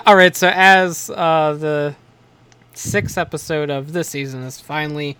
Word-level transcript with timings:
All 0.06 0.16
right, 0.16 0.34
so 0.34 0.50
as 0.52 1.10
uh, 1.10 1.56
the 1.58 1.94
sixth 2.74 3.18
episode 3.18 3.70
of 3.70 3.92
this 3.92 4.08
season 4.08 4.42
is 4.42 4.60
finally 4.60 5.16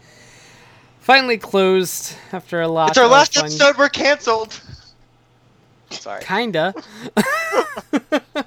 finally 1.01 1.39
closed 1.39 2.17
after 2.33 2.61
a 2.61 2.69
lot. 2.69 2.91
It's 2.91 2.99
our 2.99 3.05
of 3.05 3.11
last 3.11 3.35
fun- 3.35 3.45
episode. 3.45 3.77
We're 3.77 3.89
canceled. 3.89 4.61
Sorry. 5.91 6.23
Kinda. 6.23 6.75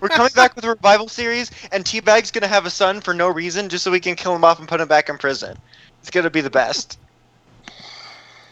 We're 0.02 0.10
coming 0.10 0.32
back 0.36 0.56
with 0.56 0.66
a 0.66 0.70
revival 0.70 1.08
series, 1.08 1.50
and 1.72 1.86
Teabag's 1.86 2.32
gonna 2.32 2.48
have 2.48 2.66
a 2.66 2.70
son 2.70 3.00
for 3.00 3.14
no 3.14 3.30
reason, 3.30 3.70
just 3.70 3.84
so 3.84 3.92
we 3.92 4.00
can 4.00 4.16
kill 4.16 4.36
him 4.36 4.44
off 4.44 4.60
and 4.60 4.68
put 4.68 4.82
him 4.82 4.88
back 4.88 5.08
in 5.10 5.18
prison. 5.18 5.58
It's 6.02 6.10
gonna 6.10 6.30
be 6.30 6.42
the 6.42 6.50
best. 6.50 7.00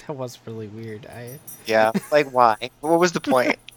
That 0.08 0.14
was 0.14 0.40
really 0.46 0.68
weird. 0.68 1.08
I 1.08 1.40
Yeah. 1.66 1.92
Like, 2.12 2.30
why? 2.32 2.70
What 2.80 3.00
was 3.00 3.12
the 3.12 3.22
point? 3.22 3.58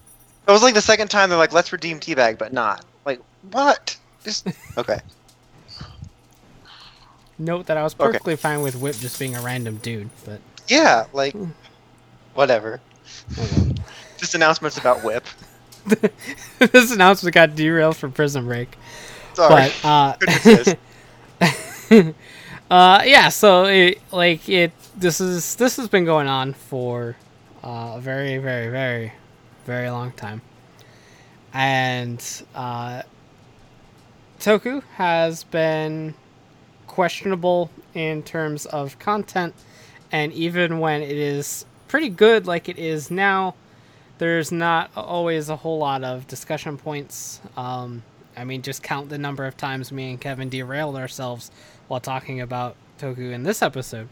It 0.48 0.50
was 0.50 0.62
like 0.62 0.72
the 0.74 0.80
second 0.80 1.08
time 1.08 1.28
they're 1.28 1.38
like, 1.38 1.52
let's 1.52 1.72
redeem 1.72 2.00
Teabag, 2.00 2.38
but 2.38 2.54
not. 2.54 2.82
Like, 3.04 3.20
what? 3.50 3.96
Just 4.24 4.46
okay. 4.78 5.00
note 7.38 7.66
that 7.66 7.76
I 7.76 7.82
was 7.82 7.94
Okay. 7.94 8.06
perfectly 8.06 8.36
fine 8.36 8.62
with 8.62 8.74
Whip 8.76 8.96
just 8.96 9.18
being 9.18 9.36
a 9.36 9.42
random 9.42 9.76
dude, 9.76 10.08
but 10.24 10.40
Yeah. 10.66 11.04
Like, 11.12 11.36
whatever. 12.34 12.80
oh 13.38 13.48
well. 13.56 13.74
Just 14.16 14.34
announcements 14.34 14.76
about 14.78 15.04
Whip. 15.04 15.24
this 16.58 16.90
announcement 16.92 17.34
got 17.34 17.54
derailed 17.54 17.96
from 17.96 18.10
Prison 18.10 18.44
Break. 18.46 18.76
Sorry. 19.34 19.70
But 19.80 20.76
uh, 21.90 22.04
uh, 22.68 23.02
yeah. 23.04 23.28
So 23.28 23.66
it 23.66 24.00
like 24.10 24.48
it. 24.48 24.72
This 24.96 25.20
is 25.20 25.54
this 25.54 25.76
has 25.76 25.86
been 25.86 26.04
going 26.04 26.26
on 26.26 26.52
for 26.52 27.14
uh, 27.62 27.92
a 27.94 28.00
very 28.00 28.38
very 28.38 28.68
very 28.70 29.12
very 29.68 29.90
long 29.90 30.12
time, 30.12 30.40
and 31.52 32.42
uh, 32.54 33.02
Toku 34.40 34.82
has 34.94 35.44
been 35.44 36.14
questionable 36.86 37.70
in 37.92 38.22
terms 38.22 38.64
of 38.64 38.98
content, 38.98 39.54
and 40.10 40.32
even 40.32 40.78
when 40.78 41.02
it 41.02 41.16
is 41.16 41.66
pretty 41.86 42.08
good 42.08 42.46
like 42.46 42.70
it 42.70 42.78
is 42.78 43.10
now, 43.10 43.54
there's 44.16 44.50
not 44.50 44.90
always 44.96 45.50
a 45.50 45.56
whole 45.56 45.78
lot 45.78 46.02
of 46.02 46.26
discussion 46.26 46.78
points. 46.78 47.40
Um, 47.54 48.02
I 48.38 48.44
mean, 48.44 48.62
just 48.62 48.82
count 48.82 49.10
the 49.10 49.18
number 49.18 49.44
of 49.44 49.56
times 49.58 49.92
me 49.92 50.10
and 50.10 50.20
Kevin 50.20 50.48
derailed 50.48 50.96
ourselves 50.96 51.50
while 51.88 52.00
talking 52.00 52.40
about 52.40 52.74
Toku 52.98 53.32
in 53.32 53.42
this 53.42 53.60
episode. 53.60 54.08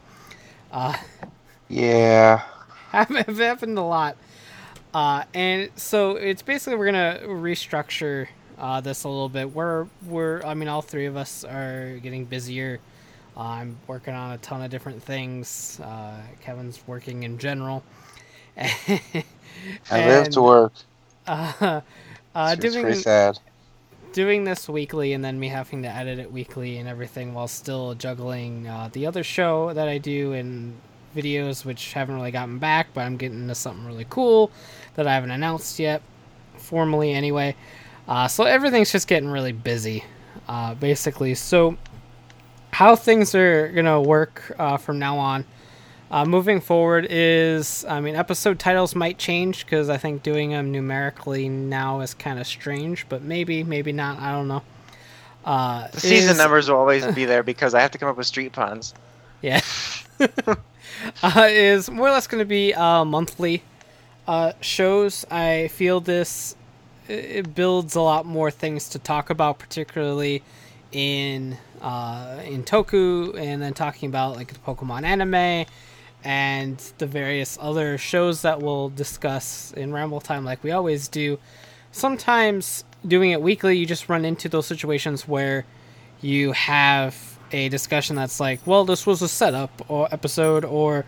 Uh, 0.70 0.96
Yeah. 1.70 2.42
have, 2.90 3.08
have 3.08 3.38
happened 3.38 3.78
a 3.78 3.82
lot. 3.82 4.16
Uh, 4.96 5.24
and 5.34 5.68
so 5.76 6.12
it's 6.12 6.40
basically 6.40 6.74
we're 6.74 6.86
gonna 6.86 7.20
restructure 7.26 8.28
uh, 8.56 8.80
this 8.80 9.04
a 9.04 9.08
little 9.10 9.28
bit. 9.28 9.52
We're 9.52 9.86
we're 10.06 10.42
I 10.42 10.54
mean 10.54 10.68
all 10.70 10.80
three 10.80 11.04
of 11.04 11.18
us 11.18 11.44
are 11.44 11.98
getting 12.02 12.24
busier. 12.24 12.80
Uh, 13.36 13.40
I'm 13.40 13.76
working 13.88 14.14
on 14.14 14.32
a 14.32 14.38
ton 14.38 14.62
of 14.62 14.70
different 14.70 15.02
things. 15.02 15.78
Uh, 15.84 16.22
Kevin's 16.40 16.80
working 16.86 17.24
in 17.24 17.36
general. 17.36 17.84
I 18.56 19.22
live 19.90 20.30
to 20.30 20.40
work. 20.40 20.72
Uh, 21.26 21.52
uh, 22.34 22.56
it's 22.58 22.62
doing 22.62 22.84
pretty 22.84 23.02
sad. 23.02 23.38
doing 24.14 24.44
this 24.44 24.66
weekly 24.66 25.12
and 25.12 25.22
then 25.22 25.38
me 25.38 25.48
having 25.48 25.82
to 25.82 25.90
edit 25.90 26.18
it 26.18 26.32
weekly 26.32 26.78
and 26.78 26.88
everything 26.88 27.34
while 27.34 27.48
still 27.48 27.92
juggling 27.92 28.66
uh, 28.66 28.88
the 28.94 29.04
other 29.04 29.22
show 29.22 29.74
that 29.74 29.88
I 29.88 29.98
do 29.98 30.32
and 30.32 30.74
videos 31.14 31.64
which 31.64 31.94
haven't 31.94 32.14
really 32.14 32.30
gotten 32.30 32.58
back, 32.58 32.88
but 32.94 33.00
I'm 33.02 33.16
getting 33.16 33.40
into 33.40 33.54
something 33.54 33.86
really 33.86 34.06
cool 34.08 34.50
that 34.96 35.06
I 35.06 35.14
haven't 35.14 35.30
announced 35.30 35.78
yet, 35.78 36.02
formally 36.56 37.12
anyway. 37.12 37.54
Uh, 38.08 38.28
so 38.28 38.44
everything's 38.44 38.92
just 38.92 39.08
getting 39.08 39.28
really 39.30 39.52
busy, 39.52 40.04
uh, 40.48 40.74
basically. 40.74 41.34
So 41.34 41.76
how 42.72 42.96
things 42.96 43.34
are 43.34 43.68
gonna 43.68 44.00
work 44.02 44.54
uh, 44.58 44.76
from 44.76 44.98
now 44.98 45.16
on. 45.18 45.44
Uh, 46.08 46.24
moving 46.24 46.60
forward 46.60 47.06
is, 47.10 47.84
I 47.88 48.00
mean, 48.00 48.14
episode 48.14 48.60
titles 48.60 48.94
might 48.94 49.18
change 49.18 49.64
because 49.64 49.88
I 49.90 49.96
think 49.96 50.22
doing 50.22 50.50
them 50.50 50.70
numerically 50.70 51.48
now 51.48 51.98
is 52.00 52.14
kind 52.14 52.38
of 52.38 52.46
strange, 52.46 53.08
but 53.08 53.22
maybe, 53.22 53.64
maybe 53.64 53.90
not. 53.92 54.20
I 54.20 54.30
don't 54.30 54.46
know. 54.46 54.62
Uh, 55.44 55.88
The 55.88 56.00
season 56.00 56.30
is- 56.32 56.38
numbers 56.38 56.68
will 56.70 56.76
always 56.76 57.04
be 57.06 57.24
there 57.32 57.42
because 57.42 57.74
I 57.74 57.80
have 57.80 57.90
to 57.90 57.98
come 57.98 58.08
up 58.08 58.16
with 58.16 58.26
street 58.28 58.52
puns. 58.52 58.94
yeah, 59.42 59.60
uh, 60.20 61.48
is 61.50 61.90
more 61.90 62.08
or 62.08 62.12
less 62.12 62.26
going 62.26 62.38
to 62.40 62.44
be 62.44 62.72
uh, 62.74 63.04
monthly 63.04 63.62
uh, 64.26 64.52
shows. 64.60 65.24
I 65.30 65.68
feel 65.68 66.00
this 66.00 66.56
it 67.08 67.54
builds 67.54 67.94
a 67.94 68.00
lot 68.00 68.26
more 68.26 68.50
things 68.50 68.88
to 68.90 68.98
talk 68.98 69.30
about, 69.30 69.58
particularly 69.58 70.42
in 70.92 71.56
uh, 71.80 72.40
in 72.44 72.64
Toku, 72.64 73.38
and 73.38 73.62
then 73.62 73.74
talking 73.74 74.08
about 74.08 74.36
like 74.36 74.52
the 74.52 74.58
Pokemon 74.60 75.04
anime 75.04 75.66
and 76.24 76.78
the 76.98 77.06
various 77.06 77.56
other 77.60 77.98
shows 77.98 78.42
that 78.42 78.60
we'll 78.60 78.88
discuss 78.88 79.72
in 79.76 79.92
Ramble 79.92 80.20
Time, 80.20 80.44
like 80.44 80.62
we 80.64 80.72
always 80.72 81.06
do. 81.08 81.38
Sometimes 81.92 82.84
doing 83.06 83.30
it 83.30 83.40
weekly, 83.40 83.78
you 83.78 83.86
just 83.86 84.08
run 84.08 84.24
into 84.24 84.48
those 84.48 84.66
situations 84.66 85.28
where 85.28 85.64
you 86.20 86.52
have 86.52 87.38
a 87.52 87.68
discussion 87.68 88.16
that's 88.16 88.40
like, 88.40 88.66
well, 88.66 88.84
this 88.84 89.06
was 89.06 89.22
a 89.22 89.28
setup 89.28 89.88
or 89.88 90.08
episode, 90.10 90.64
or 90.64 91.04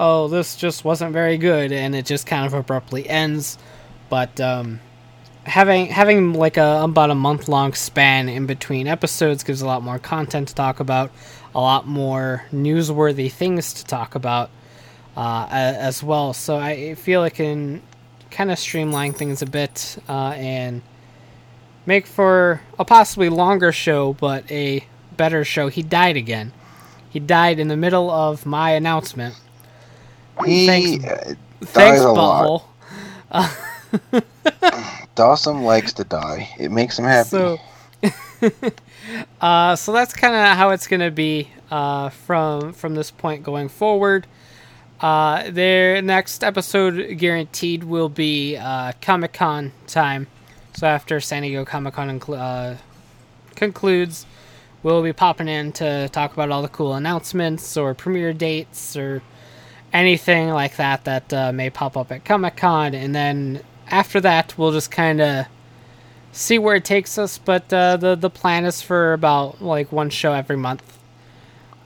oh, 0.00 0.28
this 0.28 0.56
just 0.56 0.82
wasn't 0.82 1.12
very 1.12 1.36
good, 1.36 1.70
and 1.70 1.94
it 1.94 2.06
just 2.06 2.26
kind 2.26 2.46
of 2.46 2.54
abruptly 2.54 3.08
ends. 3.08 3.58
But 4.08 4.40
um, 4.40 4.80
having 5.44 5.86
having 5.86 6.32
like 6.32 6.56
a 6.56 6.80
about 6.82 7.10
a 7.10 7.14
month 7.14 7.48
long 7.48 7.74
span 7.74 8.28
in 8.28 8.46
between 8.46 8.88
episodes 8.88 9.44
gives 9.44 9.60
a 9.60 9.66
lot 9.66 9.82
more 9.82 9.98
content 9.98 10.48
to 10.48 10.54
talk 10.54 10.80
about, 10.80 11.12
a 11.54 11.60
lot 11.60 11.86
more 11.86 12.46
newsworthy 12.50 13.30
things 13.30 13.74
to 13.74 13.84
talk 13.84 14.14
about 14.14 14.50
uh, 15.16 15.46
as 15.50 16.02
well. 16.02 16.32
So 16.32 16.56
I 16.56 16.94
feel 16.94 17.22
it 17.24 17.34
can 17.34 17.82
kind 18.30 18.50
of 18.50 18.58
streamline 18.58 19.12
things 19.12 19.42
a 19.42 19.46
bit 19.46 19.98
uh, 20.08 20.30
and 20.30 20.82
make 21.84 22.06
for 22.06 22.62
a 22.78 22.84
possibly 22.84 23.28
longer 23.28 23.70
show, 23.70 24.14
but 24.14 24.50
a 24.50 24.86
better 25.16 25.44
show. 25.44 25.68
He 25.68 25.82
died 25.82 26.16
again. 26.16 26.52
He 27.10 27.18
died 27.18 27.58
in 27.58 27.68
the 27.68 27.76
middle 27.76 28.10
of 28.10 28.46
my 28.46 28.70
announcement. 28.70 29.34
He 30.44 30.66
Thanks- 30.66 31.04
uh, 31.04 31.34
Thanks, 31.60 32.00
dies 32.00 32.00
a 32.00 32.12
lot. 32.12 32.64
butthole. 33.32 33.66
Dawson 35.14 35.62
likes 35.62 35.92
to 35.94 36.04
die. 36.04 36.48
It 36.58 36.70
makes 36.70 36.98
him 36.98 37.04
happy. 37.04 37.28
So, 37.28 37.58
uh, 39.40 39.76
so 39.76 39.92
that's 39.92 40.14
kind 40.14 40.34
of 40.34 40.56
how 40.56 40.70
it's 40.70 40.86
gonna 40.86 41.10
be 41.10 41.48
uh, 41.70 42.10
from 42.10 42.72
from 42.72 42.94
this 42.94 43.10
point 43.10 43.42
going 43.42 43.68
forward. 43.68 44.26
Uh, 45.00 45.50
their 45.50 46.02
next 46.02 46.44
episode 46.44 47.16
guaranteed 47.18 47.84
will 47.84 48.08
be 48.08 48.56
uh, 48.56 48.92
Comic 49.00 49.32
Con 49.32 49.72
time. 49.86 50.26
So 50.74 50.86
after 50.86 51.20
San 51.20 51.42
Diego 51.42 51.64
Comic 51.64 51.94
Con 51.94 52.20
uh, 52.32 52.76
concludes, 53.56 54.26
we'll 54.82 55.02
be 55.02 55.12
popping 55.12 55.48
in 55.48 55.72
to 55.72 56.08
talk 56.10 56.32
about 56.32 56.50
all 56.50 56.62
the 56.62 56.68
cool 56.68 56.94
announcements 56.94 57.76
or 57.76 57.94
premiere 57.94 58.32
dates 58.32 58.94
or 58.96 59.22
anything 59.92 60.50
like 60.50 60.76
that 60.76 61.04
that 61.04 61.32
uh, 61.32 61.52
may 61.52 61.70
pop 61.70 61.96
up 61.96 62.12
at 62.12 62.24
Comic 62.24 62.56
Con, 62.56 62.94
and 62.94 63.14
then 63.14 63.60
after 63.88 64.20
that, 64.20 64.56
we'll 64.56 64.72
just 64.72 64.90
kind 64.90 65.20
of 65.20 65.46
see 66.32 66.58
where 66.58 66.76
it 66.76 66.84
takes 66.84 67.18
us. 67.18 67.38
But 67.38 67.72
uh, 67.72 67.96
the 67.96 68.14
the 68.14 68.30
plan 68.30 68.64
is 68.64 68.82
for 68.82 69.12
about 69.12 69.62
like 69.62 69.90
one 69.92 70.10
show 70.10 70.32
every 70.32 70.56
month, 70.56 70.98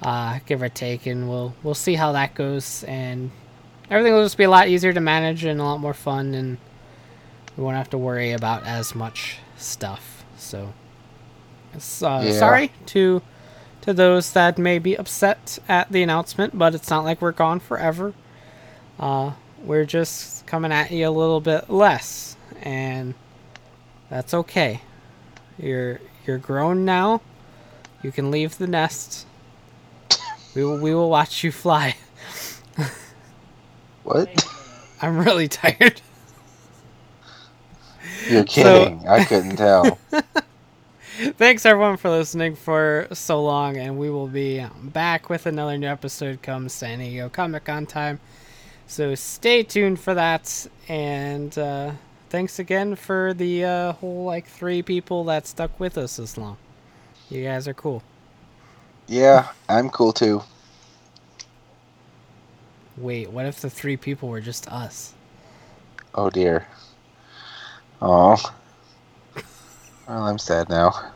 uh, 0.03 0.41
give 0.47 0.63
or 0.63 0.69
take, 0.69 1.07
and 1.07 1.29
we'll 1.29 1.55
we'll 1.63 1.75
see 1.75 1.95
how 1.95 2.13
that 2.13 2.35
goes. 2.35 2.85
And 2.85 3.31
everything 3.91 4.13
will 4.13 4.25
just 4.25 4.37
be 4.37 4.45
a 4.45 4.51
lot 4.51 4.69
easier 4.69 4.93
to 4.93 5.01
manage 5.01 5.45
and 5.45 5.61
a 5.61 5.65
lot 5.65 5.79
more 5.81 5.95
fun, 5.95 6.35
and 6.35 6.59
we 7.57 7.65
won't 7.65 7.77
have 7.77 7.91
to 7.91 7.99
worry 7.99 8.33
about 8.33 8.67
as 8.67 8.95
much 8.95 9.39
stuff. 9.57 10.25
So, 10.37 10.73
it's, 11.73 12.03
uh, 12.03 12.21
Yeah. 12.25 12.33
sorry 12.33 12.71
to 12.87 13.23
to 13.85 13.93
those 13.93 14.33
that 14.33 14.57
may 14.57 14.79
be 14.79 14.95
upset 14.95 15.59
at 15.69 15.93
the 15.93 16.03
announcement, 16.03 16.59
but 16.59 16.75
it's 16.75 16.89
not 16.89 17.05
like 17.05 17.21
we're 17.21 17.33
gone 17.33 17.61
forever. 17.61 18.15
Uh, 18.99 19.33
we're 19.63 19.85
just 19.85 20.47
coming 20.47 20.73
at 20.73 20.91
you 20.91 21.07
a 21.07 21.11
little 21.11 21.41
bit 21.41 21.69
less, 21.69 22.35
and 22.63 23.13
that's 24.09 24.33
okay. 24.33 24.81
You're 25.59 26.01
you're 26.27 26.39
grown 26.39 26.87
now. 26.87 27.21
You 28.03 28.11
can 28.11 28.31
leave 28.31 28.57
the 28.57 28.67
nest. 28.67 29.27
We 30.55 30.65
will, 30.65 30.79
we 30.79 30.95
will 30.95 31.11
watch 31.11 31.45
you 31.45 31.53
fly. 31.53 31.97
what? 34.03 34.49
I'm 35.03 35.19
really 35.19 35.49
tired. 35.49 36.01
You're 38.31 38.45
kidding. 38.45 39.07
I 39.07 39.25
couldn't 39.25 39.57
tell. 39.57 39.99
Thanks 41.15 41.65
everyone 41.65 41.97
for 41.97 42.11
listening 42.11 42.57
for 42.57 43.07
so 43.13 43.41
long, 43.41 43.77
and 43.77 43.97
we 43.97 44.11
will 44.11 44.27
be 44.27 44.67
back 44.83 45.31
with 45.31 45.47
another 45.47 45.79
new 45.79 45.87
episode 45.87 46.43
come 46.43 46.69
San 46.69 46.99
Diego 46.99 47.29
Comic 47.29 47.67
Con 47.67 47.87
time. 47.87 48.19
So 48.89 49.15
stay 49.15 49.63
tuned 49.63 50.01
for 50.01 50.13
that, 50.15 50.67
and 50.89 51.57
uh, 51.57 51.93
thanks 52.31 52.59
again 52.59 52.97
for 52.97 53.33
the 53.33 53.65
uh, 53.65 53.93
whole 53.93 54.25
like 54.25 54.49
three 54.49 54.83
people 54.83 55.23
that 55.25 55.47
stuck 55.47 55.79
with 55.79 55.97
us 55.99 56.17
this 56.17 56.37
long. 56.37 56.57
You 57.31 57.45
guys 57.45 57.69
are 57.69 57.75
cool. 57.75 58.03
Yeah, 59.07 59.53
I'm 59.69 59.91
cool 59.91 60.13
too. 60.13 60.43
Wait, 62.97 63.31
what 63.31 63.47
if 63.47 63.61
the 63.61 63.71
three 63.71 63.97
people 63.97 64.29
were 64.29 64.41
just 64.41 64.67
us? 64.67 65.15
Oh 66.13 66.29
dear. 66.29 66.67
Oh. 68.03 68.53
Well, 70.07 70.23
I'm 70.23 70.39
sad 70.39 70.69
now. 70.69 71.13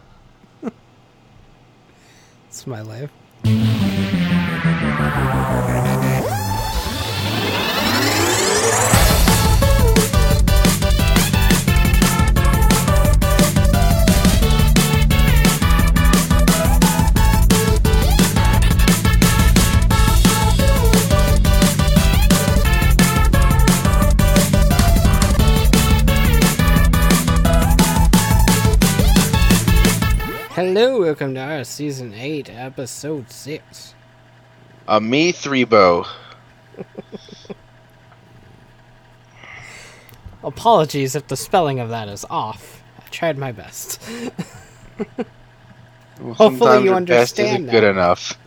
It's 2.49 2.67
my 2.67 2.81
life. 2.81 3.11
Welcome 31.19 31.35
to 31.35 31.41
our 31.41 31.65
season 31.65 32.15
eight, 32.15 32.49
episode 32.49 33.33
six. 33.33 33.93
AmiE3bo. 34.87 36.07
Apologies 40.45 41.17
if 41.17 41.27
the 41.27 41.37
spelling 41.37 41.81
of 41.81 41.89
that 41.89 42.07
is 42.09 42.25
off. 42.31 42.85
I 43.05 43.09
tried 43.11 43.37
my 43.37 43.51
best. 43.51 44.01
Well, 46.21 46.35
Hopefully 46.35 46.85
you 46.85 46.91
your 46.91 47.01
best 47.01 47.37
isn't 47.41 47.67
good 47.67 47.83
enough. 47.83 48.39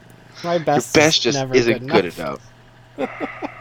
My 0.41 0.55
Your 0.55 0.63
best, 0.63 0.93
best 0.93 1.17
is 1.17 1.23
just 1.23 1.39
never 1.39 1.53
isn't 1.53 1.87
good 1.87 2.03
good 2.03 2.05
enough. 2.17 2.51
enough. 2.97 3.51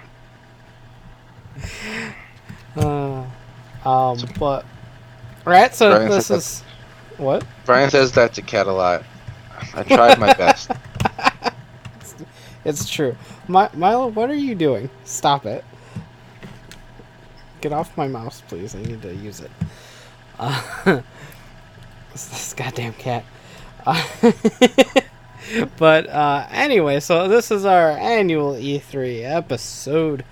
Uh, 2.77 3.25
um, 3.85 4.19
but 4.39 4.65
right, 5.45 5.75
so 5.75 6.09
this 6.09 6.31
is 6.31 6.63
what? 7.21 7.45
Brian 7.65 7.91
says 7.91 8.13
that 8.13 8.35
to 8.35 8.43
Cat 8.43 8.67
a 8.67 8.73
lot. 8.73 9.05
I 9.75 9.83
tried 9.83 10.19
my 10.19 10.33
best. 10.35 10.71
It's 12.65 12.89
true. 12.89 13.17
My, 13.49 13.71
Milo, 13.73 14.09
what 14.09 14.29
are 14.29 14.35
you 14.35 14.55
doing? 14.55 14.91
Stop 15.05 15.47
it. 15.47 15.65
Get 17.61 17.73
off 17.73 17.97
my 17.97 18.07
mouse, 18.07 18.43
please. 18.49 18.75
I 18.75 18.83
need 18.83 19.03
to 19.03 19.15
use 19.15 19.41
it. 19.41 19.51
Uh, 20.39 20.63
this, 22.13 22.27
this 22.29 22.55
goddamn 22.55 22.93
cat. 22.95 23.25
Uh, 23.87 24.03
but 25.79 26.09
uh, 26.09 26.47
anyway, 26.51 27.01
so 27.01 27.29
this 27.29 27.51
is 27.51 27.65
our 27.65 27.93
annual 27.93 28.53
E3 28.53 29.25
episode 29.25 30.25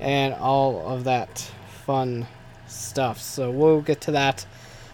and 0.00 0.32
all 0.34 0.86
of 0.86 1.04
that 1.04 1.50
fun 1.84 2.26
stuff. 2.66 3.20
So 3.20 3.50
we'll 3.50 3.82
get 3.82 4.00
to 4.02 4.10
that 4.12 4.46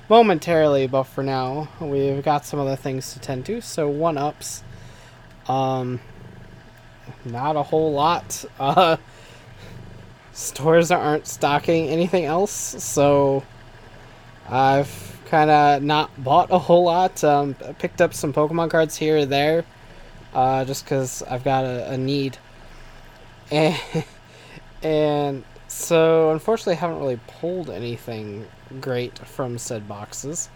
momentarily, 0.08 0.86
but 0.86 1.04
for 1.04 1.22
now, 1.22 1.68
we've 1.80 2.22
got 2.22 2.44
some 2.44 2.60
other 2.60 2.76
things 2.76 3.12
to 3.14 3.20
tend 3.20 3.46
to. 3.46 3.60
So 3.60 3.88
one 3.88 4.18
ups. 4.18 4.62
Um, 5.48 6.00
not 7.24 7.56
a 7.56 7.62
whole 7.62 7.92
lot. 7.92 8.44
Uh, 8.58 8.96
stores 10.32 10.90
aren't 10.90 11.26
stocking 11.26 11.88
anything 11.88 12.24
else, 12.24 12.52
so 12.52 13.44
I've 14.48 15.20
kind 15.26 15.50
of 15.50 15.82
not 15.82 16.10
bought 16.22 16.50
a 16.50 16.58
whole 16.58 16.84
lot. 16.84 17.22
Um, 17.24 17.54
picked 17.78 18.00
up 18.00 18.14
some 18.14 18.32
Pokemon 18.32 18.70
cards 18.70 18.96
here 18.96 19.18
or 19.18 19.26
there, 19.26 19.64
uh, 20.32 20.64
just 20.64 20.84
because 20.84 21.22
I've 21.22 21.44
got 21.44 21.64
a, 21.64 21.92
a 21.92 21.98
need. 21.98 22.38
And, 23.50 23.78
and 24.82 25.44
so, 25.68 26.30
unfortunately, 26.30 26.74
I 26.74 26.76
haven't 26.76 26.98
really 26.98 27.20
pulled 27.26 27.70
anything 27.70 28.46
great 28.80 29.18
from 29.20 29.58
said 29.58 29.88
boxes. 29.88 30.48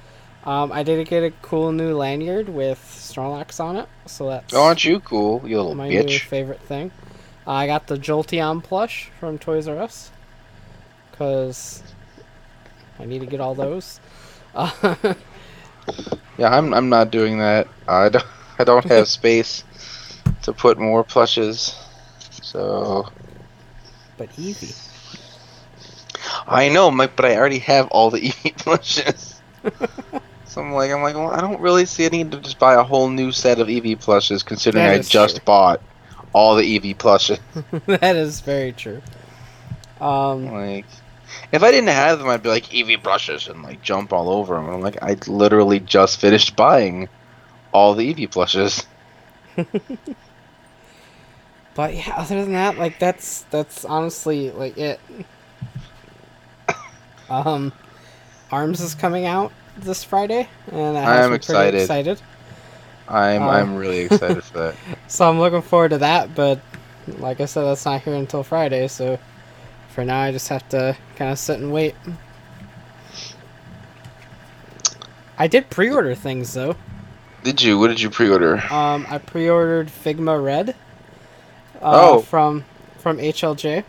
Um, 0.44 0.72
I 0.72 0.82
did 0.82 1.06
get 1.08 1.22
a 1.24 1.30
cool 1.42 1.72
new 1.72 1.96
lanyard 1.96 2.48
with 2.48 2.78
Snorlax 2.78 3.60
on 3.60 3.76
it, 3.76 3.88
so 4.06 4.28
that's 4.28 4.54
Oh, 4.54 4.62
aren't 4.64 4.84
you 4.84 5.00
cool, 5.00 5.42
you 5.44 5.56
little 5.56 5.74
my 5.74 5.90
new 5.90 6.04
bitch? 6.04 6.20
favorite 6.20 6.60
thing. 6.60 6.90
I 7.46 7.66
got 7.66 7.86
the 7.86 7.96
Jolteon 7.96 8.62
plush 8.62 9.10
from 9.18 9.38
Toys 9.38 9.68
R 9.68 9.78
Us 9.78 10.10
because 11.10 11.82
I 12.98 13.04
need 13.04 13.20
to 13.20 13.26
get 13.26 13.40
all 13.40 13.54
those. 13.54 14.00
Uh, 14.54 15.14
Yeah, 16.36 16.56
I'm. 16.56 16.72
I'm 16.74 16.88
not 16.88 17.10
doing 17.10 17.38
that. 17.38 17.66
I 17.88 18.08
don't. 18.10 18.24
I 18.58 18.64
don't 18.64 18.84
have 18.84 19.08
space 19.08 19.64
to 20.42 20.52
put 20.52 20.78
more 20.78 21.02
plushes. 21.02 21.74
So 22.42 23.08
but 24.16 24.30
Eevee, 24.36 24.74
I 26.46 26.68
know, 26.68 26.90
Mike, 26.90 27.16
but 27.16 27.24
I 27.24 27.36
already 27.36 27.58
have 27.60 27.88
all 27.88 28.10
the 28.10 28.20
Eevee 28.30 28.56
plushes. 28.56 29.40
so 30.44 30.60
I'm 30.60 30.72
like, 30.72 30.90
I'm 30.90 31.02
like, 31.02 31.14
well, 31.14 31.30
I 31.30 31.40
don't 31.40 31.60
really 31.60 31.86
see 31.86 32.04
a 32.06 32.10
need 32.10 32.30
to 32.32 32.40
just 32.40 32.58
buy 32.58 32.74
a 32.74 32.82
whole 32.82 33.08
new 33.08 33.32
set 33.32 33.58
of 33.60 33.68
Eevee 33.68 34.00
plushes, 34.00 34.42
considering 34.42 34.84
I 34.84 34.98
just 34.98 35.36
true. 35.36 35.44
bought 35.44 35.80
all 36.32 36.54
the 36.56 36.78
Eevee 36.78 36.96
plushes. 36.98 37.38
that 37.86 38.16
is 38.16 38.40
very 38.40 38.72
true. 38.72 39.02
Um, 40.00 40.46
Like, 40.46 40.86
if 41.52 41.62
I 41.62 41.70
didn't 41.70 41.88
have 41.88 42.18
them, 42.18 42.28
I'd 42.28 42.42
be 42.42 42.48
like 42.48 42.64
Eevee 42.64 43.02
plushes 43.02 43.48
and 43.48 43.62
like 43.62 43.82
jump 43.82 44.12
all 44.12 44.30
over 44.30 44.54
them. 44.54 44.68
I'm 44.68 44.80
like, 44.80 45.02
I 45.02 45.16
literally 45.26 45.80
just 45.80 46.20
finished 46.20 46.56
buying 46.56 47.08
all 47.72 47.94
the 47.94 48.12
Eevee 48.14 48.30
plushes. 48.30 48.86
but 51.74 51.94
yeah, 51.94 52.14
other 52.16 52.42
than 52.42 52.52
that, 52.52 52.78
like 52.78 52.98
that's 52.98 53.42
that's 53.50 53.84
honestly 53.84 54.50
like 54.50 54.76
it. 54.78 55.00
Um, 57.30 57.72
Arms 58.50 58.80
is 58.80 58.94
coming 58.94 59.26
out 59.26 59.52
this 59.76 60.02
Friday, 60.04 60.48
and 60.72 60.96
that 60.96 61.06
I'm 61.24 61.30
me 61.30 61.36
excited. 61.36 61.70
pretty 61.72 61.82
excited. 61.82 62.20
I'm. 63.08 63.42
Uh, 63.42 63.48
I'm 63.48 63.76
really 63.76 64.00
excited 64.00 64.42
for 64.44 64.58
that. 64.58 64.74
So 65.08 65.28
I'm 65.28 65.38
looking 65.38 65.62
forward 65.62 65.90
to 65.90 65.98
that, 65.98 66.34
but 66.34 66.60
like 67.18 67.40
I 67.40 67.46
said, 67.46 67.64
that's 67.64 67.84
not 67.86 68.02
here 68.02 68.14
until 68.14 68.42
Friday, 68.42 68.86
so 68.88 69.18
for 69.94 70.04
now 70.04 70.20
I 70.20 70.32
just 70.32 70.48
have 70.48 70.68
to 70.70 70.96
kind 71.16 71.30
of 71.32 71.38
sit 71.38 71.58
and 71.60 71.72
wait. 71.72 71.94
I 75.38 75.46
did 75.46 75.70
pre-order 75.70 76.14
things 76.14 76.52
though. 76.54 76.76
Did 77.44 77.62
you? 77.62 77.78
What 77.78 77.88
did 77.88 78.00
you 78.00 78.10
pre-order? 78.10 78.56
Um, 78.72 79.06
I 79.08 79.18
pre-ordered 79.18 79.88
Figma 79.88 80.42
Red. 80.42 80.70
Uh, 81.80 82.10
Oh. 82.16 82.20
From 82.22 82.64
from 82.98 83.18
HLJ, 83.18 83.84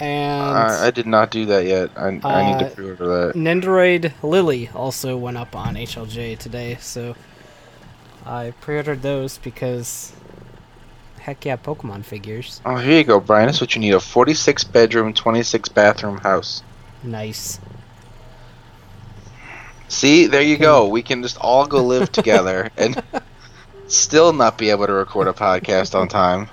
and 0.00 0.56
I, 0.56 0.86
I 0.86 0.90
did 0.90 1.06
not 1.06 1.30
do 1.30 1.46
that 1.46 1.64
yet. 1.66 1.90
I, 1.96 2.06
I 2.06 2.10
need 2.10 2.22
Uh, 2.26 2.68
to 2.68 2.74
pre-order 2.74 3.06
that. 3.26 3.34
Nendoroid 3.34 4.12
Lillie 4.22 4.68
also 4.74 5.16
went 5.16 5.36
up 5.36 5.54
on 5.56 5.76
HLJ 5.76 6.36
today, 6.36 6.76
so 6.80 7.14
I 8.24 8.52
pre-ordered 8.60 9.02
those 9.02 9.38
because 9.38 10.12
heck 11.20 11.44
yeah, 11.44 11.56
Pokemon 11.56 12.04
figures. 12.04 12.60
Oh, 12.64 12.76
here 12.76 12.98
you 12.98 13.04
go, 13.04 13.20
Brian. 13.20 13.46
That's 13.46 13.60
what 13.60 13.74
you 13.74 13.80
need: 13.80 13.92
a 13.94 14.00
46 14.00 14.64
bedroom, 14.64 15.12
26 15.14 15.68
bathroom 15.70 16.18
house. 16.18 16.62
Nice. 17.02 17.60
See, 19.88 20.26
there 20.26 20.42
you 20.42 20.58
go. 20.58 20.86
We 20.88 21.02
can 21.02 21.22
just 21.22 21.38
all 21.38 21.66
go 21.66 21.82
live 21.84 22.12
together 22.12 22.70
and 22.76 23.00
still 23.86 24.32
not 24.32 24.58
be 24.58 24.70
able 24.70 24.86
to 24.86 24.92
record 24.92 25.28
a 25.28 25.32
podcast 25.32 25.94
on 25.98 26.08
time. 26.08 26.48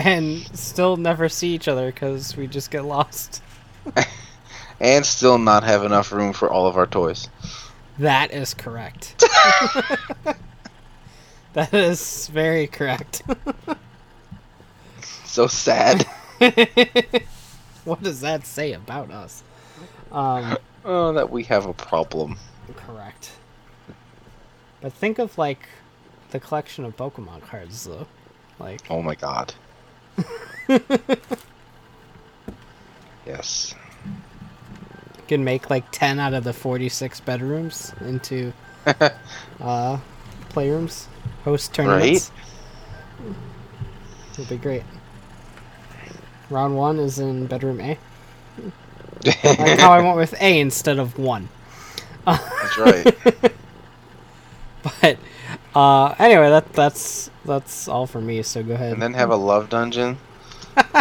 And 0.00 0.58
still 0.58 0.96
never 0.96 1.28
see 1.28 1.54
each 1.54 1.68
other 1.68 1.92
because 1.92 2.36
we 2.36 2.46
just 2.46 2.70
get 2.70 2.84
lost. 2.84 3.42
and 4.80 5.04
still 5.04 5.38
not 5.38 5.62
have 5.62 5.84
enough 5.84 6.10
room 6.10 6.32
for 6.32 6.50
all 6.50 6.66
of 6.66 6.76
our 6.76 6.86
toys. 6.86 7.28
That 7.98 8.32
is 8.32 8.54
correct. 8.54 9.18
that 11.52 11.74
is 11.74 12.28
very 12.28 12.66
correct. 12.66 13.22
So 15.24 15.46
sad. 15.46 16.06
what 17.84 18.02
does 18.02 18.22
that 18.22 18.46
say 18.46 18.72
about 18.72 19.10
us? 19.10 19.42
Um, 20.10 20.56
oh, 20.84 21.12
that 21.12 21.30
we 21.30 21.44
have 21.44 21.66
a 21.66 21.74
problem. 21.74 22.38
correct. 22.74 23.32
But 24.80 24.94
think 24.94 25.18
of 25.18 25.36
like 25.36 25.68
the 26.30 26.40
collection 26.40 26.86
of 26.86 26.96
Pokemon 26.96 27.42
cards, 27.42 27.84
though. 27.84 28.06
Like, 28.58 28.80
Oh 28.90 29.02
my 29.02 29.14
god. 29.14 29.54
yes. 33.26 33.74
you 34.04 35.22
can 35.28 35.44
make 35.44 35.70
like 35.70 35.90
ten 35.90 36.18
out 36.18 36.34
of 36.34 36.44
the 36.44 36.52
forty-six 36.52 37.20
bedrooms 37.20 37.92
into 38.00 38.52
uh, 38.86 39.98
playrooms, 40.50 41.06
host 41.44 41.74
tournaments. 41.74 42.30
It'll 44.32 44.44
be 44.46 44.56
great. 44.56 44.82
Round 46.48 46.76
one 46.76 46.98
is 46.98 47.18
in 47.18 47.46
bedroom 47.46 47.80
A. 47.80 47.98
like 49.24 49.78
how 49.78 49.92
I 49.92 50.02
went 50.02 50.16
with 50.16 50.34
A 50.40 50.60
instead 50.60 50.98
of 50.98 51.18
one. 51.18 51.48
That's 52.26 52.78
right. 52.78 53.16
But 54.82 55.18
uh, 55.74 56.14
anyway, 56.18 56.50
that 56.50 56.72
that's 56.72 57.30
that's 57.44 57.88
all 57.88 58.06
for 58.06 58.20
me. 58.20 58.42
So 58.42 58.62
go 58.62 58.74
ahead. 58.74 58.92
and 58.92 59.02
then 59.02 59.14
have 59.14 59.30
a 59.30 59.36
love 59.36 59.68
dungeon. 59.68 60.18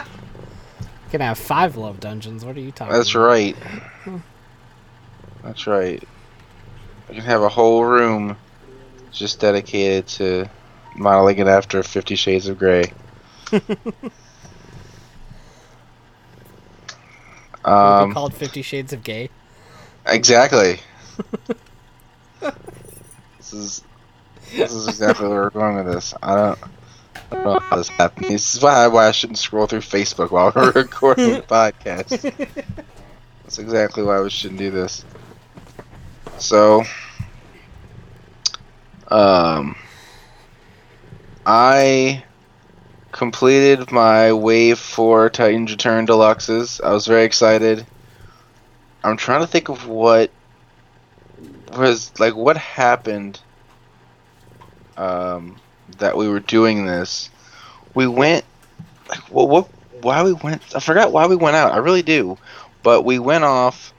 You 1.05 1.11
can 1.13 1.21
have 1.21 1.39
five 1.39 1.75
love 1.75 1.99
dungeons. 1.99 2.45
What 2.45 2.55
are 2.55 2.59
you 2.59 2.71
talking? 2.71 2.93
That's 2.93 3.09
about? 3.15 3.25
right. 3.25 3.55
That's 5.43 5.65
right. 5.65 6.03
You 7.09 7.15
can 7.15 7.23
have 7.23 7.41
a 7.41 7.49
whole 7.49 7.83
room 7.83 8.38
just 9.11 9.39
dedicated 9.39 10.05
to 10.05 10.47
modeling 10.95 11.39
it 11.39 11.47
after 11.47 11.81
Fifty 11.81 12.13
Shades 12.15 12.47
of 12.47 12.59
Grey. 12.59 12.93
Um, 17.65 18.13
called 18.13 18.33
Fifty 18.33 18.61
Shades 18.61 18.93
of 18.93 19.03
Gay. 19.03 19.29
exactly. 20.05 20.79
this 22.39 23.53
is 23.53 23.83
this 24.51 24.74
is 24.74 24.88
exactly 24.88 25.27
where 25.27 25.44
we're 25.44 25.50
going 25.50 25.75
with 25.77 25.94
this. 25.94 26.13
I 26.22 26.36
don't. 26.36 26.60
I 27.32 27.36
don't 27.36 27.44
know 27.44 27.60
how 27.60 27.75
this 27.77 27.89
happened. 27.89 28.27
This 28.27 28.56
is 28.56 28.62
why, 28.62 28.88
why 28.88 29.08
I 29.08 29.12
shouldn't 29.12 29.38
scroll 29.38 29.68
through 29.68 29.82
Facebook 29.82 30.32
while 30.32 30.51
we're 30.56 30.72
recording 30.72 31.34
the 31.34 31.41
podcast. 31.41 32.22
That's 33.44 33.60
exactly 33.60 34.03
why 34.03 34.20
we 34.22 34.29
shouldn't 34.29 34.60
do 34.60 34.72
this. 34.72 35.06
So, 36.39 36.84
um, 39.10 39.75
I 41.46 42.24
completed 43.12 43.91
my 43.91 44.34
Wave 44.34 44.79
4 44.79 45.29
Titans 45.29 45.72
Return 45.72 46.08
Deluxes. 46.08 46.82
I 46.84 46.94
was 46.94 47.06
very 47.06 47.25
excited. 47.25 47.86
I'm 49.03 49.18
trying 49.18 49.41
to 49.41 49.48
think 49.48 49.70
of 49.70 49.88
what 49.88 50.32
was, 51.74 52.18
like, 52.20 52.36
what 52.36 52.58
happened 52.58 53.39
um, 55.00 55.56
that 55.98 56.15
we 56.15 56.27
were 56.27 56.39
doing 56.39 56.86
this. 56.86 57.29
We 57.94 58.08
went, 58.08 58.46
what, 59.29 59.70
why 60.01 60.24
we 60.24 60.34
went, 60.34 60.62
I 60.75 60.79
forgot 60.79 61.12
why 61.12 61.25
we 61.27 61.36
went 61.36 61.56
out. 61.56 61.72
I 61.72 61.77
really 61.77 62.03
do. 62.03 62.38
But 62.84 63.03
we 63.03 63.20
went 63.20 63.44
off 63.44 63.94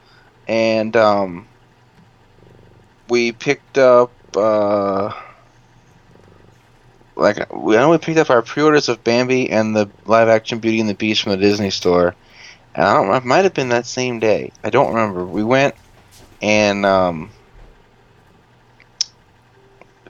and, 0.47 0.95
um, 0.97 1.49
we 3.09 3.33
picked 3.33 3.77
up, 3.79 4.13
uh, 4.37 5.13
like 7.17 7.53
we 7.53 7.77
I 7.77 7.81
know 7.81 7.91
we 7.91 7.99
picked 7.99 8.19
up 8.19 8.31
our 8.31 8.41
pre-orders 8.41 8.89
of 8.89 9.05
Bambi 9.05 9.51
and 9.51 9.77
the 9.77 9.91
live-action 10.07 10.59
Beauty 10.59 10.81
and 10.81 10.89
the 10.89 10.95
Beast 10.95 11.23
from 11.23 11.33
the 11.33 11.39
Disney 11.39 11.71
store, 11.71 12.15
and 12.75 12.85
I 12.85 12.95
don't. 12.95 13.15
It 13.15 13.25
might 13.25 13.45
have 13.45 13.53
been 13.53 13.69
that 13.69 13.85
same 13.85 14.21
day. 14.21 14.53
I 14.65 14.71
don't 14.71 14.95
remember. 14.95 15.25
We 15.25 15.45
went 15.45 15.75
and 16.41 16.87
um, 16.87 17.31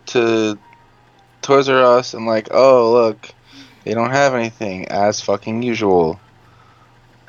to 0.06 0.56
Toys 1.42 1.68
R 1.68 1.82
Us 1.98 2.14
and 2.14 2.26
like, 2.26 2.48
oh 2.50 2.92
look, 2.92 3.30
they 3.84 3.94
don't 3.94 4.10
have 4.10 4.34
anything 4.34 4.88
as 4.88 5.20
fucking 5.20 5.62
usual, 5.62 6.20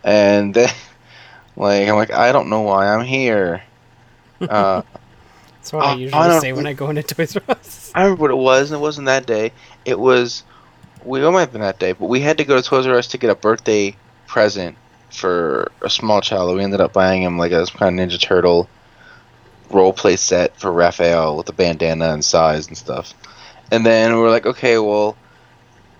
and 0.04 0.54
then 0.54 0.70
like 1.56 1.88
I'm 1.88 1.96
like 1.96 2.12
I 2.12 2.32
don't 2.32 2.50
know 2.50 2.62
why 2.62 2.88
I'm 2.94 3.06
here. 3.06 3.64
Uh, 4.42 4.82
That's 5.60 5.72
what 5.74 5.86
I 5.86 5.92
Uh, 5.92 5.96
usually 5.96 6.22
I 6.22 6.40
say 6.40 6.52
when 6.54 6.66
I 6.66 6.74
go 6.74 6.90
into 6.90 7.04
Toys 7.04 7.36
R 7.36 7.44
Us. 7.50 7.92
I 7.94 8.02
remember 8.04 8.22
what 8.24 8.32
it 8.32 8.36
was, 8.38 8.72
and 8.72 8.80
it 8.80 8.82
wasn't 8.82 9.06
that 9.06 9.28
day. 9.28 9.52
It 9.86 10.00
was, 10.00 10.44
we 11.06 11.24
it 11.24 11.30
might 11.32 11.42
have 11.42 11.52
been 11.52 11.62
that 11.62 11.78
day, 11.80 11.92
but 11.94 12.08
we 12.10 12.22
had 12.22 12.40
to 12.40 12.44
go 12.44 12.56
to 12.60 12.68
Toys 12.68 12.88
R 12.88 12.96
Us 12.98 13.08
to 13.10 13.20
get 13.20 13.30
a 13.30 13.36
birthday 13.36 13.96
present 14.28 14.78
for 15.12 15.72
a 15.84 15.90
small 15.92 16.22
child. 16.22 16.56
We 16.56 16.64
ended 16.64 16.82
up 16.82 16.94
buying 16.94 17.22
him 17.22 17.38
like 17.38 17.52
a 17.52 17.66
kind 17.68 18.00
of 18.00 18.10
Ninja 18.10 18.20
Turtle 18.20 18.68
role 19.70 19.94
play 19.94 20.16
set 20.16 20.58
for 20.60 20.72
Raphael 20.72 21.38
with 21.38 21.48
a 21.50 21.54
bandana 21.54 22.14
and 22.14 22.26
size 22.26 22.68
and 22.68 22.78
stuff. 22.78 23.14
And 23.72 23.86
then 23.86 24.14
we 24.14 24.20
were 24.20 24.30
like, 24.30 24.46
okay, 24.46 24.78
well, 24.78 25.18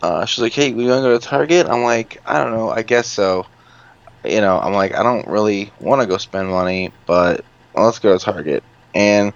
uh, 0.02 0.26
she's 0.26 0.42
like, 0.42 0.54
hey, 0.54 0.74
we 0.74 0.86
want 0.86 1.00
to 1.00 1.02
go 1.02 1.18
to 1.18 1.26
Target? 1.26 1.68
I'm 1.68 1.84
like, 1.84 2.22
I 2.26 2.44
don't 2.44 2.54
know, 2.54 2.70
I 2.70 2.82
guess 2.84 3.08
so. 3.08 3.46
You 4.24 4.42
know, 4.42 4.60
I'm 4.60 4.74
like, 4.74 4.94
I 4.94 5.04
don't 5.04 5.28
really 5.28 5.72
want 5.80 6.02
to 6.02 6.08
go 6.08 6.18
spend 6.18 6.50
money, 6.50 6.92
but 7.06 7.46
let's 7.74 8.00
go 8.00 8.18
to 8.18 8.24
Target. 8.24 8.64
And 8.94 9.34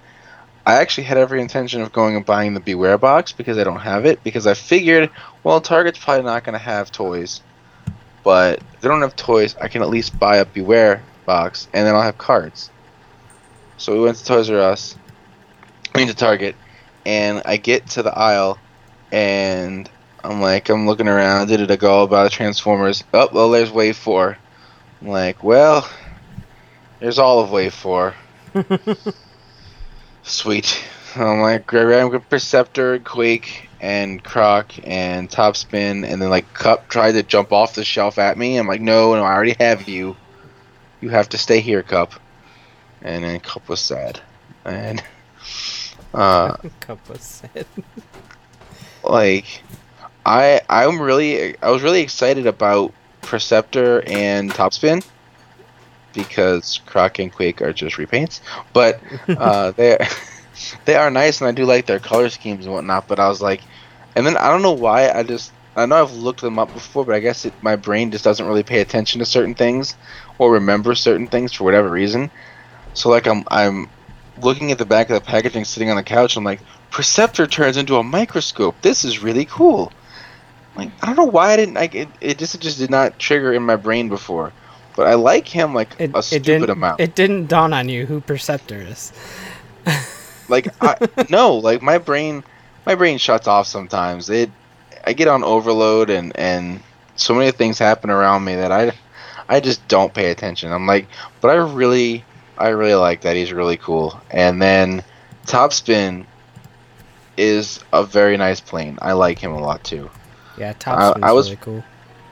I 0.66 0.74
actually 0.74 1.04
had 1.04 1.16
every 1.16 1.40
intention 1.40 1.80
of 1.80 1.92
going 1.92 2.16
and 2.16 2.26
buying 2.26 2.52
the 2.52 2.60
Beware 2.60 2.98
box 2.98 3.32
because 3.32 3.56
I 3.56 3.64
don't 3.64 3.80
have 3.80 4.04
it 4.04 4.22
because 4.22 4.46
I 4.46 4.54
figured, 4.54 5.10
well, 5.42 5.60
Target's 5.60 5.98
probably 5.98 6.24
not 6.24 6.44
going 6.44 6.52
to 6.54 6.58
have 6.58 6.92
toys, 6.92 7.40
but 8.22 8.58
if 8.74 8.80
they 8.80 8.88
don't 8.88 9.00
have 9.00 9.16
toys, 9.16 9.56
I 9.60 9.68
can 9.68 9.82
at 9.82 9.88
least 9.88 10.18
buy 10.18 10.36
a 10.36 10.44
Beware 10.44 11.02
box 11.24 11.68
and 11.72 11.86
then 11.86 11.94
I'll 11.94 12.02
have 12.02 12.18
cards. 12.18 12.70
So 13.78 13.92
we 13.92 14.00
went 14.00 14.16
to 14.18 14.24
Toys 14.24 14.50
R 14.50 14.58
Us, 14.58 14.96
I 15.94 15.98
mean 15.98 16.08
to 16.08 16.14
Target, 16.14 16.56
and 17.06 17.40
I 17.44 17.56
get 17.56 17.86
to 17.90 18.02
the 18.02 18.12
aisle, 18.12 18.58
and 19.12 19.88
I'm 20.24 20.40
like, 20.40 20.68
I'm 20.68 20.88
looking 20.88 21.06
around, 21.06 21.46
did 21.46 21.60
it 21.60 21.70
a 21.70 21.76
go 21.76 22.02
about 22.02 22.24
the 22.24 22.30
Transformers? 22.30 23.04
Oh, 23.14 23.28
well, 23.32 23.50
there's 23.50 23.70
Wave 23.70 23.96
Four. 23.96 24.36
I'm 25.00 25.08
like, 25.08 25.44
well, 25.44 25.88
there's 26.98 27.20
all 27.20 27.38
of 27.38 27.52
Wave 27.52 27.72
Four. 27.72 28.14
Sweet. 30.24 30.84
I'm 31.14 31.40
like, 31.40 31.68
grab 31.68 32.28
Perceptor, 32.28 32.98
Quake, 32.98 33.68
and 33.80 34.22
Croc, 34.22 34.72
and 34.82 35.30
Topspin, 35.30 36.04
and 36.04 36.20
then 36.20 36.28
like 36.28 36.52
Kup 36.54 36.88
tried 36.88 37.12
to 37.12 37.22
jump 37.22 37.52
off 37.52 37.76
the 37.76 37.84
shelf 37.84 38.18
at 38.18 38.36
me. 38.36 38.56
I'm 38.56 38.66
like, 38.66 38.80
no, 38.80 39.14
no, 39.14 39.22
I 39.22 39.32
already 39.32 39.54
have 39.60 39.88
you. 39.88 40.16
You 41.00 41.10
have 41.10 41.28
to 41.28 41.38
stay 41.38 41.60
here, 41.60 41.84
Kup. 41.84 42.14
And 43.00 43.22
then 43.22 43.38
Kup 43.38 43.68
was 43.68 43.78
sad, 43.78 44.20
and 44.64 45.00
uh, 46.14 46.56
said. 47.18 47.66
like, 49.04 49.62
I 50.24 50.60
I'm 50.68 51.00
really 51.00 51.60
I 51.62 51.70
was 51.70 51.82
really 51.82 52.00
excited 52.00 52.46
about 52.46 52.92
Perceptor 53.22 54.02
and 54.06 54.50
Topspin 54.50 55.04
because 56.12 56.80
Croc 56.86 57.18
and 57.18 57.32
Quake 57.32 57.60
are 57.60 57.72
just 57.72 57.96
repaints, 57.96 58.40
but 58.72 59.00
uh, 59.28 59.70
they 59.72 59.98
they 60.84 60.96
are 60.96 61.10
nice 61.10 61.40
and 61.40 61.48
I 61.48 61.52
do 61.52 61.64
like 61.64 61.86
their 61.86 62.00
color 62.00 62.28
schemes 62.30 62.66
and 62.66 62.74
whatnot. 62.74 63.06
But 63.06 63.20
I 63.20 63.28
was 63.28 63.42
like, 63.42 63.60
and 64.14 64.26
then 64.26 64.36
I 64.36 64.48
don't 64.48 64.62
know 64.62 64.72
why 64.72 65.10
I 65.10 65.22
just 65.22 65.52
I 65.76 65.84
know 65.86 66.02
I've 66.02 66.14
looked 66.14 66.40
them 66.40 66.58
up 66.58 66.72
before, 66.72 67.04
but 67.04 67.14
I 67.14 67.20
guess 67.20 67.44
it, 67.44 67.52
my 67.62 67.76
brain 67.76 68.10
just 68.10 68.24
doesn't 68.24 68.46
really 68.46 68.62
pay 68.62 68.80
attention 68.80 69.18
to 69.18 69.26
certain 69.26 69.54
things 69.54 69.94
or 70.38 70.52
remember 70.52 70.94
certain 70.94 71.26
things 71.26 71.52
for 71.52 71.64
whatever 71.64 71.90
reason. 71.90 72.30
So 72.94 73.10
like 73.10 73.26
I'm 73.26 73.44
I'm 73.48 73.88
looking 74.42 74.70
at 74.72 74.78
the 74.78 74.84
back 74.86 75.10
of 75.10 75.14
the 75.14 75.20
packaging, 75.20 75.64
sitting 75.64 75.90
on 75.90 75.96
the 75.96 76.02
couch. 76.02 76.36
I'm 76.36 76.44
like, 76.44 76.60
Perceptor 76.90 77.46
turns 77.46 77.76
into 77.76 77.96
a 77.96 78.02
microscope. 78.02 78.76
This 78.82 79.04
is 79.04 79.22
really 79.22 79.44
cool. 79.44 79.92
Like 80.76 80.90
I 81.02 81.06
don't 81.06 81.16
know 81.16 81.24
why 81.24 81.52
I 81.52 81.56
didn't 81.56 81.74
like 81.74 81.94
it. 81.94 82.08
It 82.20 82.38
just 82.38 82.54
it 82.54 82.60
just 82.60 82.78
did 82.78 82.90
not 82.90 83.18
trigger 83.18 83.52
in 83.52 83.62
my 83.62 83.76
brain 83.76 84.08
before. 84.08 84.52
But 84.94 85.06
I 85.06 85.14
like 85.14 85.46
him 85.46 85.74
like 85.74 85.88
It, 85.98 86.10
a 86.14 86.22
stupid 86.22 86.44
didn't. 86.44 86.70
amount. 86.70 87.00
It 87.00 87.14
didn't 87.14 87.46
dawn 87.46 87.72
on 87.74 87.88
you 87.88 88.06
who 88.06 88.20
Perceptor 88.20 88.78
is. 88.78 89.12
like 90.48 90.68
I, 90.82 90.96
no 91.28 91.56
like 91.56 91.82
my 91.82 91.98
brain 91.98 92.44
my 92.84 92.94
brain 92.94 93.18
shuts 93.18 93.48
off 93.48 93.66
sometimes 93.66 94.30
it 94.30 94.50
i 95.04 95.12
get 95.12 95.28
on 95.28 95.42
overload 95.44 96.08
and 96.10 96.36
and 96.36 96.80
so 97.16 97.34
many 97.34 97.50
things 97.50 97.78
happen 97.78 98.10
around 98.10 98.44
me 98.44 98.54
that 98.56 98.70
i 98.72 98.92
i 99.48 99.60
just 99.60 99.86
don't 99.88 100.14
pay 100.14 100.30
attention 100.30 100.70
i'm 100.72 100.86
like 100.86 101.06
but 101.40 101.48
i 101.50 101.54
really 101.54 102.24
i 102.58 102.68
really 102.68 102.94
like 102.94 103.22
that. 103.22 103.36
He's 103.36 103.52
really 103.52 103.76
cool. 103.76 104.20
And 104.30 104.60
then 104.60 105.02
topspin 105.46 106.26
is 107.36 107.80
a 107.92 108.02
very 108.04 108.36
nice 108.36 108.60
plane. 108.60 108.98
I 109.02 109.12
like 109.12 109.38
him 109.38 109.52
a 109.52 109.60
lot 109.60 109.84
too. 109.84 110.10
Yeah, 110.58 110.72
Topspin's 110.72 111.22
I 111.22 111.32
was- 111.32 111.50
really 111.50 111.60
cool. 111.62 111.84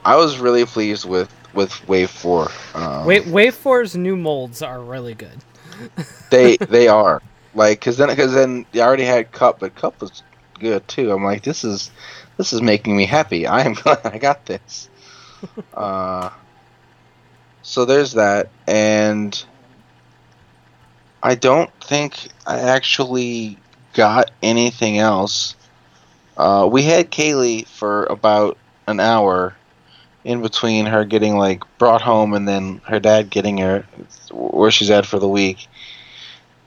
i 0.04 0.16
was 0.16 0.38
really 0.38 0.64
pleased 0.64 1.04
with 1.04 1.30
with 1.54 1.86
wave 1.88 2.10
four 2.10 2.48
um, 2.74 3.06
Wave 3.06 3.30
Wave 3.30 3.54
Four's 3.54 3.94
new 3.96 4.16
molds 4.16 4.60
are 4.62 4.80
really 4.80 5.14
good. 5.14 5.38
they 6.30 6.56
they 6.56 6.88
are. 6.88 7.22
Like 7.54 7.78
because 7.80 7.96
then 7.96 8.08
because 8.08 8.32
then 8.32 8.66
you 8.72 8.80
already 8.80 9.04
had 9.04 9.30
Kup 9.30 9.60
but 9.60 9.74
Kup 9.76 10.00
was 10.00 10.22
good 10.58 10.86
too. 10.88 11.12
I'm 11.12 11.22
like 11.22 11.42
this 11.42 11.64
is 11.64 11.90
this 12.38 12.52
is 12.52 12.60
making 12.62 12.96
me 12.96 13.06
happy. 13.06 13.46
I 13.58 13.62
am 13.62 13.74
glad 13.74 14.00
i 14.04 14.18
got 14.18 14.46
this. 14.46 14.88
Uh 15.74 16.30
so 17.62 17.84
there's 17.84 18.12
that. 18.12 18.48
And 18.66 19.44
i 21.24 21.34
don't 21.34 21.70
think 21.82 22.28
i 22.46 22.60
actually 22.60 23.58
got 23.94 24.30
anything 24.42 24.98
else 24.98 25.56
uh 26.36 26.68
we 26.70 26.82
had 26.82 27.10
kaylee 27.10 27.66
for 27.66 28.04
about 28.04 28.56
an 28.86 29.00
hour 29.00 29.56
in 30.22 30.40
between 30.40 30.86
her 30.86 31.04
getting 31.04 31.36
like 31.36 31.64
brought 31.78 32.00
home 32.02 32.32
and 32.34 32.46
then 32.46 32.80
her 32.86 33.00
dad 33.00 33.28
getting 33.28 33.58
her 33.58 33.84
where 34.30 34.70
she's 34.70 34.90
at 34.90 35.04
for 35.04 35.18
the 35.18 35.28
week 35.28 35.66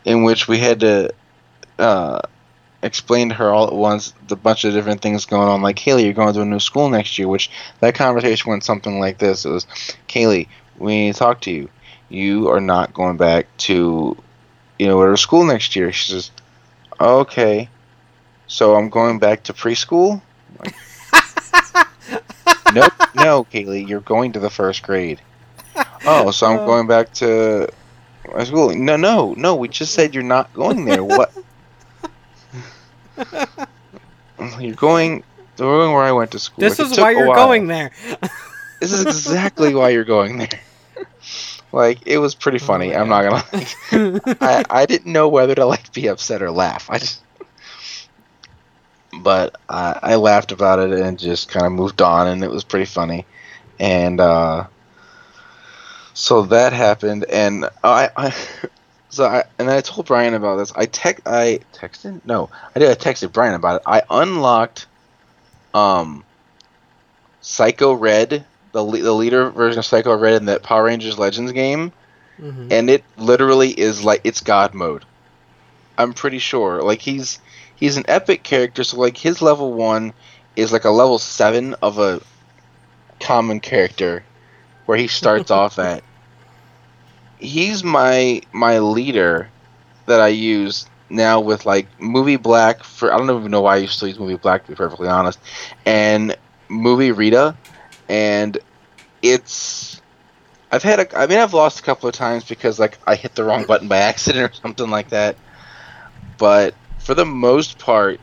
in 0.06 0.24
which 0.24 0.48
we 0.48 0.58
had 0.58 0.80
to 0.80 1.14
uh, 1.80 2.22
explain 2.82 3.30
to 3.30 3.36
her 3.36 3.50
all 3.50 3.68
at 3.68 3.74
once 3.74 4.14
the 4.30 4.38
bunch 4.38 4.64
of 4.64 4.74
different 4.74 5.02
things 5.02 5.26
going 5.26 5.50
on. 5.50 5.62
Like, 5.62 5.76
Kaylee, 5.76 6.06
you're 6.06 6.14
going 6.14 6.34
to 6.34 6.42
a 6.42 6.46
new 6.46 6.62
school 6.62 6.90
next 6.90 7.20
year. 7.20 7.28
Which 7.28 7.50
that 7.82 7.96
conversation 7.96 8.50
went 8.50 8.64
something 8.64 9.00
like 9.00 9.18
this: 9.18 9.46
It 9.46 9.50
was, 9.50 9.66
Kaylee, 10.08 10.48
we 10.78 10.98
need 10.98 11.14
to 11.14 11.20
talk 11.20 11.42
to 11.42 11.52
you. 11.52 11.70
you 12.10 12.50
are 12.50 12.62
not 12.62 12.94
going 12.94 13.18
back 13.18 13.48
to, 13.58 14.16
you 14.80 14.88
know, 14.88 15.10
to 15.10 15.18
school 15.18 15.44
next 15.44 15.76
year. 15.76 15.92
She 15.92 16.12
says, 16.12 16.32
okay, 17.00 17.70
so 18.48 18.76
I'm 18.76 18.90
going 18.90 19.20
back 19.20 19.44
to 19.44 19.54
preschool. 19.54 20.22
Like, 20.60 20.76
nope, 22.74 22.94
no, 23.16 23.46
Kaylee, 23.46 23.88
you're 23.88 24.02
going 24.02 24.34
to 24.34 24.40
the 24.40 24.50
first 24.50 24.84
grade. 24.84 25.22
Oh, 26.06 26.32
so 26.32 26.48
I'm 26.48 26.60
oh. 26.60 26.66
going 26.66 26.88
back 26.88 27.14
to 27.16 27.70
my 28.34 28.44
school. 28.44 28.74
No, 28.74 28.98
no, 28.98 29.34
no. 29.38 29.56
We 29.56 29.68
just 29.68 29.94
said 29.94 30.14
you're 30.14 30.24
not 30.24 30.54
going 30.54 30.86
there. 30.86 31.04
What? 31.04 31.34
you're 34.60 34.76
going. 34.76 35.24
Going 35.58 35.92
where 35.92 36.04
I 36.04 36.12
went 36.12 36.32
to 36.32 36.40
school. 36.40 36.62
This 36.62 36.80
Like, 36.80 36.92
is 36.92 36.98
why 36.98 37.12
you're 37.12 37.34
going 37.34 37.68
there. 37.68 37.92
This 38.80 38.94
is 38.94 39.06
exactly 39.06 39.74
why 39.74 39.90
you're 39.90 40.04
going 40.04 40.38
there. 40.38 40.50
Like 41.72 42.08
it 42.08 42.18
was 42.20 42.36
pretty 42.36 42.60
funny. 42.60 42.96
Oh 42.96 43.02
I'm 43.02 43.10
not 43.10 43.24
gonna. 43.24 43.44
Like, 43.54 43.78
I 44.42 44.64
I 44.70 44.86
didn't 44.86 45.12
know 45.12 45.28
whether 45.28 45.56
to 45.56 45.66
like 45.66 45.92
be 45.94 46.08
upset 46.08 46.42
or 46.42 46.52
laugh. 46.52 46.90
I 46.90 47.00
just. 47.00 47.22
But 49.22 49.56
I 49.70 50.00
I 50.02 50.16
laughed 50.16 50.52
about 50.52 50.80
it 50.80 50.92
and 50.92 51.18
just 51.20 51.50
kind 51.50 51.66
of 51.66 51.72
moved 51.72 52.02
on, 52.02 52.28
and 52.28 52.44
it 52.44 52.50
was 52.50 52.64
pretty 52.64 52.86
funny, 52.86 53.26
and 53.80 54.20
uh. 54.20 54.68
So 56.14 56.44
that 56.44 56.74
happened, 56.74 57.26
and 57.26 57.66
I, 57.84 58.10
I 58.18 58.36
so 59.10 59.26
I 59.26 59.44
and 59.60 59.70
I 59.70 59.82
told 59.82 60.08
Brian 60.08 60.34
about 60.34 60.58
this. 60.58 60.72
I 60.76 60.86
tech 60.86 61.22
I 61.26 61.60
texted 61.74 62.22
no, 62.26 62.50
I 62.76 62.80
did. 62.80 62.90
I 62.90 62.96
texted 62.96 63.32
Brian 63.32 63.54
about 63.54 63.78
it. 63.78 63.82
I 63.86 64.02
unlocked, 64.10 64.88
um, 65.74 66.24
Psycho 67.42 67.94
Red, 67.94 68.46
the 68.78 68.84
le- 68.84 69.02
the 69.02 69.12
leader 69.14 69.50
version 69.50 69.80
of 69.80 69.86
Psycho 69.86 70.16
Red 70.16 70.36
in 70.36 70.46
that 70.46 70.62
Power 70.62 70.84
Rangers 70.84 71.18
Legends 71.18 71.52
game, 71.52 71.92
Mhm. 72.40 72.68
and 72.72 72.90
it 72.92 73.04
literally 73.18 73.72
is 73.72 74.04
like 74.04 74.22
it's 74.24 74.40
God 74.42 74.76
mode. 74.76 75.04
I'm 75.98 76.14
pretty 76.14 76.38
sure. 76.38 76.84
Like 76.84 77.02
he's 77.02 77.40
he's 77.76 77.98
an 77.98 78.06
epic 78.08 78.44
character, 78.44 78.84
so 78.84 79.00
like 79.00 79.18
his 79.18 79.42
level 79.42 79.74
one 79.74 80.14
is 80.56 80.72
like 80.72 80.86
a 80.86 80.92
level 80.92 81.18
seven 81.18 81.74
of 81.82 81.98
a 81.98 82.22
common 83.20 83.60
character, 83.62 84.24
where 84.86 84.98
he 84.98 85.08
starts 85.22 85.50
off 85.50 85.80
at. 85.80 86.04
He's 87.40 87.84
my 87.84 88.42
my 88.52 88.78
leader 88.78 89.50
that 90.06 90.22
I 90.22 90.28
use 90.28 90.86
now 91.10 91.40
with 91.40 91.66
like 91.66 91.88
movie 92.00 92.36
black 92.36 92.84
for 92.84 93.12
I 93.12 93.18
don't 93.18 93.30
even 93.30 93.50
know 93.50 93.62
why 93.62 93.74
I 93.76 93.78
used 93.78 94.00
to 94.02 94.08
use 94.08 94.20
movie 94.20 94.36
black 94.38 94.66
to 94.66 94.70
be 94.72 94.76
perfectly 94.76 95.08
honest, 95.08 95.40
and 95.84 96.36
movie 96.70 97.12
Rita, 97.12 97.56
and 98.10 98.58
it's 99.32 100.02
I've 100.72 100.84
had 100.84 101.00
a 101.00 101.18
I 101.18 101.28
mean 101.28 101.40
I've 101.40 101.54
lost 101.54 101.80
a 101.80 101.84
couple 101.84 102.10
of 102.10 102.16
times 102.16 102.44
because 102.44 102.80
like 102.80 102.98
I 103.06 103.16
hit 103.16 103.36
the 103.36 103.44
wrong 103.44 103.66
button 103.66 103.88
by 103.88 103.98
accident 104.12 104.52
or 104.52 104.56
something 104.56 104.90
like 104.90 105.10
that, 105.10 105.38
but 106.38 106.74
for 107.00 107.14
the 107.14 107.26
most 107.26 107.80
part, 107.80 108.20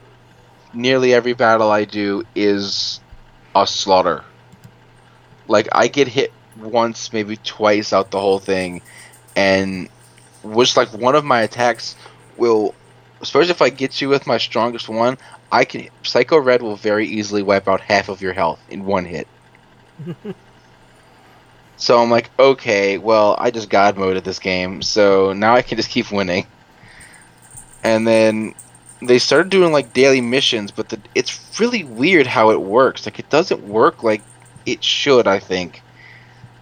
nearly 0.74 1.14
every 1.14 1.32
battle 1.32 1.70
I 1.70 1.84
do 1.84 2.24
is 2.34 3.00
a 3.54 3.66
slaughter. 3.66 4.24
Like 5.48 5.68
I 5.72 5.88
get 5.88 6.08
hit 6.08 6.32
once, 6.58 7.12
maybe 7.12 7.36
twice 7.36 7.92
out 7.92 8.10
the 8.10 8.20
whole 8.20 8.38
thing, 8.38 8.82
and 9.36 9.88
which 10.42 10.76
like 10.76 10.92
one 10.92 11.14
of 11.14 11.24
my 11.24 11.42
attacks 11.42 11.96
will, 12.36 12.74
especially 13.20 13.50
if 13.50 13.62
I 13.62 13.70
get 13.70 14.00
you 14.00 14.08
with 14.08 14.26
my 14.26 14.38
strongest 14.38 14.88
one, 14.88 15.18
I 15.50 15.64
can 15.64 15.88
Psycho 16.02 16.38
Red 16.38 16.62
will 16.62 16.76
very 16.76 17.06
easily 17.06 17.42
wipe 17.42 17.68
out 17.68 17.80
half 17.80 18.08
of 18.08 18.20
your 18.20 18.32
health 18.32 18.60
in 18.68 18.84
one 18.84 19.04
hit. 19.04 19.28
so 21.76 22.02
I'm 22.02 22.10
like, 22.10 22.30
okay, 22.38 22.98
well 22.98 23.36
I 23.38 23.50
just 23.50 23.70
God 23.70 23.96
moded 23.96 24.24
this 24.24 24.38
game, 24.38 24.82
so 24.82 25.32
now 25.32 25.54
I 25.54 25.62
can 25.62 25.76
just 25.76 25.90
keep 25.90 26.10
winning. 26.10 26.46
And 27.82 28.06
then 28.06 28.54
they 29.02 29.18
started 29.18 29.50
doing 29.50 29.72
like 29.72 29.92
daily 29.92 30.20
missions, 30.20 30.70
but 30.70 30.88
the, 30.88 30.98
it's 31.14 31.60
really 31.60 31.84
weird 31.84 32.26
how 32.26 32.50
it 32.50 32.60
works. 32.60 33.06
Like 33.06 33.18
it 33.18 33.28
doesn't 33.30 33.66
work 33.66 34.02
like 34.02 34.22
it 34.66 34.82
should, 34.82 35.26
I 35.26 35.38
think. 35.38 35.82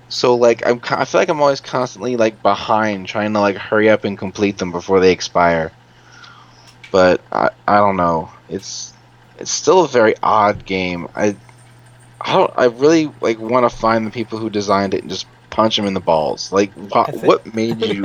So 0.08 0.34
like 0.34 0.66
I'm, 0.66 0.80
I 0.90 1.04
feel 1.04 1.20
like 1.20 1.28
I'm 1.28 1.40
always 1.40 1.60
constantly 1.60 2.16
like 2.16 2.42
behind, 2.42 3.06
trying 3.06 3.32
to 3.32 3.40
like 3.40 3.56
hurry 3.56 3.88
up 3.88 4.04
and 4.04 4.18
complete 4.18 4.58
them 4.58 4.72
before 4.72 5.00
they 5.00 5.12
expire. 5.12 5.72
But 6.90 7.22
I, 7.32 7.50
I 7.66 7.76
don't 7.76 7.96
know. 7.96 8.30
It's 8.48 8.92
it's 9.38 9.50
still 9.50 9.84
a 9.84 9.88
very 9.88 10.14
odd 10.22 10.66
game. 10.66 11.08
I 11.16 11.37
I 12.24 12.32
don't 12.35 12.52
I 12.56 12.64
really 12.66 13.11
like 13.20 13.38
want 13.38 13.68
to 13.68 13.76
find 13.76 14.06
the 14.06 14.11
people 14.11 14.38
who 14.38 14.48
designed 14.48 14.94
it 14.94 15.02
and 15.02 15.11
just 15.11 15.26
punch 15.50 15.76
them 15.76 15.87
in 15.87 15.94
the 15.94 16.00
balls. 16.00 16.52
Like 16.52 16.72
what 16.72 17.14
what 17.22 17.54
made 17.54 17.85
you 17.85 18.04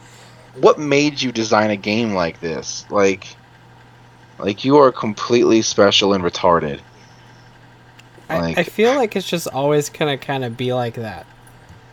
what 0.56 0.78
made 0.78 1.20
you 1.20 1.32
design 1.32 1.70
a 1.70 1.76
game 1.76 2.14
like 2.14 2.40
this? 2.40 2.84
Like 2.90 3.36
like 4.38 4.64
you 4.64 4.78
are 4.78 4.90
completely 4.90 5.62
special 5.62 6.12
and 6.12 6.24
retarded. 6.24 6.80
I, 8.28 8.54
I 8.58 8.62
feel 8.62 8.94
like 8.94 9.16
it's 9.16 9.28
just 9.28 9.48
always 9.48 9.90
gonna 9.90 10.16
kind 10.16 10.44
of 10.44 10.56
be 10.56 10.72
like 10.72 10.94
that 10.94 11.26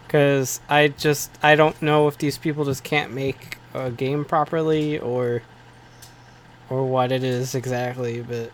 because 0.08 0.62
i 0.70 0.88
just 0.88 1.30
i 1.44 1.54
don't 1.54 1.82
know 1.82 2.08
if 2.08 2.18
these 2.18 2.38
people 2.38 2.64
just 2.64 2.84
can't 2.84 3.14
make 3.14 3.58
a 3.74 3.92
game 3.92 4.24
properly 4.24 4.98
or 5.00 5.42
or 6.70 6.86
what 6.86 7.12
it 7.12 7.24
is 7.24 7.54
exactly 7.54 8.22
but 8.22 8.52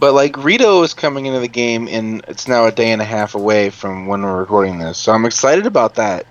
But 0.00 0.14
like 0.14 0.42
Rito 0.42 0.82
is 0.82 0.94
coming 0.94 1.26
into 1.26 1.40
the 1.40 1.48
game 1.48 1.86
and 1.86 2.24
it's 2.26 2.48
now 2.48 2.64
a 2.66 2.72
day 2.72 2.90
and 2.90 3.02
a 3.02 3.04
half 3.04 3.34
away 3.34 3.68
from 3.70 4.06
when 4.06 4.22
we're 4.22 4.40
recording 4.40 4.78
this. 4.78 4.96
So 4.98 5.12
I'm 5.12 5.26
excited 5.26 5.66
about 5.66 5.96
that. 5.96 6.26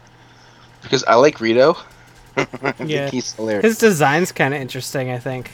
Because 0.82 1.04
I 1.04 1.16
like 1.16 1.40
Rito. 1.40 1.78
I 2.38 2.74
Yeah. 2.84 3.10
he's 3.10 3.34
hilarious. 3.34 3.64
his 3.64 3.78
design's 3.78 4.32
kind 4.32 4.54
of 4.54 4.62
interesting 4.62 5.12
i 5.12 5.18
think 5.18 5.52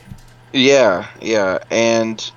Yeah, 0.53 1.07
yeah, 1.21 1.59
and 1.69 2.31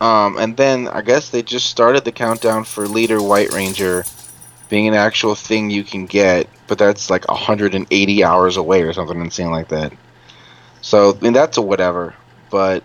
um, 0.00 0.36
and 0.38 0.56
then 0.56 0.88
I 0.88 1.00
guess 1.02 1.30
they 1.30 1.42
just 1.42 1.66
started 1.70 2.04
the 2.04 2.12
countdown 2.12 2.64
for 2.64 2.86
Leader 2.86 3.20
White 3.20 3.52
Ranger 3.52 4.04
being 4.68 4.86
an 4.88 4.94
actual 4.94 5.34
thing 5.34 5.70
you 5.70 5.84
can 5.84 6.06
get, 6.06 6.48
but 6.66 6.76
that's 6.78 7.08
like 7.08 7.26
180 7.28 8.24
hours 8.24 8.56
away 8.56 8.82
or 8.82 8.92
something 8.92 9.18
insane 9.20 9.50
like 9.50 9.68
that. 9.68 9.92
So 10.82 11.16
I 11.16 11.20
mean, 11.22 11.32
that's 11.32 11.56
a 11.56 11.62
whatever, 11.62 12.14
but 12.50 12.84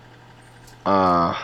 uh, 0.85 1.35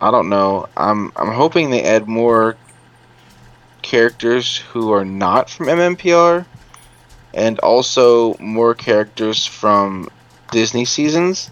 I 0.00 0.10
don't 0.10 0.28
know. 0.28 0.68
I'm 0.76 1.12
I'm 1.16 1.32
hoping 1.32 1.70
they 1.70 1.82
add 1.82 2.08
more 2.08 2.56
characters 3.82 4.56
who 4.56 4.92
are 4.92 5.04
not 5.04 5.50
from 5.50 5.66
MMPR, 5.66 6.46
and 7.34 7.58
also 7.60 8.36
more 8.38 8.74
characters 8.74 9.44
from 9.44 10.08
Disney 10.52 10.84
seasons. 10.84 11.50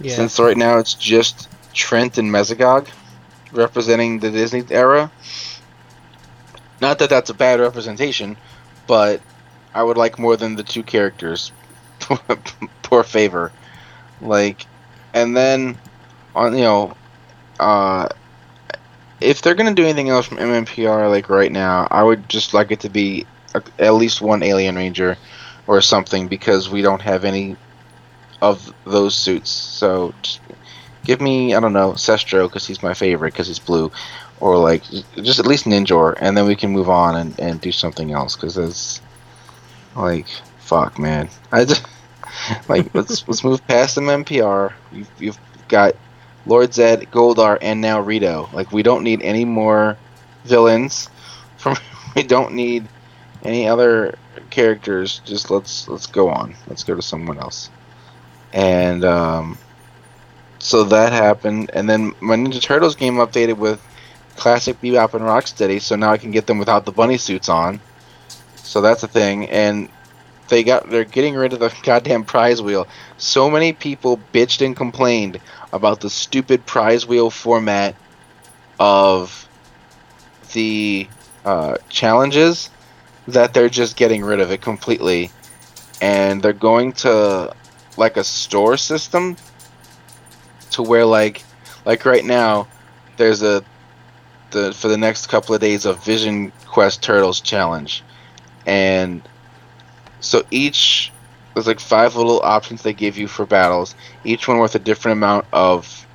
yeah 0.00 0.14
Since 0.14 0.38
right 0.38 0.56
now 0.56 0.78
it's 0.78 0.94
just 0.94 1.48
Trent 1.72 2.18
and 2.18 2.30
Mesogog 2.30 2.88
representing 3.52 4.18
the 4.18 4.30
Disney 4.30 4.64
era. 4.70 5.10
Not 6.80 6.98
that 6.98 7.08
that's 7.08 7.30
a 7.30 7.34
bad 7.34 7.60
representation, 7.60 8.36
but 8.86 9.20
I 9.72 9.82
would 9.82 9.96
like 9.96 10.18
more 10.18 10.36
than 10.36 10.56
the 10.56 10.62
two 10.62 10.82
characters. 10.82 11.52
Poor 12.82 13.02
favor. 13.02 13.52
Like, 14.20 14.66
and 15.12 15.36
then 15.36 15.78
on 16.34 16.56
you 16.56 16.64
know, 16.64 16.96
uh, 17.60 18.08
if 19.20 19.42
they're 19.42 19.54
gonna 19.54 19.74
do 19.74 19.84
anything 19.84 20.08
else 20.08 20.26
from 20.26 20.38
MMPR 20.38 21.10
like 21.10 21.28
right 21.28 21.52
now, 21.52 21.86
I 21.90 22.02
would 22.02 22.28
just 22.28 22.54
like 22.54 22.70
it 22.70 22.80
to 22.80 22.88
be 22.88 23.26
a, 23.54 23.62
at 23.78 23.94
least 23.94 24.20
one 24.20 24.42
Alien 24.42 24.76
Ranger 24.76 25.16
or 25.66 25.80
something 25.80 26.28
because 26.28 26.68
we 26.68 26.82
don't 26.82 27.02
have 27.02 27.24
any 27.24 27.56
of 28.42 28.72
those 28.84 29.14
suits. 29.16 29.50
So 29.50 30.14
give 31.04 31.20
me 31.20 31.54
I 31.54 31.60
don't 31.60 31.72
know 31.72 31.92
Cestro 31.92 32.48
because 32.48 32.66
he's 32.66 32.82
my 32.82 32.94
favorite 32.94 33.32
because 33.32 33.46
he's 33.46 33.58
blue, 33.58 33.90
or 34.40 34.58
like 34.58 34.82
just 35.16 35.38
at 35.38 35.46
least 35.46 35.64
Ninjor, 35.64 36.16
and 36.20 36.36
then 36.36 36.46
we 36.46 36.56
can 36.56 36.70
move 36.70 36.88
on 36.88 37.16
and, 37.16 37.40
and 37.40 37.60
do 37.60 37.72
something 37.72 38.12
else 38.12 38.36
because 38.36 38.58
it's 38.58 39.00
like 39.96 40.26
fuck 40.58 40.98
man. 40.98 41.28
I 41.52 41.64
just 41.64 41.86
like 42.68 42.92
let's 42.94 43.26
let's 43.28 43.44
move 43.44 43.66
past 43.66 43.96
NPR. 43.96 44.72
You've, 44.92 45.10
you've 45.18 45.38
got 45.68 45.94
Lord 46.46 46.70
Zedd, 46.70 47.08
Goldar, 47.10 47.58
and 47.60 47.80
now 47.80 48.00
Rito. 48.00 48.48
Like 48.52 48.72
we 48.72 48.82
don't 48.82 49.02
need 49.02 49.22
any 49.22 49.44
more 49.44 49.96
villains. 50.44 51.08
From 51.56 51.76
we 52.14 52.22
don't 52.22 52.54
need 52.54 52.86
any 53.42 53.68
other 53.68 54.16
characters. 54.50 55.20
Just 55.24 55.50
let's 55.50 55.88
let's 55.88 56.06
go 56.06 56.28
on. 56.28 56.54
Let's 56.68 56.84
go 56.84 56.94
to 56.94 57.02
someone 57.02 57.38
else. 57.38 57.70
And 58.52 59.04
um, 59.04 59.58
so 60.58 60.84
that 60.84 61.12
happened, 61.12 61.70
and 61.74 61.88
then 61.88 62.14
my 62.20 62.36
Ninja 62.36 62.62
Turtles 62.62 62.96
game 62.96 63.16
updated 63.16 63.56
with 63.56 63.82
classic 64.36 64.80
Bebop 64.80 65.14
and 65.14 65.24
Rocksteady, 65.24 65.80
so 65.80 65.96
now 65.96 66.10
I 66.10 66.18
can 66.18 66.30
get 66.30 66.46
them 66.46 66.58
without 66.58 66.84
the 66.84 66.92
bunny 66.92 67.18
suits 67.18 67.48
on. 67.48 67.80
So 68.56 68.80
that's 68.80 69.02
a 69.02 69.08
thing, 69.08 69.48
and 69.50 69.88
they 70.48 70.62
got 70.62 70.88
they're 70.88 71.04
getting 71.04 71.34
rid 71.34 71.52
of 71.52 71.60
the 71.60 71.74
goddamn 71.82 72.24
prize 72.24 72.62
wheel. 72.62 72.86
So 73.18 73.50
many 73.50 73.72
people 73.72 74.20
bitched 74.32 74.64
and 74.64 74.76
complained 74.76 75.40
about 75.74 76.00
the 76.00 76.08
stupid 76.08 76.64
prize 76.64 77.04
wheel 77.04 77.30
format 77.30 77.96
of 78.78 79.48
the 80.52 81.08
uh, 81.44 81.76
challenges 81.88 82.70
that 83.26 83.52
they're 83.52 83.68
just 83.68 83.96
getting 83.96 84.24
rid 84.24 84.38
of 84.38 84.52
it 84.52 84.62
completely, 84.62 85.32
and 86.00 86.40
they're 86.40 86.52
going 86.52 86.92
to 86.92 87.52
like 87.96 88.16
a 88.16 88.22
store 88.22 88.76
system 88.76 89.36
to 90.70 90.82
where 90.82 91.04
like 91.04 91.42
like 91.84 92.04
right 92.04 92.24
now 92.24 92.68
there's 93.16 93.42
a 93.42 93.64
the 94.52 94.72
for 94.74 94.86
the 94.86 94.96
next 94.96 95.26
couple 95.26 95.56
of 95.56 95.60
days 95.60 95.86
of 95.86 96.02
Vision 96.04 96.52
Quest 96.66 97.02
Turtles 97.02 97.40
challenge, 97.40 98.04
and 98.64 99.28
so 100.20 100.44
each 100.52 101.10
there's 101.54 101.66
like 101.66 101.80
five 101.80 102.16
little 102.16 102.40
options 102.42 102.82
they 102.82 102.92
give 102.92 103.16
you 103.16 103.28
for 103.28 103.46
battles, 103.46 103.94
each 104.24 104.48
one 104.48 104.58
worth 104.58 104.74
a 104.74 104.80
different 104.80 105.18
amount 105.18 105.46
of 105.52 106.06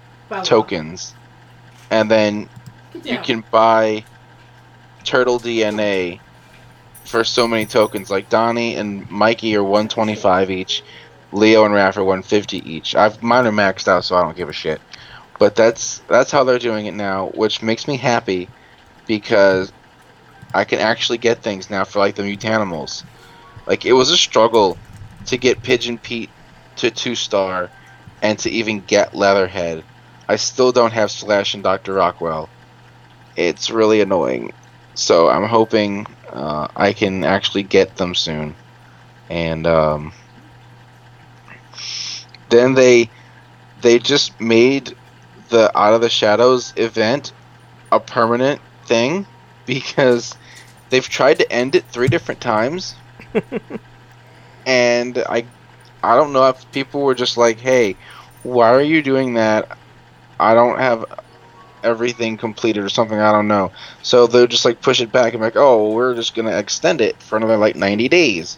tokens, 0.43 1.15
and 1.89 2.11
then 2.11 2.49
you 3.03 3.17
can 3.19 3.43
buy 3.49 4.03
turtle 5.03 5.39
DNA 5.39 6.19
for 7.05 7.23
so 7.23 7.47
many 7.47 7.65
tokens. 7.65 8.09
Like 8.09 8.29
Donnie 8.29 8.75
and 8.75 9.09
Mikey 9.09 9.55
are 9.55 9.63
125 9.63 10.51
each, 10.51 10.83
Leo 11.31 11.65
and 11.65 11.73
Raph 11.73 11.97
are 11.97 12.03
150 12.03 12.69
each. 12.69 12.95
I've 12.95 13.23
mine 13.23 13.47
are 13.47 13.51
maxed 13.51 13.87
out, 13.87 14.03
so 14.03 14.15
I 14.15 14.21
don't 14.21 14.35
give 14.35 14.49
a 14.49 14.53
shit. 14.53 14.81
But 15.39 15.55
that's 15.55 15.99
that's 16.09 16.31
how 16.31 16.43
they're 16.43 16.59
doing 16.59 16.85
it 16.85 16.93
now, 16.93 17.27
which 17.29 17.61
makes 17.61 17.87
me 17.87 17.95
happy 17.95 18.49
because 19.07 19.71
I 20.53 20.65
can 20.65 20.79
actually 20.79 21.17
get 21.17 21.41
things 21.41 21.69
now 21.69 21.85
for 21.85 21.99
like 21.99 22.15
the 22.15 22.23
mutanimals. 22.23 23.03
Like 23.65 23.85
it 23.85 23.93
was 23.93 24.09
a 24.09 24.17
struggle 24.17 24.77
to 25.29 25.37
get 25.37 25.63
Pigeon 25.63 25.97
Pete 25.97 26.29
to 26.77 26.91
two 26.91 27.15
star 27.15 27.69
and 28.21 28.37
to 28.39 28.49
even 28.49 28.81
get 28.81 29.15
Leatherhead. 29.15 29.83
I 30.27 30.35
still 30.35 30.71
don't 30.71 30.93
have 30.93 31.11
Slash 31.11 31.53
and 31.53 31.63
Dr. 31.63 31.93
Rockwell. 31.93 32.49
It's 33.35 33.69
really 33.69 34.01
annoying. 34.01 34.53
So 34.93 35.29
I'm 35.29 35.47
hoping 35.47 36.05
uh, 36.29 36.67
I 36.75 36.93
can 36.93 37.23
actually 37.23 37.63
get 37.63 37.95
them 37.95 38.13
soon. 38.13 38.55
And 39.29 39.65
um, 39.65 40.13
then 42.49 42.73
they 42.73 43.09
they 43.81 43.99
just 43.99 44.39
made 44.41 44.95
the 45.49 45.75
Out 45.77 45.93
of 45.93 46.01
the 46.01 46.09
Shadows 46.09 46.73
event 46.75 47.31
a 47.91 47.99
permanent 47.99 48.61
thing 48.85 49.25
because 49.65 50.35
they've 50.89 51.07
tried 51.07 51.39
to 51.39 51.51
end 51.51 51.75
it 51.75 51.85
three 51.85 52.07
different 52.07 52.41
times. 52.41 52.95
and 54.69 55.17
I 55.27 55.45
I 56.03 56.15
don't 56.15 56.31
know 56.31 56.47
if 56.47 56.71
people 56.71 57.01
were 57.01 57.15
just 57.15 57.37
like, 57.37 57.59
"Hey, 57.59 57.95
why 58.43 58.71
are 58.71 58.81
you 58.81 59.01
doing 59.01 59.33
that? 59.33 59.77
I 60.39 60.53
don't 60.53 60.77
have 60.77 61.05
everything 61.83 62.37
completed 62.37 62.83
or 62.83 62.89
something. 62.89 63.19
I 63.19 63.31
don't 63.31 63.47
know." 63.47 63.71
So 64.03 64.27
they'll 64.27 64.45
just 64.47 64.65
like 64.65 64.81
push 64.81 65.01
it 65.01 65.11
back 65.11 65.33
and 65.33 65.41
like, 65.41 65.57
"Oh, 65.57 65.89
we're 65.89 66.13
just 66.13 66.35
gonna 66.35 66.55
extend 66.55 67.01
it 67.01 67.21
for 67.21 67.35
another 67.37 67.57
like 67.57 67.75
90 67.75 68.07
days." 68.09 68.57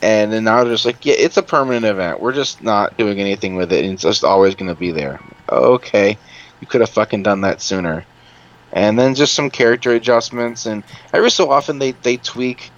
And 0.00 0.32
then 0.32 0.44
now 0.44 0.64
they're 0.64 0.72
just 0.72 0.86
like, 0.86 1.04
"Yeah, 1.04 1.14
it's 1.18 1.36
a 1.36 1.42
permanent 1.42 1.84
event. 1.84 2.20
We're 2.20 2.32
just 2.32 2.62
not 2.62 2.96
doing 2.96 3.20
anything 3.20 3.54
with 3.54 3.72
it. 3.72 3.84
It's 3.84 4.02
just 4.02 4.24
always 4.24 4.54
gonna 4.54 4.74
be 4.74 4.90
there." 4.90 5.20
Okay, 5.50 6.16
you 6.60 6.66
could 6.66 6.80
have 6.80 6.90
fucking 6.90 7.22
done 7.24 7.42
that 7.42 7.60
sooner. 7.60 8.06
And 8.72 8.98
then 8.98 9.14
just 9.14 9.34
some 9.34 9.50
character 9.50 9.92
adjustments, 9.92 10.64
and 10.64 10.82
every 11.12 11.30
so 11.30 11.50
often 11.50 11.78
they 11.78 11.92
they 11.92 12.16
tweak 12.16 12.70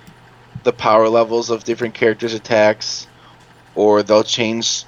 the 0.64 0.72
power 0.72 1.09
levels 1.09 1.50
of 1.50 1.64
different 1.64 1.94
characters' 1.94 2.35
attacks, 2.35 3.07
or 3.74 4.03
they'll 4.03 4.24
change 4.24 4.85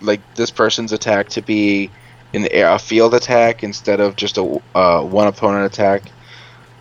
like 0.00 0.20
this 0.34 0.50
person's 0.50 0.92
attack 0.92 1.28
to 1.30 1.42
be 1.42 1.90
an 2.34 2.48
a 2.52 2.78
field 2.78 3.14
attack 3.14 3.62
instead 3.62 4.00
of 4.00 4.16
just 4.16 4.38
a 4.38 4.60
uh, 4.74 5.02
one 5.02 5.26
opponent 5.26 5.72
attack. 5.72 6.02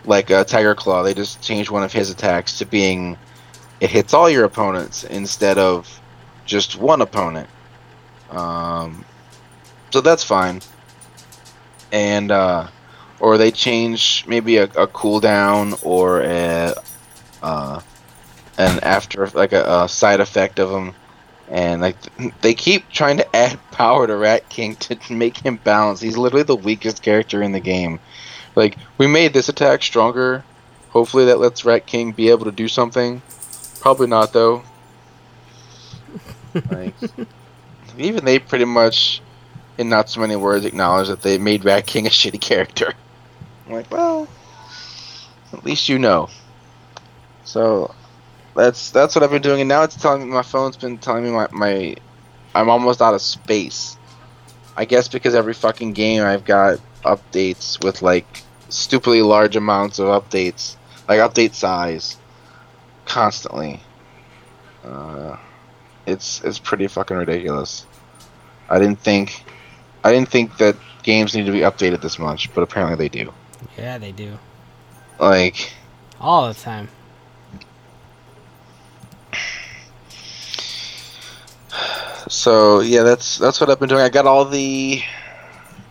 Like 0.06 0.32
uh, 0.32 0.43
Tiger 0.43 0.75
Claw, 0.75 1.01
they 1.03 1.13
just 1.13 1.41
changed 1.41 1.71
one 1.71 1.84
of 1.84 1.93
his 1.93 2.10
attacks 2.10 2.58
to 2.58 2.65
being 2.65 3.17
it 3.79 3.89
hits 3.89 4.13
all 4.13 4.29
your 4.29 4.43
opponents 4.43 5.03
instead 5.06 5.58
of 5.58 6.01
just 6.45 6.75
one 6.77 7.01
opponent. 7.01 7.49
Um, 8.29 9.06
so 9.91 10.01
that's 10.01 10.23
fine. 10.23 10.62
And 11.91 12.32
uh, 12.32 12.67
or 13.19 13.38
they 13.38 13.51
change 13.51 14.25
maybe 14.27 14.58
a, 14.58 14.63
a 14.63 14.88
cooldown 14.88 15.79
or 15.86 16.21
a 16.23 16.73
uh, 17.41 17.82
an 18.57 18.79
after 18.83 19.27
like 19.29 19.53
a, 19.53 19.83
a 19.83 19.89
side 19.89 20.19
effect 20.19 20.59
of 20.59 20.69
them, 20.69 20.93
and 21.49 21.81
like 21.81 21.97
they 22.41 22.53
keep 22.53 22.89
trying 22.89 23.17
to 23.17 23.35
add 23.35 23.59
power 23.71 24.07
to 24.07 24.15
Rat 24.15 24.49
King 24.49 24.75
to 24.77 24.97
make 25.13 25.37
him 25.37 25.57
balance. 25.57 26.01
He's 26.01 26.17
literally 26.17 26.43
the 26.43 26.55
weakest 26.55 27.01
character 27.01 27.41
in 27.41 27.51
the 27.51 27.59
game. 27.59 27.99
Like 28.55 28.77
we 28.97 29.07
made 29.07 29.33
this 29.33 29.49
attack 29.49 29.83
stronger. 29.83 30.43
Hopefully 30.89 31.25
that 31.25 31.39
lets 31.39 31.65
Rat 31.65 31.87
King 31.87 32.11
be 32.11 32.29
able 32.29 32.45
to 32.45 32.51
do 32.51 32.67
something. 32.67 33.21
Probably 33.79 34.07
not 34.07 34.33
though. 34.33 34.63
Like 36.69 36.93
even 37.97 38.25
they 38.25 38.39
pretty 38.39 38.65
much, 38.65 39.21
in 39.77 39.89
not 39.89 40.09
so 40.09 40.21
many 40.21 40.35
words, 40.35 40.65
acknowledge 40.65 41.07
that 41.07 41.21
they 41.21 41.37
made 41.37 41.65
Rat 41.65 41.87
King 41.87 42.05
a 42.05 42.09
shitty 42.09 42.39
character. 42.39 42.93
I'm 43.65 43.73
like, 43.73 43.89
well, 43.91 44.27
at 45.51 45.65
least 45.65 45.89
you 45.89 45.99
know. 45.99 46.29
So 47.43 47.93
that's 48.55 48.91
that's 48.91 49.15
what 49.15 49.23
I've 49.23 49.31
been 49.31 49.41
doing, 49.41 49.61
and 49.61 49.67
now 49.67 49.83
it's 49.83 49.95
telling 49.95 50.21
me 50.21 50.27
my 50.27 50.43
phone's 50.43 50.77
been 50.77 50.97
telling 50.97 51.23
me 51.23 51.31
my, 51.31 51.47
my 51.51 51.95
I'm 52.53 52.69
almost 52.69 53.01
out 53.01 53.13
of 53.13 53.21
space. 53.21 53.97
I 54.75 54.85
guess 54.85 55.07
because 55.07 55.35
every 55.35 55.53
fucking 55.53 55.93
game 55.93 56.23
I've 56.23 56.45
got 56.45 56.79
updates 57.03 57.83
with 57.83 58.01
like 58.01 58.43
stupidly 58.69 59.21
large 59.21 59.55
amounts 59.55 59.99
of 59.99 60.07
updates, 60.07 60.75
like 61.07 61.19
update 61.19 61.53
size, 61.53 62.17
constantly. 63.05 63.79
Uh, 64.83 65.37
it's 66.05 66.43
it's 66.43 66.59
pretty 66.59 66.87
fucking 66.87 67.17
ridiculous. 67.17 67.85
I 68.69 68.79
didn't 68.79 68.99
think 68.99 69.43
I 70.03 70.11
didn't 70.11 70.29
think 70.29 70.57
that 70.57 70.75
games 71.03 71.35
need 71.35 71.45
to 71.45 71.51
be 71.51 71.59
updated 71.59 72.01
this 72.01 72.19
much, 72.19 72.53
but 72.53 72.61
apparently 72.61 72.95
they 72.95 73.09
do. 73.09 73.33
Yeah, 73.77 73.97
they 73.97 74.11
do. 74.11 74.37
Like 75.19 75.71
All 76.19 76.47
the 76.47 76.53
time. 76.53 76.89
So 82.29 82.79
yeah, 82.79 83.03
that's 83.03 83.38
that's 83.38 83.59
what 83.59 83.69
I've 83.69 83.79
been 83.79 83.89
doing. 83.89 84.01
I 84.01 84.09
got 84.09 84.25
all 84.25 84.45
the 84.45 85.01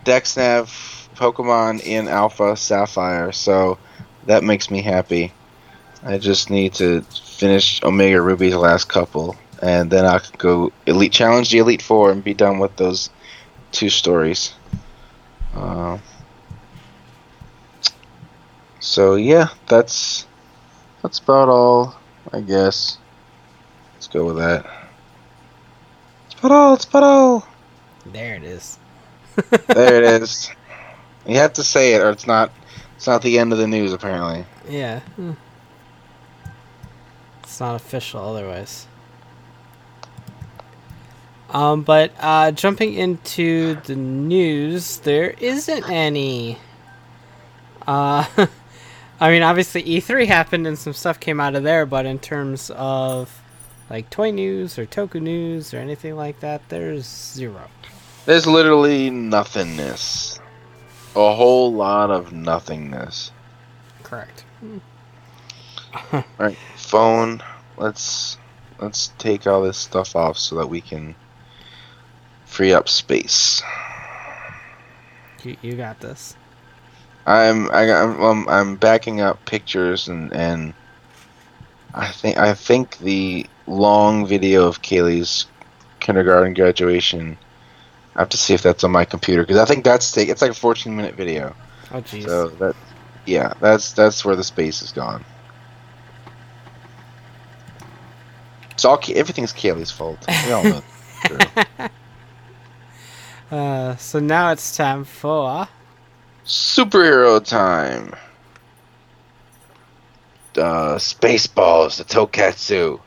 DexNav 0.05 0.67
Pokemon 1.15 1.83
in 1.83 2.07
Alpha 2.07 2.55
Sapphire, 2.57 3.31
so 3.31 3.77
that 4.25 4.43
makes 4.43 4.71
me 4.71 4.81
happy. 4.81 5.31
I 6.03 6.17
just 6.17 6.49
need 6.49 6.73
to 6.75 7.01
finish 7.01 7.81
Omega 7.83 8.21
Ruby's 8.21 8.55
last 8.55 8.89
couple, 8.89 9.37
and 9.61 9.89
then 9.91 10.05
I 10.05 10.19
can 10.19 10.35
go 10.37 10.71
Elite 10.85 11.13
Challenge 11.13 11.49
the 11.49 11.59
Elite 11.59 11.81
Four 11.81 12.11
and 12.11 12.23
be 12.23 12.33
done 12.33 12.59
with 12.59 12.75
those 12.75 13.09
two 13.71 13.89
stories. 13.89 14.53
Uh, 15.55 15.99
so 18.79 19.15
yeah, 19.15 19.49
that's 19.67 20.25
that's 21.01 21.19
about 21.19 21.49
all, 21.49 21.95
I 22.31 22.41
guess. 22.41 22.97
Let's 23.93 24.07
go 24.07 24.25
with 24.25 24.37
that. 24.37 24.82
It's 26.43 26.49
about 26.49 26.55
all. 26.57 26.73
It's 26.73 26.87
all. 26.93 27.47
There 28.05 28.35
it 28.35 28.43
is. 28.43 28.77
There 29.67 30.03
it 30.03 30.21
is. 30.21 30.51
You 31.25 31.37
have 31.37 31.53
to 31.53 31.63
say 31.63 31.93
it, 31.93 32.01
or 32.01 32.09
it's 32.09 32.27
not. 32.27 32.51
It's 32.97 33.07
not 33.07 33.21
the 33.21 33.39
end 33.39 33.53
of 33.53 33.57
the 33.57 33.67
news. 33.67 33.93
Apparently. 33.93 34.45
Yeah. 34.69 34.99
Hmm. 35.15 35.31
It's 37.43 37.61
not 37.61 37.75
official 37.75 38.19
otherwise. 38.19 38.87
Um, 41.49 41.83
but 41.83 42.11
uh, 42.19 42.51
jumping 42.51 42.95
into 42.95 43.75
the 43.85 43.95
news, 43.95 44.97
there 44.97 45.29
isn't 45.29 45.89
any. 45.89 46.57
Uh, 47.87 48.25
I 49.21 49.29
mean, 49.29 49.43
obviously 49.43 49.81
E3 49.83 50.27
happened 50.27 50.67
and 50.67 50.77
some 50.77 50.91
stuff 50.91 51.21
came 51.21 51.39
out 51.39 51.55
of 51.55 51.63
there, 51.63 51.85
but 51.85 52.05
in 52.05 52.19
terms 52.19 52.69
of 52.75 53.42
like 53.89 54.09
toy 54.09 54.31
news 54.31 54.77
or 54.77 54.85
toku 54.85 55.21
news 55.21 55.73
or 55.73 55.77
anything 55.77 56.15
like 56.15 56.39
that, 56.39 56.67
there's 56.69 57.05
zero. 57.05 57.69
There's 58.25 58.47
literally 58.47 59.09
nothingness. 59.09 60.39
A 61.15 61.35
whole 61.35 61.73
lot 61.73 62.09
of 62.09 62.31
nothingness. 62.31 63.31
Correct. 64.01 64.45
Alright, 66.13 66.57
phone. 66.75 67.43
Let's 67.77 68.37
let's 68.79 69.11
take 69.17 69.45
all 69.45 69.61
this 69.61 69.77
stuff 69.77 70.15
off 70.15 70.37
so 70.37 70.55
that 70.55 70.67
we 70.67 70.81
can 70.81 71.15
free 72.45 72.73
up 72.73 72.89
space. 72.89 73.61
You, 75.43 75.57
you 75.61 75.75
got 75.75 75.99
this. 75.99 76.35
I'm 77.25 77.69
I, 77.71 77.91
I'm 77.91 78.21
um, 78.21 78.45
I'm 78.49 78.75
backing 78.75 79.21
up 79.21 79.43
pictures 79.45 80.07
and 80.07 80.33
and 80.33 80.73
I 81.93 82.11
think 82.11 82.37
I 82.37 82.53
think 82.53 82.97
the 82.97 83.45
long 83.67 84.25
video 84.25 84.67
of 84.67 84.81
Kaylee's 84.81 85.45
kindergarten 85.99 86.53
graduation. 86.53 87.37
I 88.15 88.19
have 88.19 88.29
to 88.29 88.37
see 88.37 88.53
if 88.53 88.61
that's 88.61 88.83
on 88.83 88.91
my 88.91 89.05
computer 89.05 89.43
because 89.43 89.57
I 89.57 89.65
think 89.65 89.83
that's 89.83 90.11
take 90.11 90.29
it's 90.29 90.41
like 90.41 90.51
a 90.51 90.55
14 90.55 90.95
minute 90.95 91.15
video. 91.15 91.55
Oh 91.91 92.01
jeez. 92.01 92.25
So 92.25 92.49
that 92.49 92.75
Yeah, 93.25 93.53
that's 93.59 93.93
that's 93.93 94.23
where 94.23 94.35
the 94.35 94.43
space 94.43 94.81
is 94.81 94.91
gone. 94.91 95.23
It's 98.71 98.85
all 98.85 98.99
everything's 99.13 99.53
Kaylee's 99.53 99.91
fault. 99.91 100.25
We 100.45 100.51
all 100.51 100.63
know. 100.63 100.83
Uh, 103.51 103.95
so 103.97 104.19
now 104.19 104.51
it's 104.51 104.75
time 104.75 105.03
for 105.03 105.67
Superhero 106.43 107.43
time. 107.45 108.15
Uh, 110.57 110.95
Spaceballs, 110.95 111.97
the 111.97 112.03
Tokusatsu. 112.03 112.99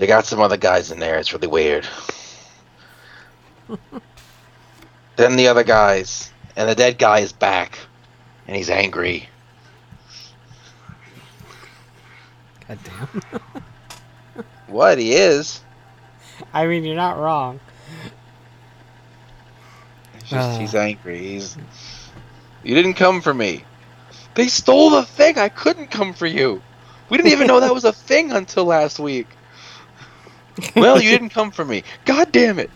They 0.00 0.06
got 0.06 0.24
some 0.24 0.40
other 0.40 0.56
guys 0.56 0.90
in 0.90 0.98
there. 0.98 1.18
It's 1.18 1.34
really 1.34 1.46
weird. 1.46 1.86
then 5.16 5.36
the 5.36 5.48
other 5.48 5.62
guys, 5.62 6.32
and 6.56 6.66
the 6.66 6.74
dead 6.74 6.96
guy 6.96 7.18
is 7.18 7.34
back, 7.34 7.78
and 8.46 8.56
he's 8.56 8.70
angry. 8.70 9.28
God 12.66 12.78
damn. 12.82 13.22
What 14.68 14.96
he 14.96 15.12
is? 15.12 15.60
I 16.54 16.66
mean, 16.66 16.84
you're 16.84 16.96
not 16.96 17.18
wrong. 17.18 17.60
It's 20.14 20.30
just, 20.30 20.48
Ah. 20.48 20.58
he's 20.58 20.74
angry. 20.74 21.18
He's. 21.18 21.58
You 22.62 22.74
didn't 22.74 22.94
come 22.94 23.20
for 23.20 23.34
me. 23.34 23.64
They 24.34 24.48
stole 24.48 24.88
the 24.88 25.02
thing. 25.02 25.36
I 25.36 25.50
couldn't 25.50 25.90
come 25.90 26.14
for 26.14 26.26
you. 26.26 26.62
We 27.10 27.18
didn't 27.18 27.32
even 27.32 27.48
know 27.48 27.60
that 27.60 27.74
was 27.74 27.84
a 27.84 27.92
thing 27.92 28.32
until 28.32 28.64
last 28.64 28.98
week. 28.98 29.26
Well, 30.76 31.00
you 31.00 31.10
didn't 31.10 31.30
come 31.30 31.50
for 31.50 31.64
me. 31.64 31.82
God 32.04 32.32
damn 32.32 32.58
it. 32.58 32.70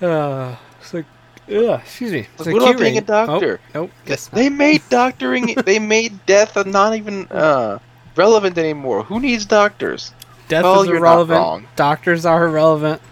uh, 0.00 0.56
it's 0.80 0.94
like, 0.94 1.04
ugh, 1.48 1.80
excuse 1.80 2.12
me. 2.12 2.26
It's 2.38 2.38
What 2.38 2.48
about 2.48 2.76
key 2.76 2.82
being 2.82 2.98
a 2.98 3.00
doctor? 3.00 3.60
Oh, 3.74 3.80
nope, 3.80 3.90
guess 4.04 4.30
not. 4.30 4.36
They 4.36 4.48
made 4.48 4.82
doctoring. 4.88 5.54
they 5.64 5.78
made 5.78 6.24
death 6.26 6.64
not 6.66 6.94
even 6.94 7.26
uh, 7.28 7.78
relevant 8.14 8.56
anymore. 8.58 9.02
Who 9.04 9.20
needs 9.20 9.44
doctors? 9.44 10.12
Death 10.48 10.64
well, 10.64 10.82
is 10.82 10.88
not 10.88 10.96
irrelevant. 10.96 11.66
Doctors 11.74 12.24
are 12.24 12.46
irrelevant. 12.46 13.02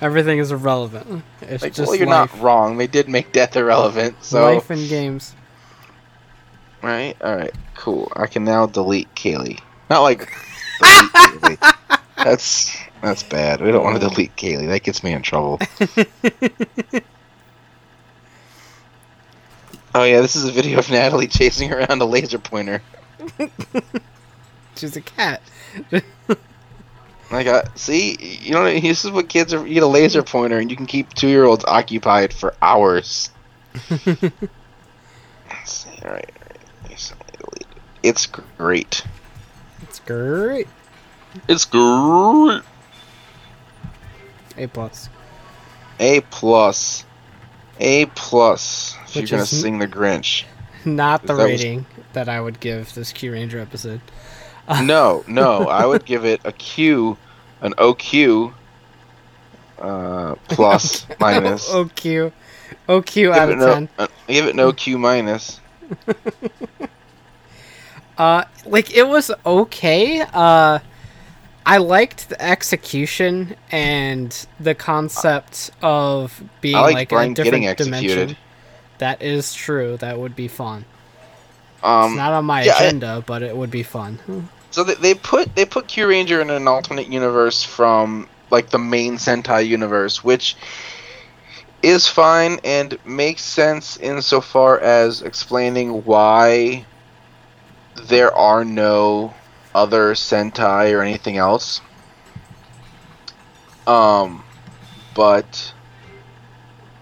Everything 0.00 0.38
is 0.38 0.50
irrelevant. 0.50 1.22
It's 1.42 1.62
Like, 1.62 1.74
just 1.74 1.86
well, 1.86 1.96
you're 1.96 2.08
life, 2.08 2.34
not 2.34 2.42
wrong. 2.42 2.76
They 2.76 2.88
did 2.88 3.08
make 3.08 3.30
death 3.30 3.54
irrelevant. 3.54 4.16
So, 4.24 4.42
life 4.42 4.68
and 4.68 4.88
games. 4.88 5.36
Right, 6.90 7.16
all 7.20 7.36
right, 7.36 7.54
cool. 7.74 8.12
I 8.14 8.26
can 8.26 8.44
now 8.44 8.66
delete 8.66 9.14
Kaylee. 9.14 9.60
Not 9.88 10.00
like 10.00 10.18
delete 10.80 11.12
Kaylee. 11.12 11.74
That's 12.16 12.76
that's 13.00 13.22
bad. 13.22 13.60
We 13.60 13.72
don't 13.72 13.84
want 13.84 14.00
to 14.00 14.08
delete 14.08 14.36
Kaylee. 14.36 14.68
That 14.68 14.82
gets 14.82 15.02
me 15.02 15.12
in 15.12 15.22
trouble. 15.22 15.58
oh 19.94 20.04
yeah, 20.04 20.20
this 20.20 20.36
is 20.36 20.44
a 20.44 20.52
video 20.52 20.78
of 20.78 20.90
Natalie 20.90 21.26
chasing 21.26 21.72
around 21.72 22.00
a 22.00 22.04
laser 22.04 22.38
pointer. 22.38 22.82
She's 24.76 24.96
a 24.96 25.00
cat. 25.00 25.42
Like, 27.32 27.46
uh, 27.46 27.62
see, 27.74 28.18
you 28.42 28.52
know, 28.52 28.64
this 28.64 29.06
is 29.06 29.10
what 29.10 29.30
kids 29.30 29.54
are. 29.54 29.66
You 29.66 29.74
get 29.74 29.82
a 29.82 29.86
laser 29.86 30.22
pointer, 30.22 30.58
and 30.58 30.70
you 30.70 30.76
can 30.76 30.84
keep 30.84 31.14
two-year-olds 31.14 31.64
occupied 31.64 32.34
for 32.34 32.54
hours. 32.60 33.30
All 33.90 33.96
right, 34.10 36.04
all 36.04 36.10
right. 36.12 36.30
Recently 36.90 37.26
deleted. 37.38 37.66
It's 38.02 38.26
great. 38.26 39.04
It's 39.82 40.00
great. 40.00 40.68
It's 41.48 41.64
great. 41.64 42.62
A 44.58 44.66
plus. 44.66 45.08
A 45.98 46.20
plus. 46.30 47.04
A 47.80 48.06
plus. 48.06 48.96
If 49.06 49.16
Which 49.16 49.30
you're 49.30 49.38
gonna 49.38 49.46
sing 49.46 49.78
the 49.78 49.86
Grinch. 49.88 50.44
Not 50.84 51.22
the 51.22 51.28
That 51.28 51.34
was- 51.34 51.44
rating 51.44 51.86
that 52.12 52.28
I 52.28 52.40
would 52.40 52.60
give 52.60 52.92
this 52.94 53.12
Kyuranger 53.12 53.60
episode. 53.60 54.00
no, 54.82 55.24
no. 55.26 55.68
I 55.68 55.86
would 55.86 56.04
give 56.04 56.24
it 56.24 56.40
a 56.44 56.52
Q, 56.52 57.16
an 57.62 57.72
OQ, 57.74 58.52
uh, 59.80 60.34
plus 60.48 61.06
minus. 61.20 61.68
OQ. 61.70 62.32
OQ 62.88 63.04
Give 63.12 63.32
out 63.32 63.50
of 63.50 63.58
no, 63.58 63.66
10. 63.74 63.88
uh, 63.98 64.06
give 64.28 64.46
it 64.46 64.54
no 64.56 64.72
Q 64.72 64.98
minus. 64.98 65.60
Uh, 68.22 68.44
like 68.66 68.94
it 68.94 69.02
was 69.08 69.32
okay. 69.44 70.20
Uh, 70.32 70.78
I 71.66 71.78
liked 71.78 72.28
the 72.28 72.40
execution 72.40 73.56
and 73.72 74.46
the 74.60 74.74
concept 74.76 75.70
of 75.82 76.40
being 76.60 76.76
I 76.76 76.80
like 76.82 76.94
like 76.94 77.12
a 77.12 77.34
different 77.34 77.36
getting 77.36 77.66
executed. 77.66 78.08
dimension. 78.14 78.36
That 78.98 79.22
is 79.22 79.52
true. 79.54 79.96
That 79.96 80.18
would 80.20 80.36
be 80.36 80.46
fun. 80.46 80.84
it's 81.78 81.84
Um, 81.84 82.14
not 82.16 82.32
on 82.32 82.44
my 82.44 82.62
yeah, 82.62 82.74
I- 82.78 82.84
agenda, 82.84 83.24
but 83.26 83.42
it 83.42 83.56
would 83.56 83.70
be 83.72 83.82
fun. 83.82 84.20
So 84.70 84.84
they, 84.84 84.94
they 84.94 85.14
put 85.14 85.54
they 85.56 85.64
put 85.64 85.88
Kyuranger 85.88 86.40
in 86.40 86.48
an 86.50 86.68
alternate 86.68 87.08
universe 87.08 87.64
from 87.64 88.28
like 88.50 88.70
the 88.70 88.78
main 88.78 89.16
Sentai 89.16 89.66
universe, 89.66 90.22
which 90.22 90.56
is 91.82 92.06
fine 92.06 92.60
and 92.62 92.96
makes 93.04 93.42
sense 93.42 93.96
insofar 93.96 94.78
as 94.78 95.22
explaining 95.22 96.04
why 96.04 96.84
there 97.96 98.34
are 98.34 98.64
no 98.64 99.34
other 99.74 100.14
Sentai 100.14 100.94
or 100.94 101.02
anything 101.02 101.36
else. 101.36 101.80
Um, 103.86 104.44
but 105.14 105.72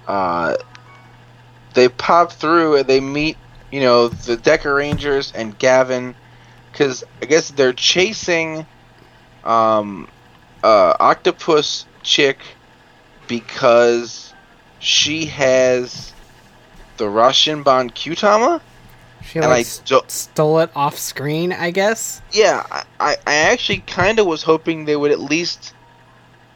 uh, 0.06 0.56
they 1.74 1.88
pop 1.88 2.32
through 2.32 2.76
and 2.76 2.86
they 2.88 3.00
meet, 3.00 3.36
you 3.70 3.80
know, 3.80 4.08
the 4.08 4.36
Dekarangers 4.36 5.32
and 5.34 5.58
Gavan 5.58 6.14
because 6.70 7.04
I 7.20 7.26
guess 7.26 7.50
they're 7.50 7.72
chasing 7.72 8.66
um, 9.44 10.08
uh, 10.62 10.94
octopus 10.98 11.86
chick 12.02 12.38
because 13.28 14.32
she 14.78 15.26
has 15.26 16.12
the 16.96 17.04
Rashinban 17.04 17.92
Kyutama, 17.92 18.60
She 19.30 19.38
and 19.38 19.48
like 19.48 19.56
I 19.56 19.60
s- 19.60 19.78
don't. 19.86 20.10
stole 20.10 20.58
it 20.60 20.70
off 20.74 20.98
screen, 20.98 21.52
I 21.52 21.70
guess. 21.70 22.20
Yeah, 22.32 22.64
I, 22.70 22.84
I 22.98 23.16
I 23.26 23.34
actually 23.52 23.78
kind 23.78 24.18
of 24.18 24.26
was 24.26 24.42
hoping 24.42 24.84
they 24.84 24.96
would 24.96 25.12
at 25.12 25.20
least 25.20 25.74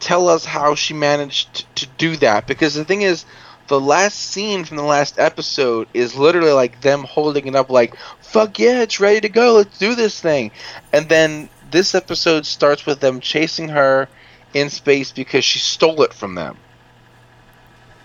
tell 0.01 0.29
us 0.29 0.45
how 0.45 0.75
she 0.75 0.93
managed 0.95 1.67
to 1.77 1.87
do 1.99 2.17
that 2.17 2.47
because 2.47 2.75
the 2.75 2.85
thing 2.85 3.03
is. 3.03 3.25
The 3.67 3.81
last 3.81 4.19
scene 4.19 4.67
from 4.67 4.77
the 4.77 4.83
last 4.83 5.19
episode 5.19 5.89
is 5.95 6.15
literally 6.15 6.53
like 6.53 6.83
them 6.83 7.03
holding 7.05 7.47
it 7.47 7.57
up, 7.57 7.71
like, 7.71 7.97
fuck 8.21 8.59
yeah, 8.59 8.83
it's 8.83 9.01
ready 9.01 9.23
to 9.23 9.31
go, 9.31 9.55
let's 9.55 9.79
do 9.79 9.95
this 9.95 10.21
thing. 10.21 10.51
And 10.93 11.09
then 11.09 11.49
this 11.71 11.95
episode 11.95 12.45
starts 12.45 12.85
with 12.85 13.01
them 13.01 13.21
chasing 13.21 13.71
her 13.71 14.07
in 14.53 14.69
space 14.69 15.13
because 15.13 15.47
she 15.47 15.61
stole 15.61 16.03
it 16.03 16.13
from 16.13 16.35
them 16.35 16.59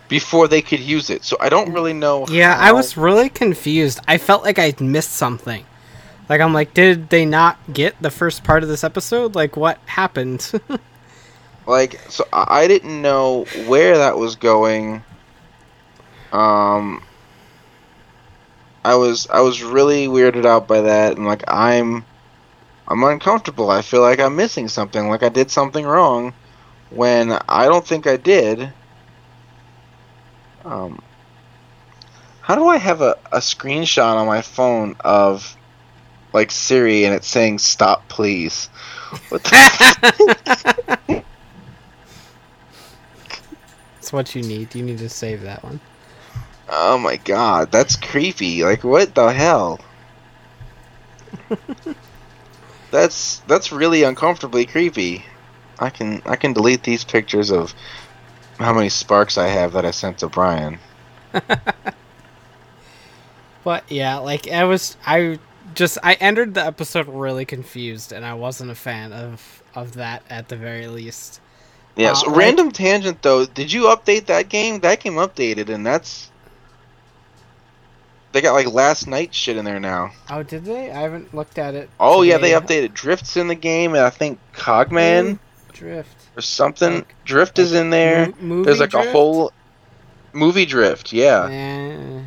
before 0.09 0.47
they 0.49 0.61
could 0.61 0.81
use 0.81 1.09
it. 1.09 1.23
So 1.23 1.37
I 1.39 1.47
don't 1.47 1.71
really 1.71 1.93
know. 1.93 2.27
Yeah, 2.27 2.57
I 2.59 2.73
was 2.73 2.97
really 2.97 3.29
confused. 3.29 3.99
I 4.07 4.17
felt 4.17 4.43
like 4.43 4.59
I 4.59 4.73
missed 4.79 5.13
something. 5.13 5.65
Like 6.27 6.41
I'm 6.41 6.53
like, 6.53 6.73
did 6.73 7.09
they 7.09 7.25
not 7.25 7.57
get 7.71 7.99
the 8.01 8.11
first 8.11 8.43
part 8.43 8.63
of 8.63 8.69
this 8.69 8.83
episode? 8.83 9.35
Like 9.35 9.55
what 9.55 9.77
happened? 9.85 10.51
like 11.65 11.99
so 12.09 12.27
I 12.33 12.63
I 12.63 12.67
didn't 12.67 13.01
know 13.01 13.45
where 13.67 13.97
that 13.97 14.17
was 14.17 14.35
going. 14.35 15.03
Um, 16.31 17.03
I 18.83 18.95
was 18.95 19.27
I 19.27 19.39
was 19.41 19.63
really 19.63 20.07
weirded 20.07 20.45
out 20.45 20.67
by 20.67 20.81
that, 20.81 21.17
and 21.17 21.25
like 21.25 21.43
I'm 21.47 22.05
I'm 22.87 23.03
uncomfortable. 23.03 23.69
I 23.69 23.81
feel 23.81 24.01
like 24.01 24.19
I'm 24.19 24.35
missing 24.35 24.67
something, 24.67 25.09
like 25.09 25.23
I 25.23 25.29
did 25.29 25.51
something 25.51 25.85
wrong, 25.85 26.33
when 26.89 27.37
I 27.47 27.65
don't 27.65 27.85
think 27.85 28.07
I 28.07 28.17
did. 28.17 28.73
Um, 30.65 31.01
how 32.41 32.55
do 32.55 32.67
I 32.67 32.77
have 32.77 33.01
a, 33.01 33.17
a 33.31 33.37
screenshot 33.37 34.15
on 34.15 34.25
my 34.27 34.41
phone 34.41 34.95
of 35.01 35.55
like 36.33 36.51
Siri 36.51 37.05
and 37.05 37.13
it's 37.13 37.27
saying 37.27 37.59
stop 37.59 38.07
please? 38.09 38.67
What 39.29 39.43
the 39.43 41.23
That's 43.95 44.13
what 44.13 44.33
you 44.33 44.41
need. 44.41 44.73
You 44.73 44.81
need 44.83 44.97
to 44.99 45.09
save 45.09 45.41
that 45.41 45.63
one. 45.63 45.79
Oh 46.67 46.97
my 46.97 47.17
god, 47.17 47.71
that's 47.71 47.95
creepy. 47.95 48.63
Like 48.63 48.83
what 48.83 49.13
the 49.13 49.27
hell? 49.27 49.79
that's 52.91 53.39
that's 53.39 53.71
really 53.71 54.03
uncomfortably 54.03 54.65
creepy. 54.65 55.23
I 55.79 55.91
can 55.91 56.21
I 56.25 56.35
can 56.35 56.53
delete 56.53 56.83
these 56.83 57.03
pictures 57.03 57.51
of 57.51 57.73
how 58.59 58.73
many 58.73 58.89
sparks 58.89 59.37
I 59.37 59.47
have 59.47 59.73
that 59.73 59.85
I 59.85 59.91
sent 59.91 60.19
to 60.19 60.27
Brian. 60.27 60.77
But 63.63 63.83
yeah, 63.91 64.17
like 64.17 64.47
I 64.49 64.63
was 64.63 64.97
I 65.05 65.37
just 65.75 65.97
I 66.03 66.13
entered 66.15 66.53
the 66.53 66.65
episode 66.65 67.07
really 67.07 67.45
confused 67.45 68.11
and 68.11 68.25
I 68.25 68.33
wasn't 68.33 68.71
a 68.71 68.75
fan 68.75 69.13
of 69.13 69.61
of 69.75 69.93
that 69.93 70.23
at 70.29 70.47
the 70.47 70.55
very 70.55 70.87
least. 70.87 71.41
Yeah. 71.95 72.11
Uh, 72.11 72.15
so 72.15 72.27
like- 72.27 72.37
random 72.37 72.71
tangent 72.71 73.21
though. 73.21 73.45
Did 73.45 73.71
you 73.71 73.83
update 73.83 74.27
that 74.27 74.49
game? 74.49 74.79
That 74.79 75.01
game 75.01 75.15
updated, 75.15 75.69
and 75.69 75.85
that's 75.85 76.31
they 78.31 78.41
got 78.41 78.53
like 78.53 78.71
last 78.71 79.07
night 79.07 79.33
shit 79.33 79.57
in 79.57 79.65
there 79.65 79.79
now. 79.79 80.11
Oh, 80.29 80.43
did 80.43 80.65
they? 80.65 80.91
I 80.91 81.01
haven't 81.01 81.33
looked 81.33 81.57
at 81.57 81.75
it. 81.75 81.89
Oh 81.99 82.21
yeah, 82.21 82.37
they 82.37 82.51
updated 82.51 82.93
Drifts 82.93 83.37
in 83.37 83.47
the 83.49 83.55
game, 83.55 83.93
and 83.93 84.03
I 84.03 84.09
think 84.09 84.39
Cogman 84.53 85.39
Drift. 85.79 86.15
or 86.37 86.41
something. 86.41 86.95
Like- 86.95 87.15
Drift 87.25 87.57
is 87.59 87.73
in 87.73 87.89
there. 87.89 88.31
Mo- 88.39 88.63
There's 88.63 88.79
like 88.79 88.91
Drift? 88.91 89.07
a 89.07 89.11
whole 89.11 89.51
movie 90.33 90.65
Drift. 90.65 91.11
Yeah. 91.13 92.21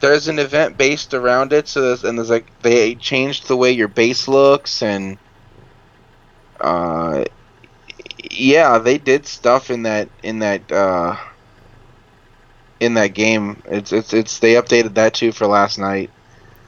There's 0.00 0.28
an 0.28 0.38
event 0.38 0.76
based 0.76 1.14
around 1.14 1.52
it 1.52 1.68
so 1.68 1.80
there's, 1.80 2.04
and 2.04 2.18
there's 2.18 2.28
like 2.30 2.46
they 2.60 2.94
changed 2.94 3.48
the 3.48 3.56
way 3.56 3.72
your 3.72 3.88
base 3.88 4.28
looks 4.28 4.82
and 4.82 5.16
uh 6.60 7.24
yeah 8.30 8.76
they 8.78 8.98
did 8.98 9.26
stuff 9.26 9.70
in 9.70 9.84
that 9.84 10.08
in 10.22 10.40
that 10.40 10.70
uh 10.70 11.16
in 12.80 12.94
that 12.94 13.08
game 13.14 13.62
it's 13.66 13.90
it's 13.92 14.12
it's 14.12 14.38
they 14.38 14.54
updated 14.54 14.94
that 14.94 15.14
too 15.14 15.32
for 15.32 15.46
last 15.46 15.78
night 15.78 16.10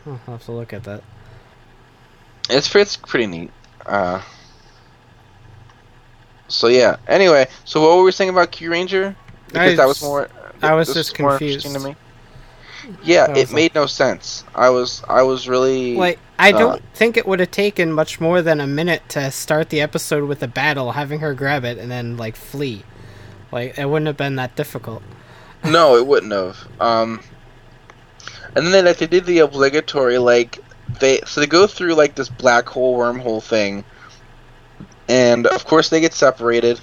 I'll 0.06 0.16
have 0.26 0.44
to 0.46 0.52
look 0.52 0.72
at 0.72 0.84
that. 0.84 1.02
it's 2.48 2.74
it's 2.74 2.96
pretty 2.96 3.26
neat 3.26 3.50
uh 3.84 4.22
so 6.48 6.66
yeah 6.66 6.96
anyway 7.06 7.46
so 7.64 7.80
what 7.80 7.96
were 7.96 8.04
we 8.04 8.12
saying 8.12 8.30
about 8.30 8.50
q 8.50 8.70
ranger 8.70 9.14
because 9.46 9.72
I 9.72 9.76
that 9.76 9.86
was 9.86 10.02
more 10.02 10.28
I 10.62 10.74
was 10.74 10.92
just 10.92 11.14
confused. 11.14 11.72
to 11.72 11.78
me 11.78 11.96
yeah 13.02 13.30
it 13.30 13.36
like- 13.36 13.52
made 13.52 13.74
no 13.74 13.86
sense 13.86 14.44
i 14.54 14.70
was 14.70 15.02
i 15.08 15.22
was 15.22 15.48
really 15.48 15.94
Like, 15.94 16.18
I 16.38 16.52
uh, 16.52 16.58
don't 16.58 16.82
think 16.94 17.16
it 17.16 17.26
would 17.26 17.40
have 17.40 17.50
taken 17.50 17.92
much 17.92 18.20
more 18.20 18.40
than 18.42 18.60
a 18.60 18.66
minute 18.66 19.02
to 19.10 19.30
start 19.30 19.70
the 19.70 19.80
episode 19.80 20.28
with 20.28 20.40
a 20.42 20.46
battle, 20.46 20.92
having 20.92 21.18
her 21.18 21.34
grab 21.34 21.64
it, 21.64 21.78
and 21.78 21.90
then, 21.90 22.16
like, 22.16 22.36
flee. 22.36 22.84
Like, 23.50 23.76
it 23.76 23.86
wouldn't 23.86 24.06
have 24.06 24.16
been 24.16 24.36
that 24.36 24.54
difficult. 24.54 25.02
No, 25.64 25.96
it 25.96 26.06
wouldn't 26.06 26.32
have. 26.32 26.56
Um, 26.78 27.20
and 28.54 28.64
then 28.64 28.70
they, 28.70 28.82
like 28.82 28.98
they 28.98 29.08
did 29.08 29.24
the 29.24 29.40
obligatory 29.40 30.18
like 30.18 30.58
they 31.00 31.20
so 31.26 31.40
they 31.40 31.48
go 31.48 31.66
through 31.66 31.94
like 31.94 32.14
this 32.14 32.28
black 32.28 32.68
hole 32.68 32.96
wormhole 32.96 33.42
thing, 33.42 33.84
and 35.08 35.46
of 35.46 35.64
course 35.64 35.88
they 35.88 36.00
get 36.00 36.12
separated. 36.12 36.80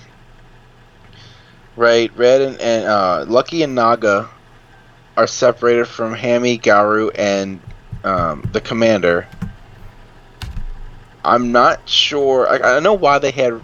Right, 1.75 2.11
Red 2.15 2.41
and, 2.41 2.59
and 2.61 2.85
uh, 2.85 3.25
Lucky 3.27 3.61
and 3.63 3.75
Naga 3.75 4.29
are 5.17 5.27
separated 5.27 5.85
from 5.85 6.13
Hammy, 6.13 6.57
Garu, 6.57 7.11
and 7.15 7.59
um, 8.03 8.47
the 8.53 8.61
commander. 8.61 9.27
I'm 11.23 11.51
not 11.51 11.87
sure. 11.89 12.47
I, 12.47 12.77
I 12.77 12.79
know 12.79 12.93
why 12.93 13.19
they 13.19 13.31
had 13.31 13.61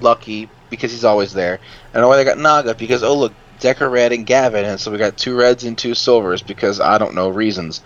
Lucky 0.00 0.50
because 0.70 0.90
he's 0.90 1.04
always 1.04 1.32
there. 1.32 1.60
I 1.94 2.00
know 2.00 2.08
why 2.08 2.16
they 2.16 2.24
got 2.24 2.38
Naga 2.38 2.74
because 2.74 3.02
oh 3.02 3.16
look, 3.16 3.32
Deka 3.60 3.90
Red 3.90 4.12
and 4.12 4.26
Gavan, 4.26 4.64
and 4.64 4.80
so 4.80 4.90
we 4.90 4.98
got 4.98 5.16
two 5.16 5.36
reds 5.36 5.64
and 5.64 5.78
two 5.78 5.94
silvers 5.94 6.42
because 6.42 6.80
I 6.80 6.98
don't 6.98 7.14
know 7.14 7.28
reasons. 7.28 7.80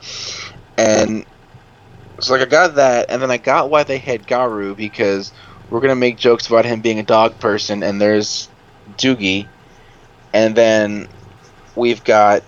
And 0.77 1.25
so 2.19 2.33
like 2.33 2.43
I 2.43 2.47
got 2.47 2.75
that, 2.77 3.07
and 3.09 3.23
then 3.23 3.31
I 3.31 3.37
got 3.37 3.71
why 3.71 3.85
they 3.85 3.99
had 3.99 4.27
Garu 4.27 4.77
because 4.77 5.33
we're 5.71 5.81
gonna 5.81 5.95
make 5.95 6.17
jokes 6.17 6.47
about 6.49 6.65
him 6.65 6.81
being 6.81 6.99
a 6.99 7.05
dog 7.05 7.39
person, 7.39 7.83
and 7.83 8.01
there's 8.01 8.49
Doogie, 8.99 9.47
and 10.33 10.55
then 10.55 11.09
we've 11.77 12.03
got 12.05 12.43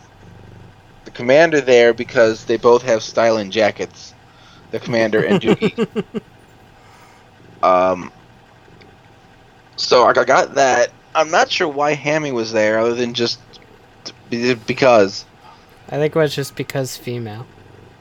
the 1.04 1.10
commander 1.10 1.60
there 1.60 1.94
because 1.94 2.44
they 2.44 2.56
both 2.56 2.82
have 2.82 3.02
styling 3.02 3.50
jackets. 3.50 4.14
The 4.72 4.80
commander 4.80 5.24
and 5.24 5.40
Doogie. 5.40 6.22
um. 7.62 8.12
So 9.76 10.06
I 10.06 10.12
got 10.12 10.54
that. 10.54 10.90
I'm 11.14 11.30
not 11.30 11.50
sure 11.50 11.68
why 11.68 11.94
Hammy 11.94 12.32
was 12.32 12.52
there, 12.52 12.78
other 12.78 12.94
than 12.94 13.14
just 13.14 13.38
because 14.30 15.24
I 15.88 15.96
think 15.96 16.16
it 16.16 16.18
was 16.18 16.34
just 16.34 16.56
because 16.56 16.96
female. 16.96 17.46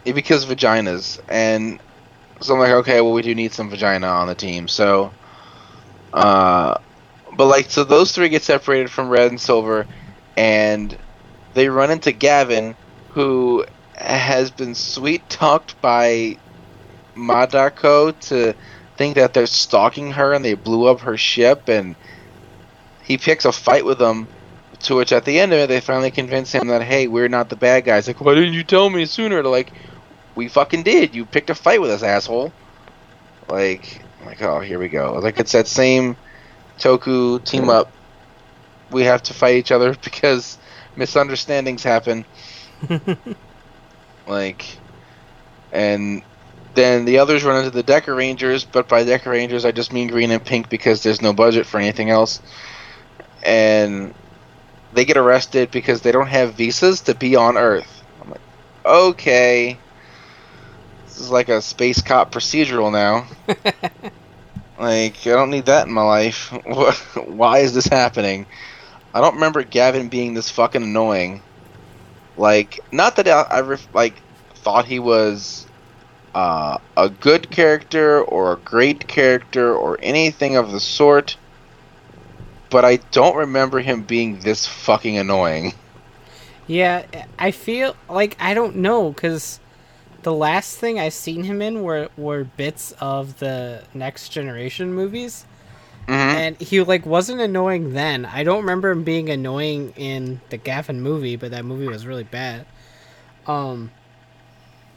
because 0.05 0.45
vaginas, 0.45 1.19
and 1.27 1.79
so 2.41 2.53
I'm 2.53 2.59
like, 2.59 2.71
okay, 2.71 3.01
well, 3.01 3.13
we 3.13 3.21
do 3.21 3.35
need 3.35 3.53
some 3.53 3.69
vagina 3.69 4.07
on 4.07 4.27
the 4.27 4.35
team, 4.35 4.67
so. 4.67 5.11
Uh, 6.13 6.77
but 7.35 7.45
like, 7.45 7.69
so 7.69 7.83
those 7.83 8.11
three 8.11 8.29
get 8.29 8.43
separated 8.43 8.89
from 8.89 9.09
Red 9.09 9.29
and 9.29 9.39
Silver, 9.39 9.85
and 10.35 10.97
they 11.53 11.69
run 11.69 11.91
into 11.91 12.11
Gavan, 12.11 12.75
who 13.09 13.65
has 13.95 14.51
been 14.51 14.75
sweet 14.75 15.27
talked 15.29 15.79
by 15.81 16.37
Madakko 17.15 18.19
to 18.27 18.55
think 18.97 19.15
that 19.15 19.33
they're 19.33 19.45
stalking 19.45 20.11
her, 20.11 20.33
and 20.33 20.43
they 20.43 20.55
blew 20.55 20.87
up 20.87 21.01
her 21.01 21.17
ship, 21.17 21.69
and 21.69 21.95
he 23.03 23.17
picks 23.17 23.45
a 23.45 23.51
fight 23.51 23.85
with 23.85 23.99
them. 23.99 24.27
To 24.85 24.95
which, 24.95 25.11
at 25.11 25.25
the 25.25 25.39
end 25.39 25.53
of 25.53 25.59
it, 25.59 25.67
they 25.67 25.79
finally 25.79 26.09
convince 26.09 26.51
him 26.51 26.67
that, 26.69 26.81
hey, 26.81 27.07
we're 27.07 27.27
not 27.27 27.49
the 27.49 27.55
bad 27.55 27.85
guys. 27.85 28.07
Like, 28.07 28.19
why 28.19 28.33
didn't 28.33 28.53
you 28.53 28.63
tell 28.63 28.89
me 28.89 29.05
sooner? 29.05 29.43
They're 29.43 29.51
like, 29.51 29.71
we 30.35 30.47
fucking 30.47 30.83
did. 30.83 31.15
You 31.15 31.25
picked 31.25 31.49
a 31.49 31.55
fight 31.55 31.81
with 31.81 31.91
us, 31.91 32.03
asshole. 32.03 32.51
Like, 33.49 34.01
I'm 34.19 34.27
like, 34.27 34.41
oh, 34.41 34.59
here 34.59 34.79
we 34.79 34.87
go. 34.87 35.19
Like, 35.21 35.39
it's 35.39 35.51
that 35.51 35.67
same 35.67 36.15
Toku 36.77 37.43
team 37.43 37.69
up. 37.69 37.91
We 38.91 39.03
have 39.03 39.23
to 39.23 39.33
fight 39.33 39.55
each 39.55 39.71
other 39.71 39.95
because 40.03 40.57
misunderstandings 40.95 41.83
happen. 41.83 42.25
like, 44.27 44.65
and 45.71 46.23
then 46.73 47.05
the 47.05 47.19
others 47.19 47.43
run 47.43 47.63
into 47.63 47.69
the 47.69 47.83
Dekarangers, 47.83 48.65
but 48.69 48.87
by 48.87 49.03
Dekarangers, 49.03 49.65
I 49.65 49.71
just 49.71 49.91
mean 49.91 50.07
green 50.07 50.31
and 50.31 50.43
pink 50.43 50.69
because 50.69 51.03
there's 51.03 51.21
no 51.21 51.33
budget 51.33 51.65
for 51.65 51.79
anything 51.79 52.09
else. 52.09 52.41
And 53.43 54.13
they 54.93 55.05
get 55.05 55.17
arrested 55.17 55.71
because 55.71 56.01
they 56.01 56.11
don't 56.11 56.27
have 56.27 56.53
visas 56.53 57.01
to 57.01 57.15
be 57.15 57.35
on 57.35 57.57
Earth. 57.57 58.03
I'm 58.21 58.29
like, 58.29 58.41
okay. 58.85 59.77
Is 61.21 61.29
like 61.29 61.49
a 61.49 61.61
space 61.61 62.01
cop 62.01 62.31
procedural 62.31 62.91
now. 62.91 63.27
like, 64.79 65.27
I 65.27 65.29
don't 65.29 65.51
need 65.51 65.67
that 65.67 65.87
in 65.87 65.93
my 65.93 66.01
life. 66.01 66.51
Why 67.15 67.59
is 67.59 67.75
this 67.75 67.85
happening? 67.85 68.47
I 69.13 69.21
don't 69.21 69.35
remember 69.35 69.63
Gavan 69.63 70.09
being 70.09 70.33
this 70.33 70.49
fucking 70.49 70.81
annoying. 70.81 71.43
Like, 72.37 72.79
not 72.91 73.17
that 73.17 73.27
I, 73.27 73.41
I 73.41 73.61
ref- 73.61 73.93
like 73.93 74.15
thought 74.55 74.85
he 74.85 74.97
was 74.97 75.67
uh, 76.33 76.79
a 76.97 77.09
good 77.09 77.51
character 77.51 78.21
or 78.23 78.53
a 78.53 78.57
great 78.57 79.07
character 79.07 79.75
or 79.75 79.99
anything 80.01 80.55
of 80.55 80.71
the 80.71 80.79
sort, 80.79 81.37
but 82.71 82.83
I 82.83 82.95
don't 83.11 83.35
remember 83.35 83.79
him 83.79 84.03
being 84.03 84.39
this 84.39 84.65
fucking 84.65 85.19
annoying. 85.19 85.73
Yeah, 86.65 87.05
I 87.37 87.51
feel 87.51 87.95
like 88.09 88.37
I 88.39 88.53
don't 88.53 88.77
know 88.77 89.11
because 89.11 89.59
the 90.23 90.33
last 90.33 90.77
thing 90.77 90.99
I 90.99 91.09
seen 91.09 91.43
him 91.43 91.61
in 91.61 91.81
were 91.83 92.09
were 92.17 92.43
bits 92.43 92.93
of 92.99 93.39
the 93.39 93.83
next 93.93 94.29
generation 94.29 94.93
movies, 94.93 95.45
hmm 96.07 96.11
and 96.13 96.57
he 96.61 96.81
like 96.81 97.05
wasn't 97.05 97.41
annoying 97.41 97.93
then. 97.93 98.25
I 98.25 98.43
don't 98.43 98.61
remember 98.61 98.91
him 98.91 99.03
being 99.03 99.29
annoying 99.29 99.93
in 99.95 100.41
the 100.49 100.57
Gavan 100.57 101.01
movie, 101.01 101.35
but 101.35 101.51
that 101.51 101.65
movie 101.65 101.87
was 101.87 102.05
really 102.05 102.23
bad. 102.23 102.65
Um. 103.47 103.91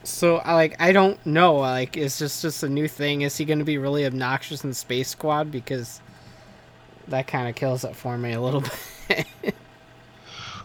So 0.02 0.36
I 0.38 0.54
like 0.54 0.76
I 0.80 0.92
don't 0.92 1.24
know 1.26 1.56
like 1.56 1.96
is 1.96 2.18
this 2.18 2.42
just 2.42 2.62
a 2.62 2.68
new 2.68 2.88
thing? 2.88 3.22
Is 3.22 3.36
he 3.36 3.44
going 3.46 3.58
to 3.60 3.64
be 3.64 3.78
really 3.78 4.04
obnoxious 4.06 4.64
in 4.64 4.74
Space 4.74 5.08
Squad 5.08 5.50
because 5.50 6.00
that 7.08 7.26
kind 7.26 7.48
of 7.48 7.54
kills 7.54 7.84
it 7.84 7.96
for 7.96 8.16
me 8.18 8.32
a 8.32 8.40
little 8.40 8.62
bit. 9.08 9.26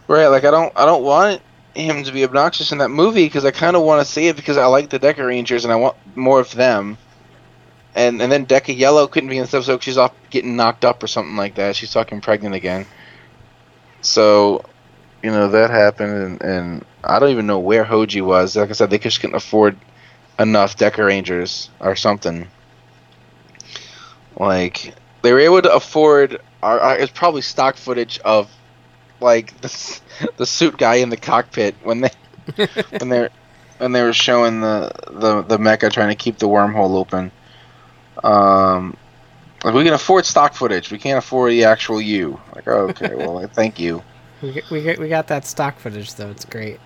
Right, 0.08 0.26
like 0.26 0.44
I 0.44 0.50
don't, 0.50 0.72
I 0.76 0.84
don't 0.86 1.04
want 1.04 1.40
him 1.74 2.04
to 2.04 2.12
be 2.12 2.24
obnoxious 2.24 2.72
in 2.72 2.78
that 2.78 2.90
movie 2.90 3.24
because 3.26 3.44
I 3.44 3.50
kind 3.50 3.76
of 3.76 3.82
want 3.82 4.04
to 4.04 4.10
see 4.10 4.28
it 4.28 4.36
because 4.36 4.56
I 4.56 4.66
like 4.66 4.90
the 4.90 4.98
Dekarangers 4.98 5.64
and 5.64 5.72
I 5.72 5.76
want 5.76 5.96
more 6.16 6.40
of 6.40 6.52
them. 6.52 6.98
And 7.94 8.20
and 8.22 8.30
then 8.30 8.46
Deka 8.46 8.76
Yellow 8.76 9.06
couldn't 9.06 9.30
be 9.30 9.36
in 9.38 9.42
this 9.42 9.54
episode 9.54 9.78
'cause 9.78 9.84
she's 9.84 9.98
off 9.98 10.12
getting 10.30 10.56
knocked 10.56 10.84
up 10.84 11.02
or 11.02 11.06
something 11.06 11.36
like 11.36 11.56
that. 11.56 11.76
She's 11.76 11.92
fucking 11.92 12.20
pregnant 12.20 12.54
again. 12.54 12.86
So, 14.00 14.64
you 15.22 15.30
know 15.30 15.48
that 15.48 15.70
happened, 15.70 16.40
and, 16.40 16.42
and 16.42 16.84
I 17.04 17.18
don't 17.18 17.30
even 17.30 17.46
know 17.46 17.58
where 17.58 17.84
Hoji 17.84 18.22
was. 18.22 18.56
Like 18.56 18.70
I 18.70 18.72
said, 18.72 18.90
they 18.90 18.98
just 18.98 19.20
couldn't 19.20 19.36
afford 19.36 19.76
enough 20.38 20.76
Dekarangers 20.76 21.68
or 21.80 21.96
something. 21.96 22.48
Like 24.38 24.94
they 25.22 25.32
were 25.32 25.40
able 25.40 25.62
to 25.62 25.72
afford. 25.74 26.40
Our, 26.62 26.78
our, 26.78 26.98
it's 26.98 27.12
probably 27.12 27.42
stock 27.42 27.76
footage 27.76 28.20
of 28.24 28.50
like 29.20 29.60
the 29.60 30.00
the 30.36 30.46
suit 30.46 30.76
guy 30.78 30.96
in 30.96 31.10
the 31.10 31.16
cockpit 31.16 31.76
when 31.82 32.00
they 32.02 32.10
when 32.98 33.08
they 33.10 33.28
when 33.78 33.92
they 33.92 34.02
were 34.02 34.12
showing 34.12 34.60
the 34.60 34.90
the 35.10 35.42
the 35.42 35.58
mecha 35.58 35.90
trying 35.92 36.10
to 36.10 36.14
keep 36.16 36.38
the 36.38 36.48
wormhole 36.48 36.96
open. 36.96 37.32
Um, 38.22 38.96
like 39.64 39.74
we 39.74 39.84
can 39.84 39.94
afford 39.94 40.26
stock 40.26 40.54
footage. 40.54 40.90
We 40.90 40.98
can't 40.98 41.18
afford 41.18 41.52
the 41.52 41.64
actual 41.64 42.00
you. 42.00 42.40
Like 42.54 42.68
oh, 42.68 42.88
okay, 42.90 43.14
well 43.14 43.46
thank 43.48 43.78
you. 43.78 44.02
We 44.42 44.62
we 44.70 44.96
we 44.96 45.08
got 45.08 45.28
that 45.28 45.44
stock 45.46 45.78
footage 45.78 46.14
though. 46.14 46.30
It's 46.30 46.44
great. 46.46 46.80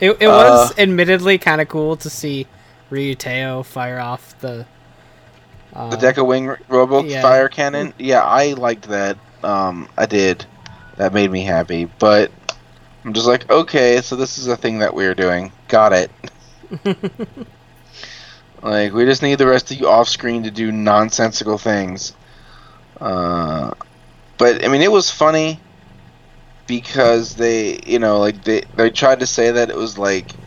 It 0.00 0.16
it 0.20 0.28
Uh, 0.28 0.32
was 0.32 0.72
admittedly 0.78 1.38
kind 1.38 1.60
of 1.60 1.68
cool 1.68 1.96
to 1.96 2.10
see 2.10 2.46
Ryuteo 2.90 3.64
fire 3.64 4.00
off 4.00 4.36
the 4.38 4.66
Uh, 5.72 5.90
The 5.90 5.96
Deka 5.96 6.26
Wing 6.26 6.56
Robo 6.68 7.04
yeah. 7.04 7.22
Fire 7.22 7.48
Cannon. 7.48 7.94
Yeah, 7.98 8.22
I 8.22 8.52
liked 8.54 8.88
that. 8.88 9.18
Um, 9.42 9.88
I 9.96 10.06
did. 10.06 10.46
That 10.98 11.14
made 11.14 11.30
me 11.30 11.44
happy. 11.44 11.86
But 11.86 12.34
I'm 13.04 13.14
just 13.14 13.26
like, 13.28 13.50
okay, 13.50 14.02
so 14.02 14.16
this 14.16 14.38
is 14.38 14.48
a 14.48 14.56
thing 14.56 14.80
that 14.80 14.94
we're 14.94 15.14
doing. 15.16 15.54
Got 15.68 15.92
it. 15.94 16.12
Like, 18.62 18.92
we 18.92 19.04
just 19.04 19.22
need 19.22 19.36
the 19.36 19.46
rest 19.46 19.70
of 19.70 19.78
you 19.78 19.88
off 19.88 20.08
screen 20.08 20.42
to 20.44 20.50
do 20.50 20.72
nonsensical 20.72 21.58
things. 21.58 22.14
Uh, 23.00 23.72
but, 24.38 24.64
I 24.64 24.68
mean, 24.68 24.82
it 24.82 24.92
was 24.92 25.10
funny 25.10 25.64
because 26.66 27.34
they, 27.34 27.80
you 27.86 27.98
know, 27.98 28.18
like, 28.20 28.42
they, 28.44 28.62
they 28.74 28.90
tried 28.90 29.20
to 29.20 29.26
say 29.26 29.50
that 29.52 29.70
it 29.70 29.76
was 29.76 29.98
like 29.98 30.38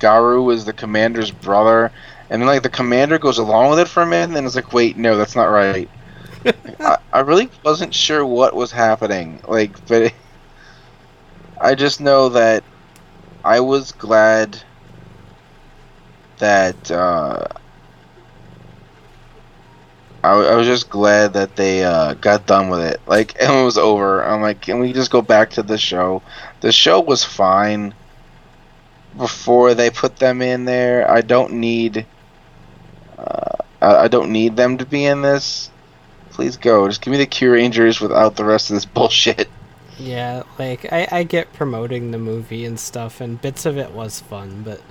Garu 0.00 0.44
was 0.44 0.64
the 0.64 0.72
commander's 0.72 1.32
brother. 1.32 1.92
And 2.30 2.42
then, 2.42 2.48
like, 2.48 2.62
the 2.62 2.70
commander 2.70 3.18
goes 3.18 3.38
along 3.38 3.70
with 3.70 3.80
it 3.80 3.88
for 3.88 4.02
a 4.02 4.06
minute, 4.06 4.24
and 4.26 4.36
then 4.36 4.46
it's 4.46 4.56
like, 4.56 4.72
wait, 4.72 4.96
no, 4.96 5.16
that's 5.16 5.36
not 5.36 5.46
right. 5.46 5.90
I, 6.80 6.98
I 7.12 7.20
really 7.20 7.50
wasn't 7.64 7.94
sure 7.94 8.24
what 8.24 8.54
was 8.54 8.72
happening. 8.72 9.40
Like, 9.46 9.84
but 9.86 10.02
it, 10.02 10.14
I 11.60 11.74
just 11.74 12.00
know 12.00 12.30
that 12.30 12.64
I 13.44 13.60
was 13.60 13.92
glad 13.92 14.62
that 16.38 16.90
uh, 16.90 17.46
I, 20.22 20.30
I 20.32 20.54
was 20.56 20.66
just 20.66 20.90
glad 20.90 21.32
that 21.34 21.56
they 21.56 21.84
uh, 21.84 22.14
got 22.14 22.46
done 22.46 22.68
with 22.68 22.80
it. 22.80 23.00
Like, 23.06 23.34
it 23.40 23.64
was 23.64 23.78
over. 23.78 24.22
I'm 24.24 24.42
like, 24.42 24.60
can 24.60 24.78
we 24.78 24.92
just 24.92 25.10
go 25.10 25.22
back 25.22 25.50
to 25.52 25.62
the 25.62 25.78
show? 25.78 26.22
The 26.60 26.72
show 26.72 27.00
was 27.00 27.24
fine 27.24 27.94
before 29.16 29.74
they 29.74 29.90
put 29.90 30.16
them 30.16 30.40
in 30.42 30.64
there. 30.64 31.10
I 31.10 31.20
don't 31.20 31.54
need. 31.54 32.06
Uh, 33.18 33.56
I, 33.80 33.96
I 34.04 34.08
don't 34.08 34.30
need 34.32 34.56
them 34.56 34.78
to 34.78 34.86
be 34.86 35.04
in 35.04 35.22
this. 35.22 35.70
Please 36.36 36.56
go. 36.58 36.86
Just 36.86 37.00
give 37.00 37.12
me 37.12 37.18
the 37.18 37.26
Kyurangers 37.26 38.00
without 38.00 38.36
the 38.36 38.44
rest 38.44 38.70
of 38.70 38.76
this 38.76 38.84
bullshit. 38.94 39.48
Yeah, 39.98 40.42
like 40.58 40.92
I, 40.92 41.08
I 41.10 41.22
get 41.24 41.52
promoting 41.54 42.10
the 42.10 42.18
movie 42.18 42.66
and 42.66 42.78
stuff, 42.78 43.20
and 43.20 43.40
bits 43.40 43.64
of 43.64 43.78
it 43.78 43.92
was 43.92 44.20
fun, 44.20 44.62
but 44.62 44.82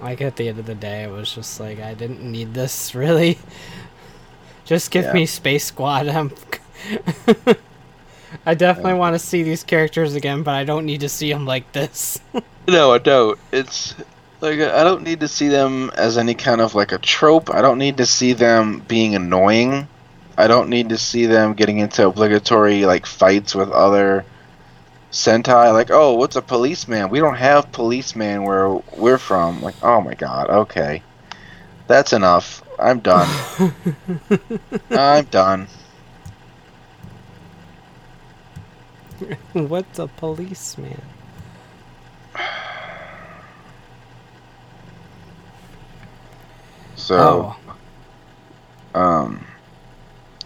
like 0.00 0.22
at 0.22 0.36
the 0.36 0.48
end 0.48 0.58
of 0.58 0.66
the 0.66 0.74
day, 0.74 1.04
it 1.04 1.10
was 1.10 1.34
just 1.34 1.60
like 1.60 1.80
I 1.80 1.94
didn't 1.94 2.22
need 2.22 2.54
this 2.54 2.94
really. 2.94 3.38
Just 4.64 4.90
give 4.90 5.04
Yeah. 5.06 5.12
me 5.12 5.26
Space 5.26 5.64
Squad. 5.66 6.08
I'm. 6.08 6.32
I 8.46 8.54
definitely 8.54 8.94
want 8.94 9.14
to 9.14 9.18
see 9.18 9.42
these 9.42 9.62
characters 9.62 10.14
again, 10.14 10.42
but 10.42 10.54
I 10.54 10.64
don't 10.64 10.86
need 10.86 11.00
to 11.00 11.08
see 11.08 11.30
them 11.32 11.44
like 11.44 11.70
this. 11.72 12.18
No, 12.68 12.92
I 12.92 12.98
don't. 12.98 13.38
It's 13.52 13.94
like 14.40 14.58
I 14.60 14.82
don't 14.84 15.02
need 15.02 15.20
to 15.20 15.28
see 15.28 15.48
them 15.48 15.90
as 15.96 16.18
any 16.18 16.34
kind 16.34 16.60
of 16.60 16.74
like 16.74 16.92
a 16.92 16.98
trope. 16.98 17.54
I 17.54 17.60
don't 17.60 17.78
need 17.78 17.98
to 17.98 18.06
see 18.06 18.32
them 18.32 18.80
being 18.88 19.14
annoying. 19.14 19.86
I 20.42 20.48
don't 20.48 20.70
need 20.70 20.88
to 20.88 20.98
see 20.98 21.26
them 21.26 21.54
getting 21.54 21.78
into 21.78 22.04
obligatory 22.04 22.84
like 22.84 23.06
fights 23.06 23.54
with 23.54 23.70
other 23.70 24.24
Sentai. 25.12 25.72
Like, 25.72 25.92
oh, 25.92 26.14
what's 26.14 26.34
a 26.34 26.42
policeman? 26.42 27.10
We 27.10 27.20
don't 27.20 27.36
have 27.36 27.70
policeman 27.70 28.42
where 28.42 28.68
we're 28.96 29.18
from. 29.18 29.62
Like, 29.62 29.76
oh 29.84 30.00
my 30.00 30.14
god, 30.14 30.50
okay, 30.50 31.00
that's 31.86 32.12
enough. 32.12 32.64
I'm 32.76 32.98
done. 32.98 33.28
I'm 34.90 35.26
done. 35.26 35.68
What's 39.52 40.00
a 40.00 40.08
policeman? 40.08 41.00
So. 46.96 47.54
Oh, 48.94 49.00
Um, 49.00 49.46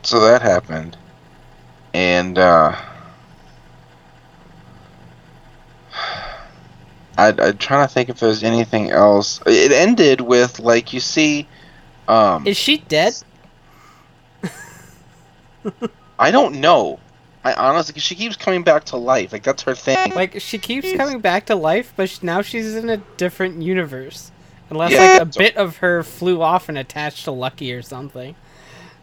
so 0.06 0.20
that 0.20 0.40
happened, 0.40 0.96
and 1.92 2.38
uh, 2.38 2.76
I 7.18 7.28
I'm 7.32 7.58
trying 7.58 7.86
to 7.88 7.92
think 7.92 8.08
if 8.08 8.20
there's 8.20 8.44
anything 8.44 8.92
else. 8.92 9.40
It 9.46 9.72
ended 9.72 10.20
with 10.20 10.60
like 10.60 10.92
you 10.92 11.00
see, 11.00 11.48
um, 12.06 12.46
is 12.46 12.56
she 12.56 12.78
dead? 12.78 13.14
I 16.18 16.30
don't 16.30 16.60
know. 16.60 17.00
I 17.42 17.54
honestly, 17.54 18.00
she 18.00 18.14
keeps 18.14 18.36
coming 18.36 18.62
back 18.62 18.84
to 18.84 18.96
life. 18.96 19.32
Like 19.32 19.42
that's 19.42 19.64
her 19.64 19.74
thing. 19.74 20.14
Like 20.14 20.40
she 20.40 20.58
keeps 20.58 20.92
coming 20.92 21.20
back 21.20 21.46
to 21.46 21.56
life, 21.56 21.92
but 21.96 22.08
sh- 22.08 22.22
now 22.22 22.42
she's 22.42 22.76
in 22.76 22.88
a 22.88 22.98
different 23.16 23.60
universe. 23.60 24.30
Unless 24.70 24.92
Yeah. 24.92 25.00
like 25.00 25.22
a 25.22 25.26
bit 25.26 25.56
of 25.56 25.78
her 25.78 26.02
flew 26.04 26.42
off 26.42 26.68
and 26.68 26.78
attached 26.78 27.24
to 27.24 27.32
Lucky 27.32 27.72
or 27.72 27.82
something. 27.82 28.36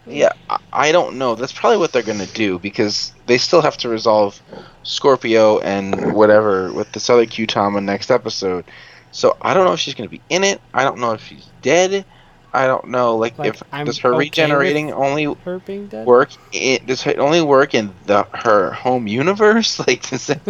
Yeah, 0.06 0.30
I- 0.72 0.92
don't 0.92 1.16
know. 1.16 1.34
That's 1.34 1.52
probably 1.52 1.78
what 1.78 1.92
they're 1.92 2.02
gonna 2.02 2.26
do 2.26 2.58
because 2.58 3.12
they 3.26 3.38
still 3.38 3.62
have 3.62 3.76
to 3.78 3.88
resolve 3.88 4.40
Scorpio 4.82 5.60
and 5.60 6.12
whatever 6.14 6.72
with 6.72 6.92
this 6.92 7.08
other 7.08 7.26
Kyutama 7.26 7.82
next 7.82 8.10
episode. 8.10 8.64
So 9.12 9.36
I 9.40 9.54
don't 9.54 9.64
know 9.64 9.72
if 9.72 9.80
she's 9.80 9.94
gonna 9.94 10.08
be 10.08 10.20
in 10.28 10.44
it. 10.44 10.60
I 10.74 10.84
don't 10.84 10.98
know 10.98 11.12
if 11.12 11.22
she's 11.24 11.46
dead. 11.62 12.04
I 12.52 12.66
don't 12.68 12.88
know. 12.88 13.16
Like, 13.16 13.36
Like, 13.36 13.54
if 13.54 13.62
I'm 13.72 13.84
does 13.86 13.98
her 13.98 14.10
okay 14.10 14.18
regenerating 14.18 14.92
only 14.92 15.24
Her 15.44 15.58
being 15.58 15.88
dead. 15.88 16.06
work? 16.06 16.30
In, 16.52 16.86
does 16.86 17.04
it 17.04 17.18
only 17.18 17.42
work 17.42 17.74
in 17.74 17.92
the 18.06 18.22
her 18.32 18.70
home 18.70 19.08
universe? 19.08 19.78
Like, 19.86 20.08
does 20.08 20.30
it, 20.30 20.44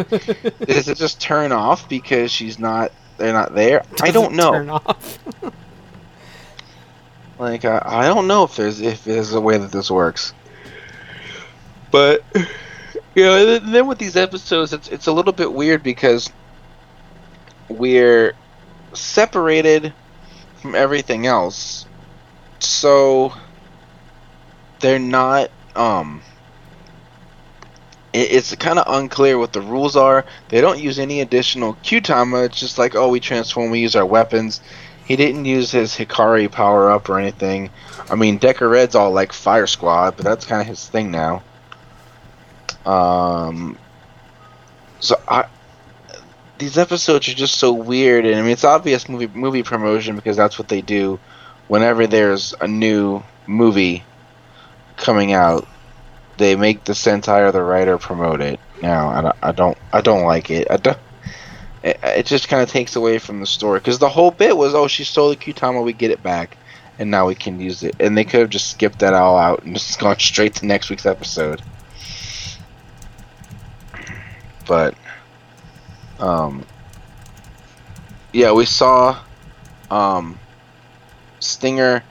does 0.66 0.88
it 0.88 0.98
just 0.98 1.20
turn 1.20 1.50
off 1.52 1.88
because 1.88 2.30
she's 2.30 2.58
not? 2.58 2.92
They're 3.16 3.32
not 3.32 3.54
there. 3.54 3.84
I 4.02 4.10
don't 4.10 4.32
it 4.32 4.36
know. 4.36 4.80
Like 7.38 7.64
I, 7.64 7.82
I 7.84 8.06
don't 8.06 8.26
know 8.26 8.44
if 8.44 8.56
there's 8.56 8.80
if 8.80 9.04
there's 9.04 9.32
a 9.32 9.40
way 9.40 9.58
that 9.58 9.72
this 9.72 9.90
works. 9.90 10.32
But 11.90 12.24
you 13.14 13.24
know, 13.24 13.58
then- 13.58 13.86
with 13.86 13.98
these 13.98 14.16
episodes, 14.16 14.72
it's 14.72 14.88
it's 14.88 15.06
a 15.06 15.12
little 15.12 15.32
bit 15.32 15.52
weird 15.52 15.82
because 15.82 16.30
we're 17.68 18.34
separated 18.92 19.92
from 20.60 20.74
everything 20.74 21.26
else, 21.26 21.86
so 22.58 23.32
they're 24.80 24.98
not 24.98 25.50
um. 25.74 26.22
It's 28.16 28.54
kind 28.54 28.78
of 28.78 28.84
unclear 28.86 29.38
what 29.38 29.52
the 29.52 29.60
rules 29.60 29.96
are. 29.96 30.24
They 30.48 30.60
don't 30.60 30.78
use 30.78 31.00
any 31.00 31.20
additional 31.20 31.74
Kyutama. 31.82 32.46
It's 32.46 32.60
just 32.60 32.78
like, 32.78 32.94
oh, 32.94 33.08
we 33.08 33.18
transform, 33.18 33.70
we 33.72 33.80
use 33.80 33.96
our 33.96 34.06
weapons. 34.06 34.60
He 35.04 35.16
didn't 35.16 35.44
use 35.44 35.70
his 35.70 35.92
Hikari 35.92 36.50
power 36.50 36.90
up 36.90 37.08
or 37.08 37.18
anything. 37.18 37.70
I 38.10 38.14
mean, 38.14 38.38
Deka 38.38 38.68
Red's 38.68 38.94
all 38.94 39.10
like 39.10 39.32
Fire 39.32 39.66
Squad, 39.66 40.16
but 40.16 40.24
that's 40.24 40.46
kind 40.46 40.60
of 40.60 40.66
his 40.66 40.86
thing 40.88 41.10
now. 41.10 41.42
Um, 42.86 43.78
so 45.00 45.20
I, 45.28 45.46
these 46.58 46.78
episodes 46.78 47.28
are 47.28 47.34
just 47.34 47.56
so 47.56 47.72
weird, 47.72 48.24
and 48.24 48.36
I 48.36 48.42
mean, 48.42 48.52
it's 48.52 48.64
obvious 48.64 49.08
movie 49.08 49.26
movie 49.26 49.62
promotion 49.62 50.16
because 50.16 50.36
that's 50.36 50.58
what 50.58 50.68
they 50.68 50.80
do 50.80 51.18
whenever 51.68 52.06
there's 52.06 52.54
a 52.60 52.68
new 52.68 53.22
movie 53.46 54.04
coming 54.96 55.32
out. 55.32 55.66
They 56.36 56.56
make 56.56 56.84
the 56.84 56.94
Sentai 56.94 57.48
or 57.48 57.52
the 57.52 57.62
writer 57.62 57.96
promote 57.98 58.40
it. 58.40 58.58
Now, 58.82 59.08
I 59.08 59.20
don't, 59.20 59.36
I 59.42 59.52
don't, 59.52 59.78
I 59.92 60.00
don't 60.00 60.24
like 60.24 60.50
it. 60.50 60.70
I 60.70 60.78
don't 60.78 60.98
it, 61.84 62.00
it 62.02 62.26
just 62.26 62.48
kind 62.48 62.62
of 62.62 62.70
takes 62.70 62.96
away 62.96 63.18
from 63.18 63.40
the 63.40 63.46
story. 63.46 63.78
Because 63.78 63.98
the 63.98 64.08
whole 64.08 64.30
bit 64.30 64.56
was 64.56 64.74
oh 64.74 64.88
she 64.88 65.04
stole 65.04 65.28
the 65.28 65.36
Kyutama 65.36 65.84
we 65.84 65.92
get 65.92 66.10
it 66.10 66.22
back. 66.22 66.56
And 66.98 67.10
now 67.10 67.26
we 67.26 67.34
can 67.34 67.60
use 67.60 67.82
it. 67.82 67.94
And 68.00 68.16
they 68.16 68.24
could 68.24 68.40
have 68.40 68.50
just 68.50 68.70
skipped 68.70 69.00
that 69.00 69.14
all 69.14 69.36
out 69.36 69.64
and 69.64 69.74
just 69.74 69.98
gone 70.00 70.18
straight 70.18 70.54
to 70.56 70.66
next 70.66 70.90
week's 70.90 71.06
episode. 71.06 71.62
But 74.66 74.96
um 76.18 76.64
yeah 78.32 78.52
we 78.52 78.64
saw 78.64 79.18
um 79.90 80.38
Stinger 81.40 82.02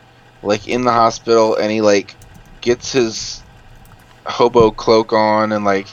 like 0.44 0.68
in 0.68 0.84
the 0.84 0.92
hospital 0.92 1.56
and 1.56 1.72
he 1.72 1.82
like 1.82 2.16
gets 2.62 2.92
his 2.92 3.42
hobo 4.26 4.70
cloak 4.70 5.14
on 5.14 5.52
and 5.52 5.66
like 5.66 5.88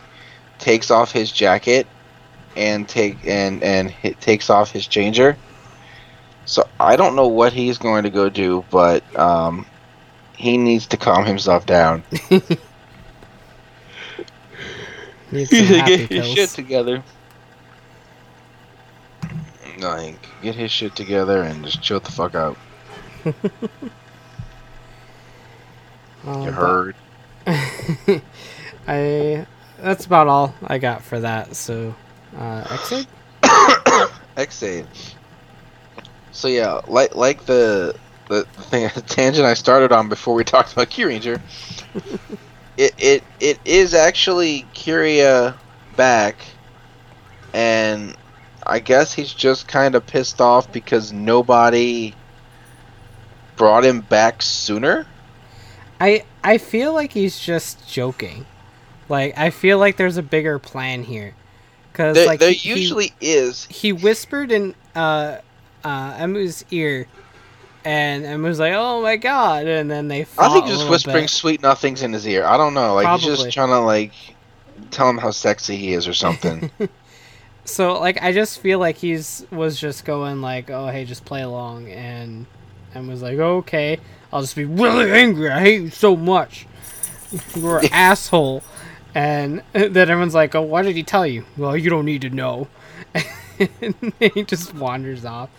takes 0.59 0.91
off 0.91 1.13
his 1.13 1.33
jacket 1.33 1.87
and 2.57 2.89
take 2.89 3.27
and 3.27 3.63
and 3.63 3.91
hit, 3.91 4.21
takes 4.21 4.51
off 4.51 4.71
his 4.71 4.87
changer. 4.87 5.37
So 6.47 6.69
I 6.79 6.97
don't 6.97 7.15
know 7.15 7.29
what 7.29 7.53
he's 7.53 7.79
going 7.79 8.05
to 8.05 8.11
go 8.11 8.29
do, 8.29 8.65
but 8.71 9.03
um, 9.19 9.67
he 10.37 10.57
needs 10.59 10.87
to 10.89 10.97
calm 10.97 11.25
himself 11.25 11.67
down. 11.67 12.03
Need 12.31 12.51
He 15.31 15.45
some 15.45 15.67
should 15.67 15.77
happy 15.77 15.97
get 15.97 16.11
his 16.11 16.27
shit 16.27 16.51
together. 16.51 17.03
Like 19.79 20.19
get 20.43 20.55
his 20.55 20.71
shit 20.71 20.95
together 20.97 21.43
and 21.43 21.65
just 21.65 21.83
chill 21.83 22.01
the 22.01 22.11
fuck 22.11 22.35
out. 22.35 22.57
You 26.25 26.33
but 26.33 26.53
heard? 26.53 26.97
I. 28.87 29.47
That's 29.79 30.05
about 30.05 30.29
all 30.29 30.55
I 30.63 30.77
got 30.77 31.03
for 31.03 31.21
that. 31.21 31.57
So, 31.57 31.95
uh, 32.37 32.65
exit. 32.71 33.07
Ex-Aid. 34.37 34.87
So 36.33 36.49
yeah, 36.49 36.81
like 36.87 37.15
like 37.15 37.45
the 37.47 37.97
the, 38.29 38.45
thing 38.45 38.89
the 38.95 39.01
tangent 39.07 39.45
I 39.45 39.55
started 39.55 39.93
on 39.93 40.09
before 40.09 40.35
we 40.35 40.45
talked 40.45 40.73
about 40.73 40.89
Kyuranger. 40.89 41.41
it 42.77 42.95
it 42.99 43.25
it 43.41 43.59
is 43.65 43.93
actually 43.93 44.65
Kiriya 44.75 45.57
back, 45.97 46.37
and 47.53 48.17
I 48.67 48.79
guess 48.79 49.13
he's 49.13 49.33
just 49.33 49.69
kind 49.69 49.95
of 49.95 50.07
pissed 50.07 50.41
off 50.41 50.71
because 50.73 51.13
nobody 51.13 52.15
brought 53.57 53.85
him 53.85 54.01
back 54.01 54.43
sooner. 54.43 55.07
I 56.01 56.25
I 56.43 56.59
feel 56.59 56.95
like 56.95 57.13
he's 57.13 57.39
just 57.39 57.87
joking. 57.89 58.47
Like 59.09 59.37
I 59.37 59.51
feel 59.51 59.79
like 59.79 59.97
there's 59.97 60.17
a 60.17 60.23
bigger 60.23 60.59
plan 60.59 61.03
here. 61.03 61.35
Cuz 62.01 62.15
There, 62.15 62.27
like 62.27 62.41
there 62.41 62.51
he, 62.53 62.57
he- 62.75 62.81
usually 62.81 63.13
is. 63.21 63.67
he 63.67 63.93
whispered 63.93 64.53
in 64.53 64.75
uh 64.95 65.39
uh 65.85 66.17
Emu's 66.19 66.65
ear 66.71 67.07
and 67.85 68.25
Emu 68.25 68.49
was 68.49 68.59
like, 68.59 68.75
"Oh 68.75 69.01
my 69.03 69.17
god." 69.17 69.67
And 69.67 69.91
then 69.91 70.09
they 70.09 70.27
I 70.39 70.49
think 70.53 70.67
he's 70.67 70.77
just 70.79 70.91
whispering 70.91 71.25
bit. 71.25 71.31
sweet 71.31 71.63
nothings 71.63 72.03
in 72.03 72.13
his 72.13 72.27
ear. 72.27 72.45
I 72.45 72.57
don't 72.59 72.75
know. 72.75 72.95
Like 72.95 73.09
he's 73.21 73.27
just 73.27 73.51
trying 73.53 73.69
to 73.71 73.81
like 73.81 74.13
tell 74.91 75.09
him 75.09 75.17
how 75.19 75.31
sexy 75.31 75.77
he 75.77 75.93
is 75.95 76.07
or 76.09 76.15
something. 76.15 76.71
So 77.65 78.01
like 78.01 78.21
I 78.23 78.33
just 78.33 78.59
feel 78.61 78.79
like 78.81 78.97
he's 78.97 79.47
was 79.53 79.79
just 79.79 80.05
going 80.05 80.41
like, 80.41 80.71
"Oh, 80.71 80.89
hey, 80.89 81.05
just 81.05 81.25
play 81.25 81.43
along." 81.43 81.89
And 81.93 82.47
and 82.95 83.09
was 83.09 83.23
like, 83.23 83.39
"Okay, 83.39 84.01
I'll 84.33 84.41
just 84.41 84.57
be 84.57 84.65
really 84.65 85.11
angry. 85.13 85.51
I 85.51 85.61
hate 85.61 85.81
you 85.83 85.91
so 85.91 86.17
much. 86.17 86.67
You're 87.55 87.79
an 87.79 87.89
asshole." 87.93 88.63
And 89.15 89.63
then 89.73 89.97
everyone's 89.97 90.35
like, 90.35 90.55
"Oh, 90.55 90.63
what 90.63 90.83
did 90.83 90.97
he 90.97 91.03
tell 91.03 91.27
you?" 91.27 91.45
Well, 91.57 91.77
you 91.77 91.91
don't 91.91 92.05
need 92.05 92.23
to 92.23 92.31
know. 92.31 92.69
and 93.81 94.13
he 94.21 94.43
just 94.45 94.75
wanders 94.75 95.25
off. 95.25 95.51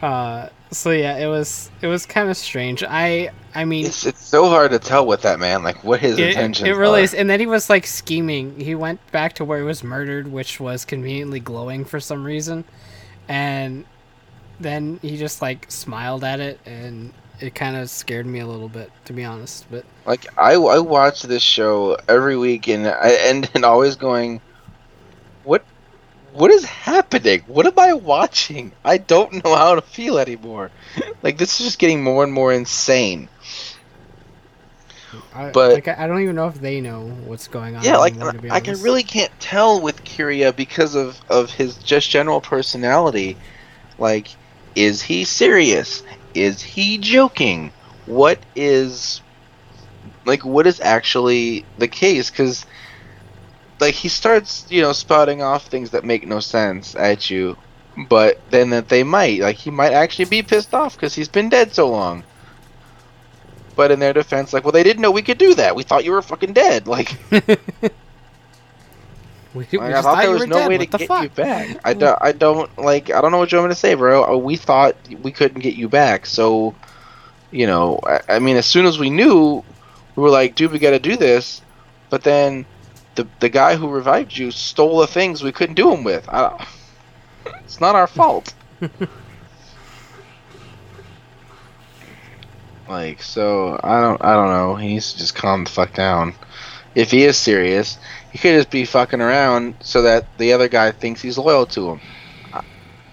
Uh, 0.00 0.48
so 0.72 0.90
yeah, 0.90 1.16
it 1.18 1.28
was 1.28 1.70
it 1.80 1.86
was 1.86 2.06
kind 2.06 2.28
of 2.28 2.36
strange. 2.36 2.82
I 2.82 3.30
I 3.54 3.64
mean, 3.64 3.86
it's 3.86 4.04
it's 4.04 4.24
so 4.24 4.48
hard 4.48 4.72
to 4.72 4.78
tell 4.78 5.06
with 5.06 5.22
that 5.22 5.38
man. 5.38 5.62
Like 5.62 5.84
what 5.84 6.00
his 6.00 6.18
it, 6.18 6.30
intentions. 6.30 6.68
it 6.68 6.72
really 6.72 7.00
are. 7.00 7.04
is. 7.04 7.14
And 7.14 7.30
then 7.30 7.38
he 7.38 7.46
was 7.46 7.70
like 7.70 7.86
scheming. 7.86 8.58
He 8.58 8.74
went 8.74 8.98
back 9.12 9.34
to 9.34 9.44
where 9.44 9.58
he 9.58 9.64
was 9.64 9.84
murdered, 9.84 10.28
which 10.28 10.58
was 10.58 10.84
conveniently 10.84 11.40
glowing 11.40 11.84
for 11.84 12.00
some 12.00 12.24
reason. 12.24 12.64
And 13.28 13.84
then 14.58 14.98
he 15.02 15.16
just 15.16 15.40
like 15.40 15.70
smiled 15.70 16.24
at 16.24 16.40
it, 16.40 16.58
and 16.66 17.12
it 17.42 17.54
kind 17.54 17.76
of 17.76 17.90
scared 17.90 18.24
me 18.24 18.38
a 18.38 18.46
little 18.46 18.68
bit, 18.68 18.90
to 19.06 19.12
be 19.12 19.24
honest. 19.24 19.66
But 19.70 19.84
Like 20.06 20.26
I, 20.38 20.54
I 20.54 20.78
watch 20.78 21.22
this 21.22 21.42
show 21.42 21.98
every 22.08 22.36
week 22.36 22.68
and 22.68 22.86
I 22.86 23.08
and, 23.26 23.50
and 23.54 23.64
always 23.64 23.96
going, 23.96 24.40
what 25.44 25.64
what 26.32 26.50
is 26.50 26.64
happening? 26.64 27.42
What 27.46 27.66
am 27.66 27.78
I 27.78 27.92
watching? 27.92 28.72
I 28.84 28.98
don't 28.98 29.44
know 29.44 29.54
how 29.54 29.74
to 29.74 29.82
feel 29.82 30.18
anymore. 30.18 30.70
Like 31.22 31.38
this 31.38 31.60
is 31.60 31.66
just 31.66 31.78
getting 31.78 32.02
more 32.02 32.24
and 32.24 32.32
more 32.32 32.52
insane. 32.52 33.28
I, 35.34 35.50
But- 35.50 35.72
like, 35.72 35.88
I 35.88 36.06
don't 36.06 36.20
even 36.22 36.34
know 36.34 36.48
if 36.48 36.60
they 36.60 36.80
know 36.80 37.06
what's 37.26 37.46
going 37.48 37.76
on. 37.76 37.84
Yeah, 37.84 37.98
like 37.98 38.14
anymore, 38.14 38.32
to 38.32 38.50
I 38.50 38.60
can 38.60 38.80
really 38.82 39.02
can't 39.02 39.30
tell 39.40 39.80
with 39.80 40.04
Kiriya 40.04 40.54
because 40.56 40.94
of 40.94 41.20
of 41.28 41.50
his 41.50 41.76
just 41.76 42.10
general 42.10 42.40
personality. 42.40 43.36
Like, 43.98 44.28
is 44.74 45.02
he 45.02 45.24
serious? 45.24 46.02
Is 46.34 46.62
he 46.62 46.98
joking? 46.98 47.74
What 48.06 48.44
is 48.54 49.22
like 50.24 50.44
what 50.44 50.66
is 50.66 50.80
actually 50.80 51.66
the 51.78 51.88
case? 51.88 52.30
Because 52.30 52.64
like 53.80 53.94
he 53.94 54.08
starts, 54.08 54.66
you 54.70 54.82
know, 54.82 54.92
spouting 54.92 55.42
off 55.42 55.66
things 55.66 55.90
that 55.90 56.04
make 56.04 56.26
no 56.26 56.40
sense 56.40 56.94
at 56.94 57.28
you, 57.30 57.56
but 57.96 58.42
then 58.50 58.70
that 58.70 58.88
they 58.88 59.02
might 59.02 59.40
like 59.40 59.56
he 59.56 59.70
might 59.70 59.92
actually 59.92 60.26
be 60.26 60.42
pissed 60.42 60.74
off 60.74 60.96
because 60.96 61.14
he's 61.14 61.28
been 61.28 61.48
dead 61.48 61.74
so 61.74 61.90
long. 61.90 62.24
But 63.74 63.90
in 63.90 64.00
their 64.00 64.12
defense, 64.12 64.52
like, 64.52 64.64
well, 64.64 64.72
they 64.72 64.82
didn't 64.82 65.00
know 65.02 65.10
we 65.10 65.22
could 65.22 65.38
do 65.38 65.54
that. 65.54 65.74
We 65.76 65.82
thought 65.82 66.04
you 66.04 66.12
were 66.12 66.22
fucking 66.22 66.52
dead. 66.52 66.86
Like, 66.86 67.18
We, 69.54 69.66
we 69.72 69.78
like, 69.78 69.94
I 69.94 70.02
thought 70.02 70.02
thought 70.02 70.22
there 70.22 70.30
was 70.30 70.46
no 70.46 70.56
dead. 70.60 70.68
way 70.68 70.78
what 70.78 70.90
to 70.90 70.98
get 70.98 71.08
fuck? 71.08 71.22
you 71.24 71.28
back. 71.30 71.80
I 71.84 71.94
don't, 71.94 72.18
I 72.20 72.32
don't 72.32 72.76
like. 72.78 73.10
I 73.10 73.20
don't 73.20 73.30
know 73.32 73.38
what 73.38 73.52
you 73.52 73.58
want 73.58 73.68
me 73.70 73.74
to 73.74 73.80
say, 73.80 73.94
bro. 73.94 74.24
Uh, 74.24 74.36
We 74.36 74.56
thought 74.56 74.96
we 75.22 75.32
couldn't 75.32 75.60
get 75.60 75.74
you 75.74 75.88
back, 75.88 76.26
so 76.26 76.74
you 77.50 77.66
know. 77.66 78.00
I, 78.04 78.36
I 78.36 78.38
mean, 78.38 78.56
as 78.56 78.66
soon 78.66 78.86
as 78.86 78.98
we 78.98 79.10
knew, 79.10 79.62
we 80.16 80.22
were 80.22 80.30
like, 80.30 80.54
dude, 80.54 80.72
we 80.72 80.78
got 80.78 80.90
to 80.90 80.98
do 80.98 81.16
this. 81.16 81.62
But 82.10 82.22
then 82.24 82.66
the 83.14 83.26
the 83.40 83.48
guy 83.48 83.76
who 83.76 83.88
revived 83.88 84.36
you 84.36 84.50
stole 84.50 84.98
the 85.00 85.06
things 85.06 85.42
we 85.42 85.52
couldn't 85.52 85.74
do 85.76 85.90
them 85.90 86.04
with. 86.04 86.28
I, 86.28 86.66
it's 87.64 87.80
not 87.80 87.94
our 87.94 88.06
fault. 88.06 88.54
like, 92.88 93.22
so 93.22 93.78
I 93.82 94.00
don't, 94.00 94.22
I 94.22 94.34
don't 94.34 94.50
know. 94.50 94.76
He 94.76 94.88
needs 94.88 95.12
to 95.12 95.18
just 95.18 95.34
calm 95.34 95.64
the 95.64 95.70
fuck 95.70 95.94
down. 95.94 96.34
If 96.94 97.10
he 97.10 97.24
is 97.24 97.38
serious, 97.38 97.98
he 98.32 98.38
could 98.38 98.54
just 98.56 98.70
be 98.70 98.84
fucking 98.84 99.20
around 99.20 99.74
so 99.80 100.02
that 100.02 100.26
the 100.38 100.52
other 100.52 100.68
guy 100.68 100.90
thinks 100.90 101.20
he's 101.20 101.38
loyal 101.38 101.66
to 101.66 101.90
him. 101.90 102.00
I, 102.52 102.62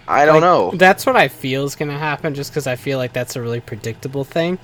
I 0.07 0.25
don't 0.25 0.35
Like, 0.35 0.41
know. 0.41 0.71
That's 0.75 1.05
what 1.05 1.15
I 1.15 1.27
feel 1.27 1.65
is 1.65 1.75
gonna 1.75 1.97
happen, 1.97 2.33
just 2.33 2.51
because 2.51 2.67
I 2.67 2.75
feel 2.75 2.97
like 2.97 3.13
that's 3.13 3.35
a 3.35 3.41
really 3.41 3.59
predictable 3.59 4.23
thing. 4.23 4.57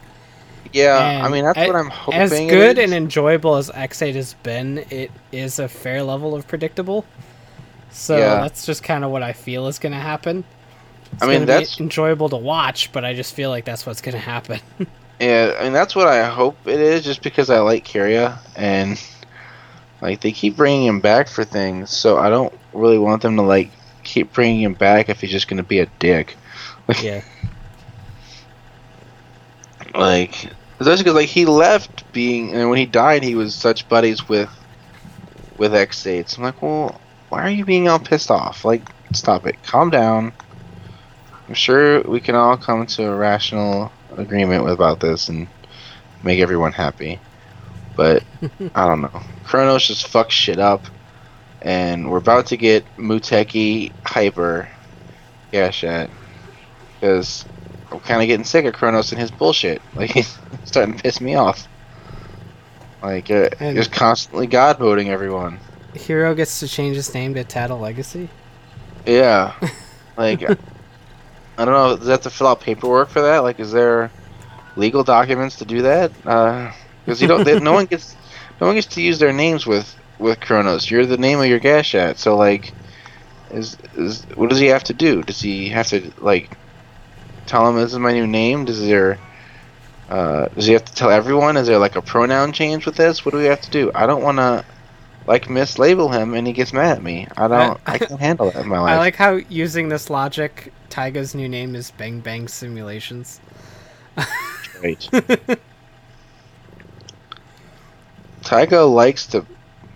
Yeah, 0.74 0.98
and 1.00 1.26
I 1.26 1.30
mean 1.30 1.44
that's 1.46 1.58
what 1.58 1.76
I'm 1.76 1.90
hoping. 1.90 2.20
As 2.20 2.32
good 2.32 2.80
and 2.80 2.94
enjoyable 2.94 3.56
as 3.56 3.70
Ex-Aid 3.74 4.16
has 4.16 4.34
been, 4.44 4.80
it 4.90 5.12
is 5.32 5.60
a 5.60 5.68
fair 5.68 6.02
level 6.04 6.34
of 6.36 6.48
predictable. 6.48 7.06
So 7.92 8.18
Yeah. 8.18 8.42
that's 8.42 8.66
just 8.66 8.84
kind 8.84 9.06
of 9.06 9.12
what 9.12 9.24
I 9.24 9.32
feel 9.34 9.68
is 9.68 9.78
gonna 9.80 10.00
happen. 10.00 10.44
It's 11.14 11.24
I 11.24 11.28
mean, 11.28 11.46
that's- 11.46 11.80
enjoyable 11.80 12.28
to 12.30 12.36
watch, 12.38 12.92
but 12.92 13.06
I 13.06 13.14
just 13.14 13.36
feel 13.36 13.50
like 13.52 13.64
that's 13.64 13.86
what's 13.86 14.02
gonna 14.02 14.18
happen. 14.18 14.60
Yeah, 15.18 15.56
I 15.58 15.64
mean 15.64 15.72
that's 15.72 15.96
what 15.96 16.08
I 16.08 16.26
hope 16.26 16.58
it 16.68 16.78
is, 16.82 17.02
just 17.06 17.22
because 17.22 17.50
I 17.50 17.60
like 17.60 17.86
Kiriya 17.86 18.38
and 18.58 19.02
like 20.06 20.22
they 20.22 20.32
keep 20.32 20.56
bringing 20.56 20.86
him 20.86 21.00
back 21.00 21.28
for 21.28 21.44
things, 21.44 21.90
so 21.90 22.18
I 22.18 22.30
don't 22.30 22.54
really 22.74 23.00
want 23.00 23.24
them 23.24 23.38
to 23.38 23.42
like 23.42 23.72
keep 24.04 24.34
bringing 24.34 24.62
him 24.62 24.76
back 24.76 25.10
if 25.10 25.22
he's 25.22 25.32
just 25.32 25.48
gonna 25.48 25.64
be 25.64 25.80
a 25.80 25.88
dick. 25.98 26.38
yeah, 27.04 27.22
Like, 29.96 30.52
especially 30.80 31.04
because 31.04 31.16
like 31.16 31.30
he 31.30 31.46
left 31.46 32.12
being, 32.14 32.54
and 32.54 32.70
when 32.70 32.78
he 32.78 32.86
died, 32.86 33.24
he 33.24 33.34
was 33.34 33.56
such 33.56 33.90
buddies 33.90 34.30
with 34.30 34.50
with 35.58 35.74
Ex-Aid. 35.74 36.32
I'm 36.38 36.44
like, 36.44 36.62
well, 36.62 37.02
why 37.30 37.42
are 37.42 37.50
you 37.50 37.66
being 37.66 37.88
all 37.88 37.98
pissed 37.98 38.30
off? 38.30 38.64
Like, 38.64 38.84
stop 39.14 39.48
it, 39.48 39.64
calm 39.64 39.90
down. 39.90 40.34
I'm 41.48 41.56
sure 41.56 42.02
we 42.02 42.20
can 42.20 42.36
all 42.36 42.58
come 42.58 42.86
to 42.86 43.08
a 43.08 43.16
rational 43.16 43.92
agreement 44.16 44.70
about 44.70 45.00
this 45.00 45.30
and 45.30 45.48
make 46.24 46.40
everyone 46.42 46.74
happy. 46.74 47.20
But 47.96 48.24
I 48.76 48.88
don't 48.88 49.02
know. 49.02 49.22
Chronos 49.46 49.88
just 49.88 50.12
fucks 50.12 50.32
shit 50.32 50.60
up, 50.60 50.84
and 51.62 52.10
we're 52.10 52.18
about 52.18 52.48
to 52.48 52.58
get 52.58 52.86
Muteki 52.98 53.92
Hyper 54.04 54.68
Gashat 55.54 56.10
because 57.00 57.46
I'm 57.92 58.00
kind 58.02 58.22
of 58.22 58.28
getting 58.28 58.44
sick 58.44 58.66
of 58.66 58.74
Chronos 58.74 59.12
and 59.12 59.20
his 59.20 59.32
bullshit. 59.32 59.82
Like 59.96 60.12
he's 60.12 60.38
starting 60.66 60.98
to 60.98 61.04
piss 61.04 61.22
me 61.22 61.36
off. 61.36 61.68
Like 63.02 63.32
uh, 63.32 63.50
just 63.60 63.92
constantly 63.92 64.48
god 64.48 64.78
voting 64.78 65.10
everyone. 65.10 65.60
Hero 65.94 66.36
gets 66.36 66.60
to 66.60 66.68
change 66.68 66.98
his 66.98 67.14
name 67.14 67.34
to 67.36 67.44
Taddle 67.44 67.80
Legacy. 67.80 68.30
Yeah, 69.06 69.54
like 70.18 70.44
I 71.58 71.64
don't 71.64 71.74
know. 71.74 71.96
Does 71.96 72.08
that 72.08 72.12
have 72.12 72.22
to 72.22 72.30
fill 72.30 72.48
out 72.48 72.60
paperwork 72.60 73.10
for 73.10 73.22
that? 73.22 73.40
Like, 73.40 73.60
is 73.60 73.72
there 73.72 74.12
legal 74.76 75.04
documents 75.04 75.58
to 75.58 75.66
do 75.66 75.84
that? 75.84 76.12
Because 77.06 77.22
you 77.22 77.28
don't. 77.28 77.44
They, 77.44 77.60
no 77.60 77.74
one 77.74 77.86
gets. 77.86 78.16
No 78.60 78.68
one 78.68 78.76
gets 78.76 78.88
to 78.88 79.02
use 79.02 79.20
their 79.20 79.34
names 79.34 79.66
with 79.66 79.96
with 80.18 80.40
Chronos. 80.40 80.90
You're 80.90 81.06
the 81.06 81.18
name 81.18 81.40
of 81.40 81.46
your 81.46 81.60
Gashat. 81.60 82.18
So 82.18 82.36
like, 82.36 82.74
is 83.52 83.78
is 83.96 84.24
what 84.36 84.50
does 84.50 84.60
he 84.60 84.68
have 84.68 84.84
to 84.86 84.94
do? 84.94 85.22
Does 85.22 85.42
he 85.42 85.70
have 85.70 85.88
to 85.88 86.12
like 86.20 86.58
tell 87.46 87.68
him 87.70 87.76
this 87.76 87.94
is 87.94 88.00
my 88.00 88.14
new 88.14 88.28
name? 88.28 88.66
Does 88.66 88.82
there 88.82 89.20
uh, 90.10 90.48
does 90.50 90.66
he 90.66 90.74
have 90.74 90.86
to 90.86 90.94
tell 90.94 91.10
everyone? 91.10 91.58
Is 91.58 91.68
there 91.68 91.78
like 91.78 91.96
a 91.96 92.02
pronoun 92.02 92.54
change 92.54 92.86
with 92.86 92.96
this? 92.96 93.26
What 93.26 93.32
do 93.32 93.38
we 93.38 93.46
have 93.46 93.62
to 93.62 93.72
do? 93.72 93.92
I 93.94 94.06
don't 94.06 94.22
want 94.22 94.38
to 94.38 94.66
like 95.28 95.46
mislabel 95.46 96.14
him 96.14 96.34
and 96.34 96.46
he 96.46 96.54
gets 96.54 96.74
mad 96.74 96.98
at 96.98 97.04
me. 97.04 97.28
I 97.36 97.48
don't. 97.48 97.80
I, 97.86 97.98
can't 97.98 98.20
handle 98.20 98.52
that 98.52 98.64
in 98.64 98.70
my 98.70 98.80
life. 98.82 98.94
I 98.94 98.98
like 98.98 99.16
how 99.16 99.40
using 99.50 99.90
this 99.90 100.10
logic, 100.10 100.72
Taiga's 100.90 101.34
new 101.34 101.50
name 101.50 101.76
is 101.76 101.92
Bang 101.92 102.20
Bang 102.20 102.48
Simulations. 102.48 103.40
Right. 104.84 105.10
Taiga 108.46 108.84
likes 108.84 109.28
to 109.28 109.46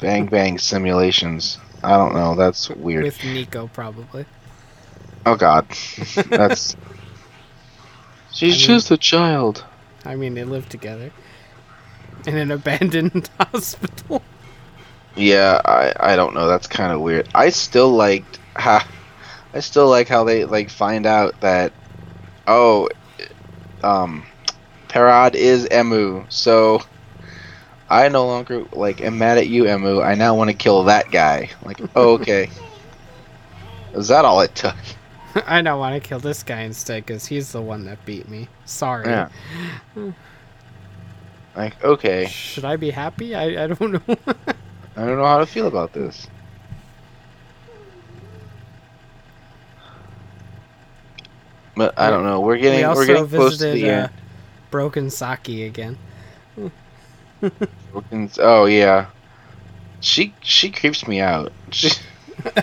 bang 0.01 0.25
bang 0.25 0.57
simulations. 0.57 1.57
I 1.83 1.95
don't 1.95 2.13
know. 2.13 2.35
That's 2.35 2.69
weird. 2.69 3.03
With 3.05 3.23
Nico, 3.23 3.67
probably. 3.67 4.25
oh 5.25 5.35
God, 5.35 5.65
that's. 6.29 6.75
She's 8.33 8.55
I 8.55 8.57
mean- 8.57 8.67
just 8.67 8.91
a 8.91 8.97
child. 8.97 9.63
I 10.05 10.15
mean, 10.15 10.33
they 10.33 10.43
live 10.45 10.67
together 10.69 11.11
in 12.25 12.37
an 12.37 12.51
abandoned 12.51 13.29
hospital. 13.39 14.21
Yeah, 15.15 15.61
I 15.65 15.93
I 15.99 16.15
don't 16.15 16.33
know. 16.33 16.47
That's 16.47 16.67
kind 16.67 16.91
of 16.91 17.01
weird. 17.01 17.27
I 17.35 17.49
still 17.49 17.91
liked 17.91 18.39
ha. 18.55 18.87
I 19.53 19.59
still 19.61 19.89
like 19.89 20.07
how 20.07 20.23
they 20.23 20.45
like 20.45 20.69
find 20.69 21.05
out 21.05 21.39
that 21.41 21.73
oh, 22.47 22.89
um, 23.83 24.25
Parad 24.87 25.35
is 25.35 25.67
Emu, 25.71 26.25
so 26.29 26.81
I 27.89 28.07
no 28.07 28.25
longer 28.27 28.65
like 28.71 29.01
am 29.01 29.17
mad 29.17 29.37
at 29.37 29.47
you, 29.47 29.67
Emu. 29.67 30.01
I 30.01 30.15
now 30.15 30.35
want 30.35 30.49
to 30.49 30.55
kill 30.55 30.83
that 30.83 31.09
guy. 31.11 31.49
Like, 31.63 31.79
oh, 31.95 32.13
okay, 32.13 32.49
is 33.93 34.07
that 34.09 34.25
all 34.25 34.41
it 34.41 34.53
took? 34.55 34.75
I 35.47 35.61
don't 35.61 35.79
want 35.79 36.01
to 36.01 36.07
kill 36.07 36.19
this 36.19 36.43
guy 36.43 36.61
instead 36.61 37.05
because 37.05 37.25
he's 37.25 37.51
the 37.51 37.61
one 37.61 37.85
that 37.85 38.03
beat 38.05 38.27
me. 38.29 38.47
Sorry. 38.65 39.07
Yeah. 39.07 39.29
Like, 41.55 41.83
okay, 41.83 42.27
Should 42.27 42.63
I 42.63 42.77
be 42.77 42.89
happy? 42.89 43.35
I, 43.35 43.63
I 43.63 43.67
don't 43.67 43.91
know. 43.91 44.01
I 44.95 45.05
don't 45.05 45.17
know 45.17 45.25
how 45.25 45.39
to 45.39 45.45
feel 45.45 45.67
about 45.67 45.91
this. 45.91 46.27
But 51.75 51.97
I 51.97 52.09
don't 52.09 52.23
know. 52.23 52.39
We're 52.39 52.57
getting 52.57 52.87
we 52.87 52.93
we're 52.93 53.05
getting 53.05 53.27
close 53.27 53.57
to 53.57 53.71
the 53.71 53.89
uh, 53.89 53.93
end. 53.93 54.11
Broken 54.69 55.09
Saki 55.09 55.63
again. 55.63 55.97
Oh 58.39 58.65
yeah, 58.65 59.07
she 60.01 60.33
she 60.41 60.71
creeps 60.71 61.07
me 61.07 61.19
out. 61.19 61.51
She, 61.71 61.91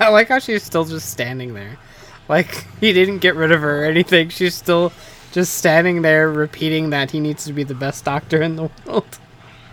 I 0.00 0.08
like 0.08 0.28
how 0.28 0.38
she's 0.38 0.62
still 0.62 0.84
just 0.86 1.10
standing 1.10 1.52
there. 1.54 1.76
Like, 2.28 2.66
he 2.80 2.92
didn't 2.92 3.18
get 3.18 3.36
rid 3.36 3.52
of 3.52 3.60
her 3.60 3.82
or 3.82 3.84
anything. 3.84 4.30
She's 4.30 4.54
still 4.54 4.92
just 5.32 5.54
standing 5.54 6.02
there 6.02 6.30
repeating 6.30 6.90
that 6.90 7.10
he 7.10 7.20
needs 7.20 7.44
to 7.44 7.52
be 7.52 7.62
the 7.62 7.74
best 7.74 8.04
doctor 8.04 8.40
in 8.40 8.56
the 8.56 8.70
world. 8.86 9.18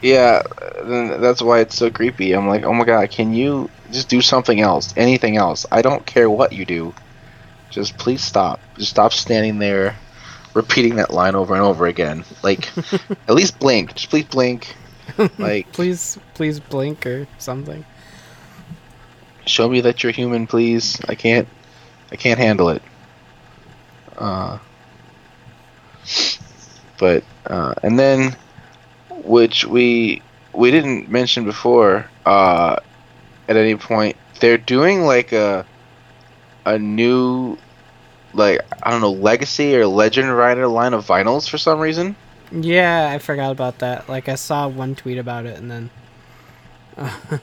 yeah, 0.01 0.43
that's 0.83 1.41
why 1.41 1.59
it's 1.61 1.77
so 1.77 1.89
creepy. 1.89 2.33
I'm 2.33 2.47
like, 2.47 2.63
oh 2.63 2.73
my 2.73 2.85
god, 2.85 3.09
can 3.11 3.33
you 3.33 3.69
just 3.91 4.09
do 4.09 4.21
something 4.21 4.59
else? 4.59 4.93
Anything 4.97 5.37
else? 5.37 5.65
I 5.71 5.81
don't 5.81 6.05
care 6.05 6.29
what 6.29 6.51
you 6.51 6.65
do. 6.65 6.93
Just 7.69 7.97
please 7.97 8.21
stop. 8.21 8.59
Just 8.77 8.91
stop 8.91 9.13
standing 9.13 9.59
there, 9.59 9.95
repeating 10.53 10.95
that 10.97 11.11
line 11.11 11.33
over 11.35 11.53
and 11.53 11.63
over 11.63 11.87
again. 11.87 12.25
Like, 12.43 12.69
at 13.27 13.33
least 13.33 13.57
blink. 13.59 13.95
Just 13.95 14.09
please 14.09 14.25
blink. 14.25 14.75
Like, 15.37 15.71
please, 15.71 16.17
please 16.33 16.59
blink 16.59 17.05
or 17.05 17.27
something. 17.37 17.85
show 19.45 19.67
me 19.69 19.81
that 19.81 20.03
you're 20.03 20.11
human, 20.11 20.47
please. 20.47 20.99
I 21.07 21.15
can't. 21.15 21.47
I 22.11 22.15
can't 22.15 22.39
handle 22.39 22.69
it. 22.69 22.81
Uh, 24.17 24.59
but 26.99 27.23
uh, 27.47 27.73
and 27.83 27.97
then, 27.97 28.35
which 29.23 29.65
we 29.65 30.21
we 30.53 30.71
didn't 30.71 31.09
mention 31.09 31.45
before. 31.45 32.09
Uh, 32.25 32.77
at 33.47 33.57
any 33.57 33.75
point, 33.75 34.15
they're 34.39 34.57
doing 34.57 35.01
like 35.01 35.31
a 35.31 35.65
a 36.65 36.79
new, 36.79 37.57
like 38.33 38.61
I 38.81 38.91
don't 38.91 39.01
know, 39.01 39.11
legacy 39.11 39.75
or 39.75 39.85
legend 39.87 40.35
rider 40.35 40.67
line 40.67 40.93
of 40.93 41.05
vinyls 41.05 41.49
for 41.49 41.57
some 41.57 41.79
reason. 41.79 42.15
Yeah, 42.53 43.09
I 43.09 43.17
forgot 43.17 43.51
about 43.51 43.79
that. 43.79 44.07
Like, 44.07 44.29
I 44.29 44.35
saw 44.35 44.67
one 44.67 44.95
tweet 44.95 45.17
about 45.17 45.45
it 45.45 45.57
and 45.57 45.71
then. 45.71 45.89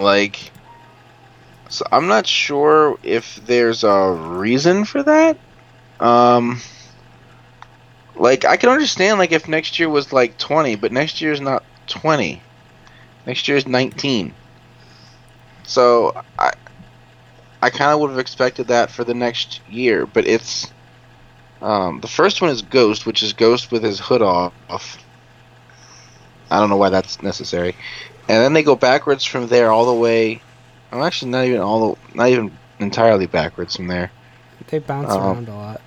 Like, 0.00 0.50
so 1.68 1.84
I'm 1.92 2.06
not 2.08 2.26
sure 2.26 2.98
if 3.02 3.36
there's 3.44 3.84
a 3.84 4.12
reason 4.12 4.86
for 4.86 5.02
that. 5.02 5.36
Um, 6.00 6.60
like 8.16 8.46
I 8.46 8.56
can 8.56 8.70
understand 8.70 9.18
like 9.18 9.32
if 9.32 9.46
next 9.46 9.78
year 9.78 9.90
was 9.90 10.12
like 10.12 10.38
20, 10.38 10.76
but 10.76 10.90
next 10.90 11.20
year 11.20 11.32
is 11.32 11.40
not 11.40 11.62
20. 11.88 12.40
Next 13.26 13.46
year 13.46 13.58
is 13.58 13.66
19. 13.66 14.32
So 15.64 16.24
I, 16.38 16.52
I 17.60 17.68
kind 17.68 17.92
of 17.92 18.00
would 18.00 18.10
have 18.10 18.18
expected 18.18 18.68
that 18.68 18.90
for 18.90 19.04
the 19.04 19.14
next 19.14 19.60
year, 19.68 20.06
but 20.06 20.26
it's. 20.26 20.72
Um, 21.62 22.00
the 22.00 22.08
first 22.08 22.40
one 22.40 22.50
is 22.50 22.62
Ghost, 22.62 23.04
which 23.06 23.22
is 23.22 23.32
Ghost 23.32 23.70
with 23.70 23.82
his 23.82 24.00
hood 24.00 24.22
off. 24.22 24.54
I 26.50 26.58
don't 26.58 26.70
know 26.70 26.76
why 26.78 26.90
that's 26.90 27.22
necessary 27.22 27.76
and 28.30 28.44
then 28.44 28.52
they 28.52 28.62
go 28.62 28.76
backwards 28.76 29.24
from 29.24 29.48
there 29.48 29.72
all 29.72 29.86
the 29.86 30.00
way. 30.00 30.40
I'm 30.92 31.02
actually 31.02 31.32
not 31.32 31.46
even 31.46 31.60
all 31.60 31.94
the, 31.94 32.16
not 32.16 32.28
even 32.28 32.56
entirely 32.78 33.26
backwards 33.26 33.74
from 33.74 33.88
there. 33.88 34.12
They 34.68 34.78
bounce 34.78 35.10
Um, 35.10 35.20
around 35.20 35.48
a 35.48 35.54
lot. 35.56 35.80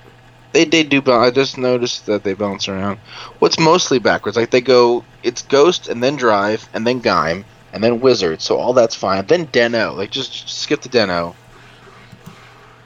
They 0.51 0.65
they 0.65 0.83
do 0.83 1.01
bounce. 1.01 1.25
I 1.25 1.31
just 1.31 1.57
noticed 1.57 2.05
that 2.07 2.25
they 2.25 2.33
bounce 2.33 2.67
around. 2.67 2.99
What's 3.39 3.57
mostly 3.57 3.97
backwards? 3.97 4.35
Like 4.35 4.49
they 4.49 4.59
go, 4.59 5.05
it's 5.23 5.41
Ghost 5.43 5.87
and 5.87 6.03
then 6.03 6.17
Drive 6.17 6.67
and 6.73 6.85
then 6.85 7.01
Gaim 7.01 7.45
and 7.71 7.81
then 7.81 8.01
Wizard. 8.01 8.41
So 8.41 8.57
all 8.57 8.73
that's 8.73 8.93
fine. 8.95 9.25
Then 9.25 9.45
Den-O. 9.45 9.93
Like 9.93 10.11
just 10.11 10.49
skip 10.49 10.81
the 10.81 10.89
Den-O. 10.89 11.33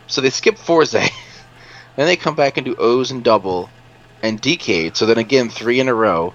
So 0.05 0.21
they 0.21 0.29
skip 0.29 0.59
Fourze. 0.59 0.95
then 1.97 2.05
they 2.05 2.15
come 2.15 2.35
back 2.35 2.57
and 2.57 2.65
do 2.65 2.75
O's 2.77 3.11
and 3.11 3.23
double 3.23 3.69
and 4.23 4.39
Decade. 4.39 4.95
So 4.95 5.05
then 5.05 5.17
again 5.17 5.49
three 5.49 5.79
in 5.79 5.89
a 5.89 5.93
row, 5.93 6.33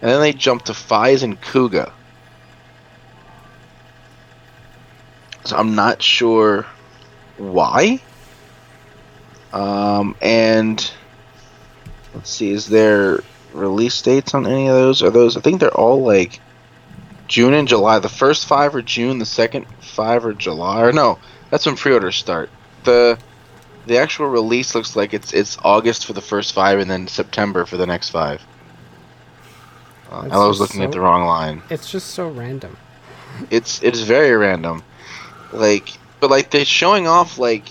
and 0.00 0.10
then 0.10 0.20
they 0.20 0.32
jump 0.32 0.66
to 0.66 0.72
Faiz 0.72 1.22
and 1.22 1.40
Kuuga. 1.40 1.90
So 5.44 5.56
I'm 5.56 5.74
not 5.74 6.02
sure 6.02 6.66
why. 7.38 8.00
Um, 9.52 10.14
and 10.20 10.90
let's 12.14 12.30
see, 12.30 12.50
is 12.50 12.66
there 12.68 13.20
release 13.54 14.00
dates 14.02 14.34
on 14.34 14.46
any 14.46 14.68
of 14.68 14.74
those? 14.74 15.02
Are 15.02 15.10
those? 15.10 15.38
I 15.38 15.40
think 15.40 15.60
they're 15.60 15.70
all 15.70 16.02
like 16.02 16.38
June 17.28 17.54
and 17.54 17.66
July. 17.66 17.98
The 17.98 18.10
first 18.10 18.46
five 18.46 18.74
are 18.74 18.82
June. 18.82 19.18
The 19.18 19.26
second 19.26 19.66
five 19.80 20.26
are 20.26 20.34
July. 20.34 20.82
Or 20.82 20.92
no, 20.92 21.18
that's 21.50 21.64
when 21.64 21.76
pre-orders 21.76 22.16
start. 22.16 22.50
the 22.84 23.18
The 23.88 23.96
actual 23.98 24.26
release 24.26 24.74
looks 24.74 24.94
like 24.96 25.14
it's 25.14 25.32
it's 25.32 25.56
August 25.64 26.04
for 26.06 26.12
the 26.12 26.20
first 26.20 26.52
five, 26.52 26.78
and 26.78 26.90
then 26.90 27.08
September 27.08 27.64
for 27.64 27.78
the 27.78 27.86
next 27.86 28.10
five. 28.10 28.42
Uh, 30.10 30.28
I 30.30 30.46
was 30.46 30.60
looking 30.60 30.82
at 30.82 30.92
the 30.92 31.00
wrong 31.00 31.24
line 31.24 31.62
It's 31.70 31.90
just 31.90 32.08
so 32.08 32.28
random. 32.28 32.76
it's 33.50 33.82
it 33.82 33.94
is 33.94 34.02
very 34.02 34.34
random 34.34 34.82
like 35.52 35.90
but 36.18 36.30
like 36.30 36.50
they're 36.50 36.64
showing 36.64 37.06
off 37.06 37.38
like 37.38 37.64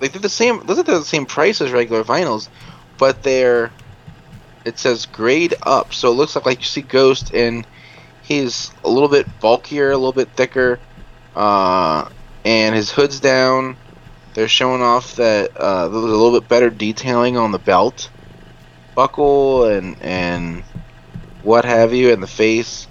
like 0.00 0.12
they're 0.12 0.22
the 0.22 0.28
same 0.28 0.64
those 0.66 0.78
are 0.78 0.84
the 0.84 1.02
same 1.04 1.26
price 1.26 1.60
as 1.60 1.72
regular 1.72 2.04
vinyls 2.04 2.48
but 2.98 3.22
they're 3.24 3.72
it 4.64 4.78
says 4.78 5.06
grade 5.06 5.54
up 5.64 5.92
so 5.92 6.12
it 6.12 6.14
looks 6.14 6.36
like 6.36 6.46
like 6.46 6.58
you 6.60 6.64
see 6.64 6.82
ghost 6.82 7.34
and 7.34 7.66
he's 8.22 8.70
a 8.84 8.88
little 8.88 9.08
bit 9.08 9.26
bulkier 9.40 9.90
a 9.90 9.96
little 9.96 10.12
bit 10.12 10.28
thicker 10.36 10.78
uh 11.34 12.08
and 12.44 12.76
his 12.76 12.92
hood's 12.92 13.18
down 13.18 13.76
they're 14.36 14.46
showing 14.46 14.82
off 14.82 15.16
that 15.16 15.56
uh 15.56 15.88
there's 15.88 16.04
a 16.04 16.06
little 16.06 16.38
bit 16.38 16.48
better 16.48 16.70
detailing 16.70 17.36
on 17.36 17.50
the 17.50 17.58
belt 17.58 18.08
buckle 18.94 19.64
and 19.64 19.96
and 20.00 20.62
what 21.42 21.64
have 21.64 21.92
you 21.92 22.12
and 22.12 22.22
the 22.22 22.28
face 22.28 22.86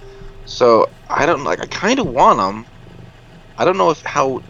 so 0.46 0.90
I 1.10 1.26
don't 1.26 1.44
like. 1.44 1.60
I 1.60 1.66
kind 1.66 2.00
of 2.00 2.08
want 2.08 2.38
them. 2.38 2.66
I 3.58 3.66
don't 3.66 3.78
know 3.78 3.90
if 3.90 4.02
how 4.04 4.42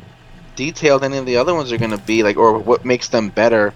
detailed 0.56 1.04
any 1.04 1.18
of 1.18 1.26
the 1.26 1.38
other 1.38 1.54
ones 1.54 1.72
are 1.72 1.78
going 1.78 1.92
to 1.92 1.98
be, 1.98 2.24
like, 2.24 2.38
or 2.38 2.58
what 2.60 2.86
makes 2.86 3.10
them 3.10 3.30
better 3.30 3.74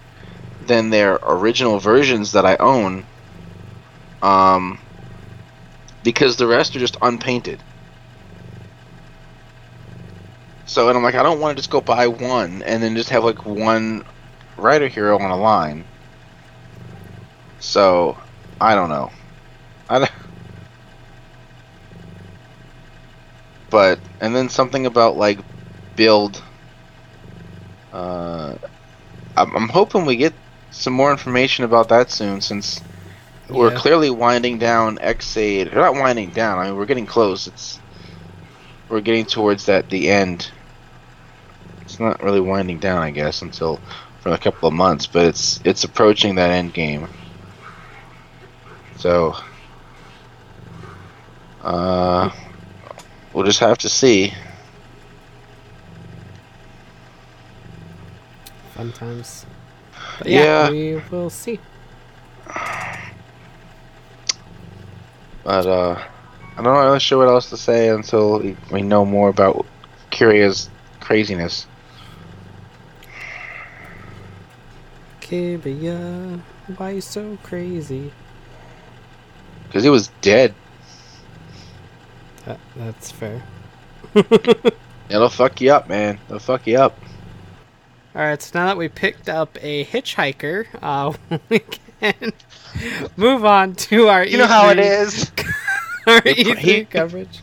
than 0.65 0.89
their 0.89 1.20
original 1.24 1.80
versions 1.80 2.34
that 2.34 2.45
I 2.45 2.55
own. 2.57 3.05
Um, 4.22 4.80
because 6.03 6.36
the 6.36 6.47
rest 6.47 6.76
are 6.76 6.80
just 6.80 6.97
unpainted. 7.01 7.59
So, 10.70 10.88
and 10.88 10.95
I'm 10.95 11.03
like, 11.03 11.15
I 11.15 11.24
don't 11.24 11.39
want 11.39 11.57
to 11.57 11.59
just 11.59 11.72
go 11.72 11.82
buy 11.82 12.05
one 12.05 12.61
and 12.61 12.84
then 12.84 12.95
just 12.95 13.09
have 13.09 13.24
like 13.24 13.43
one 13.43 14.03
writer 14.55 14.88
hero 14.88 15.17
on 15.17 15.32
a 15.32 15.36
line. 15.36 15.84
So, 17.59 18.15
I 18.61 18.76
don't 18.76 18.89
know. 18.89 19.09
I 19.89 19.97
don't. 19.97 20.11
but 23.72 23.99
and 24.22 24.36
then 24.36 24.47
something 24.47 24.86
about 24.86 25.17
like 25.17 25.39
build 25.95 26.39
uh 27.91 28.53
I'm, 29.36 29.55
I'm 29.55 29.70
hoping 29.70 30.05
we 30.05 30.17
get 30.17 30.34
some 30.70 30.93
more 30.93 31.09
information 31.09 31.65
about 31.65 31.89
that 31.89 32.11
soon 32.11 32.41
since 32.41 32.80
we're 33.49 33.76
clearly 33.76 34.11
winding 34.11 34.59
down 34.59 34.99
Ex-Aid 35.01 35.74
we're 35.74 35.82
not 35.82 35.95
winding 35.95 36.30
down 36.30 36.59
I 36.59 36.65
mean 36.65 36.76
we're 36.76 36.86
getting 36.86 37.07
close 37.07 37.47
it's 37.47 37.80
we're 38.88 39.01
getting 39.01 39.26
towards 39.26 39.65
that 39.65 39.89
the 39.89 40.09
end 40.09 40.51
it's 42.00 42.20
not 42.20 42.24
really 42.24 42.41
winding 42.41 42.80
down 42.80 43.02
I 43.02 43.12
guess 43.12 43.41
until 43.41 43.80
for 44.22 44.32
a 44.32 44.38
couple 44.38 44.68
of 44.68 44.74
months 44.74 45.06
but 45.06 45.26
it's 45.26 45.60
it's 45.64 45.84
approaching 45.84 46.36
that 46.36 46.52
end 46.52 46.74
game 46.74 47.08
so 48.97 49.36
uh 51.64 52.30
We'll 53.34 53.45
just 53.45 53.60
have 53.60 53.78
to 53.80 53.89
see. 53.89 54.34
Fun 58.74 58.91
times. 58.91 59.45
But 60.18 60.28
yeah, 60.28 60.43
Yeah. 60.43 60.70
we 60.72 61.02
will 61.12 61.30
see. 61.30 61.60
But 65.43 65.66
uh, 65.66 66.04
I'm 66.58 66.64
not 66.64 66.80
really 66.80 67.00
sure 67.00 67.20
what 67.20 67.32
else 67.32 67.50
to 67.52 67.58
say 67.58 67.89
until 67.89 68.39
we, 68.72 68.82
know 68.82 69.06
more 69.06 69.30
about 69.30 69.66
Kiriya's 70.12 70.70
craziness. 71.00 71.68
Kiriya. 75.30 76.42
Why 76.78 76.92
you 76.92 77.02
so 77.02 77.38
crazy? 77.44 78.12
Because 79.68 79.84
he 79.84 79.90
was 79.90 80.08
dead. 80.22 80.56
That, 82.46 82.60
that's 82.76 83.12
fair. 83.12 83.44
It'll 85.10 85.30
fuck 85.30 85.62
you 85.62 85.72
up, 85.72 85.88
man. 85.88 86.20
It'll 86.28 86.40
fuck 86.40 86.66
you 86.66 86.78
up. 86.80 86.98
All 88.16 88.24
right, 88.24 88.42
so 88.42 88.58
now 88.58 88.66
that 88.68 88.78
we 88.78 88.88
picked 88.90 89.30
up 89.30 89.58
a 89.62 89.86
hitchhiker, 89.86 90.66
uh, 90.82 91.14
we 91.50 91.60
can 91.60 92.34
move 93.16 93.46
on 93.46 93.76
to 93.76 94.08
our 94.08 94.26
You 94.26 94.40
know 94.40 94.48
how 94.48 94.70
it 94.70 94.80
is. 94.80 95.32
Our 96.08 96.22
He- 96.24 96.44
E3 96.46 96.58
he- 96.58 96.86
coverage. 96.86 97.42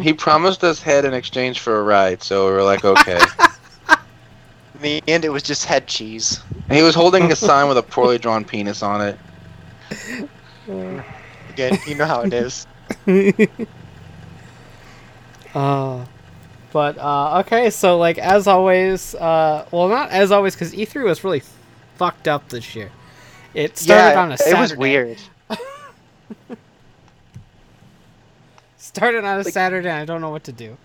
He 0.00 0.12
promised 0.12 0.64
us 0.64 0.82
head 0.82 1.04
in 1.04 1.14
exchange 1.14 1.60
for 1.60 1.78
a 1.78 1.82
ride, 1.84 2.20
so 2.20 2.46
we 2.46 2.52
were 2.52 2.64
like, 2.64 2.84
okay. 2.84 3.20
In 4.76 4.82
the 4.82 5.02
end, 5.08 5.24
it 5.24 5.30
was 5.30 5.42
just 5.42 5.64
head 5.64 5.86
cheese. 5.86 6.40
he 6.70 6.82
was 6.82 6.94
holding 6.94 7.32
a 7.32 7.36
sign 7.36 7.68
with 7.68 7.78
a 7.78 7.82
poorly 7.82 8.18
drawn 8.18 8.44
penis 8.44 8.82
on 8.82 9.00
it. 9.00 9.18
Again, 11.50 11.78
you 11.86 11.94
know 11.94 12.06
how 12.06 12.22
it 12.22 12.32
is. 12.32 12.66
Uh, 15.54 16.04
but 16.70 16.98
uh, 16.98 17.38
okay, 17.40 17.70
so 17.70 17.96
like 17.96 18.18
as 18.18 18.46
always, 18.46 19.14
uh, 19.14 19.66
well, 19.70 19.88
not 19.88 20.10
as 20.10 20.30
always 20.30 20.54
because 20.54 20.74
E3 20.74 21.02
was 21.02 21.24
really 21.24 21.42
fucked 21.96 22.28
up 22.28 22.46
this 22.50 22.74
year. 22.74 22.90
It 23.54 23.78
started 23.78 24.12
yeah, 24.12 24.20
on 24.20 24.32
a 24.32 24.36
Saturday. 24.36 24.58
it 24.58 24.60
was 24.60 24.76
weird. 24.76 25.18
Started 28.76 29.24
on 29.24 29.40
a 29.40 29.42
Like- 29.42 29.54
Saturday. 29.54 29.88
And 29.88 29.98
I 29.98 30.04
don't 30.04 30.20
know 30.20 30.28
what 30.28 30.44
to 30.44 30.52
do. 30.52 30.76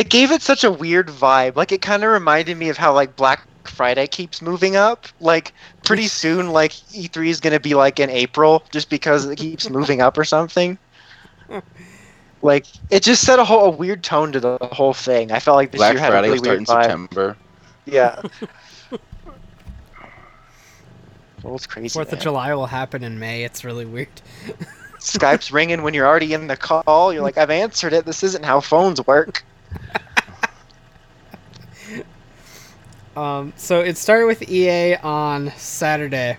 It 0.00 0.08
gave 0.08 0.32
it 0.32 0.40
such 0.40 0.64
a 0.64 0.72
weird 0.72 1.08
vibe. 1.08 1.56
Like 1.56 1.72
it 1.72 1.82
kind 1.82 2.02
of 2.04 2.10
reminded 2.10 2.56
me 2.56 2.70
of 2.70 2.78
how 2.78 2.94
like 2.94 3.16
Black 3.16 3.46
Friday 3.64 4.06
keeps 4.06 4.40
moving 4.40 4.74
up. 4.74 5.06
Like 5.20 5.52
pretty 5.84 6.08
soon, 6.22 6.52
like 6.52 6.72
E3 6.72 7.26
is 7.26 7.38
gonna 7.38 7.60
be 7.60 7.74
like 7.74 8.00
in 8.00 8.08
April, 8.08 8.64
just 8.72 8.88
because 8.88 9.26
it 9.26 9.36
keeps 9.36 9.68
moving 9.68 10.00
up 10.00 10.16
or 10.16 10.24
something. 10.24 10.78
Like 12.42 12.64
it 12.88 13.02
just 13.02 13.26
set 13.26 13.38
a 13.38 13.44
whole 13.44 13.66
a 13.66 13.70
weird 13.70 14.02
tone 14.02 14.32
to 14.32 14.40
the 14.40 14.56
whole 14.72 14.94
thing. 14.94 15.30
I 15.30 15.40
felt 15.40 15.56
like 15.56 15.72
this 15.72 15.78
Black 15.78 15.92
year 15.92 16.00
had 16.00 16.08
Friday 16.08 16.28
a 16.28 16.30
really 16.30 16.48
weird 16.48 16.58
in 16.60 16.64
vibe. 16.64 16.82
September. 16.84 17.36
Yeah. 17.84 18.22
well, 21.42 21.54
it's 21.54 21.66
crazy. 21.66 21.90
Fourth 21.90 22.10
of. 22.14 22.18
July 22.18 22.54
will 22.54 22.64
happen 22.64 23.04
in 23.04 23.18
May. 23.18 23.44
It's 23.44 23.62
really 23.62 23.84
weird. 23.84 24.08
Skype's 25.00 25.52
ringing 25.52 25.82
when 25.82 25.92
you're 25.92 26.06
already 26.06 26.32
in 26.32 26.46
the 26.46 26.56
call. 26.56 27.12
You're 27.12 27.20
like, 27.20 27.36
I've 27.36 27.50
answered 27.50 27.92
it. 27.92 28.06
This 28.06 28.22
isn't 28.22 28.42
how 28.42 28.60
phones 28.60 29.06
work. 29.06 29.44
Um, 33.16 33.52
so 33.56 33.80
it 33.80 33.96
started 33.96 34.26
with 34.26 34.48
EA 34.48 34.96
on 34.96 35.50
Saturday, 35.56 36.38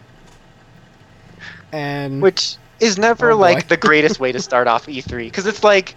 and 1.72 2.22
which 2.22 2.58
is 2.80 2.98
never 2.98 3.34
Oh, 3.34 3.38
like 3.38 3.68
the 3.68 3.78
greatest 3.78 4.20
way 4.20 4.32
to 4.32 4.40
start 4.40 4.68
off 4.68 4.88
E3 4.88 5.26
because 5.26 5.46
it's 5.46 5.64
like 5.64 5.96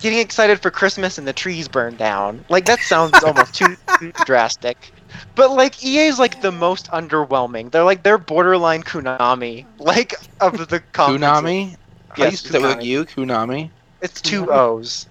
getting 0.00 0.18
excited 0.18 0.60
for 0.60 0.70
Christmas 0.70 1.18
and 1.18 1.26
the 1.26 1.32
trees 1.32 1.68
burn 1.68 1.96
down. 1.96 2.44
Like 2.48 2.66
that 2.66 2.80
sounds 2.82 3.22
almost 3.22 3.54
too 3.54 3.76
drastic. 4.24 4.92
But 5.34 5.50
like 5.52 5.82
EA 5.84 6.06
is 6.06 6.18
like 6.18 6.40
the 6.40 6.52
most 6.52 6.90
underwhelming. 6.90 7.70
They're 7.70 7.84
like 7.84 8.02
they're 8.02 8.18
borderline 8.18 8.82
Konami, 8.82 9.66
like 9.78 10.14
of 10.40 10.68
the 10.68 10.80
conferences. 10.92 11.54
Kunami? 11.54 11.76
How 12.10 12.24
Yes, 12.24 12.32
you 12.32 12.36
say 12.36 12.50
that 12.50 12.62
with 12.62 12.78
Konami. 12.78 12.84
you? 12.84 13.04
Kunami? 13.04 13.70
It's 14.00 14.20
two 14.20 14.50
O's. 14.50 15.06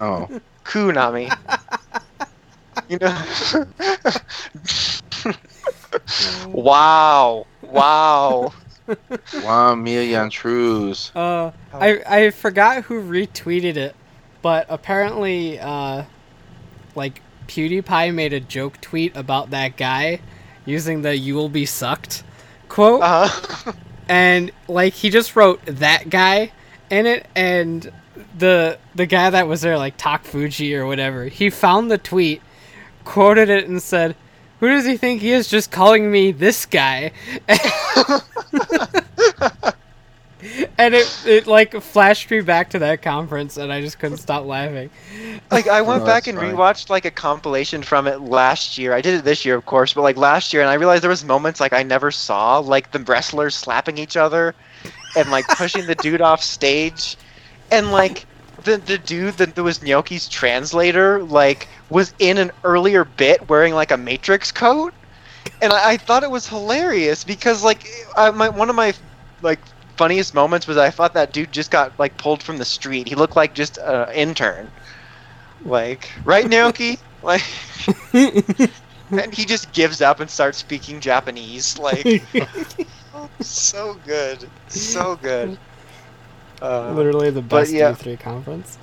Oh. 0.00 0.28
Konami. 0.70 1.28
you 2.88 2.98
know. 2.98 3.66
wow. 6.52 7.46
Wow. 7.62 8.52
One 9.42 9.82
million 9.82 10.30
trues. 10.30 11.12
uh, 11.14 11.50
I 11.72 12.02
I 12.06 12.30
forgot 12.30 12.84
who 12.84 13.02
retweeted 13.02 13.76
it, 13.76 13.94
but 14.42 14.66
apparently, 14.68 15.58
uh, 15.58 16.04
like 16.94 17.22
PewDiePie 17.48 18.14
made 18.14 18.32
a 18.32 18.40
joke 18.40 18.80
tweet 18.80 19.16
about 19.16 19.50
that 19.50 19.76
guy 19.76 20.20
using 20.64 21.02
the 21.02 21.16
"You 21.16 21.34
will 21.34 21.48
be 21.48 21.66
sucked" 21.66 22.22
quote. 22.68 23.02
Uh-huh. 23.02 23.72
and 24.08 24.50
like 24.68 24.94
he 24.94 25.10
just 25.10 25.36
wrote 25.36 25.60
that 25.66 26.10
guy 26.10 26.52
in 26.90 27.06
it 27.06 27.26
and 27.34 27.92
the 28.38 28.78
the 28.94 29.06
guy 29.06 29.30
that 29.30 29.46
was 29.48 29.60
there 29.60 29.76
like 29.78 29.96
Tak 29.96 30.24
Fujii 30.24 30.76
or 30.76 30.86
whatever 30.86 31.24
he 31.26 31.50
found 31.50 31.90
the 31.90 31.98
tweet 31.98 32.42
quoted 33.04 33.48
it 33.48 33.68
and 33.68 33.82
said 33.82 34.14
who 34.60 34.68
does 34.68 34.84
he 34.86 34.96
think 34.96 35.20
he 35.22 35.32
is 35.32 35.48
just 35.48 35.70
calling 35.70 36.10
me 36.10 36.32
this 36.32 36.66
guy 36.66 37.12
and 40.78 40.94
it 40.94 41.22
it 41.26 41.46
like 41.46 41.74
flashed 41.82 42.30
me 42.30 42.40
back 42.40 42.70
to 42.70 42.78
that 42.78 43.02
conference 43.02 43.58
and 43.58 43.70
I 43.70 43.82
just 43.82 43.98
couldn't 43.98 44.16
stop 44.18 44.46
laughing 44.46 44.88
like 45.50 45.68
I 45.68 45.82
went 45.82 46.02
Oh, 46.02 46.06
back 46.06 46.26
and 46.28 46.38
funny. 46.38 46.52
rewatched 46.52 46.88
like 46.88 47.04
a 47.04 47.10
compilation 47.10 47.82
from 47.82 48.06
it 48.06 48.20
last 48.22 48.78
year. 48.78 48.94
I 48.94 49.00
did 49.02 49.14
it 49.14 49.24
this 49.24 49.44
year, 49.44 49.54
of 49.56 49.66
course, 49.66 49.92
but 49.92 50.02
like 50.02 50.16
last 50.16 50.52
year, 50.52 50.62
and 50.62 50.70
I 50.70 50.74
realized 50.74 51.02
there 51.02 51.10
was 51.10 51.24
moments 51.24 51.60
like 51.60 51.72
I 51.72 51.82
never 51.82 52.10
saw, 52.10 52.58
like 52.58 52.92
the 52.92 53.00
wrestlers 53.00 53.54
slapping 53.56 53.98
each 53.98 54.16
other, 54.16 54.54
and 55.16 55.28
like 55.30 55.46
pushing 55.48 55.86
the 55.86 55.96
dude 55.96 56.20
off 56.20 56.40
stage, 56.42 57.16
and 57.70 57.92
like 57.92 58.26
the 58.64 58.76
the 58.76 58.98
dude 58.98 59.34
that, 59.34 59.56
was 59.56 59.80
Gnocchi's 59.80 60.28
translator, 60.28 61.22
like 61.22 61.68
was 61.88 62.12
in 62.18 62.38
an 62.38 62.50
earlier 62.64 63.04
bit 63.04 63.48
wearing 63.48 63.74
like 63.74 63.90
a 63.90 63.96
Matrix 63.96 64.52
coat, 64.52 64.92
and 65.62 65.72
I, 65.72 65.92
I 65.92 65.96
thought 65.96 66.22
it 66.22 66.30
was 66.30 66.48
hilarious 66.48 67.24
because 67.24 67.64
like 67.64 67.86
I, 68.16 68.30
my 68.30 68.48
one 68.48 68.70
of 68.70 68.76
my 68.76 68.92
like 69.42 69.60
funniest 69.96 70.34
moments 70.34 70.66
was 70.66 70.76
I 70.76 70.90
thought 70.90 71.14
that 71.14 71.32
dude 71.32 71.52
just 71.52 71.70
got 71.70 71.98
like 71.98 72.16
pulled 72.16 72.42
from 72.42 72.58
the 72.58 72.64
street. 72.64 73.08
He 73.08 73.14
looked 73.14 73.36
like 73.36 73.54
just 73.54 73.78
an 73.78 74.10
intern. 74.12 74.70
Like, 75.64 76.10
right, 76.24 76.46
Naoki? 76.46 76.98
Like, 77.22 77.44
and 79.10 79.34
he 79.34 79.44
just 79.44 79.70
gives 79.74 80.00
up 80.00 80.20
and 80.20 80.30
starts 80.30 80.56
speaking 80.56 81.00
Japanese. 81.00 81.78
Like, 81.78 82.22
so 83.42 83.98
good. 84.06 84.48
So 84.68 85.16
good. 85.16 85.58
Uh, 86.60 86.92
literally 86.92 87.30
the 87.30 87.42
best 87.42 87.72
yeah. 87.72 87.92
E3 87.92 88.20
conference 88.20 88.76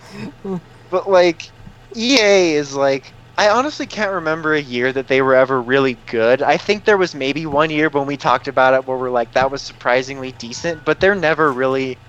but, 0.89 1.09
like, 1.09 1.49
EA 1.95 2.53
is 2.53 2.75
like. 2.75 3.13
I 3.39 3.49
honestly 3.49 3.85
can't 3.85 4.13
remember 4.13 4.55
a 4.55 4.61
year 4.61 4.91
that 4.91 5.07
they 5.07 5.21
were 5.21 5.35
ever 5.35 5.61
really 5.61 5.95
good. 6.07 6.41
I 6.41 6.57
think 6.57 6.85
there 6.85 6.97
was 6.97 7.13
maybe 7.13 7.45
one 7.45 7.69
year 7.69 7.87
when 7.87 8.07
we 8.07 8.17
talked 8.17 8.47
about 8.47 8.73
it 8.73 8.87
where 8.87 8.97
we're 8.97 9.11
like, 9.11 9.31
that 9.33 9.51
was 9.51 9.61
surprisingly 9.61 10.31
decent, 10.31 10.83
but 10.83 10.99
they're 10.99 11.13
never 11.13 11.51
really, 11.51 11.99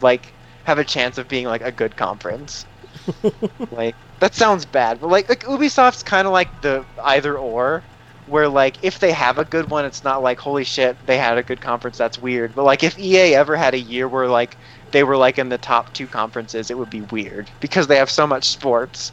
like, 0.00 0.32
have 0.64 0.78
a 0.78 0.84
chance 0.84 1.18
of 1.18 1.28
being, 1.28 1.44
like, 1.44 1.60
a 1.60 1.70
good 1.70 1.98
conference. 1.98 2.64
like 3.70 3.94
that 4.20 4.34
sounds 4.34 4.64
bad, 4.64 5.00
but 5.00 5.08
like 5.08 5.28
like 5.28 5.44
Ubisoft's 5.44 6.02
kind 6.02 6.26
of 6.26 6.32
like 6.32 6.62
the 6.62 6.84
either 7.02 7.36
or, 7.38 7.82
where 8.26 8.48
like 8.48 8.82
if 8.82 8.98
they 8.98 9.12
have 9.12 9.38
a 9.38 9.44
good 9.44 9.70
one, 9.70 9.84
it's 9.84 10.04
not 10.04 10.22
like 10.22 10.38
holy 10.38 10.64
shit 10.64 10.96
they 11.06 11.18
had 11.18 11.38
a 11.38 11.42
good 11.42 11.60
conference. 11.60 11.98
That's 11.98 12.18
weird. 12.18 12.54
But 12.54 12.64
like 12.64 12.82
if 12.82 12.98
EA 12.98 13.34
ever 13.34 13.56
had 13.56 13.74
a 13.74 13.78
year 13.78 14.08
where 14.08 14.28
like 14.28 14.56
they 14.94 15.04
were 15.04 15.18
like 15.18 15.38
in 15.38 15.50
the 15.50 15.58
top 15.58 15.94
two 15.94 16.08
conferences, 16.08 16.70
it 16.70 16.78
would 16.78 16.90
be 16.90 17.02
weird 17.02 17.52
because 17.60 17.88
they 17.88 17.98
have 17.98 18.10
so 18.10 18.26
much 18.26 18.48
sports. 18.50 19.12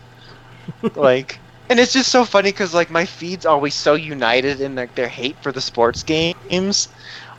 like, 0.95 1.41
and 1.69 1.79
it's 1.79 1.93
just 1.93 2.11
so 2.11 2.25
funny 2.25 2.49
because 2.51 2.73
like 2.73 2.89
my 2.91 3.05
feed's 3.05 3.45
always 3.45 3.75
so 3.75 3.95
united 3.95 4.61
in 4.61 4.75
like 4.75 4.95
their 4.95 5.09
hate 5.09 5.39
for 5.43 5.51
the 5.53 5.61
sports 5.61 6.03
games. 6.03 6.89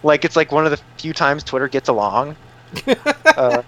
Like 0.03 0.24
it's 0.24 0.36
like 0.36 0.53
one 0.53 0.66
of 0.66 0.72
the 0.72 0.82
few 0.99 1.14
times 1.14 1.45
Twitter 1.45 1.68
gets 1.68 1.88
along. 1.88 2.38
uh, 3.36 3.62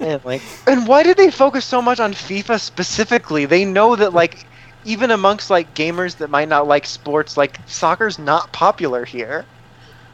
and 0.00 0.24
like, 0.24 0.44
and 0.66 0.86
why 0.86 1.02
did 1.02 1.16
they 1.16 1.30
focus 1.30 1.66
so 1.66 1.80
much 1.82 2.00
on 2.00 2.12
FIFA 2.14 2.60
specifically? 2.60 3.46
They 3.46 3.64
know 3.64 3.96
that 3.96 4.12
like, 4.14 4.44
even 4.84 5.10
amongst 5.10 5.50
like 5.50 5.74
gamers 5.74 6.18
that 6.18 6.30
might 6.30 6.48
not 6.48 6.66
like 6.66 6.86
sports, 6.86 7.36
like 7.36 7.60
soccer's 7.66 8.18
not 8.18 8.52
popular 8.52 9.04
here. 9.04 9.48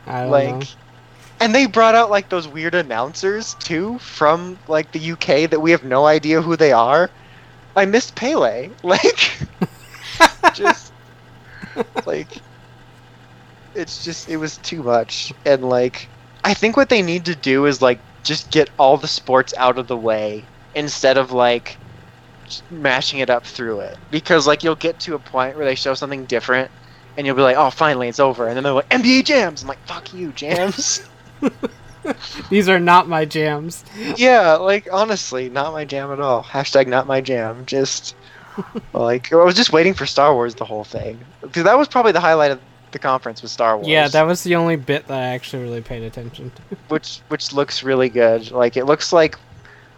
I 0.07 0.24
don't 0.24 0.45
Like, 0.45 0.66
know. 0.68 0.68
And 1.43 1.53
they 1.53 1.66
brought 1.66 1.97
out 1.97 2.09
like 2.09 2.28
those 2.28 2.47
weird 2.47 2.76
announcers 2.76 3.55
too 3.55 3.99
from 3.99 4.57
like 4.68 4.93
the 4.93 5.11
UK 5.11 5.51
that 5.51 5.61
we 5.61 5.72
have 5.72 5.82
no 5.82 6.07
idea 6.07 6.40
who 6.40 6.55
they 6.55 6.70
are. 6.70 7.11
I 7.74 7.84
missed 7.84 8.14
Pele. 8.14 8.70
Like, 8.84 9.32
just 10.55 10.93
like 12.07 12.28
it's 13.74 14.05
just 14.05 14.28
it 14.28 14.36
was 14.36 14.59
too 14.59 14.84
much. 14.84 15.32
And 15.45 15.68
like 15.68 16.09
i 16.45 16.55
think 16.55 16.76
what 16.76 16.88
they 16.88 17.03
need 17.03 17.24
to 17.24 17.34
do 17.34 17.66
is 17.66 17.82
like 17.82 17.99
just 18.22 18.51
get 18.51 18.70
all 18.78 18.97
the 18.97 19.09
sports 19.09 19.53
out 19.57 19.78
of 19.78 19.88
the 19.88 19.97
way 19.97 20.45
instead 20.74 21.16
of 21.16 21.32
like 21.32 21.76
mashing 22.70 23.18
it 23.18 23.30
up 23.30 23.45
through 23.45 23.80
it. 23.80 23.99
Because 24.12 24.47
like 24.47 24.62
you'll 24.62 24.76
get 24.76 25.01
to 25.01 25.16
a 25.16 25.18
point 25.18 25.57
where 25.57 25.64
they 25.64 25.74
show 25.74 25.95
something 25.95 26.24
different 26.26 26.70
and 27.16 27.26
you'll 27.26 27.36
be 27.36 27.43
like 27.43 27.57
oh 27.57 27.70
finally 27.70 28.07
it's 28.07 28.20
over. 28.20 28.47
And 28.47 28.57
then 28.57 28.62
they're 28.62 28.72
like 28.74 28.90
nba 28.90 29.24
jams. 29.24 29.62
I'm 29.62 29.68
like 29.68 29.84
fuck 29.88 30.14
you 30.14 30.30
jams 30.30 31.03
These 32.51 32.68
are 32.68 32.80
not 32.80 33.09
my 33.09 33.24
jams. 33.24 33.84
yeah 34.16 34.55
like 34.55 34.88
honestly 34.93 35.49
not 35.49 35.72
my 35.72 35.84
jam 35.84 36.11
at 36.11 36.20
all 36.20 36.43
hashtag 36.43 36.86
not 36.88 37.07
my 37.07 37.20
jam 37.20 37.64
just 37.66 38.16
like 38.93 39.32
i 39.32 39.36
was 39.36 39.55
just 39.55 39.72
waiting 39.72 39.95
for 39.95 40.05
star 40.05 40.34
wars 40.34 40.55
the 40.57 40.64
whole 40.64 40.84
thing 40.84 41.18
because 41.40 41.64
that 41.64 41.78
was 41.78 41.88
probably 41.88 42.12
the 42.12 42.20
highlight 42.20 42.51
of 42.51 42.61
the 42.93 42.99
conference 42.99 43.43
with 43.43 43.51
Star 43.51 43.76
Wars. 43.76 43.88
Yeah, 43.88 44.09
that 44.09 44.22
was 44.22 44.43
the 44.45 44.55
only 44.55 44.76
bit 44.76 45.07
that 45.09 45.18
I 45.18 45.24
actually 45.34 45.62
really 45.62 45.80
paid 45.80 46.03
attention 46.03 46.53
to. 46.55 46.76
which 46.88 47.20
which 47.28 47.53
looks 47.53 47.82
really 47.82 48.09
good. 48.09 48.51
Like 48.51 48.76
it 48.76 48.84
looks 48.84 49.12
like 49.12 49.36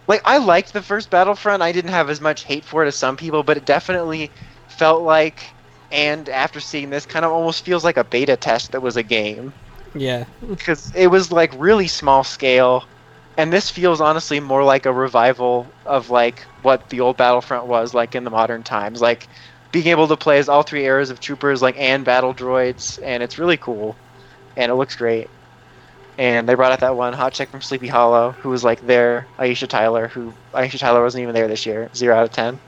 like 0.07 0.21
I 0.25 0.37
liked 0.37 0.73
the 0.73 0.81
first 0.81 1.09
Battlefront. 1.09 1.61
I 1.61 1.71
didn't 1.71 1.91
have 1.91 2.09
as 2.09 2.21
much 2.21 2.43
hate 2.43 2.65
for 2.65 2.83
it 2.83 2.87
as 2.87 2.95
some 2.95 3.17
people, 3.17 3.43
but 3.43 3.57
it 3.57 3.65
definitely 3.65 4.31
felt 4.69 5.03
like 5.03 5.43
and 5.91 6.27
after 6.29 6.59
seeing 6.59 6.89
this 6.89 7.05
kind 7.05 7.23
of 7.23 7.31
almost 7.31 7.63
feels 7.63 7.83
like 7.83 7.97
a 7.97 8.03
beta 8.03 8.35
test 8.35 8.71
that 8.71 8.81
was 8.81 8.97
a 8.97 9.03
game 9.03 9.53
Yeah. 9.95 10.25
because 10.47 10.93
it 10.95 11.07
was 11.07 11.31
like 11.31 11.51
really 11.57 11.87
small 11.87 12.23
scale 12.23 12.85
and 13.37 13.51
this 13.51 13.69
feels 13.69 13.99
honestly 13.99 14.39
more 14.39 14.63
like 14.63 14.85
a 14.85 14.93
revival 14.93 15.67
of 15.85 16.09
like 16.09 16.41
what 16.61 16.89
the 16.89 16.99
old 17.01 17.17
Battlefront 17.17 17.65
was 17.67 17.93
like 17.93 18.15
in 18.15 18.23
the 18.23 18.29
modern 18.29 18.63
times 18.63 19.01
like 19.01 19.27
being 19.71 19.87
able 19.87 20.07
to 20.07 20.15
play 20.15 20.37
as 20.37 20.47
all 20.47 20.63
three 20.63 20.85
eras 20.85 21.09
of 21.09 21.19
troopers 21.19 21.61
like 21.61 21.77
and 21.77 22.05
battle 22.05 22.33
droids 22.33 22.99
and 23.03 23.21
it's 23.23 23.37
really 23.37 23.57
cool 23.57 23.95
and 24.55 24.71
it 24.71 24.75
looks 24.75 24.95
great 24.95 25.29
and 26.17 26.47
they 26.47 26.53
brought 26.53 26.71
out 26.71 26.79
that 26.79 26.95
one 26.95 27.11
hot 27.11 27.33
chick 27.33 27.49
from 27.49 27.61
Sleepy 27.61 27.87
Hollow 27.87 28.31
who 28.31 28.49
was 28.49 28.63
like 28.63 28.85
there 28.87 29.27
Aisha 29.37 29.67
Tyler 29.67 30.07
who 30.07 30.33
Aisha 30.53 30.79
Tyler 30.79 31.03
wasn't 31.03 31.23
even 31.23 31.33
there 31.35 31.47
this 31.47 31.65
year 31.65 31.89
0 31.93 32.15
out 32.15 32.23
of 32.23 32.31
10 32.31 32.59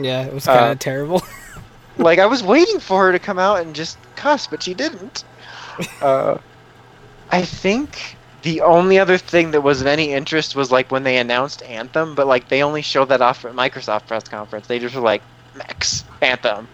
Yeah, 0.00 0.24
it 0.24 0.34
was 0.34 0.44
kind 0.44 0.58
of 0.66 0.70
Uh, 0.72 0.74
terrible. 0.74 1.22
like 1.96 2.18
I 2.18 2.26
was 2.26 2.42
waiting 2.42 2.78
for 2.78 3.06
her 3.06 3.12
to 3.12 3.18
come 3.18 3.38
out 3.38 3.60
and 3.62 3.74
just 3.74 3.96
cuss, 4.16 4.46
but 4.46 4.62
she 4.62 4.74
didn't. 4.74 5.24
Uh, 6.02 6.36
I 7.30 7.42
think 7.42 8.16
the 8.42 8.62
only 8.62 8.98
other 8.98 9.18
thing 9.18 9.50
that 9.52 9.60
was 9.60 9.80
of 9.80 9.86
any 9.86 10.12
interest 10.12 10.56
was 10.56 10.70
like 10.70 10.90
when 10.90 11.02
they 11.02 11.18
announced 11.18 11.62
Anthem, 11.62 12.14
but 12.14 12.26
like 12.26 12.48
they 12.48 12.62
only 12.62 12.82
showed 12.82 13.08
that 13.10 13.20
off 13.20 13.44
at 13.44 13.52
Microsoft 13.52 14.06
press 14.06 14.24
conference. 14.24 14.66
They 14.66 14.78
just 14.78 14.94
were 14.94 15.00
like, 15.00 15.22
"Max 15.54 16.04
Anthem." 16.20 16.68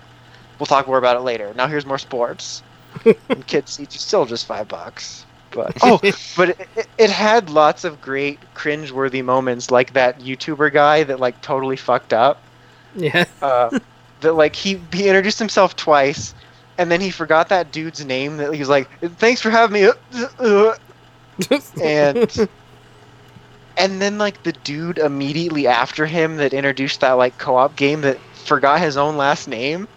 We'll 0.58 0.66
talk 0.66 0.86
more 0.86 0.98
about 0.98 1.16
it 1.16 1.20
later. 1.20 1.52
Now 1.54 1.66
here's 1.66 1.86
more 1.86 1.98
sports. 1.98 2.62
and 3.28 3.46
kids 3.46 3.72
seats 3.72 3.96
are 3.96 3.98
still 3.98 4.24
just 4.26 4.46
five 4.46 4.68
bucks. 4.68 5.26
But 5.50 5.76
oh, 5.82 6.00
but 6.36 6.50
it, 6.50 6.68
it, 6.76 6.86
it 6.98 7.10
had 7.10 7.50
lots 7.50 7.84
of 7.84 8.00
great 8.00 8.38
cringe-worthy 8.54 9.22
moments, 9.22 9.70
like 9.70 9.92
that 9.92 10.20
YouTuber 10.20 10.72
guy 10.72 11.04
that 11.04 11.20
like 11.20 11.40
totally 11.42 11.76
fucked 11.76 12.12
up 12.12 12.40
yeah. 12.96 13.24
uh, 13.42 13.78
that 14.20 14.32
like 14.32 14.56
he 14.56 14.80
he 14.92 15.08
introduced 15.08 15.38
himself 15.38 15.76
twice, 15.76 16.34
and 16.78 16.90
then 16.90 17.00
he 17.00 17.10
forgot 17.10 17.48
that 17.48 17.72
dude's 17.72 18.04
name. 18.04 18.36
That 18.38 18.52
he 18.52 18.60
was 18.60 18.68
like, 18.68 18.88
"Thanks 19.18 19.40
for 19.40 19.50
having 19.50 19.82
me," 19.82 19.88
uh, 19.88 20.26
uh," 20.38 20.74
and 21.82 22.48
and 23.76 24.00
then 24.00 24.18
like 24.18 24.42
the 24.42 24.52
dude 24.52 24.98
immediately 24.98 25.66
after 25.66 26.06
him 26.06 26.36
that 26.36 26.52
introduced 26.52 27.00
that 27.00 27.12
like 27.12 27.38
co-op 27.38 27.76
game 27.76 28.02
that 28.02 28.18
forgot 28.44 28.80
his 28.80 28.96
own 28.96 29.16
last 29.16 29.48
name. 29.48 29.88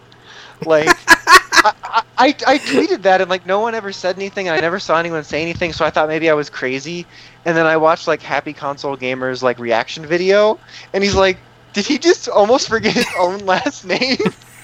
Like 0.66 0.90
I, 1.08 1.74
I 1.84 2.04
I 2.18 2.28
I 2.48 2.58
tweeted 2.58 3.04
that 3.04 3.22
and 3.22 3.30
like 3.30 3.46
no 3.46 3.60
one 3.60 3.76
ever 3.76 3.92
said 3.92 4.16
anything 4.16 4.48
and 4.48 4.56
I 4.58 4.60
never 4.60 4.80
saw 4.80 5.00
anyone 5.00 5.24
say 5.24 5.42
anything, 5.42 5.74
so 5.74 5.86
I 5.86 5.90
thought 5.90 6.08
maybe 6.08 6.30
I 6.30 6.34
was 6.34 6.50
crazy. 6.50 7.06
And 7.46 7.56
then 7.56 7.66
I 7.66 7.78
watched 7.78 8.08
like 8.08 8.22
Happy 8.22 8.54
Console 8.54 8.98
Gamers 8.98 9.42
like 9.42 9.60
reaction 9.60 10.06
video, 10.06 10.60
and 10.94 11.04
he's 11.04 11.16
like, 11.16 11.38
"Did 11.74 11.86
he 11.86 11.98
just 11.98 12.28
almost 12.28 12.68
forget 12.68 12.94
his 12.94 13.08
own 13.18 13.40
last 13.40 13.86
name?" 13.86 14.18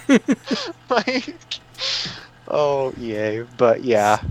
like, 0.89 1.35
oh 2.47 2.93
yay! 2.97 3.43
But 3.57 3.83
yeah, 3.83 4.21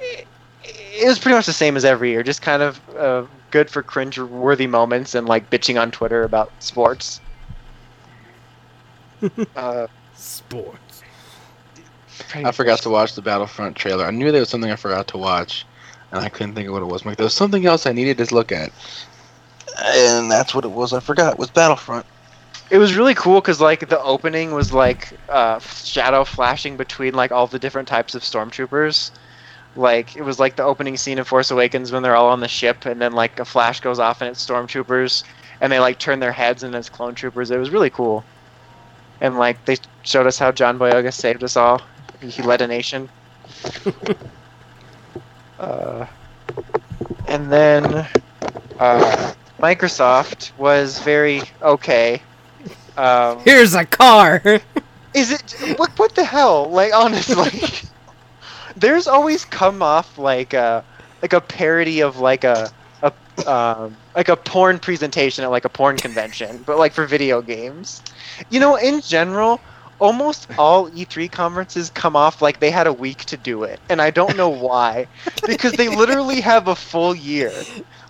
it, 0.00 0.26
it 0.64 1.06
was 1.06 1.18
pretty 1.18 1.36
much 1.36 1.46
the 1.46 1.52
same 1.52 1.76
as 1.76 1.84
every 1.84 2.10
year. 2.10 2.22
Just 2.22 2.42
kind 2.42 2.62
of 2.62 2.80
uh, 2.96 3.26
good 3.50 3.70
for 3.70 3.82
cringe-worthy 3.82 4.66
moments 4.66 5.14
and 5.14 5.26
like 5.26 5.50
bitching 5.50 5.80
on 5.80 5.90
Twitter 5.90 6.22
about 6.24 6.52
sports. 6.60 7.20
uh, 9.56 9.86
Sports. 10.14 11.02
I 12.34 12.52
forgot 12.52 12.80
to 12.80 12.90
watch 12.90 13.14
the 13.14 13.22
Battlefront 13.22 13.76
trailer. 13.76 14.06
I 14.06 14.10
knew 14.10 14.30
there 14.30 14.40
was 14.40 14.48
something 14.48 14.70
I 14.70 14.76
forgot 14.76 15.08
to 15.08 15.18
watch, 15.18 15.66
and 16.12 16.20
I 16.20 16.28
couldn't 16.28 16.54
think 16.54 16.68
of 16.68 16.74
what 16.74 16.82
it 16.82 16.86
was. 16.86 17.02
I'm 17.02 17.08
like, 17.08 17.18
there 17.18 17.24
was 17.24 17.34
something 17.34 17.66
else 17.66 17.86
I 17.86 17.92
needed 17.92 18.18
to 18.18 18.34
look 18.34 18.52
at, 18.52 18.70
and 19.82 20.30
that's 20.30 20.54
what 20.54 20.64
it 20.64 20.70
was. 20.70 20.92
I 20.92 21.00
forgot 21.00 21.38
was 21.38 21.50
Battlefront. 21.50 22.06
It 22.70 22.78
was 22.78 22.96
really 22.96 23.14
cool 23.14 23.40
because 23.40 23.60
like 23.60 23.88
the 23.88 24.00
opening 24.00 24.52
was 24.52 24.72
like 24.72 25.18
uh, 25.28 25.58
shadow 25.60 26.24
flashing 26.24 26.76
between 26.76 27.14
like 27.14 27.30
all 27.32 27.46
the 27.46 27.58
different 27.58 27.88
types 27.88 28.14
of 28.14 28.22
stormtroopers. 28.22 29.10
Like 29.74 30.16
it 30.16 30.22
was 30.22 30.38
like 30.38 30.56
the 30.56 30.64
opening 30.64 30.96
scene 30.96 31.18
of 31.18 31.28
Force 31.28 31.50
Awakens 31.50 31.92
when 31.92 32.02
they're 32.02 32.16
all 32.16 32.28
on 32.28 32.40
the 32.40 32.48
ship, 32.48 32.86
and 32.86 33.00
then 33.00 33.12
like 33.12 33.38
a 33.40 33.44
flash 33.44 33.80
goes 33.80 33.98
off 33.98 34.20
and 34.22 34.30
it's 34.30 34.44
stormtroopers, 34.44 35.24
and 35.60 35.72
they 35.72 35.80
like 35.80 35.98
turn 35.98 36.20
their 36.20 36.32
heads 36.32 36.62
and 36.62 36.74
it's 36.74 36.88
clone 36.88 37.14
troopers. 37.14 37.50
It 37.50 37.58
was 37.58 37.70
really 37.70 37.90
cool, 37.90 38.28
and 39.20 39.38
like 39.38 39.64
they 39.66 39.76
showed 40.02 40.26
us 40.26 40.38
how 40.38 40.52
John 40.52 40.78
Boyega 40.78 41.12
saved 41.12 41.44
us 41.44 41.56
all. 41.56 41.82
He 42.20 42.42
led 42.42 42.62
a 42.62 42.66
nation. 42.68 43.10
uh, 45.58 46.06
and 47.26 47.52
then 47.52 48.08
uh, 48.78 49.34
Microsoft 49.60 50.56
was 50.56 50.98
very 51.00 51.42
okay. 51.62 52.22
Um, 52.96 53.40
Here's 53.40 53.74
a 53.74 53.84
car. 53.84 54.42
is 55.14 55.32
it 55.32 55.78
what? 55.78 55.98
What 55.98 56.14
the 56.14 56.24
hell? 56.24 56.70
Like 56.70 56.92
honestly, 56.94 57.62
there's 58.76 59.06
always 59.06 59.44
come 59.44 59.82
off 59.82 60.18
like 60.18 60.52
a 60.52 60.84
like 61.22 61.32
a 61.32 61.40
parody 61.40 62.00
of 62.00 62.18
like 62.18 62.44
a 62.44 62.70
a 63.02 63.12
um, 63.50 63.96
like 64.14 64.28
a 64.28 64.36
porn 64.36 64.78
presentation 64.78 65.44
at 65.44 65.50
like 65.50 65.64
a 65.64 65.68
porn 65.68 65.96
convention, 65.96 66.62
but 66.66 66.78
like 66.78 66.92
for 66.92 67.06
video 67.06 67.42
games. 67.42 68.02
You 68.50 68.60
know, 68.60 68.76
in 68.76 69.00
general, 69.00 69.60
almost 70.00 70.48
all 70.58 70.90
E3 70.90 71.30
conferences 71.30 71.90
come 71.90 72.16
off 72.16 72.42
like 72.42 72.60
they 72.60 72.70
had 72.70 72.86
a 72.86 72.92
week 72.92 73.24
to 73.26 73.36
do 73.36 73.64
it, 73.64 73.80
and 73.88 74.00
I 74.02 74.10
don't 74.10 74.36
know 74.36 74.48
why, 74.48 75.06
because 75.46 75.72
they 75.72 75.88
literally 75.88 76.40
have 76.40 76.68
a 76.68 76.74
full 76.76 77.14
year. 77.14 77.52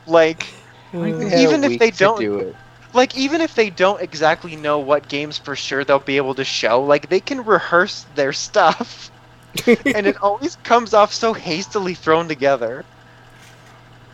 Like 0.06 0.46
Even 0.92 1.64
if 1.64 1.78
they 1.78 1.90
don't- 1.90 2.18
do 2.20 2.38
it. 2.38 2.56
Like 2.94 3.16
even 3.16 3.40
if 3.40 3.54
they 3.54 3.70
don't 3.70 4.00
exactly 4.00 4.56
know 4.56 4.78
what 4.78 5.08
games 5.08 5.38
for 5.38 5.56
sure 5.56 5.84
they'll 5.84 5.98
be 5.98 6.16
able 6.16 6.34
to 6.34 6.44
show, 6.44 6.82
like 6.82 7.08
they 7.08 7.20
can 7.20 7.44
rehearse 7.44 8.06
their 8.14 8.32
stuff, 8.32 9.10
and 9.66 10.06
it 10.06 10.16
always 10.22 10.56
comes 10.56 10.94
off 10.94 11.12
so 11.12 11.32
hastily 11.32 11.94
thrown 11.94 12.28
together. 12.28 12.84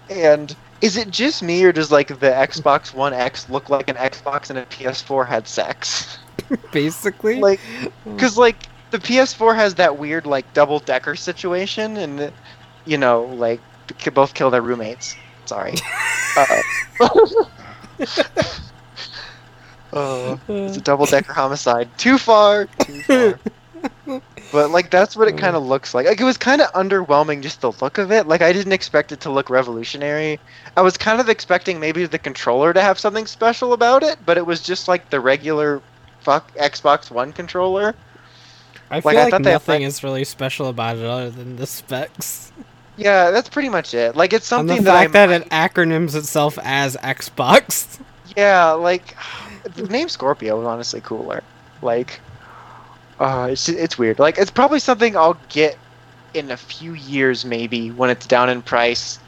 And 0.09 0.55
is 0.81 0.97
it 0.97 1.11
just 1.11 1.43
me, 1.43 1.63
or 1.65 1.73
does 1.73 1.93
like 1.93 2.09
the 2.09 2.31
Xbox 2.31 2.95
One 2.95 3.13
X 3.13 3.49
look 3.49 3.69
like 3.69 3.89
an 3.89 3.97
Xbox 3.97 4.51
and 4.51 4.59
a 4.59 4.67
PS4 4.67 5.27
had 5.27 5.47
sex? 5.47 6.19
Basically. 6.73 7.41
like, 7.41 7.61
because 8.05 8.39
like 8.39 8.57
the 8.91 8.99
PS4 8.99 9.55
has 9.55 9.75
that 9.77 9.99
weird 9.99 10.27
like 10.27 10.53
double 10.55 10.81
decker 10.81 11.17
situation, 11.17 11.97
and 11.97 12.33
you 12.87 12.99
know 12.99 13.25
like 13.25 13.61
they 14.05 14.11
both 14.11 14.35
kill 14.35 14.51
their 14.51 14.63
roommates. 14.63 15.15
Sorry. 15.45 15.75
uh, 16.37 16.63
uh, 19.93 20.37
it's 20.49 20.77
a 20.77 20.81
double 20.81 21.07
decker 21.07 21.33
homicide. 21.33 21.89
Too 21.99 22.19
far. 22.19 22.67
Too 22.67 23.03
far. 23.03 23.41
but 24.53 24.71
like 24.71 24.91
that's 24.91 25.17
what 25.17 25.29
it 25.29 25.39
kind 25.39 25.57
of 25.57 25.65
looks 25.65 25.95
like. 25.95 26.07
Like 26.07 26.21
it 26.21 26.25
was 26.25 26.37
kind 26.37 26.61
of 26.61 26.71
underwhelming 26.73 27.43
just 27.43 27.61
the 27.61 27.73
look 27.73 27.99
of 27.99 28.13
it. 28.13 28.27
Like 28.27 28.43
I 28.43 28.53
didn't 28.53 28.73
expect 28.73 29.13
it 29.13 29.21
to 29.23 29.31
look 29.31 29.51
revolutionary. 29.51 30.39
I 30.77 30.83
was 30.83 30.97
kind 30.97 31.21
of 31.21 31.29
expecting 31.29 31.81
maybe 31.81 32.05
the 32.07 32.19
controller 32.19 32.73
to 32.73 32.81
have 32.81 32.99
something 32.99 33.27
special 33.27 33.73
about 33.73 34.03
it, 34.03 34.19
but 34.27 34.37
it 34.37 34.47
was 34.47 34.61
just 34.61 34.89
like 34.89 35.11
the 35.11 35.21
regular 35.21 35.83
fuck 36.21 36.55
Xbox 36.57 37.11
One 37.11 37.33
controller. 37.33 37.95
I 38.91 39.01
feel 39.01 39.13
like, 39.15 39.19
I 39.19 39.25
like, 39.25 39.33
had, 39.35 39.43
nothing 39.45 39.83
is 39.83 40.03
really 40.03 40.25
special 40.25 40.69
about 40.69 40.99
it 40.99 41.05
other 41.05 41.31
than 41.31 41.57
the 41.57 41.67
specs. 41.67 42.53
Yeah, 42.97 43.31
that's 43.31 43.49
pretty 43.49 43.69
much 43.69 43.95
it. 43.95 44.17
Like 44.17 44.33
it's 44.33 44.51
And 44.53 44.69
something 44.69 44.77
the 44.79 44.83
that 44.91 45.11
fact 45.11 45.17
I 45.17 45.27
that 45.27 45.43
it 45.43 45.49
acronyms 45.51 46.15
itself 46.17 46.59
as 46.63 46.97
Xbox. 46.97 48.01
Yeah, 48.37 48.73
like 48.73 49.17
the 49.65 49.85
name 49.85 50.09
Scorpio 50.09 50.61
is 50.61 50.67
honestly 50.67 51.01
cooler. 51.01 51.47
Like, 51.81 52.23
uh, 53.19 53.49
it's 53.53 53.69
it's 53.69 53.99
weird. 53.99 54.19
Like, 54.19 54.39
it's 54.39 54.51
probably 54.51 54.81
something 54.81 55.17
I'll 55.17 55.35
get 55.49 55.83
in 56.35 56.51
a 56.51 56.57
few 56.57 56.95
years, 56.95 57.45
maybe 57.45 57.91
when 57.91 58.11
it's 58.11 58.27
down 58.27 58.49
in 58.51 58.63
price. 58.63 59.19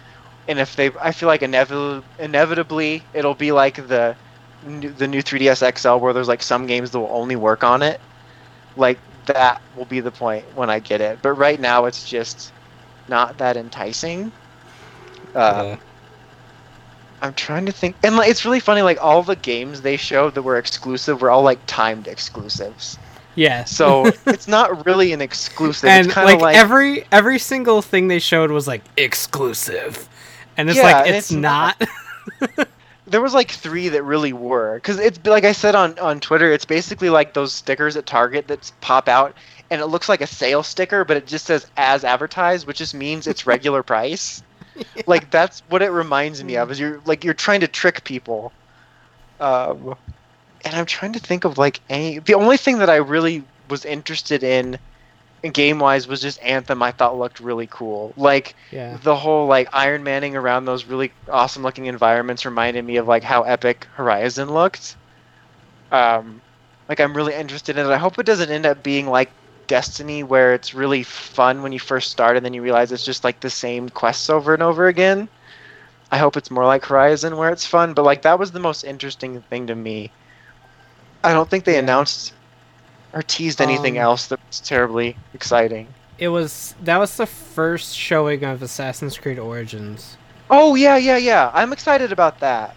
And 0.49 0.59
if 0.59 0.77
they, 0.77 0.91
I 1.01 1.13
feel 1.13 1.29
like 1.29 1.43
inevitably, 1.43 2.07
inevitably, 2.19 3.09
it'll 3.13 3.35
be 3.35 3.53
like 3.53 3.77
the 3.77 4.17
the 4.63 5.09
new 5.09 5.23
3ds 5.23 5.63
XL, 5.63 6.01
where 6.01 6.13
there's 6.13 6.29
like 6.29 6.43
some 6.43 6.67
games 6.67 6.91
that 6.91 7.01
will 7.01 7.15
only 7.17 7.37
work 7.37 7.65
on 7.65 7.83
it. 7.83 8.03
Like 8.77 9.03
that 9.27 9.63
will 9.73 9.87
be 9.87 10.01
the 10.01 10.13
point 10.13 10.53
when 10.55 10.71
I 10.71 10.81
get 10.81 11.01
it. 11.01 11.23
But 11.23 11.33
right 11.35 11.59
now, 11.61 11.87
it's 11.87 12.05
just 12.05 12.53
not 13.09 13.39
that 13.39 13.57
enticing. 13.57 14.33
Uh, 15.35 15.65
Yeah. 15.65 15.77
I'm 17.23 17.35
trying 17.35 17.67
to 17.67 17.73
think, 17.73 17.95
and 18.03 18.17
like, 18.17 18.29
it's 18.29 18.45
really 18.45 18.61
funny. 18.61 18.83
Like 18.83 18.99
all 19.01 19.23
the 19.23 19.37
games 19.37 19.81
they 19.81 19.97
showed 19.97 20.35
that 20.35 20.43
were 20.43 20.59
exclusive 20.59 21.23
were 21.23 21.31
all 21.31 21.43
like 21.43 21.61
timed 21.67 22.09
exclusives. 22.09 22.99
yeah. 23.37 23.65
So 23.65 24.07
it's 24.27 24.49
not 24.49 24.85
really 24.85 25.13
an 25.13 25.21
exclusive. 25.21 25.89
and 25.89 26.09
it's 26.09 26.17
like, 26.17 26.41
like, 26.41 26.57
every 26.57 27.05
every 27.13 27.39
single 27.39 27.81
thing 27.81 28.09
they 28.09 28.19
showed 28.19 28.51
was 28.51 28.67
like 28.67 28.83
exclusive, 28.97 30.09
and 30.57 30.69
it's 30.69 30.77
Yeah, 30.79 30.83
like 30.83 31.07
it's, 31.07 31.31
it's 31.31 31.33
not. 31.33 31.81
there 33.07 33.21
was 33.21 33.35
like 33.35 33.51
three 33.51 33.89
that 33.91 34.03
really 34.03 34.33
were 34.33 34.75
because 34.75 34.99
it's 34.99 35.25
like 35.25 35.45
I 35.45 35.53
said 35.53 35.77
on 35.77 35.97
on 36.01 36.19
Twitter. 36.19 36.51
It's 36.51 36.65
basically 36.65 37.09
like 37.09 37.35
those 37.35 37.53
stickers 37.53 37.97
at 37.97 38.05
Target 38.05 38.49
that 38.49 38.73
pop 38.81 39.09
out, 39.09 39.37
and 39.71 39.81
it 39.81 39.87
looks 39.87 40.09
like 40.09 40.23
a 40.23 40.27
sale 40.27 40.65
sticker, 40.65 41.05
but 41.05 41.17
it 41.17 41.27
just 41.29 41.47
says 41.47 41.67
as 41.77 42.03
advertised, 42.03 42.67
which 42.67 42.79
just 42.79 42.95
means 42.95 43.29
it's 43.29 43.47
regular 43.47 43.85
price. 43.85 44.43
Like 45.07 45.31
that's 45.31 45.63
what 45.69 45.83
it 45.83 45.91
reminds 45.91 46.43
me 46.43 46.57
of. 46.57 46.71
Is 46.71 46.79
you're 46.81 47.01
like 47.05 47.25
you're 47.25 47.35
trying 47.35 47.61
to 47.61 47.69
trick 47.69 48.05
people. 48.05 48.53
Um, 49.41 49.95
and 50.65 50.75
I'm 50.75 50.87
trying 50.87 51.13
to 51.15 51.19
think 51.19 51.45
of 51.45 51.59
like 51.59 51.81
any. 51.89 52.19
The 52.19 52.35
only 52.35 52.57
thing 52.57 52.79
that 52.79 52.89
I 52.91 52.97
really 52.97 53.43
was 53.69 53.85
interested 53.85 54.43
in, 54.45 54.79
game 55.53 55.79
wise, 55.81 56.07
was 56.07 56.21
just 56.21 56.43
Anthem. 56.43 56.83
I 56.83 56.93
thought 56.93 57.19
looked 57.19 57.41
really 57.41 57.67
cool. 57.71 58.13
Like 58.17 58.55
Yeah. 58.71 58.97
the 59.03 59.17
whole 59.17 59.47
like 59.47 59.69
Iron 59.73 60.05
Manning 60.05 60.37
around 60.37 60.65
those 60.65 60.85
really 60.85 61.13
awesome 61.31 61.63
looking 61.63 61.87
environments 61.87 62.45
reminded 62.45 62.85
me 62.85 62.97
of 62.97 63.09
like 63.09 63.25
how 63.25 63.43
epic 63.43 63.87
Horizon 63.95 64.53
looked. 64.53 64.97
Um, 65.91 66.41
like 66.89 67.01
I'm 67.01 67.15
really 67.15 67.35
interested 67.35 67.77
in 67.77 67.87
it. 67.87 67.91
I 67.91 67.99
hope 67.99 68.19
it 68.19 68.27
doesn't 68.27 68.51
end 68.51 68.67
up 68.67 68.83
being 68.83 69.07
like 69.07 69.31
Destiny, 69.73 70.23
where 70.23 70.53
it's 70.53 70.75
really 70.75 71.03
fun 71.03 71.63
when 71.63 71.73
you 71.73 71.79
first 71.79 72.11
start 72.11 72.37
and 72.37 72.45
then 72.45 72.53
you 72.53 72.61
realize 72.61 72.93
it's 72.93 73.07
just 73.07 73.25
like 73.25 73.41
the 73.41 73.49
same 73.49 73.89
quests 73.89 74.29
over 74.29 74.53
and 74.53 74.63
over 74.63 74.87
again. 74.87 75.31
I 76.11 76.19
hope 76.19 76.37
it's 76.37 76.51
more 76.51 76.67
like 76.67 76.85
Horizon, 76.85 77.39
where 77.39 77.49
it's 77.49 77.65
fun. 77.65 77.95
But 77.95 78.05
like 78.05 78.21
that 78.21 78.39
was 78.39 78.53
the 78.53 78.61
most 78.61 78.85
interesting 78.85 79.41
thing 79.49 79.67
to 79.69 79.75
me. 79.75 80.11
I 81.25 81.33
don't 81.33 81.49
think 81.49 81.65
they 81.65 81.79
announced 81.79 82.35
or 83.15 83.23
teased 83.23 83.63
anything 83.63 83.97
Um, 83.97 84.05
else 84.05 84.27
that 84.27 84.41
was 84.47 84.61
terribly 84.61 85.17
exciting. 85.33 85.87
It 86.19 86.29
was 86.29 86.75
that 86.83 86.99
was 86.99 87.17
the 87.17 87.25
first 87.25 87.97
showing 87.97 88.45
of 88.45 88.61
Assassin's 88.63 89.17
Creed 89.17 89.39
Origins. 89.39 90.19
Oh 90.51 90.75
yeah, 90.75 90.99
yeah, 90.99 91.17
yeah. 91.17 91.51
I'm 91.55 91.73
excited 91.73 92.13
about 92.13 92.41
that. 92.41 92.77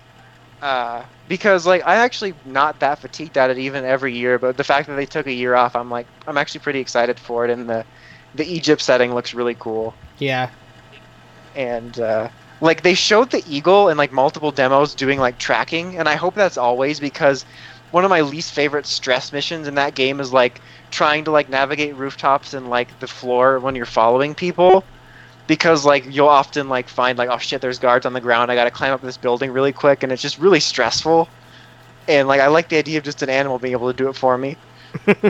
Uh, 0.61 1.03
because 1.27 1.65
like 1.65 1.83
I 1.85 1.95
actually 1.97 2.33
not 2.45 2.79
that 2.79 2.99
fatigued 2.99 3.37
at 3.37 3.49
it 3.49 3.57
even 3.57 3.85
every 3.85 4.15
year, 4.15 4.39
but 4.39 4.57
the 4.57 4.63
fact 4.63 4.87
that 4.87 4.95
they 4.95 5.05
took 5.05 5.27
a 5.27 5.33
year 5.33 5.55
off, 5.55 5.75
I'm 5.75 5.89
like 5.89 6.07
I'm 6.27 6.37
actually 6.37 6.61
pretty 6.61 6.79
excited 6.79 7.19
for 7.19 7.45
it. 7.45 7.51
And 7.51 7.69
the 7.69 7.85
the 8.33 8.45
Egypt 8.45 8.81
setting 8.81 9.13
looks 9.13 9.33
really 9.33 9.55
cool. 9.55 9.95
Yeah. 10.17 10.49
And 11.55 11.99
uh, 11.99 12.29
like 12.61 12.83
they 12.83 12.93
showed 12.93 13.31
the 13.31 13.43
eagle 13.47 13.89
in 13.89 13.97
like 13.97 14.11
multiple 14.11 14.51
demos 14.51 14.95
doing 14.95 15.19
like 15.19 15.37
tracking, 15.37 15.97
and 15.97 16.07
I 16.07 16.15
hope 16.15 16.35
that's 16.35 16.57
always 16.57 16.99
because 16.99 17.45
one 17.91 18.03
of 18.03 18.09
my 18.09 18.21
least 18.21 18.51
favorite 18.51 18.85
stress 18.85 19.31
missions 19.31 19.67
in 19.67 19.75
that 19.75 19.95
game 19.95 20.19
is 20.19 20.33
like 20.33 20.61
trying 20.91 21.23
to 21.25 21.31
like 21.31 21.49
navigate 21.49 21.95
rooftops 21.95 22.53
and 22.53 22.69
like 22.69 22.99
the 22.99 23.07
floor 23.07 23.59
when 23.59 23.75
you're 23.75 23.85
following 23.85 24.35
people 24.35 24.83
because 25.47 25.85
like 25.85 26.05
you'll 26.13 26.27
often 26.27 26.69
like 26.69 26.87
find 26.89 27.17
like 27.17 27.29
oh 27.29 27.37
shit 27.37 27.61
there's 27.61 27.79
guards 27.79 28.05
on 28.05 28.13
the 28.13 28.21
ground. 28.21 28.51
I 28.51 28.55
gotta 28.55 28.71
climb 28.71 28.93
up 28.93 29.01
this 29.01 29.17
building 29.17 29.51
really 29.51 29.73
quick 29.73 30.03
and 30.03 30.11
it's 30.11 30.21
just 30.21 30.37
really 30.39 30.59
stressful. 30.59 31.27
And 32.07 32.27
like 32.27 32.41
i 32.41 32.47
like 32.47 32.69
the 32.69 32.77
idea 32.77 32.97
of 32.97 33.03
just 33.03 33.21
an 33.21 33.29
animal 33.29 33.59
being 33.59 33.73
able 33.73 33.91
to 33.91 33.97
do 33.97 34.09
it 34.09 34.13
for 34.13 34.37
me. 34.37 34.57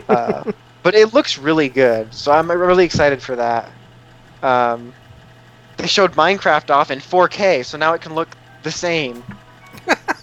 Uh, 0.07 0.43
but 0.83 0.93
it 0.93 1.15
looks 1.15 1.39
really 1.39 1.67
good 1.67 2.13
so 2.13 2.31
i'm 2.31 2.49
really 2.51 2.85
excited 2.85 3.21
for 3.21 3.35
that. 3.35 3.71
Um, 4.43 4.93
they 5.77 5.87
showed 5.87 6.13
minecraft 6.13 6.69
off 6.69 6.91
in 6.91 6.99
4k 6.99 7.65
so 7.65 7.77
now 7.77 7.93
it 7.93 8.01
can 8.01 8.13
look 8.13 8.29
the 8.63 8.71
same. 8.71 9.23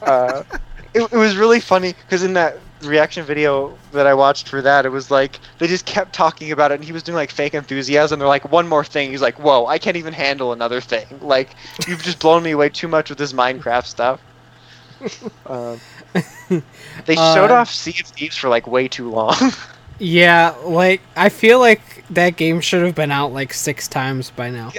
Uh, 0.03 0.43
it, 0.95 1.13
it 1.13 1.17
was 1.17 1.37
really 1.37 1.61
funny 1.61 1.93
because 1.93 2.25
in 2.25 2.33
that 2.33 2.59
reaction 2.87 3.25
video 3.25 3.77
that 3.93 4.07
I 4.07 4.15
watched 4.15 4.49
for 4.49 4.63
that, 4.63 4.85
it 4.87 4.91
was 4.91 5.11
like 5.11 5.39
they 5.59 5.67
just 5.67 5.87
kept 5.87 6.13
talking 6.13 6.53
about 6.53 6.71
it, 6.73 6.77
and 6.77 6.85
he 6.85 6.93
was 6.93 7.03
doing 7.03 7.17
like 7.17 7.31
fake 7.31 7.55
enthusiasm. 7.55 8.19
They're 8.19 8.29
like, 8.29 8.51
one 8.51 8.69
more 8.69 8.85
thing. 8.85 9.11
He's 9.11 9.23
like, 9.23 9.39
whoa, 9.39 9.67
I 9.67 9.79
can't 9.79 9.97
even 9.97 10.13
handle 10.13 10.53
another 10.53 10.81
thing. 10.81 11.07
Like, 11.21 11.51
you've 11.87 12.03
just 12.03 12.19
blown 12.21 12.43
me 12.43 12.53
away 12.53 12.69
too 12.69 12.89
much 12.89 13.09
with 13.09 13.19
this 13.19 13.33
Minecraft 13.33 13.87
stuff. 13.87 14.21
Um, 15.47 15.81
they 17.07 17.15
showed 17.17 17.51
Uh, 17.51 17.55
off 17.55 17.71
Sea 17.71 17.95
of 18.01 18.07
Thieves 18.07 18.37
for 18.37 18.49
like 18.49 18.67
way 18.69 18.87
too 18.89 19.11
long. 19.11 19.35
Yeah, 19.99 20.55
like 20.65 21.01
I 21.17 21.29
feel 21.29 21.61
like 21.61 22.05
that 22.11 22.37
game 22.37 22.61
should 22.61 22.83
have 22.85 22.95
been 22.95 23.13
out 23.13 23.33
like 23.33 23.53
six 23.55 23.87
times 23.87 24.31
by 24.31 24.51
now. 24.51 24.73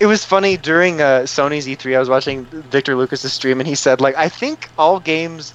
it 0.00 0.06
was 0.06 0.24
funny 0.24 0.56
during 0.56 1.00
uh, 1.00 1.20
Sony's 1.20 1.68
E3. 1.68 1.94
I 1.94 2.00
was 2.00 2.08
watching 2.08 2.44
Victor 2.46 2.96
Lucas's 2.96 3.32
stream, 3.32 3.60
and 3.60 3.68
he 3.68 3.76
said, 3.76 4.00
like, 4.00 4.16
I 4.16 4.28
think 4.28 4.70
all 4.76 4.98
games 4.98 5.52
all 5.52 5.54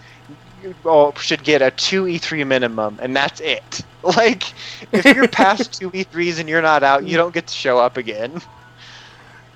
should 1.19 1.43
get 1.43 1.61
a 1.61 1.71
two 1.71 2.03
E3 2.03 2.45
minimum, 2.45 2.99
and 3.01 3.15
that's 3.15 3.39
it. 3.41 3.81
Like, 4.03 4.43
if 4.91 5.05
you're 5.05 5.29
past 5.29 5.79
two 5.79 5.89
E3s 5.89 6.37
and 6.37 6.49
you're 6.49 6.61
not 6.61 6.83
out, 6.83 7.05
you 7.05 7.15
don't 7.15 7.33
get 7.33 7.47
to 7.47 7.53
show 7.53 7.79
up 7.79 7.95
again. 7.97 8.41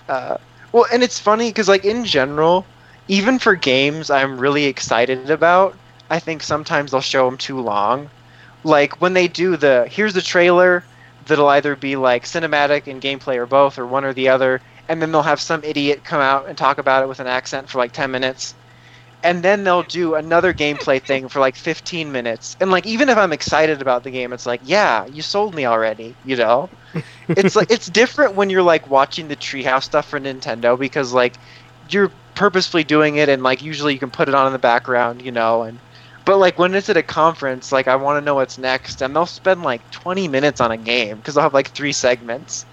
Uh, 0.07 0.37
well, 0.71 0.85
and 0.93 1.03
it's 1.03 1.19
funny 1.19 1.49
because, 1.49 1.67
like, 1.67 1.83
in 1.83 2.05
general, 2.05 2.65
even 3.09 3.39
for 3.39 3.55
games 3.55 4.09
I'm 4.09 4.37
really 4.37 4.63
excited 4.65 5.29
about, 5.29 5.75
I 6.09 6.19
think 6.19 6.43
sometimes 6.43 6.91
they'll 6.91 7.01
show 7.01 7.25
them 7.25 7.37
too 7.37 7.59
long. 7.59 8.09
Like 8.63 9.01
when 9.01 9.13
they 9.13 9.27
do 9.27 9.55
the 9.57 9.87
here's 9.89 10.13
the 10.13 10.21
trailer 10.21 10.83
that'll 11.25 11.47
either 11.49 11.75
be 11.75 11.95
like 11.95 12.25
cinematic 12.25 12.87
and 12.87 13.01
gameplay 13.01 13.37
or 13.37 13.45
both 13.45 13.77
or 13.77 13.85
one 13.85 14.05
or 14.05 14.13
the 14.13 14.29
other, 14.29 14.61
and 14.87 15.01
then 15.01 15.11
they'll 15.11 15.21
have 15.23 15.41
some 15.41 15.63
idiot 15.63 16.03
come 16.03 16.21
out 16.21 16.47
and 16.47 16.57
talk 16.57 16.77
about 16.77 17.03
it 17.03 17.07
with 17.07 17.19
an 17.19 17.27
accent 17.27 17.69
for 17.69 17.77
like 17.77 17.91
10 17.91 18.11
minutes. 18.11 18.55
And 19.23 19.43
then 19.43 19.63
they'll 19.63 19.83
do 19.83 20.15
another 20.15 20.53
gameplay 20.53 21.03
thing 21.05 21.27
for 21.29 21.39
like 21.39 21.55
15 21.55 22.11
minutes. 22.11 22.55
And 22.59 22.71
like 22.71 22.85
even 22.85 23.09
if 23.09 23.17
I'm 23.17 23.33
excited 23.33 23.81
about 23.81 24.03
the 24.03 24.11
game, 24.11 24.31
it's 24.33 24.45
like, 24.45 24.61
yeah, 24.63 25.05
you 25.07 25.21
sold 25.21 25.55
me 25.55 25.65
already, 25.65 26.17
you 26.23 26.35
know? 26.35 26.69
it's 27.35 27.55
like 27.55 27.71
it's 27.71 27.87
different 27.87 28.35
when 28.35 28.49
you're 28.49 28.63
like 28.63 28.87
watching 28.87 29.27
the 29.29 29.37
treehouse 29.37 29.85
stuff 29.85 30.07
for 30.07 30.19
Nintendo 30.19 30.79
because 30.79 31.13
like 31.13 31.39
you're 31.89 32.13
purposefully 32.35 32.83
doing 32.85 33.17
it 33.17 33.29
and 33.29 33.43
like 33.43 33.61
usually 33.63 33.93
you 33.93 33.99
can 33.99 34.11
put 34.11 34.29
it 34.29 34.35
on 34.35 34.47
in 34.47 34.53
the 34.53 34.59
background, 34.59 35.21
you 35.23 35.31
know, 35.31 35.63
and 35.63 35.81
but 36.25 36.37
like 36.37 36.59
when 36.59 36.75
it's 36.75 36.89
at 36.89 36.97
a 36.97 37.03
conference, 37.03 37.71
like 37.71 37.87
I 37.87 37.95
want 37.97 38.17
to 38.17 38.25
know 38.25 38.35
what's 38.35 38.57
next, 38.59 39.01
and 39.01 39.15
they'll 39.15 39.25
spend 39.25 39.63
like 39.63 39.89
20 39.91 40.27
minutes 40.27 40.61
on 40.61 40.71
a 40.71 40.77
game 40.77 41.17
because 41.17 41.35
they'll 41.35 41.43
have 41.43 41.53
like 41.55 41.71
three 41.73 41.93
segments. 41.93 42.66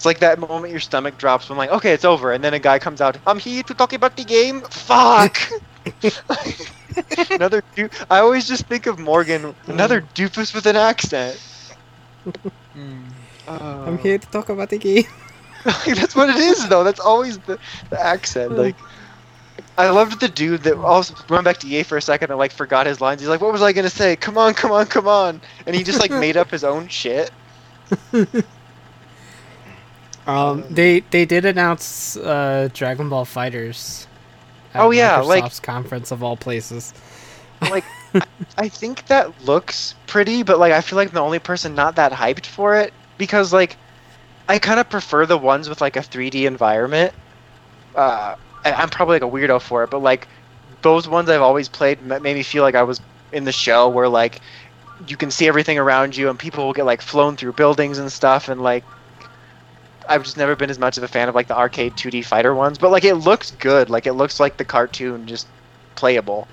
It's 0.00 0.06
like 0.06 0.20
that 0.20 0.38
moment 0.38 0.70
your 0.70 0.80
stomach 0.80 1.18
drops 1.18 1.50
when 1.50 1.58
like, 1.58 1.68
okay, 1.68 1.92
it's 1.92 2.06
over, 2.06 2.32
and 2.32 2.42
then 2.42 2.54
a 2.54 2.58
guy 2.58 2.78
comes 2.78 3.02
out. 3.02 3.18
I'm 3.26 3.38
here 3.38 3.62
to 3.64 3.74
talk 3.74 3.92
about 3.92 4.16
the 4.16 4.24
game. 4.24 4.62
Fuck. 4.62 5.36
another 7.30 7.62
du- 7.76 7.90
I 8.08 8.20
always 8.20 8.48
just 8.48 8.64
think 8.64 8.86
of 8.86 8.98
Morgan, 8.98 9.54
another 9.66 10.00
doofus 10.00 10.54
with 10.54 10.64
an 10.64 10.76
accent. 10.76 11.38
Uh, 13.46 13.84
I'm 13.86 13.98
here 13.98 14.16
to 14.16 14.26
talk 14.28 14.48
about 14.48 14.70
the 14.70 14.78
game. 14.78 15.04
that's 15.64 16.16
what 16.16 16.30
it 16.30 16.36
is, 16.36 16.66
though. 16.70 16.82
That's 16.82 17.00
always 17.00 17.36
the, 17.40 17.58
the 17.90 18.00
accent. 18.00 18.56
Like, 18.56 18.76
I 19.76 19.90
loved 19.90 20.18
the 20.18 20.28
dude 20.28 20.62
that 20.62 20.78
also 20.78 21.14
run 21.28 21.44
back 21.44 21.58
to 21.58 21.66
EA 21.66 21.82
for 21.82 21.98
a 21.98 22.02
second 22.02 22.30
and 22.30 22.38
like 22.38 22.52
forgot 22.52 22.86
his 22.86 23.02
lines. 23.02 23.20
He's 23.20 23.28
like, 23.28 23.42
"What 23.42 23.52
was 23.52 23.60
I 23.60 23.74
gonna 23.74 23.90
say? 23.90 24.16
Come 24.16 24.38
on, 24.38 24.54
come 24.54 24.72
on, 24.72 24.86
come 24.86 25.06
on!" 25.06 25.42
And 25.66 25.76
he 25.76 25.82
just 25.82 26.00
like 26.00 26.10
made 26.10 26.38
up 26.38 26.50
his 26.50 26.64
own 26.64 26.88
shit. 26.88 27.30
Um, 30.26 30.64
they 30.70 31.00
they 31.00 31.24
did 31.24 31.44
announce 31.44 32.16
uh, 32.16 32.68
Dragon 32.72 33.08
Ball 33.08 33.24
FighterZ. 33.24 34.06
at 34.74 34.80
Oh, 34.82 34.90
yeah, 34.90 35.20
like- 35.20 35.44
Microsoft's 35.44 35.60
conference 35.60 36.10
of 36.10 36.22
all 36.22 36.36
places. 36.36 36.92
Like, 37.62 37.84
I, 38.14 38.22
I 38.56 38.68
think 38.68 39.06
that 39.06 39.44
looks 39.44 39.94
pretty, 40.06 40.42
but 40.42 40.58
like 40.58 40.72
I 40.72 40.80
feel 40.80 40.96
like 40.96 41.10
the 41.12 41.20
only 41.20 41.38
person 41.38 41.74
not 41.74 41.96
that 41.96 42.12
hyped 42.12 42.46
for 42.46 42.76
it 42.76 42.92
because 43.18 43.52
like 43.52 43.76
I 44.48 44.58
kind 44.58 44.80
of 44.80 44.88
prefer 44.88 45.26
the 45.26 45.38
ones 45.38 45.68
with 45.68 45.80
like 45.80 45.96
a 45.96 46.00
3D 46.00 46.46
environment. 46.46 47.12
Uh, 47.94 48.36
I'm 48.64 48.88
probably 48.88 49.14
like 49.20 49.22
a 49.22 49.34
weirdo 49.36 49.60
for 49.60 49.84
it, 49.84 49.90
but 49.90 50.00
like 50.00 50.26
those 50.82 51.08
ones 51.08 51.28
I've 51.28 51.42
always 51.42 51.68
played 51.68 52.02
made 52.02 52.22
me 52.22 52.42
feel 52.42 52.62
like 52.62 52.74
I 52.74 52.82
was 52.82 53.00
in 53.32 53.44
the 53.44 53.52
show 53.52 53.88
where 53.88 54.08
like 54.08 54.40
you 55.06 55.16
can 55.16 55.30
see 55.30 55.46
everything 55.48 55.78
around 55.78 56.16
you 56.16 56.28
and 56.28 56.38
people 56.38 56.66
will 56.66 56.72
get 56.72 56.84
like 56.84 57.00
flown 57.00 57.36
through 57.36 57.52
buildings 57.52 57.98
and 57.98 58.10
stuff 58.10 58.48
and 58.48 58.60
like 58.62 58.84
I've 60.10 60.24
just 60.24 60.36
never 60.36 60.56
been 60.56 60.70
as 60.70 60.78
much 60.78 60.98
of 60.98 61.04
a 61.04 61.08
fan 61.08 61.28
of 61.28 61.36
like 61.36 61.46
the 61.46 61.56
arcade 61.56 61.94
2D 61.94 62.24
fighter 62.24 62.52
ones, 62.52 62.78
but 62.78 62.90
like 62.90 63.04
it 63.04 63.14
looks 63.14 63.52
good. 63.52 63.88
Like 63.88 64.06
it 64.06 64.14
looks 64.14 64.40
like 64.40 64.56
the 64.56 64.64
cartoon 64.64 65.26
just 65.26 65.46
playable. 65.94 66.48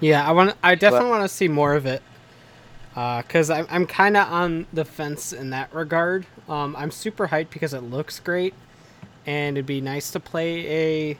Yeah, 0.00 0.26
I 0.28 0.32
want. 0.32 0.54
I 0.62 0.74
definitely 0.74 1.08
want 1.08 1.22
to 1.22 1.28
see 1.28 1.48
more 1.48 1.74
of 1.74 1.86
it. 1.86 2.02
Because 2.90 3.48
I'm 3.48 3.66
I'm 3.70 3.86
kind 3.86 4.18
of 4.18 4.30
on 4.30 4.66
the 4.72 4.84
fence 4.84 5.32
in 5.32 5.50
that 5.50 5.72
regard. 5.74 6.26
Um, 6.46 6.76
I'm 6.76 6.90
super 6.90 7.28
hyped 7.28 7.50
because 7.50 7.72
it 7.72 7.82
looks 7.82 8.20
great, 8.20 8.52
and 9.26 9.56
it'd 9.56 9.66
be 9.66 9.80
nice 9.80 10.10
to 10.10 10.20
play 10.20 10.66
a 10.66 11.18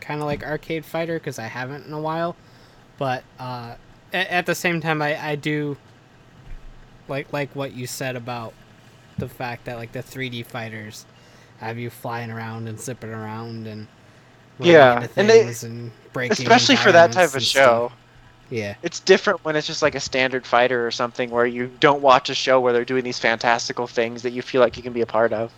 kind 0.00 0.20
of 0.20 0.26
like 0.26 0.42
arcade 0.42 0.86
fighter 0.86 1.18
because 1.18 1.38
I 1.38 1.48
haven't 1.48 1.86
in 1.86 1.92
a 1.92 2.00
while. 2.00 2.34
But 2.96 3.24
uh, 3.38 3.74
at, 4.12 4.28
at 4.28 4.46
the 4.46 4.54
same 4.54 4.80
time, 4.80 5.02
I, 5.02 5.32
I 5.32 5.34
do 5.34 5.76
like 7.08 7.30
like 7.32 7.54
what 7.54 7.74
you 7.74 7.86
said 7.86 8.16
about 8.16 8.54
the 9.18 9.28
fact 9.28 9.66
that 9.66 9.76
like 9.76 9.92
the 9.92 10.02
3D 10.02 10.46
fighters 10.46 11.04
have 11.60 11.78
you 11.78 11.90
flying 11.90 12.30
around 12.30 12.68
and 12.68 12.80
zipping 12.80 13.10
around 13.10 13.66
and 13.66 13.86
Yeah, 14.58 15.06
and 15.16 15.28
they- 15.28 15.52
and 15.62 15.90
breaking 16.12 16.32
Especially 16.32 16.76
for 16.76 16.90
that 16.92 17.12
type 17.12 17.34
of 17.34 17.42
show. 17.42 17.88
stuff. 17.88 17.92
Yeah. 18.50 18.74
It's 18.82 18.98
different 18.98 19.44
when 19.44 19.54
it's 19.54 19.66
just 19.66 19.80
like 19.80 19.94
a 19.94 20.00
standard 20.00 20.44
fighter 20.44 20.84
or 20.84 20.90
something 20.90 21.30
where 21.30 21.46
you 21.46 21.70
don't 21.78 22.02
watch 22.02 22.30
a 22.30 22.34
show 22.34 22.58
where 22.60 22.72
they're 22.72 22.84
doing 22.84 23.04
these 23.04 23.18
fantastical 23.18 23.86
things 23.86 24.22
that 24.22 24.32
you 24.32 24.42
feel 24.42 24.60
like 24.60 24.76
you 24.76 24.82
can 24.82 24.92
be 24.92 25.02
a 25.02 25.06
part 25.06 25.32
of. 25.32 25.52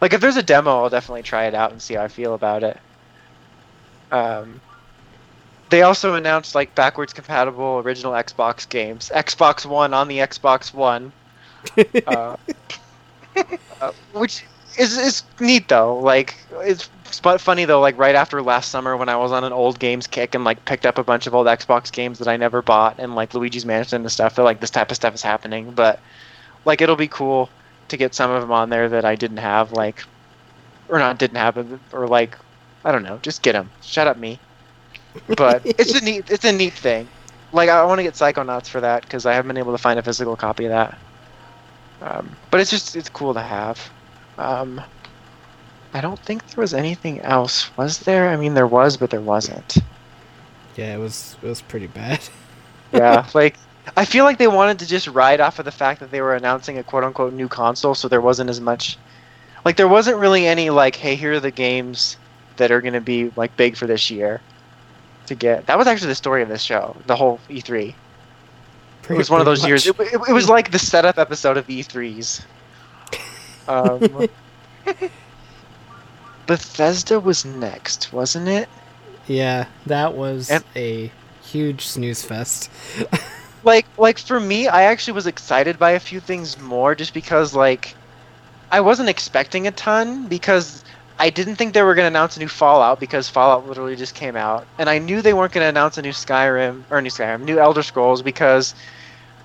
Like 0.00 0.12
if 0.12 0.20
there's 0.20 0.36
a 0.36 0.42
demo, 0.42 0.82
I'll 0.82 0.90
definitely 0.90 1.22
try 1.22 1.44
it 1.44 1.54
out 1.54 1.70
and 1.70 1.80
see 1.80 1.94
how 1.94 2.02
I 2.02 2.08
feel 2.08 2.34
about 2.34 2.64
it. 2.64 2.78
Um, 4.10 4.60
they 5.70 5.82
also 5.82 6.14
announced 6.14 6.54
like 6.54 6.74
backwards 6.74 7.12
compatible 7.12 7.80
original 7.84 8.12
Xbox 8.12 8.68
games. 8.68 9.10
Xbox 9.14 9.64
One 9.64 9.94
on 9.94 10.08
the 10.08 10.18
Xbox 10.18 10.74
One. 10.74 11.12
uh, 12.08 12.36
uh, 13.80 13.92
which 14.12 14.44
is 14.78 14.96
is 14.96 15.22
neat 15.40 15.68
though. 15.68 15.98
Like 15.98 16.36
it's 16.60 16.88
but 17.22 17.40
funny 17.40 17.64
though. 17.64 17.80
Like 17.80 17.98
right 17.98 18.14
after 18.14 18.42
last 18.42 18.70
summer 18.70 18.96
when 18.96 19.08
I 19.08 19.16
was 19.16 19.32
on 19.32 19.44
an 19.44 19.52
old 19.52 19.78
games 19.78 20.06
kick 20.06 20.34
and 20.34 20.44
like 20.44 20.64
picked 20.64 20.86
up 20.86 20.98
a 20.98 21.04
bunch 21.04 21.26
of 21.26 21.34
old 21.34 21.46
Xbox 21.46 21.92
games 21.92 22.18
that 22.18 22.28
I 22.28 22.36
never 22.36 22.62
bought 22.62 22.98
and 22.98 23.14
like 23.14 23.34
Luigi's 23.34 23.66
Mansion 23.66 24.02
and 24.02 24.12
stuff. 24.12 24.36
Feel 24.36 24.44
like 24.44 24.60
this 24.60 24.70
type 24.70 24.90
of 24.90 24.96
stuff 24.96 25.14
is 25.14 25.22
happening, 25.22 25.70
but 25.72 26.00
like 26.64 26.80
it'll 26.80 26.96
be 26.96 27.08
cool 27.08 27.48
to 27.88 27.96
get 27.96 28.14
some 28.14 28.30
of 28.30 28.40
them 28.40 28.52
on 28.52 28.70
there 28.70 28.88
that 28.88 29.04
I 29.04 29.14
didn't 29.14 29.38
have. 29.38 29.72
Like 29.72 30.04
or 30.88 30.98
not 30.98 31.18
didn't 31.18 31.36
have 31.36 31.80
or 31.92 32.06
like 32.06 32.36
I 32.84 32.92
don't 32.92 33.02
know. 33.02 33.18
Just 33.22 33.42
get 33.42 33.52
them. 33.52 33.70
Shut 33.82 34.06
up, 34.06 34.16
me. 34.16 34.38
But 35.36 35.62
it's 35.64 35.94
a 35.94 36.04
neat 36.04 36.30
it's 36.30 36.44
a 36.44 36.52
neat 36.52 36.74
thing. 36.74 37.08
Like 37.52 37.68
I 37.68 37.84
want 37.84 37.98
to 37.98 38.02
get 38.02 38.14
Psychonauts 38.14 38.68
for 38.68 38.80
that 38.80 39.02
because 39.02 39.26
I 39.26 39.34
haven't 39.34 39.48
been 39.48 39.58
able 39.58 39.72
to 39.72 39.78
find 39.78 39.98
a 39.98 40.02
physical 40.02 40.36
copy 40.36 40.64
of 40.64 40.70
that. 40.70 40.98
Um, 42.00 42.34
but 42.50 42.60
it's 42.60 42.70
just 42.70 42.96
it's 42.96 43.08
cool 43.08 43.34
to 43.34 43.40
have. 43.40 43.78
Um, 44.38 44.80
I 45.94 46.00
don't 46.00 46.18
think 46.18 46.46
there 46.48 46.60
was 46.60 46.74
anything 46.74 47.20
else, 47.20 47.76
was 47.76 47.98
there? 48.00 48.28
I 48.28 48.36
mean, 48.36 48.54
there 48.54 48.66
was, 48.66 48.96
but 48.96 49.10
there 49.10 49.20
wasn't. 49.20 49.78
Yeah, 50.76 50.94
it 50.94 50.98
was 50.98 51.36
it 51.42 51.46
was 51.46 51.60
pretty 51.60 51.86
bad. 51.86 52.20
yeah, 52.92 53.26
like 53.34 53.56
I 53.96 54.04
feel 54.04 54.24
like 54.24 54.38
they 54.38 54.48
wanted 54.48 54.78
to 54.78 54.86
just 54.86 55.06
ride 55.08 55.40
off 55.40 55.58
of 55.58 55.64
the 55.64 55.70
fact 55.70 56.00
that 56.00 56.10
they 56.10 56.20
were 56.20 56.34
announcing 56.34 56.78
a 56.78 56.82
quote 56.82 57.04
unquote 57.04 57.34
new 57.34 57.48
console, 57.48 57.94
so 57.94 58.08
there 58.08 58.20
wasn't 58.20 58.48
as 58.48 58.60
much. 58.60 58.96
Like 59.64 59.76
there 59.76 59.88
wasn't 59.88 60.18
really 60.18 60.46
any 60.46 60.70
like, 60.70 60.96
hey, 60.96 61.14
here 61.14 61.34
are 61.34 61.40
the 61.40 61.50
games 61.50 62.16
that 62.56 62.70
are 62.70 62.80
going 62.80 62.94
to 62.94 63.00
be 63.00 63.30
like 63.36 63.56
big 63.56 63.76
for 63.76 63.86
this 63.86 64.10
year 64.10 64.40
to 65.26 65.34
get. 65.34 65.66
That 65.66 65.78
was 65.78 65.86
actually 65.86 66.08
the 66.08 66.14
story 66.14 66.42
of 66.42 66.48
this 66.48 66.62
show, 66.62 66.96
the 67.06 67.16
whole 67.16 67.38
E3. 67.48 67.94
Pretty, 69.02 69.14
it 69.14 69.18
was 69.18 69.30
one 69.30 69.40
of 69.40 69.46
those 69.46 69.62
much. 69.62 69.68
years. 69.68 69.86
It, 69.86 69.98
it, 70.00 70.14
it, 70.28 70.32
was 70.32 70.48
like 70.48 70.70
the 70.70 70.78
setup 70.78 71.18
episode 71.18 71.56
of 71.56 71.66
E3s. 71.66 72.44
Um, 73.68 74.28
Bethesda 76.46 77.20
was 77.20 77.44
next, 77.44 78.12
wasn't 78.12 78.48
it? 78.48 78.68
Yeah, 79.26 79.66
that 79.86 80.14
was 80.14 80.50
and, 80.50 80.64
a 80.74 81.10
huge 81.42 81.86
snooze 81.86 82.24
fest. 82.24 82.70
like, 83.64 83.86
like 83.96 84.18
for 84.18 84.40
me, 84.40 84.68
I 84.68 84.82
actually 84.84 85.14
was 85.14 85.26
excited 85.26 85.78
by 85.78 85.92
a 85.92 86.00
few 86.00 86.20
things 86.20 86.60
more, 86.60 86.94
just 86.94 87.14
because 87.14 87.54
like 87.54 87.94
I 88.70 88.80
wasn't 88.80 89.08
expecting 89.08 89.66
a 89.66 89.70
ton 89.70 90.26
because 90.28 90.82
I 91.18 91.30
didn't 91.30 91.56
think 91.56 91.74
they 91.74 91.82
were 91.82 91.94
going 91.94 92.04
to 92.04 92.08
announce 92.08 92.36
a 92.36 92.40
new 92.40 92.48
Fallout 92.48 92.98
because 92.98 93.28
Fallout 93.28 93.68
literally 93.68 93.96
just 93.96 94.14
came 94.14 94.34
out, 94.34 94.66
and 94.78 94.88
I 94.90 94.98
knew 94.98 95.22
they 95.22 95.34
weren't 95.34 95.52
going 95.52 95.64
to 95.64 95.68
announce 95.68 95.98
a 95.98 96.02
new 96.02 96.10
Skyrim 96.10 96.82
or 96.90 97.00
new 97.00 97.10
Skyrim, 97.10 97.42
new 97.42 97.58
Elder 97.58 97.82
Scrolls 97.82 98.22
because, 98.22 98.74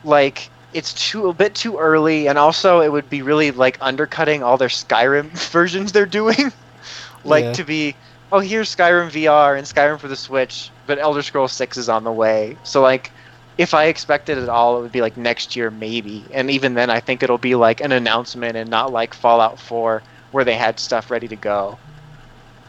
like, 0.03 0.49
it's 0.77 0.93
too 0.93 1.27
a 1.29 1.33
bit 1.33 1.55
too 1.55 1.77
early, 1.77 2.27
and 2.27 2.37
also 2.37 2.81
it 2.81 2.91
would 2.91 3.09
be 3.09 3.21
really 3.23 3.51
like 3.51 3.77
undercutting 3.81 4.43
all 4.43 4.57
their 4.57 4.67
Skyrim 4.67 5.25
versions 5.51 5.91
they're 5.91 6.05
doing, 6.05 6.51
like 7.25 7.43
yeah. 7.43 7.53
to 7.53 7.63
be, 7.63 7.95
oh 8.31 8.39
here's 8.39 8.73
Skyrim 8.73 9.09
VR 9.09 9.57
and 9.57 9.65
Skyrim 9.65 9.99
for 9.99 10.07
the 10.07 10.15
Switch, 10.15 10.69
but 10.85 10.99
Elder 10.99 11.23
Scrolls 11.23 11.51
Six 11.51 11.77
is 11.77 11.89
on 11.89 12.03
the 12.03 12.11
way, 12.11 12.57
so 12.63 12.81
like. 12.81 13.11
If 13.57 13.73
I 13.73 13.85
expected 13.85 14.37
it 14.37 14.43
at 14.43 14.49
all, 14.49 14.77
it 14.77 14.81
would 14.83 14.91
be 14.91 15.01
like 15.01 15.17
next 15.17 15.55
year, 15.55 15.71
maybe. 15.71 16.23
And 16.31 16.51
even 16.51 16.75
then, 16.75 16.91
I 16.91 16.99
think 16.99 17.23
it'll 17.23 17.39
be 17.39 17.55
like 17.55 17.81
an 17.81 17.91
announcement 17.91 18.55
and 18.55 18.69
not 18.69 18.91
like 18.91 19.15
Fallout 19.15 19.59
4 19.59 20.03
where 20.31 20.43
they 20.43 20.53
had 20.53 20.79
stuff 20.79 21.09
ready 21.09 21.27
to 21.27 21.35
go. 21.35 21.79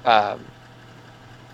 Um, 0.06 0.40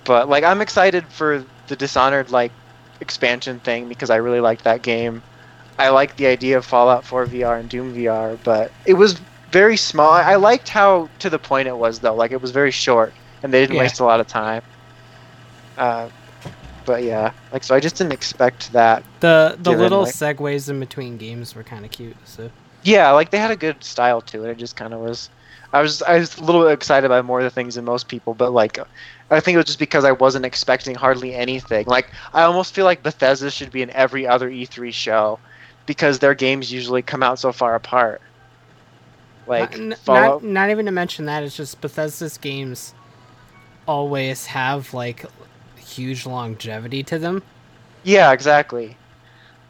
but 0.05 0.29
like 0.29 0.45
I'm 0.45 0.61
excited 0.61 1.05
for 1.09 1.45
the 1.67 1.75
Dishonored 1.75 2.31
like 2.31 2.53
expansion 3.01 3.59
thing 3.61 3.89
because 3.89 4.11
I 4.11 4.17
really 4.17 4.41
liked 4.41 4.65
that 4.65 4.83
game. 4.83 5.23
I 5.79 5.89
like 5.89 6.17
the 6.17 6.27
idea 6.27 6.57
of 6.57 6.65
Fallout 6.65 7.05
4 7.05 7.27
VR 7.27 7.61
and 7.61 7.69
Doom 7.69 7.95
VR, 7.95 8.39
but 8.45 8.73
it 8.87 8.95
was 8.95 9.21
very 9.51 9.77
small. 9.77 10.13
I 10.13 10.37
liked 10.37 10.69
how 10.69 11.09
to 11.21 11.31
the 11.31 11.39
point 11.39 11.69
it 11.69 11.77
was 11.77 12.01
though. 12.01 12.15
Like 12.15 12.33
it 12.33 12.41
was 12.41 12.51
very 12.51 12.71
short 12.71 13.13
and 13.43 13.53
they 13.53 13.61
didn't 13.61 13.77
yeah. 13.77 13.83
waste 13.83 14.01
a 14.01 14.05
lot 14.05 14.21
of 14.21 14.27
time. 14.27 14.63
Uh, 15.77 16.09
but 16.85 17.03
yeah, 17.03 17.33
like 17.53 17.65
so 17.65 17.75
I 17.75 17.81
just 17.81 17.97
didn't 17.97 18.13
expect 18.13 18.73
that. 18.73 19.05
The 19.21 19.55
the 19.59 19.71
given, 19.71 19.81
little 19.81 20.03
like, 20.03 20.15
segues 20.15 20.69
in 20.69 20.81
between 20.81 21.17
games 21.17 21.55
were 21.55 21.63
kind 21.63 21.85
of 21.85 21.91
cute. 21.91 22.17
So 22.25 22.51
yeah, 22.83 23.11
like 23.13 23.31
they 23.31 23.39
had 23.39 23.51
a 23.51 23.57
good 23.57 23.83
style 23.83 24.21
to 24.23 24.45
it. 24.45 24.51
It 24.51 24.59
just 24.59 24.77
kind 24.77 24.93
of 24.93 25.01
was 25.01 25.31
I 25.73 25.81
was 25.81 26.03
I 26.03 26.19
was 26.19 26.37
a 26.37 26.45
little 26.45 26.63
bit 26.63 26.73
excited 26.73 27.09
by 27.09 27.23
more 27.23 27.41
of 27.41 27.45
the 27.45 27.51
things 27.51 27.75
than 27.75 27.85
most 27.85 28.09
people, 28.09 28.35
but 28.35 28.53
like 28.53 28.79
I 29.31 29.41
think 29.41 29.55
it 29.55 29.59
was 29.59 29.67
just 29.67 29.79
because 29.79 30.05
I 30.05 30.13
wasn't 30.13 30.45
expecting 30.45 30.95
hardly 30.95 31.35
anything. 31.35 31.87
Like 31.87 32.11
I 32.33 32.43
almost 32.43 32.75
feel 32.75 32.85
like 32.85 33.03
Bethesda 33.03 33.51
should 33.51 33.73
be 33.73 33.83
in 33.83 33.91
every 33.91 34.27
other 34.27 34.51
E3 34.51 34.93
show 34.93 35.39
because 35.87 36.19
their 36.19 36.35
games 36.35 36.73
usually 36.73 37.03
come 37.03 37.23
out 37.23 37.39
so 37.39 37.53
far 37.53 37.75
apart. 37.75 38.21
Like 39.47 39.79
not, 39.79 40.07
not, 40.07 40.45
not 40.45 40.71
even 40.71 40.87
to 40.87 40.93
mention 40.93 41.27
that 41.27 41.43
it's 41.43 41.57
just 41.57 41.81
Bethesda's 41.81 42.39
games 42.39 42.95
always 43.87 44.47
have 44.47 44.95
like 44.95 45.27
huge 45.77 46.27
longevity 46.27 47.03
to 47.05 47.19
them. 47.19 47.43
Yeah, 48.05 48.33
exactly. 48.33 48.97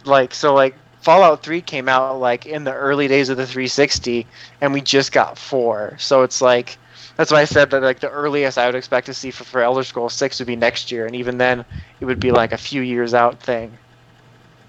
Like 0.05 0.35
so 0.35 0.55
like 0.55 0.77
Fallout 1.01 1.43
3 1.43 1.61
came 1.61 1.89
out 1.89 2.19
like 2.21 2.47
in 2.47 2.65
the 2.65 2.73
early 2.73 3.09
days 3.09 3.29
of 3.29 3.37
the 3.37 3.47
360 3.47 4.27
and 4.61 4.73
we 4.73 4.81
just 4.81 5.13
got 5.13 5.37
4. 5.37 5.97
So 5.99 6.23
it's 6.23 6.41
like 6.41 6.79
that's 7.17 7.31
why 7.31 7.41
I 7.41 7.45
said 7.45 7.71
that 7.71 7.83
like 7.83 8.01
the 8.01 8.11
earliest 8.11 8.59
I 8.59 8.67
would 8.67 8.75
expect 8.75 9.07
to 9.07 9.15
see 9.15 9.31
for, 9.31 9.45
for 9.45 9.61
Elder 9.61 9.83
Scrolls 9.83 10.15
6 10.15 10.39
would 10.39 10.47
be 10.47 10.57
next 10.57 10.93
year 10.93 11.07
and 11.07 11.17
even 11.17 11.39
then 11.39 11.65
it 12.01 12.05
would 12.05 12.21
be 12.21 12.31
like 12.31 12.53
a 12.53 12.59
few 12.59 12.83
years 12.83 13.13
out 13.13 13.41
thing. 13.41 13.77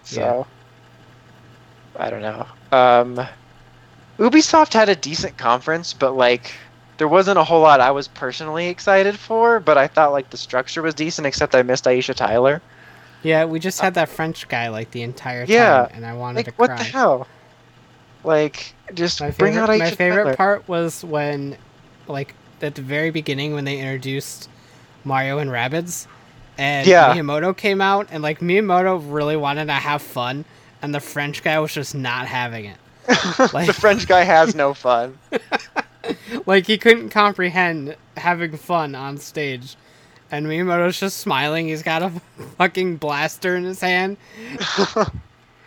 So 0.04 0.20
yeah. 0.22 0.55
I 1.98 2.10
don't 2.10 2.22
know. 2.22 2.48
Um 2.72 3.28
Ubisoft 4.18 4.74
had 4.74 4.90
a 4.90 4.96
decent 4.96 5.38
conference, 5.38 5.94
but 5.94 6.16
like 6.16 6.54
there 6.98 7.08
wasn't 7.08 7.38
a 7.38 7.44
whole 7.44 7.62
lot 7.62 7.82
I 7.82 7.92
was 7.92 8.08
personally 8.08 8.68
excited 8.68 9.20
for, 9.20 9.60
but 9.60 9.78
I 9.78 9.88
thought 9.88 10.12
like 10.12 10.30
the 10.30 10.38
structure 10.38 10.82
was 10.82 10.94
decent 10.94 11.28
except 11.28 11.54
I 11.56 11.64
missed 11.64 11.86
Aisha 11.86 12.16
Tyler. 12.16 12.62
Yeah, 13.24 13.46
we 13.46 13.60
just 13.60 13.82
had 13.82 13.96
that 13.96 14.10
French 14.10 14.48
guy 14.48 14.70
like 14.70 14.92
the 14.92 15.02
entire 15.02 15.48
time, 15.48 15.54
yeah, 15.54 15.88
and 15.92 16.06
I 16.06 16.14
wanted 16.14 16.38
like, 16.38 16.46
to 16.46 16.52
cry. 16.52 16.68
What 16.68 16.78
the 16.78 16.84
hell? 16.84 17.28
Like, 18.24 18.76
just 18.94 19.20
my 19.20 19.32
bring 19.32 19.54
favorite, 19.54 19.74
out 19.74 19.80
My 19.80 19.92
favorite 19.92 20.38
part 20.38 20.68
was 20.68 21.04
when, 21.04 21.58
like, 22.08 22.36
at 22.62 22.76
the 22.76 22.82
very 22.82 23.10
beginning 23.10 23.54
when 23.54 23.66
they 23.66 23.80
introduced 23.80 24.50
Mario 25.04 25.40
and 25.40 25.50
Rabbids, 25.50 26.08
and 26.58 26.88
yeah. 26.88 27.16
Miyamoto 27.16 27.58
came 27.58 27.82
out, 27.82 28.08
and 28.12 28.22
like 28.22 28.40
Miyamoto 28.40 29.02
really 29.12 29.36
wanted 29.36 29.66
to 29.66 29.74
have 29.74 30.02
fun, 30.02 30.46
and 30.86 30.96
the 30.96 31.00
French 31.02 31.44
guy 31.44 31.60
was 31.60 31.74
just 31.74 31.94
not 31.96 32.28
having 32.28 32.66
it. 32.66 32.78
Like, 33.54 33.68
the 33.68 33.74
French 33.74 34.08
guy 34.08 34.24
has 34.24 34.56
no 34.56 34.74
fun. 34.88 35.18
like 36.46 36.66
he 36.66 36.78
couldn't 36.78 37.10
comprehend 37.10 37.96
having 38.16 38.56
fun 38.56 38.96
on 38.96 39.18
stage 39.18 39.76
and 40.32 40.46
Miyamoto's 40.48 41.00
just 41.00 41.18
smiling. 41.18 41.68
He's 41.68 41.84
got 41.84 42.02
a 42.02 42.10
fucking 42.58 42.98
blaster 42.98 43.56
in 43.56 43.64
his 43.64 43.82
hand. 43.82 44.18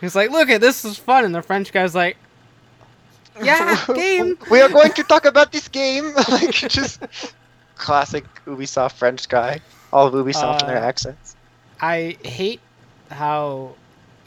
He's 0.01 0.15
like, 0.15 0.31
"Look 0.31 0.49
at 0.49 0.61
this 0.61 0.85
is 0.85 0.97
fun," 0.97 1.25
and 1.25 1.33
the 1.33 1.41
French 1.41 1.71
guy's 1.71 1.95
like, 1.95 2.17
"Yeah, 3.41 3.83
game." 3.93 4.37
we 4.51 4.61
are 4.61 4.69
going 4.69 4.93
to 4.93 5.03
talk 5.03 5.25
about 5.25 5.51
this 5.51 5.67
game. 5.67 6.13
like 6.29 6.51
just 6.51 7.03
classic 7.77 8.25
Ubisoft 8.45 8.93
French 8.93 9.27
guy. 9.29 9.59
All 9.91 10.07
of 10.07 10.13
Ubisoft 10.13 10.43
uh, 10.43 10.57
and 10.61 10.69
their 10.69 10.77
accents. 10.77 11.35
I 11.81 12.17
hate 12.23 12.61
how 13.09 13.75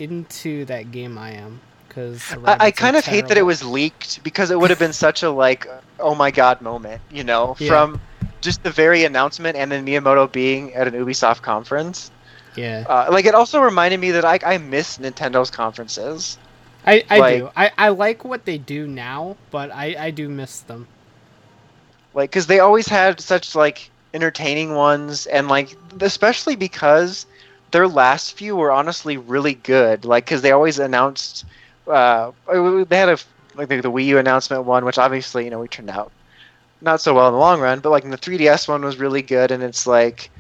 into 0.03 0.65
that 0.67 0.91
game 0.91 1.17
I 1.17 1.33
am 1.33 1.61
because 1.87 2.33
I, 2.45 2.57
I 2.67 2.71
kind 2.71 2.97
of 2.97 3.05
hate 3.05 3.29
that 3.29 3.37
it 3.37 3.43
was 3.43 3.63
leaked 3.63 4.25
because 4.25 4.51
it 4.51 4.59
would 4.59 4.71
have 4.71 4.79
been 4.79 4.95
such 4.95 5.23
a 5.23 5.31
like, 5.31 5.67
oh 6.01 6.15
my 6.15 6.31
god 6.31 6.61
moment, 6.63 7.03
you 7.11 7.23
know, 7.23 7.55
yeah. 7.59 7.69
from 7.69 8.01
just 8.41 8.63
the 8.63 8.71
very 8.71 9.05
announcement 9.05 9.57
and 9.57 9.71
then 9.71 9.85
Miyamoto 9.85 10.31
being 10.31 10.75
at 10.75 10.89
an 10.89 10.95
Ubisoft 10.95 11.43
conference. 11.43 12.11
Yeah. 12.57 12.85
Uh, 12.89 13.09
like 13.11 13.27
it 13.27 13.35
also 13.35 13.61
reminded 13.61 14.01
me 14.01 14.11
that 14.13 14.25
I, 14.25 14.39
I 14.45 14.59
miss 14.59 14.99
Nintendo's 14.99 15.51
conferences. 15.51 16.39
I, 16.87 17.05
I 17.09 17.19
like, 17.19 17.39
do. 17.39 17.51
I, 17.57 17.71
I 17.79 17.89
like 17.91 18.25
what 18.25 18.45
they 18.45 18.59
do 18.59 18.87
now, 18.87 19.37
but 19.51 19.71
I, 19.71 19.95
I 19.99 20.11
do 20.11 20.29
miss 20.29 20.61
them. 20.61 20.89
Like, 22.15 22.31
because 22.31 22.47
they 22.47 22.61
always 22.61 22.89
had 22.89 23.21
such 23.21 23.55
like 23.55 23.91
entertaining 24.15 24.75
ones, 24.75 25.27
and 25.27 25.49
like 25.49 25.77
especially 26.01 26.57
because 26.57 27.27
their 27.73 27.89
last 27.89 28.35
few 28.35 28.55
were 28.57 28.71
honestly 28.71 29.17
really 29.17 29.55
good. 29.55 30.05
Like, 30.05 30.25
because 30.25 30.43
they 30.43 30.53
always 30.53 30.79
announced. 30.79 31.45
Uh, 31.87 32.31
they 32.47 32.97
had 32.97 33.09
a 33.09 33.19
like 33.55 33.69
the, 33.69 33.81
the 33.81 33.91
Wii 33.91 34.07
U 34.07 34.19
announcement 34.19 34.65
one, 34.65 34.85
which 34.85 34.99
obviously 34.99 35.45
you 35.45 35.51
know 35.51 35.61
we 35.61 35.69
turned 35.69 35.91
out 35.91 36.13
not 36.81 37.01
so 37.01 37.15
well 37.15 37.29
in 37.29 37.35
the 37.35 37.39
long 37.39 37.61
run, 37.61 37.81
but 37.81 37.91
like 37.91 38.09
the 38.09 38.19
3DS 38.19 38.69
one 38.69 38.85
was 38.85 38.97
really 38.97 39.23
good, 39.23 39.51
and 39.51 39.63
it's 39.63 39.87
like, 39.87 40.31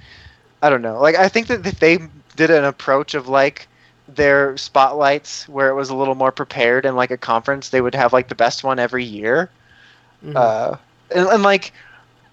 I 0.63 0.71
don't 0.71 0.83
know, 0.83 1.01
like 1.01 1.17
I 1.17 1.29
think 1.29 1.47
that 1.49 1.67
if 1.67 1.79
they 1.79 1.99
did 2.37 2.51
an 2.51 2.65
approach 2.65 3.15
of 3.15 3.29
like 3.29 3.69
their 4.09 4.57
spotlights 4.57 5.49
where 5.49 5.69
it 5.69 5.75
was 5.75 5.91
a 5.91 5.97
little 5.97 6.15
more 6.15 6.33
prepared 6.33 6.85
and 6.85 6.97
like 6.97 7.11
a 7.11 7.17
conference, 7.17 7.69
they 7.69 7.81
would 7.81 7.95
have 7.95 8.13
like 8.13 8.29
the 8.29 8.35
best 8.35 8.65
one 8.65 8.79
every 8.79 9.05
year. 9.05 9.51
Mm-hmm. 10.25 10.37
Uh, 10.37 10.77
and, 11.15 11.29
and 11.29 11.43
like 11.43 11.73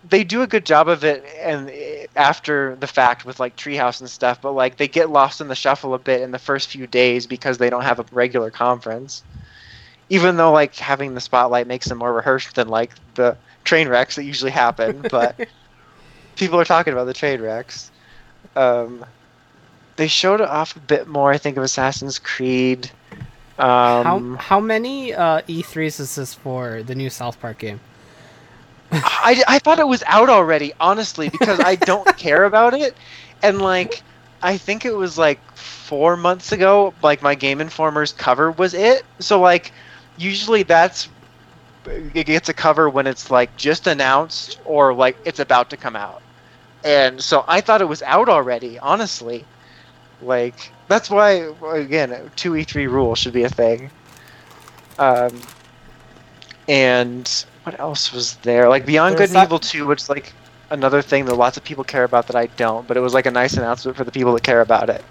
they 0.10 0.24
do 0.24 0.42
a 0.42 0.48
good 0.48 0.66
job 0.66 0.88
of 0.88 1.04
it 1.04 1.24
and 1.40 1.72
after 2.16 2.76
the 2.78 2.88
fact 2.88 3.26
with 3.26 3.40
like 3.40 3.56
treehouse 3.56 4.00
and 4.00 4.10
stuff 4.10 4.42
but 4.42 4.54
like 4.54 4.78
they 4.78 4.88
get 4.88 5.10
lost 5.10 5.42
in 5.42 5.48
the 5.48 5.56
shuffle 5.56 5.94
a 5.94 6.00
bit 6.00 6.22
in 6.22 6.32
the 6.32 6.40
first 6.40 6.70
few 6.70 6.88
days 6.88 7.28
because 7.28 7.58
they 7.58 7.70
don't 7.70 7.84
have 7.84 8.00
a 8.00 8.06
regular 8.12 8.50
conference 8.50 9.24
even 10.10 10.38
though 10.38 10.52
like 10.52 10.76
having 10.76 11.14
the 11.14 11.22
spotlight 11.22 11.68
makes 11.68 11.88
them 11.88 12.00
more 12.00 12.14
rehearsed 12.14 12.56
than 12.56 12.68
like 12.68 12.92
the 13.16 13.38
train 13.64 13.88
wrecks 13.88 14.16
that 14.16 14.24
usually 14.24 14.52
happen. 14.52 15.06
But 15.12 15.48
people 16.36 16.60
are 16.60 16.66
talking 16.66 16.94
about 16.94 17.06
the 17.06 17.14
train 17.14 17.42
wrecks. 17.42 17.92
Um, 18.56 19.06
they 19.96 20.08
showed 20.08 20.42
off 20.42 20.76
a 20.76 20.80
bit 20.80 21.08
more, 21.08 21.32
I 21.32 21.38
think, 21.38 21.58
of 21.58 21.64
Assassin's 21.64 22.20
Creed. 22.20 22.90
how 23.58 24.18
Um, 24.18 24.38
how 24.38 24.60
many 24.60 25.14
uh, 25.14 25.42
E3s 25.42 26.00
is 26.00 26.16
this 26.16 26.34
for 26.34 26.82
the 26.84 26.96
new 26.96 27.10
South 27.10 27.40
Park 27.40 27.60
game? 27.60 27.80
I, 28.92 29.44
I 29.48 29.60
thought 29.60 29.80
it 29.80 29.88
was 29.88 30.04
out 30.08 30.30
already, 30.30 30.74
honestly, 30.80 31.30
because 31.30 31.60
I 31.60 31.76
don't 31.76 32.08
care 32.18 32.46
about 32.46 32.74
it. 32.74 32.96
And 33.44 33.62
like, 33.62 34.02
I 34.42 34.58
think 34.58 34.86
it 34.86 34.96
was 34.96 35.18
like 35.18 35.40
four 35.56 36.18
months 36.18 36.52
ago. 36.52 36.94
Like 37.04 37.22
my 37.22 37.36
Game 37.36 37.60
Informer's 37.60 38.14
cover 38.14 38.52
was 38.52 38.74
it. 38.74 39.06
So 39.20 39.40
like, 39.40 39.72
usually 40.18 40.64
that's 40.64 41.10
it 42.14 42.26
gets 42.26 42.50
a 42.50 42.54
cover 42.54 42.90
when 42.90 43.08
it's 43.08 43.32
like 43.32 43.56
just 43.58 43.88
announced 43.88 44.60
or 44.66 44.94
like 44.94 45.18
it's 45.26 45.40
about 45.40 45.70
to 45.70 45.78
come 45.78 45.96
out. 45.96 46.22
And 46.84 47.22
so 47.22 47.44
I 47.48 47.62
thought 47.62 47.82
it 47.82 47.86
was 47.86 48.02
out 48.04 48.30
already, 48.30 48.80
honestly. 48.80 49.46
Like 50.22 50.72
that's 50.88 51.10
why 51.10 51.52
again, 51.74 52.32
two 52.36 52.56
E 52.56 52.64
three 52.64 52.88
rule 52.88 53.16
should 53.16 53.34
be 53.34 53.44
a 53.44 53.50
thing. 53.50 53.90
Um, 54.98 55.40
and 56.68 57.46
what 57.70 57.80
else 57.80 58.12
was 58.12 58.34
there? 58.38 58.68
Like 58.68 58.86
Beyond 58.86 59.12
There's 59.18 59.30
Good 59.30 59.36
and 59.38 59.44
that- 59.44 59.48
Evil 59.48 59.60
Two, 59.60 59.86
which 59.86 60.10
like 60.10 60.34
another 60.72 61.02
thing 61.04 61.26
that 61.26 61.36
lots 61.36 61.56
of 61.58 61.64
people 61.64 61.84
care 61.84 62.04
about 62.04 62.26
that 62.28 62.36
I 62.36 62.48
don't. 62.58 62.88
But 62.88 62.98
it 62.98 63.00
was 63.00 63.14
like 63.14 63.28
a 63.28 63.32
nice 63.32 63.54
announcement 63.54 63.96
for 63.96 64.04
the 64.04 64.12
people 64.12 64.34
that 64.34 64.42
care 64.44 64.62
about 64.62 64.90
it. 64.90 65.04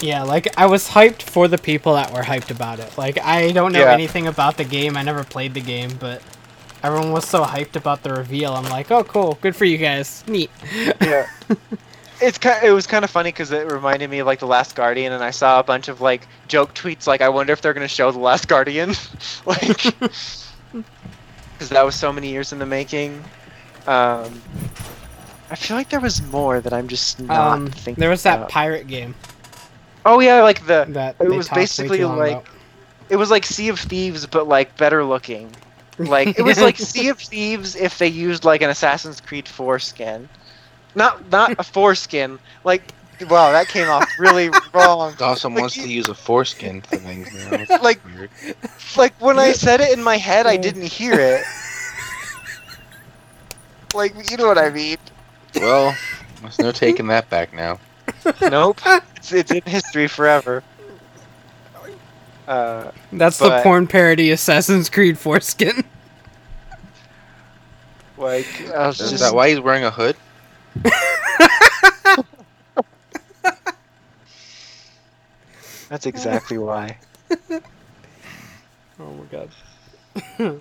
Yeah, 0.00 0.22
like 0.22 0.46
I 0.56 0.66
was 0.66 0.88
hyped 0.88 1.22
for 1.22 1.48
the 1.48 1.58
people 1.58 1.94
that 1.94 2.12
were 2.12 2.22
hyped 2.22 2.50
about 2.50 2.78
it. 2.78 2.96
Like 2.96 3.18
I 3.20 3.50
don't 3.50 3.72
know 3.72 3.80
Yeah. 3.80 3.92
anything 3.92 4.28
about 4.28 4.56
the 4.56 4.64
game. 4.64 4.96
I 4.96 5.02
never 5.02 5.24
played 5.24 5.54
the 5.54 5.60
game, 5.60 5.90
but 5.98 6.22
everyone 6.84 7.10
was 7.10 7.26
so 7.26 7.42
hyped 7.42 7.74
about 7.74 8.04
the 8.04 8.12
reveal. 8.12 8.52
I'm 8.52 8.64
like, 8.70 8.90
oh, 8.92 9.02
cool, 9.02 9.36
good 9.40 9.56
for 9.56 9.64
you 9.64 9.78
guys, 9.78 10.22
neat. 10.28 10.50
Yeah. 11.00 11.26
It's 12.20 12.38
kind. 12.38 12.62
It 12.64 12.70
was 12.70 12.86
kind 12.86 13.04
of 13.04 13.10
funny 13.10 13.30
because 13.30 13.50
it 13.50 13.70
reminded 13.70 14.08
me 14.10 14.20
of 14.20 14.26
like 14.26 14.38
the 14.38 14.46
Last 14.46 14.74
Guardian, 14.76 15.12
and 15.12 15.24
I 15.24 15.30
saw 15.32 15.58
a 15.60 15.62
bunch 15.64 15.88
of 15.88 16.00
like 16.00 16.26
joke 16.48 16.72
tweets 16.74 17.06
like, 17.08 17.20
"I 17.20 17.28
wonder 17.28 17.52
if 17.52 17.60
they're 17.60 17.74
gonna 17.74 17.88
show 17.88 18.10
the 18.12 18.18
Last 18.20 18.48
Guardian," 18.48 18.94
like, 19.46 19.82
because 21.56 21.70
that 21.70 21.84
was 21.84 21.94
so 21.94 22.12
many 22.12 22.28
years 22.30 22.52
in 22.52 22.58
the 22.58 22.66
making. 22.66 23.22
Um, 23.86 24.42
I 25.50 25.54
feel 25.56 25.76
like 25.76 25.88
there 25.90 26.00
was 26.00 26.20
more 26.30 26.60
that 26.60 26.72
I'm 26.72 26.88
just 26.88 27.20
not 27.20 27.52
Um, 27.52 27.66
thinking. 27.68 28.00
there 28.00 28.10
was 28.10 28.22
that 28.24 28.36
about. 28.38 28.48
pirate 28.50 28.86
game 28.88 29.14
oh 30.06 30.20
yeah, 30.20 30.42
like 30.42 30.64
the. 30.66 30.86
that 30.90 31.16
It 31.20 31.28
was 31.28 31.48
basically 31.48 32.04
like- 32.04 32.32
about. 32.32 32.46
It 33.08 33.16
was 33.16 33.30
like 33.30 33.44
Sea 33.44 33.68
of 33.68 33.78
Thieves, 33.78 34.26
but 34.26 34.48
like 34.48 34.76
better 34.76 35.04
looking. 35.04 35.50
Like 35.98 36.38
it 36.38 36.42
was 36.42 36.58
like 36.60 36.76
Sea 36.92 37.08
of 37.08 37.18
Thieves 37.20 37.76
if 37.76 37.98
they 37.98 38.08
used 38.08 38.44
like 38.44 38.62
an 38.62 38.70
Assassin's 38.70 39.20
Creed 39.20 39.46
foreskin, 39.46 40.28
not 40.96 41.30
not 41.30 41.54
a 41.58 41.62
foreskin. 41.62 42.38
Like 42.64 42.82
wow, 43.22 43.52
that 43.52 43.68
came 43.68 43.88
off 43.88 44.08
really 44.18 44.50
wrong. 44.74 45.14
Dawson 45.18 45.54
Like, 45.54 45.60
wants 45.62 45.76
you- 45.76 45.84
to 45.84 45.92
use 45.92 46.08
a 46.08 46.14
foreskin 46.14 46.80
for 46.82 46.96
things 46.96 47.28
now. 47.50 47.78
Like- 47.82 48.04
weird. 48.04 48.30
Like 48.96 49.14
when 49.20 49.38
I 49.38 49.52
said 49.52 49.80
it 49.80 49.96
in 49.96 50.02
my 50.02 50.16
head, 50.16 50.46
I 50.46 50.56
didn't 50.56 50.84
hear 50.86 51.14
it. 51.14 51.44
Like 53.94 54.30
you 54.30 54.36
know 54.36 54.46
what 54.48 54.58
I 54.58 54.70
mean? 54.70 54.96
well, 55.56 55.96
there's 56.42 56.58
no 56.58 56.70
taking 56.72 57.06
that 57.08 57.28
back 57.30 57.52
now. 57.54 57.78
Nope. 58.42 58.80
It's 59.16 59.32
it's 59.32 59.50
in 59.50 59.62
history 59.66 60.06
forever. 60.06 60.62
Uh, 62.46 62.92
That's 63.12 63.38
the 63.38 63.60
porn 63.62 63.86
parody 63.88 64.30
Assassin's 64.30 64.88
Creed 64.88 65.18
foreskin. 65.18 65.82
like 68.16 68.46
I 68.72 68.86
was 68.86 69.00
Is 69.00 69.10
just 69.10 69.22
that 69.24 69.34
why 69.34 69.48
he's 69.48 69.58
wearing 69.60 69.82
a 69.84 69.90
hood? 69.90 70.16
That's 75.88 76.06
exactly 76.06 76.58
why. 76.58 76.98
Oh 78.98 79.12
my 79.12 79.24
god. 79.26 79.50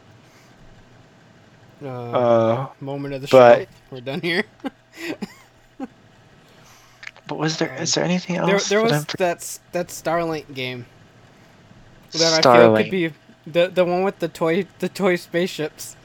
uh, 1.83 1.87
Uh, 1.87 2.67
moment 2.81 3.13
of 3.13 3.21
the 3.21 3.27
but- 3.31 3.59
show. 3.61 3.67
We're 3.91 4.01
done 4.01 4.19
here. 4.19 4.43
but 7.27 7.37
was 7.37 7.57
there 7.57 7.73
is 7.75 7.93
there 7.93 8.03
anything 8.03 8.35
else? 8.35 8.67
there 8.67 8.79
that 8.79 8.83
was 8.83 8.91
I'm 8.93 9.05
for- 9.05 9.17
that 9.17 9.59
that 9.71 9.87
Starlink 9.87 10.53
game 10.53 10.85
that 12.11 12.21
I 12.21 12.41
feel 12.41 12.51
Starlink. 12.51 12.77
could 12.83 12.91
be 12.91 13.13
the 13.47 13.67
the 13.67 13.85
one 13.85 14.03
with 14.03 14.19
the 14.19 14.27
toy 14.27 14.65
the 14.79 14.89
toy 14.89 15.15
spaceships. 15.15 15.95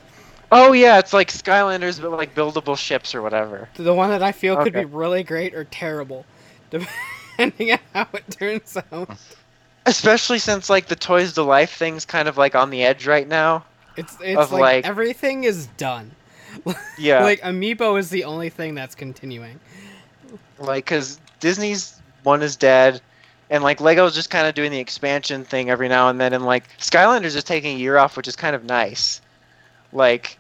Oh 0.53 0.73
yeah, 0.73 0.99
it's 0.99 1.13
like 1.13 1.31
Skylanders, 1.33 2.01
but 2.01 2.11
like 2.13 2.35
buildable 2.35 2.77
ships 2.77 3.15
or 3.15 3.23
whatever. 3.23 3.69
The 3.75 3.95
one 3.95 4.11
that 4.11 4.23
I 4.23 4.33
feel 4.33 4.57
could 4.57 4.73
be 4.73 4.85
really 4.85 5.23
great 5.25 5.55
or 5.55 5.65
terrible, 5.65 6.25
depending 7.41 7.73
on 7.73 7.79
how 7.95 8.09
it 8.12 8.31
turns 8.31 8.77
out. 8.93 9.11
Especially 9.87 10.39
since 10.39 10.69
like 10.69 10.87
the 10.87 10.97
Toys 10.97 11.33
to 11.35 11.43
Life 11.43 11.77
thing's 11.77 12.05
kind 12.05 12.29
of 12.29 12.37
like 12.37 12.55
on 12.55 12.71
the 12.71 12.85
edge 12.85 13.07
right 13.07 13.27
now. 13.27 13.65
It's 13.97 14.17
it's 14.21 14.53
like, 14.53 14.61
like- 14.61 14.87
everything 14.87 15.45
is 15.45 15.67
done. 15.77 16.12
Yeah, 16.99 17.23
Like 17.23 17.41
Amiibo 17.43 17.97
is 17.99 18.11
the 18.11 18.25
only 18.25 18.49
thing 18.51 18.75
that's 18.75 18.95
continuing. 18.97 19.61
like 20.59 20.85
because 20.85 21.21
Disney's 21.39 22.01
one 22.25 22.43
is 22.43 22.57
dead, 22.57 23.01
and 23.51 23.62
like 23.62 23.79
Lego's 23.79 24.15
just 24.17 24.31
kind 24.31 24.47
of 24.49 24.55
doing 24.55 24.73
the 24.73 24.81
expansion 24.81 25.45
thing 25.45 25.71
every 25.71 25.89
now 25.89 26.09
and 26.09 26.21
then, 26.21 26.33
and 26.33 26.45
like 26.45 26.65
Skylanders 26.79 27.37
is 27.37 27.45
taking 27.45 27.77
a 27.77 27.79
year 27.79 27.97
off, 27.99 28.17
which 28.17 28.27
is 28.29 28.35
kind 28.37 28.55
of 28.57 28.65
nice. 28.65 29.21
Like, 29.93 30.39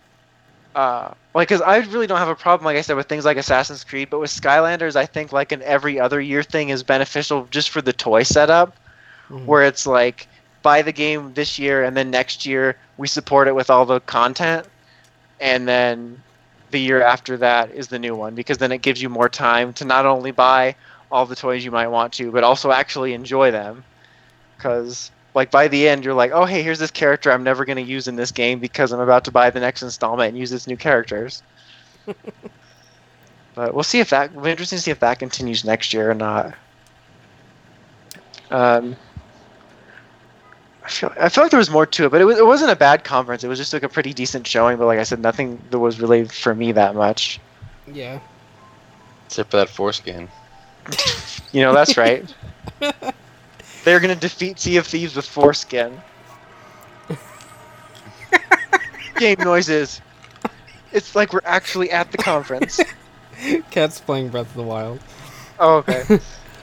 uh, 0.74 1.12
like 1.34 1.48
because 1.48 1.62
I 1.62 1.78
really 1.78 2.06
don't 2.06 2.18
have 2.18 2.28
a 2.28 2.34
problem, 2.36 2.64
like 2.64 2.76
I 2.76 2.82
said, 2.82 2.96
with 2.96 3.08
things 3.08 3.24
like 3.24 3.36
Assassin's 3.36 3.84
Creed, 3.84 4.10
but 4.10 4.18
with 4.20 4.30
Skylanders, 4.30 4.96
I 4.96 5.06
think 5.06 5.32
like 5.32 5.52
an 5.52 5.62
every 5.62 5.98
other 6.00 6.20
year 6.20 6.42
thing 6.42 6.68
is 6.70 6.82
beneficial 6.82 7.46
just 7.50 7.70
for 7.70 7.80
the 7.82 7.92
toy 7.92 8.22
setup. 8.22 8.76
Mhm. 9.30 9.44
where 9.46 9.62
it's 9.64 9.86
like 9.86 10.28
buy 10.62 10.82
the 10.82 10.92
game 10.92 11.32
this 11.34 11.58
year 11.58 11.82
and 11.84 11.96
then 11.96 12.10
next 12.10 12.46
year 12.46 12.76
we 12.96 13.06
support 13.06 13.48
it 13.48 13.54
with 13.54 13.70
all 13.70 13.84
the 13.86 14.00
content 14.00 14.66
and 15.40 15.66
then 15.68 16.22
the 16.70 16.78
year 16.80 17.02
after 17.02 17.36
that 17.38 17.70
is 17.70 17.88
the 17.88 17.98
new 17.98 18.14
one 18.14 18.34
because 18.34 18.58
then 18.58 18.72
it 18.72 18.82
gives 18.82 19.00
you 19.02 19.08
more 19.08 19.28
time 19.28 19.72
to 19.72 19.84
not 19.84 20.06
only 20.06 20.30
buy 20.30 20.74
all 21.10 21.26
the 21.26 21.34
toys 21.36 21.64
you 21.64 21.70
might 21.70 21.88
want 21.88 22.12
to 22.14 22.30
but 22.30 22.42
also 22.44 22.70
actually 22.70 23.12
enjoy 23.14 23.50
them 23.50 23.84
because 24.56 25.10
like 25.34 25.50
by 25.50 25.68
the 25.68 25.88
end 25.88 26.04
you're 26.04 26.14
like 26.14 26.32
oh 26.32 26.44
hey 26.44 26.62
here's 26.62 26.78
this 26.78 26.90
character 26.90 27.30
i'm 27.30 27.42
never 27.42 27.64
going 27.64 27.76
to 27.76 27.82
use 27.82 28.08
in 28.08 28.16
this 28.16 28.30
game 28.30 28.58
because 28.58 28.92
i'm 28.92 29.00
about 29.00 29.24
to 29.24 29.30
buy 29.30 29.50
the 29.50 29.60
next 29.60 29.82
installment 29.82 30.28
and 30.30 30.38
use 30.38 30.52
its 30.52 30.66
new 30.66 30.76
characters 30.76 31.42
but 33.54 33.74
we'll 33.74 33.82
see 33.82 34.00
if 34.00 34.10
that 34.10 34.30
it'll 34.30 34.42
be 34.42 34.50
interesting 34.50 34.76
to 34.76 34.82
see 34.82 34.90
if 34.90 35.00
that 35.00 35.18
continues 35.18 35.64
next 35.64 35.92
year 35.92 36.10
or 36.10 36.14
not 36.14 36.54
um, 38.50 38.96
I 40.84 40.88
feel, 40.88 41.12
I 41.20 41.28
feel 41.28 41.44
like 41.44 41.50
there 41.50 41.58
was 41.58 41.70
more 41.70 41.86
to 41.86 42.06
it, 42.06 42.10
but 42.10 42.20
it, 42.20 42.24
was, 42.24 42.38
it 42.38 42.46
wasn't 42.46 42.72
a 42.72 42.76
bad 42.76 43.04
conference. 43.04 43.44
It 43.44 43.48
was 43.48 43.58
just 43.58 43.72
like 43.72 43.82
a 43.82 43.88
pretty 43.88 44.12
decent 44.12 44.46
showing. 44.46 44.76
But 44.76 44.86
like 44.86 44.98
I 44.98 45.04
said, 45.04 45.20
nothing 45.20 45.62
that 45.70 45.78
was 45.78 46.00
really 46.00 46.24
for 46.24 46.54
me 46.54 46.72
that 46.72 46.94
much. 46.94 47.38
Yeah. 47.86 48.18
Except 49.26 49.50
for 49.50 49.58
that 49.58 49.68
foreskin. 49.68 50.28
You 51.52 51.62
know, 51.62 51.72
that's 51.72 51.96
right. 51.96 52.32
They're 53.84 54.00
gonna 54.00 54.14
defeat 54.16 54.58
Sea 54.58 54.76
of 54.76 54.86
Thieves 54.86 55.16
with 55.16 55.26
foreskin. 55.26 56.00
Game 59.16 59.38
noises. 59.40 60.00
It's 60.92 61.14
like 61.14 61.32
we're 61.32 61.40
actually 61.44 61.90
at 61.90 62.10
the 62.12 62.18
conference. 62.18 62.80
Cat's 63.70 64.00
playing 64.00 64.28
Breath 64.28 64.48
of 64.48 64.54
the 64.54 64.62
Wild. 64.62 65.00
Oh, 65.58 65.76
okay. 65.78 66.02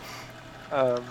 um, 0.72 1.04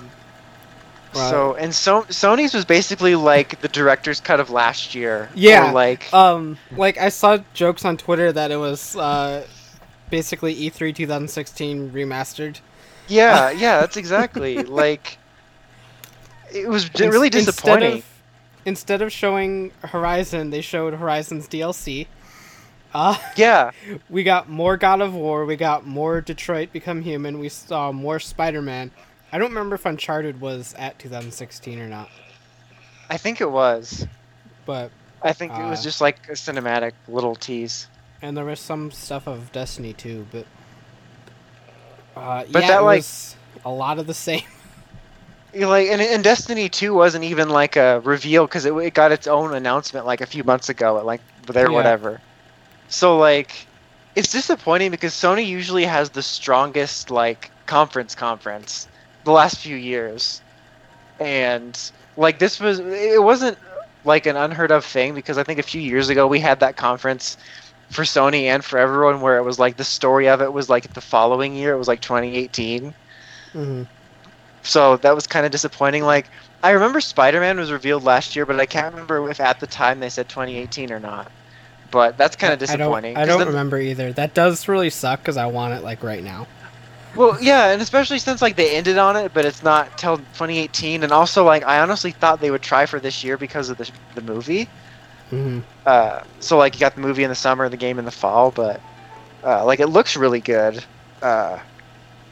so 1.12 1.54
and 1.54 1.74
so 1.74 2.02
Sony's 2.02 2.52
was 2.52 2.64
basically 2.64 3.14
like 3.14 3.60
the 3.62 3.68
director's 3.68 4.20
cut 4.20 4.38
of 4.38 4.50
last 4.50 4.94
year. 4.94 5.30
Yeah. 5.34 5.70
Or 5.70 5.72
like 5.72 6.12
Um, 6.12 6.58
like 6.72 6.98
I 6.98 7.08
saw 7.08 7.38
jokes 7.54 7.84
on 7.84 7.96
Twitter 7.96 8.32
that 8.32 8.50
it 8.50 8.56
was 8.58 8.96
uh, 8.96 9.46
basically 10.10 10.52
E 10.52 10.70
E3 10.70 10.94
2016 10.94 11.90
remastered. 11.90 12.58
yeah, 13.08 13.50
yeah, 13.50 13.80
that's 13.80 13.96
exactly 13.96 14.62
like. 14.62 15.18
It 16.56 16.68
was 16.68 16.90
really 16.98 17.26
instead 17.28 17.46
disappointing. 17.46 17.98
of- 17.98 18.04
Instead 18.64 19.00
of 19.00 19.12
showing 19.12 19.70
Horizon, 19.82 20.50
they 20.50 20.60
showed 20.60 20.94
Horizon's 20.94 21.46
DLC. 21.48 22.08
Uh, 22.92 23.16
Yeah, 23.36 23.70
we 24.10 24.24
got 24.24 24.48
more 24.48 24.76
God 24.76 25.00
of 25.00 25.14
War. 25.14 25.44
We 25.44 25.54
got 25.56 25.86
more 25.86 26.20
Detroit 26.20 26.72
Become 26.72 27.02
Human. 27.02 27.38
We 27.38 27.48
saw 27.48 27.92
more 27.92 28.18
Spider 28.18 28.60
Man. 28.62 28.90
I 29.32 29.38
don't 29.38 29.50
remember 29.50 29.76
if 29.76 29.86
Uncharted 29.86 30.40
was 30.40 30.74
at 30.78 30.98
2016 30.98 31.78
or 31.78 31.88
not, 31.88 32.08
I 33.10 33.16
think 33.18 33.40
it 33.40 33.50
was. 33.50 34.06
but 34.64 34.90
I 35.22 35.32
think 35.32 35.52
it 35.52 35.62
was 35.62 35.80
Uh, 35.80 35.84
just 35.84 36.00
like 36.00 36.16
a 36.28 36.32
cinematic 36.32 36.92
little 37.06 37.36
tease. 37.36 37.86
and 38.22 38.36
there 38.36 38.44
was 38.44 38.58
some 38.60 38.90
stuff 38.90 39.28
of 39.28 39.52
Destiny 39.52 39.92
too. 39.92 40.26
But 40.32 40.46
uh, 42.16 42.44
But 42.50 42.62
yeah, 42.62 42.68
that, 42.68 42.80
it 42.80 42.84
like- 42.84 42.98
was 42.98 43.36
a 43.64 43.70
lot 43.70 43.98
of 43.98 44.06
the 44.06 44.14
same. 44.28 44.42
Like 45.54 45.88
and, 45.88 46.00
and 46.00 46.22
Destiny 46.24 46.68
2 46.68 46.94
wasn't 46.94 47.24
even 47.24 47.48
like 47.48 47.76
a 47.76 48.00
reveal 48.00 48.44
because 48.46 48.64
it, 48.66 48.72
it 48.74 48.94
got 48.94 49.12
its 49.12 49.26
own 49.26 49.54
announcement 49.54 50.06
like 50.06 50.20
a 50.20 50.26
few 50.26 50.44
months 50.44 50.68
ago 50.68 50.98
at 50.98 51.04
like 51.06 51.22
there 51.46 51.70
Yeah. 51.70 51.72
whatever. 51.72 52.22
So 52.88 53.18
like 53.18 53.68
it's 54.14 54.30
disappointing 54.30 54.90
because 54.90 55.14
Sony 55.14 55.46
usually 55.46 55.84
has 55.84 56.10
the 56.10 56.22
strongest 56.22 57.10
like 57.10 57.52
conference 57.66 58.14
conference 58.14 58.88
the 59.24 59.32
last 59.32 59.58
few 59.58 59.76
years. 59.76 60.42
And 61.18 61.78
like 62.16 62.38
this 62.38 62.60
was 62.60 62.78
it 62.80 63.22
wasn't 63.22 63.58
like 64.04 64.26
an 64.26 64.36
unheard 64.36 64.70
of 64.72 64.84
thing 64.84 65.14
because 65.14 65.38
I 65.38 65.44
think 65.44 65.58
a 65.58 65.62
few 65.62 65.80
years 65.80 66.08
ago 66.08 66.26
we 66.26 66.40
had 66.40 66.60
that 66.60 66.76
conference 66.76 67.36
for 67.90 68.02
Sony 68.02 68.44
and 68.44 68.64
for 68.64 68.78
everyone 68.78 69.20
where 69.20 69.38
it 69.38 69.44
was 69.44 69.58
like 69.58 69.76
the 69.76 69.84
story 69.84 70.28
of 70.28 70.40
it 70.42 70.52
was 70.52 70.68
like 70.68 70.92
the 70.92 71.00
following 71.00 71.54
year 71.54 71.72
it 71.74 71.78
was 71.78 71.88
like 71.88 72.00
2018 72.00 72.94
hmm 73.52 73.82
so 74.66 74.96
that 74.98 75.14
was 75.14 75.26
kind 75.26 75.46
of 75.46 75.52
disappointing. 75.52 76.04
Like 76.04 76.30
I 76.62 76.70
remember 76.72 77.00
Spider 77.00 77.40
Man 77.40 77.58
was 77.58 77.72
revealed 77.72 78.04
last 78.04 78.36
year, 78.36 78.46
but 78.46 78.60
I 78.60 78.66
can't 78.66 78.92
remember 78.94 79.28
if 79.30 79.40
at 79.40 79.60
the 79.60 79.66
time 79.66 80.00
they 80.00 80.10
said 80.10 80.28
2018 80.28 80.92
or 80.92 81.00
not. 81.00 81.32
But 81.90 82.18
that's 82.18 82.36
kind 82.36 82.52
of 82.52 82.58
I 82.68 82.76
don't, 82.76 83.00
disappointing. 83.00 83.14
I 83.14 83.26
don't 83.26 83.46
remember 83.46 83.78
either. 83.78 84.12
That 84.12 84.34
does 84.34 84.68
really 84.68 84.90
suck 84.90 85.20
because 85.20 85.36
I 85.36 85.46
want 85.46 85.74
it 85.74 85.82
like 85.82 86.02
right 86.02 86.22
now. 86.22 86.48
Well, 87.14 87.38
yeah, 87.40 87.70
and 87.70 87.80
especially 87.82 88.18
since 88.18 88.42
like 88.42 88.56
they 88.56 88.76
ended 88.76 88.98
on 88.98 89.16
it, 89.16 89.32
but 89.32 89.44
it's 89.46 89.62
not 89.62 89.96
till 89.96 90.18
2018, 90.18 91.02
and 91.02 91.12
also 91.12 91.44
like 91.44 91.64
I 91.64 91.80
honestly 91.80 92.12
thought 92.12 92.40
they 92.40 92.50
would 92.50 92.62
try 92.62 92.86
for 92.86 93.00
this 93.00 93.24
year 93.24 93.38
because 93.38 93.70
of 93.70 93.78
the 93.78 93.90
the 94.14 94.22
movie. 94.22 94.70
hmm 95.30 95.60
Uh, 95.84 96.20
so 96.40 96.58
like 96.58 96.74
you 96.74 96.80
got 96.80 96.94
the 96.94 97.00
movie 97.00 97.22
in 97.22 97.30
the 97.30 97.34
summer, 97.36 97.68
the 97.68 97.76
game 97.76 97.98
in 97.98 98.04
the 98.04 98.10
fall, 98.10 98.50
but 98.50 98.82
uh, 99.44 99.64
like 99.64 99.80
it 99.80 99.88
looks 99.88 100.16
really 100.16 100.40
good. 100.40 100.84
Uh, 101.22 101.60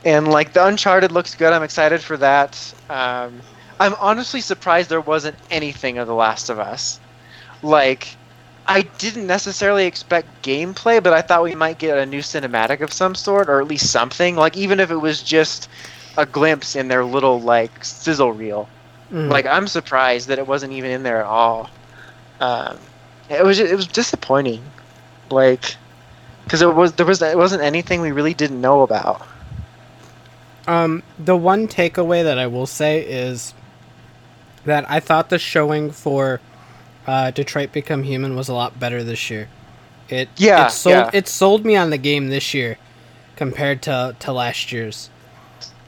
and 0.04 0.28
like 0.28 0.52
the 0.52 0.66
Uncharted 0.66 1.12
looks 1.12 1.34
good. 1.34 1.52
I'm 1.52 1.62
excited 1.62 2.02
for 2.02 2.16
that. 2.18 2.74
Um, 2.90 3.42
I'm 3.80 3.94
honestly 4.00 4.40
surprised 4.40 4.90
there 4.90 5.00
wasn't 5.00 5.36
anything 5.50 5.98
of 5.98 6.06
The 6.06 6.14
Last 6.14 6.50
of 6.50 6.58
Us. 6.58 7.00
Like 7.62 8.16
I 8.66 8.82
didn't 8.82 9.26
necessarily 9.26 9.86
expect 9.86 10.42
gameplay, 10.42 11.02
but 11.02 11.12
I 11.12 11.22
thought 11.22 11.42
we 11.44 11.54
might 11.54 11.78
get 11.78 11.98
a 11.98 12.06
new 12.06 12.20
cinematic 12.20 12.80
of 12.80 12.92
some 12.92 13.14
sort, 13.14 13.48
or 13.48 13.60
at 13.60 13.68
least 13.68 13.90
something. 13.90 14.36
Like 14.36 14.56
even 14.56 14.80
if 14.80 14.90
it 14.90 14.96
was 14.96 15.22
just 15.22 15.68
a 16.16 16.26
glimpse 16.26 16.76
in 16.76 16.88
their 16.88 17.04
little 17.04 17.40
like 17.40 17.84
sizzle 17.84 18.32
reel. 18.32 18.68
Mhm. 19.12 19.30
Like 19.30 19.46
I'm 19.46 19.66
surprised 19.68 20.28
that 20.28 20.38
it 20.38 20.46
wasn't 20.46 20.72
even 20.72 20.90
in 20.90 21.02
there 21.02 21.20
at 21.20 21.26
all. 21.26 21.70
Um, 22.40 22.78
it 23.28 23.44
was 23.44 23.58
it 23.58 23.74
was 23.76 23.86
disappointing, 23.86 24.62
like 25.30 25.76
because 26.44 26.62
it 26.62 26.74
was 26.74 26.92
there 26.94 27.06
was 27.06 27.22
it 27.22 27.36
wasn't 27.36 27.62
anything 27.62 28.00
we 28.00 28.12
really 28.12 28.34
didn't 28.34 28.60
know 28.60 28.82
about. 28.82 29.26
Um, 30.66 31.02
the 31.18 31.36
one 31.36 31.68
takeaway 31.68 32.22
that 32.22 32.38
I 32.38 32.46
will 32.46 32.66
say 32.66 33.00
is 33.02 33.54
that 34.64 34.88
I 34.90 35.00
thought 35.00 35.28
the 35.28 35.38
showing 35.38 35.90
for 35.90 36.40
uh, 37.06 37.30
Detroit 37.30 37.72
Become 37.72 38.04
Human 38.04 38.36
was 38.36 38.48
a 38.48 38.54
lot 38.54 38.78
better 38.78 39.02
this 39.04 39.30
year. 39.30 39.50
It 40.08 40.30
Yeah, 40.36 40.56
it 40.56 40.70
sold 40.70 41.08
yeah. 41.08 41.10
it 41.12 41.28
sold 41.28 41.64
me 41.64 41.76
on 41.76 41.90
the 41.90 41.98
game 41.98 42.28
this 42.28 42.54
year 42.54 42.78
compared 43.36 43.82
to 43.84 44.16
to 44.20 44.32
last 44.32 44.72
year's. 44.72 45.10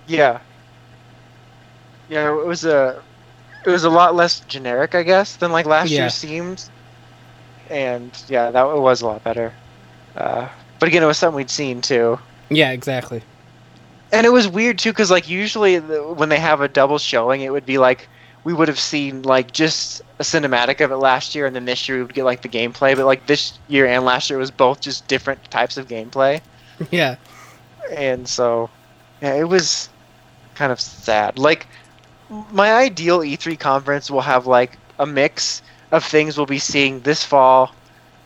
Yeah, 0.07 0.41
yeah, 2.09 2.29
it 2.31 2.47
was 2.47 2.65
a 2.65 3.05
it 3.65 3.71
was 3.71 3.85
a 3.85 3.91
lot 3.91 4.15
less 4.15 4.41
generic, 4.41 4.95
I 4.95 5.03
guess, 5.03 5.37
than 5.37 5.53
like 5.53 5.67
last 5.67 5.99
Yeah. 5.99 5.99
year 5.99 6.11
seemed. 6.11 6.71
And 7.67 8.23
yeah, 8.29 8.51
that 8.51 8.67
it 8.67 8.81
was 8.81 9.03
a 9.03 9.07
lot 9.07 9.25
better. 9.25 9.59
Uh, 10.17 10.49
but 10.81 10.89
again, 10.89 11.03
it 11.03 11.07
was 11.07 11.19
something 11.19 11.37
we'd 11.37 11.51
seen 11.51 11.83
too. 11.83 12.21
Yeah, 12.51 12.71
exactly. 12.73 13.23
And 14.13 14.25
it 14.27 14.31
was 14.31 14.47
weird 14.49 14.79
too, 14.79 14.93
because 14.93 15.11
like 15.11 15.29
usually 15.29 15.79
the, 15.79 16.03
when 16.03 16.29
they 16.29 16.39
have 16.39 16.61
a 16.61 16.69
double 16.69 16.99
showing, 16.99 17.41
it 17.41 17.51
would 17.53 17.67
be 17.67 17.79
like 17.79 18.09
we 18.45 18.55
would 18.55 18.69
have 18.69 18.79
seen 18.79 19.23
like 19.23 19.53
just 19.53 20.01
a 20.19 20.23
cinematic 20.23 20.81
of 20.85 20.93
it 20.93 20.97
last 20.97 21.35
year, 21.35 21.47
and 21.47 21.57
then 21.57 21.65
this 21.65 21.89
year 21.89 21.99
we 21.99 22.05
would 22.05 22.15
get 22.15 22.25
like 22.25 22.43
the 22.43 22.49
gameplay. 22.49 22.95
But 22.97 23.05
like 23.07 23.27
this 23.27 23.59
year 23.69 23.87
and 23.87 24.05
last 24.05 24.31
year 24.31 24.39
was 24.39 24.51
both 24.53 24.81
just 24.81 25.09
different 25.09 25.51
types 25.51 25.77
of 25.77 25.89
gameplay, 25.89 26.41
Yeah. 26.91 27.17
and 27.91 28.29
so 28.29 28.71
yeah, 29.21 29.35
it 29.35 29.49
was 29.49 29.89
kind 30.55 30.71
of 30.71 30.81
sad. 30.81 31.39
Like 31.39 31.67
my 32.53 32.75
ideal 32.75 33.21
E3 33.21 33.59
conference 33.59 34.11
will 34.11 34.21
have 34.21 34.47
like 34.47 34.79
a 34.99 35.07
mix 35.07 35.63
of 35.91 36.05
things 36.05 36.37
we'll 36.37 36.47
be 36.47 36.59
seeing 36.61 37.01
this 37.01 37.25
fall, 37.25 37.75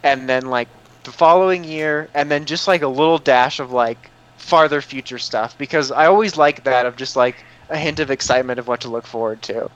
and 0.03 0.29
then 0.29 0.47
like 0.47 0.69
the 1.05 1.13
following 1.13 1.65
year, 1.65 2.11
and 2.13 2.31
then 2.31 2.45
just 2.45 2.69
like 2.69 2.83
a 2.83 2.89
little 2.89 3.17
dash 3.19 3.59
of 3.61 3.73
like 3.73 4.11
farther 4.41 4.81
future 4.81 5.19
stuff 5.19 5.57
because 5.59 5.93
I 5.93 6.07
always 6.07 6.37
like 6.37 6.65
that 6.65 6.87
of 6.87 6.97
just 6.97 7.15
like 7.15 7.45
a 7.69 7.77
hint 7.77 8.01
of 8.01 8.11
excitement 8.11 8.59
of 8.59 8.67
what 8.67 8.81
to 8.81 8.89
look 8.89 9.07
forward 9.07 9.43
to. 9.43 9.71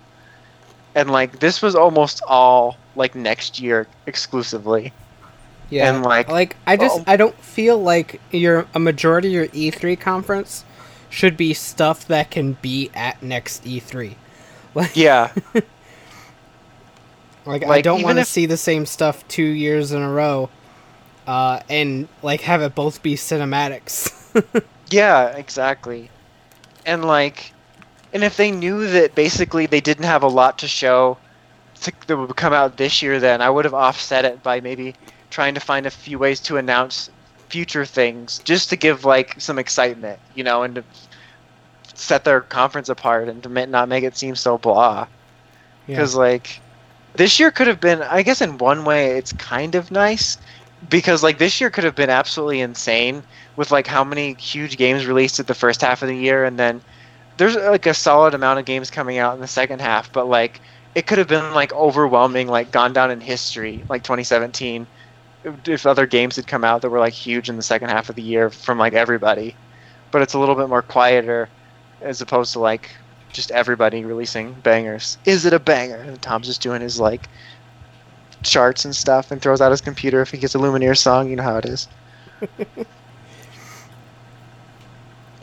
And 0.94 1.10
like 1.10 1.38
this 1.40 1.62
was 1.62 1.74
almost 1.74 2.22
all 2.26 2.76
like 2.96 3.14
next 3.14 3.60
year 3.60 3.86
exclusively. 4.06 4.92
Yeah. 5.70 5.92
And, 5.92 6.04
like, 6.04 6.28
like 6.28 6.56
I 6.66 6.76
just 6.76 7.00
oh. 7.00 7.04
I 7.06 7.16
don't 7.16 7.36
feel 7.36 7.78
like 7.78 8.20
your 8.30 8.66
a 8.74 8.78
majority 8.78 9.28
of 9.28 9.34
your 9.34 9.46
E3 9.48 9.98
conference 9.98 10.64
should 11.10 11.36
be 11.36 11.54
stuff 11.54 12.06
that 12.08 12.30
can 12.30 12.54
be 12.54 12.90
at 12.94 13.22
next 13.22 13.64
E3. 13.64 14.14
Like 14.74 14.92
Yeah. 14.96 15.32
Like, 17.46 17.64
I 17.66 17.82
don't 17.82 18.02
want 18.02 18.16
to 18.16 18.22
if- 18.22 18.28
see 18.28 18.46
the 18.46 18.56
same 18.56 18.86
stuff 18.86 19.26
two 19.28 19.42
years 19.42 19.92
in 19.92 20.00
a 20.00 20.10
row, 20.10 20.48
uh, 21.26 21.60
and 21.68 22.08
like 22.22 22.40
have 22.42 22.62
it 22.62 22.74
both 22.74 23.02
be 23.02 23.16
cinematics. 23.16 24.20
Yeah, 24.90 25.28
exactly. 25.36 26.10
And 26.86 27.04
like, 27.04 27.52
and 28.12 28.22
if 28.22 28.36
they 28.36 28.50
knew 28.50 28.86
that 28.88 29.14
basically 29.14 29.66
they 29.66 29.80
didn't 29.80 30.04
have 30.04 30.22
a 30.22 30.28
lot 30.28 30.58
to 30.58 30.68
show 30.68 31.18
to, 31.82 31.92
that 32.06 32.16
would 32.16 32.36
come 32.36 32.52
out 32.52 32.76
this 32.76 33.02
year, 33.02 33.20
then 33.20 33.40
I 33.40 33.50
would 33.50 33.64
have 33.64 33.74
offset 33.74 34.24
it 34.24 34.42
by 34.42 34.60
maybe 34.60 34.94
trying 35.30 35.54
to 35.54 35.60
find 35.60 35.86
a 35.86 35.90
few 35.90 36.18
ways 36.18 36.40
to 36.40 36.56
announce 36.56 37.10
future 37.48 37.84
things, 37.84 38.40
just 38.44 38.70
to 38.70 38.76
give 38.76 39.04
like 39.04 39.40
some 39.40 39.58
excitement, 39.58 40.18
you 40.34 40.44
know, 40.44 40.62
and 40.62 40.76
to 40.76 40.84
set 41.94 42.24
their 42.24 42.40
conference 42.40 42.88
apart 42.88 43.28
and 43.28 43.42
to 43.42 43.66
not 43.66 43.88
make 43.88 44.04
it 44.04 44.16
seem 44.16 44.34
so 44.34 44.58
blah. 44.58 45.06
Yeah. 45.86 45.96
Because 45.96 46.14
like, 46.14 46.60
this 47.14 47.38
year 47.38 47.50
could 47.50 47.68
have 47.68 47.80
been, 47.80 48.02
I 48.02 48.22
guess, 48.22 48.40
in 48.40 48.58
one 48.58 48.84
way, 48.84 49.16
it's 49.18 49.32
kind 49.32 49.74
of 49.74 49.90
nice 49.90 50.38
because 50.90 51.22
like 51.22 51.38
this 51.38 51.60
year 51.60 51.70
could 51.70 51.84
have 51.84 51.94
been 51.94 52.10
absolutely 52.10 52.60
insane 52.60 53.22
with 53.56 53.70
like 53.70 53.86
how 53.86 54.04
many 54.04 54.34
huge 54.34 54.76
games 54.76 55.06
released 55.06 55.38
at 55.40 55.46
the 55.46 55.54
first 55.54 55.80
half 55.82 56.02
of 56.02 56.08
the 56.08 56.16
year 56.16 56.44
and 56.44 56.58
then 56.58 56.82
there's 57.36 57.56
like 57.56 57.86
a 57.86 57.94
solid 57.94 58.34
amount 58.34 58.58
of 58.58 58.64
games 58.64 58.90
coming 58.90 59.18
out 59.18 59.34
in 59.34 59.40
the 59.40 59.46
second 59.48 59.80
half 59.80 60.10
but 60.12 60.26
like 60.28 60.60
it 60.94 61.06
could 61.06 61.18
have 61.18 61.28
been 61.28 61.52
like 61.54 61.72
overwhelming 61.74 62.48
like 62.48 62.70
gone 62.70 62.92
down 62.92 63.10
in 63.10 63.20
history 63.20 63.84
like 63.88 64.02
2017 64.02 64.88
if- 65.44 65.86
other 65.86 66.06
games 66.06 66.36
had 66.36 66.46
come 66.46 66.64
out 66.64 66.82
that 66.82 66.90
were 66.90 67.00
like 67.00 67.12
huge 67.14 67.48
in 67.48 67.56
the 67.56 67.62
second 67.62 67.88
half 67.90 68.08
of 68.08 68.16
the 68.16 68.22
year 68.22 68.50
from 68.50 68.78
like 68.78 68.94
everybody. 68.94 69.58
But 70.12 70.22
it's 70.22 70.34
a 70.34 70.38
little 70.38 70.54
bit 70.54 70.68
more 70.68 70.82
quieter 70.82 71.52
as 72.00 72.20
opposed 72.20 72.52
to 72.54 72.60
like 72.60 72.90
just 73.32 73.50
everybody 73.50 74.04
releasing 74.04 74.60
bangers. 74.60 75.18
Is 75.24 75.44
it 75.46 75.52
a 75.52 75.60
banger? 75.60 76.00
And 76.02 76.20
tom's 76.22 76.46
just 76.46 76.62
doing 76.62 76.80
his 76.82 77.00
like 77.00 77.28
charts 78.44 78.84
and 78.84 78.94
stuff 78.94 79.30
and 79.30 79.40
throws 79.42 79.60
out 79.60 79.70
his 79.70 79.80
computer 79.80 80.20
if 80.20 80.30
he 80.30 80.38
gets 80.38 80.54
a 80.54 80.58
lumineer 80.58 80.96
song. 80.96 81.28
You 81.28 81.36
know 81.36 81.42
how 81.42 81.56
it 81.58 81.66
is 81.66 81.88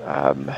um 0.06 0.52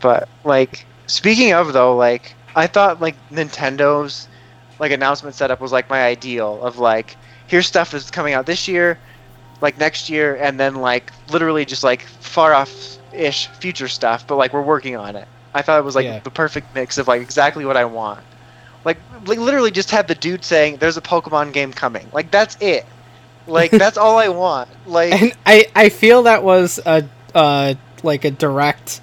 but 0.00 0.28
like 0.44 0.84
speaking 1.06 1.52
of 1.52 1.72
though 1.72 1.96
like 1.96 2.34
i 2.54 2.66
thought 2.66 3.00
like 3.00 3.14
nintendo's 3.30 4.28
like 4.78 4.92
announcement 4.92 5.34
setup 5.34 5.60
was 5.60 5.72
like 5.72 5.88
my 5.88 6.04
ideal 6.04 6.62
of 6.62 6.78
like 6.78 7.16
here's 7.46 7.66
stuff 7.66 7.90
that's 7.90 8.10
coming 8.10 8.34
out 8.34 8.46
this 8.46 8.66
year 8.68 8.98
like 9.60 9.78
next 9.78 10.10
year 10.10 10.36
and 10.36 10.58
then 10.58 10.74
like 10.76 11.12
literally 11.30 11.64
just 11.64 11.84
like 11.84 12.02
far 12.02 12.52
off 12.54 12.70
ish 13.12 13.46
future 13.48 13.88
stuff 13.88 14.26
but 14.26 14.36
like 14.36 14.52
we're 14.52 14.60
working 14.62 14.96
on 14.96 15.14
it. 15.16 15.28
I 15.54 15.62
thought 15.62 15.78
it 15.78 15.84
was 15.84 15.94
like 15.94 16.04
Yeah. 16.04 16.18
the 16.18 16.30
perfect 16.30 16.74
mix 16.74 16.98
of 16.98 17.06
like 17.06 17.22
exactly 17.22 17.64
what 17.64 17.76
i 17.76 17.84
want. 17.84 18.24
Like, 18.84 18.98
like 19.26 19.38
literally 19.38 19.70
just 19.70 19.90
have 19.92 20.06
the 20.08 20.14
dude 20.16 20.44
saying 20.44 20.76
there's 20.78 20.96
a 20.96 21.00
pokemon 21.00 21.52
game 21.52 21.72
coming. 21.72 22.06
Like 22.12 22.30
that's 22.32 22.56
it. 22.60 22.84
Like 23.46 23.70
that's 23.82 23.96
all 23.96 24.18
i 24.18 24.28
want. 24.28 24.68
Like 24.86 25.12
and 25.12 25.32
I 25.46 25.66
I 25.76 25.88
feel 25.90 26.24
that 26.24 26.42
was 26.42 26.80
a 26.84 27.04
uh 27.34 27.74
like 28.04 28.24
a 28.24 28.30
direct 28.30 29.00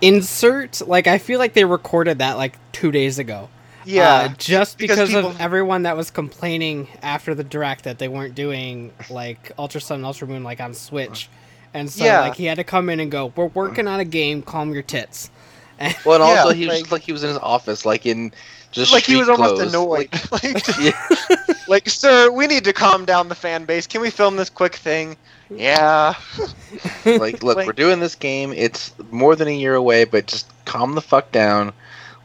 insert. 0.00 0.86
Like 0.86 1.06
I 1.06 1.18
feel 1.18 1.38
like 1.38 1.54
they 1.54 1.64
recorded 1.64 2.18
that 2.18 2.36
like 2.36 2.58
two 2.72 2.90
days 2.92 3.18
ago. 3.18 3.48
yeah 3.84 4.14
Uh, 4.14 4.28
just 4.38 4.78
because 4.78 4.96
because, 4.98 5.10
people- 5.10 5.30
of 5.30 5.40
everyone 5.40 5.82
that 5.82 5.96
was 5.96 6.10
complaining 6.10 6.88
after 7.02 7.34
the 7.34 7.44
direct 7.44 7.84
that 7.84 7.98
they 7.98 8.08
weren't 8.08 8.34
doing 8.34 8.92
like 9.10 9.52
Ultra 9.58 9.80
Sun 9.80 9.96
and 9.96 10.06
Ultra 10.06 10.26
Moon 10.28 10.42
like 10.42 10.60
on 10.60 10.74
Switch, 10.74 11.28
and 11.72 11.90
so 11.90 12.04
Yeah. 12.04 12.20
like 12.20 12.34
he 12.36 12.44
had 12.46 12.56
to 12.56 12.64
come 12.64 12.88
in 12.90 13.00
and 13.00 13.10
go, 13.10 13.32
"We're 13.36 13.46
working 13.46 13.86
on 13.88 14.00
a 14.00 14.04
game. 14.04 14.42
Calm 14.42 14.72
your 14.72 14.82
tits." 14.82 15.30
Well, 16.04 16.22
and 16.22 16.30
Yeah, 16.32 16.42
also 16.42 16.54
he 16.54 16.66
was 16.66 16.68
like- 16.74 16.78
just 16.80 16.92
like 16.92 17.02
he 17.02 17.12
was 17.12 17.24
in 17.24 17.28
his 17.30 17.38
office, 17.38 17.84
like 17.84 18.06
in 18.06 18.32
just 18.70 18.92
like 18.92 19.04
he 19.04 19.16
was 19.16 19.26
street 19.26 19.38
almost 19.40 19.60
annoyed. 19.62 20.08
Like, 20.30 20.32
Like, 20.78 21.68
like, 21.68 21.88
sir, 21.88 22.30
we 22.30 22.46
need 22.46 22.64
to 22.64 22.72
calm 22.72 23.04
down 23.04 23.28
the 23.28 23.34
fan 23.34 23.64
base. 23.64 23.86
Can 23.86 24.00
we 24.00 24.10
film 24.10 24.36
this 24.36 24.50
quick 24.50 24.76
thing? 24.76 25.16
Yeah. 25.50 26.14
like, 27.04 27.42
look, 27.42 27.56
Like- 27.56 27.66
we're 27.66 27.72
doing 27.72 28.00
this 28.00 28.14
game. 28.14 28.52
It's 28.52 28.92
more 29.10 29.36
than 29.36 29.48
a 29.48 29.56
year 29.56 29.74
away, 29.74 30.04
but 30.04 30.26
just 30.26 30.50
calm 30.64 30.94
the 30.94 31.00
fuck 31.02 31.30
down, 31.32 31.72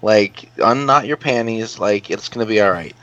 like 0.02 0.50
unknot 0.58 1.06
your 1.08 1.18
panties, 1.18 1.80
like 1.80 2.10
it's 2.10 2.30
gonna 2.30 2.46
be 2.46 2.62
all 2.62 2.72
right. 2.72 2.96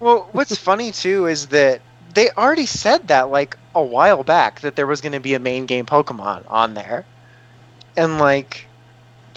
Well, 0.00 0.28
what's 0.32 0.56
funny 0.56 0.92
too 0.92 1.26
is 1.26 1.46
that 1.48 1.80
they 2.14 2.30
already 2.30 2.66
said 2.66 3.08
that 3.08 3.30
like 3.30 3.56
a 3.74 3.82
while 3.82 4.22
back 4.22 4.60
that 4.60 4.76
there 4.76 4.86
was 4.86 5.00
going 5.00 5.12
to 5.12 5.20
be 5.20 5.34
a 5.34 5.38
main 5.40 5.66
game 5.66 5.86
Pokemon 5.86 6.44
on 6.48 6.74
there, 6.74 7.04
and 7.96 8.18
like, 8.18 8.66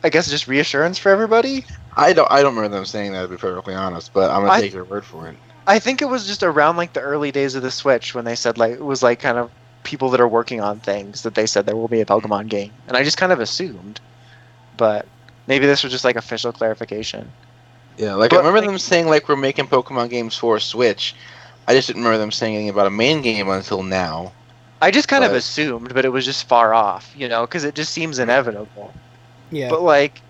I 0.03 0.09
guess 0.09 0.29
just 0.29 0.47
reassurance 0.47 0.97
for 0.97 1.09
everybody. 1.09 1.65
I 1.95 2.13
don't 2.13 2.29
I 2.31 2.41
don't 2.43 2.55
remember 2.55 2.75
them 2.75 2.85
saying 2.85 3.13
that 3.13 3.23
to 3.23 3.27
be 3.29 3.37
perfectly 3.37 3.73
honest, 3.73 4.13
but 4.13 4.29
I'm 4.29 4.41
gonna 4.41 4.53
I- 4.53 4.61
take 4.61 4.73
your 4.73 4.83
word 4.83 5.05
for 5.05 5.27
it. 5.27 5.37
I 5.65 5.79
think 5.79 6.01
it 6.01 6.05
was 6.05 6.25
just 6.25 6.43
around 6.43 6.77
like 6.77 6.93
the 6.93 7.01
early 7.01 7.31
days 7.31 7.55
of 7.55 7.61
the 7.61 7.71
Switch 7.71 8.15
when 8.15 8.23
they 8.23 8.35
said 8.35 8.57
like 8.57 8.73
it 8.73 8.83
was 8.83 9.03
like 9.03 9.19
kind 9.19 9.37
of 9.37 9.51
people 9.87 10.09
that 10.09 10.19
are 10.19 10.27
working 10.27 10.59
on 10.61 10.79
things 10.81 11.23
that 11.23 11.33
they 11.33 11.45
said 11.47 11.65
there 11.65 11.75
will 11.77 11.87
be 11.87 12.01
a 12.01 12.05
Pokemon 12.05 12.49
game, 12.49 12.71
and 12.87 12.97
I 12.97 13.03
just 13.03 13.17
kind 13.17 13.31
of 13.31 13.39
assumed, 13.39 14.01
but 14.75 15.07
maybe 15.47 15.65
this 15.65 15.81
was 15.81 15.91
just 15.93 16.03
like 16.03 16.17
official 16.17 16.51
clarification. 16.51 17.31
Yeah, 17.97 18.13
like 18.15 18.29
But, 18.31 18.35
I 18.35 18.39
remember 18.39 18.59
like- 18.59 18.67
them 18.67 18.77
saying 18.77 19.07
like 19.07 19.27
we're 19.29 19.37
making 19.37 19.67
Pokemon 19.67 20.09
games 20.09 20.35
for 20.37 20.59
Switch. 20.59 21.15
I 21.67 21.73
just 21.73 21.87
didn't 21.87 22.03
remember 22.03 22.19
them 22.19 22.31
saying 22.31 22.53
anything 22.55 22.69
about 22.69 22.87
a 22.87 22.91
main 22.91 23.21
game 23.21 23.49
until 23.49 23.81
now. 23.81 24.33
I 24.81 24.91
just 24.91 25.07
kind 25.07 25.23
of 25.23 25.33
assumed, 25.33 25.93
but 25.93 26.05
it 26.05 26.09
was 26.09 26.23
just 26.25 26.47
far 26.47 26.73
off, 26.73 27.11
you 27.17 27.27
know, 27.27 27.41
because 27.41 27.63
it 27.63 27.73
just 27.73 27.91
seems 27.93 28.19
inevitable. 28.19 28.93
Yeah. 29.51 29.69
But 29.69 29.81
like, 29.81 30.21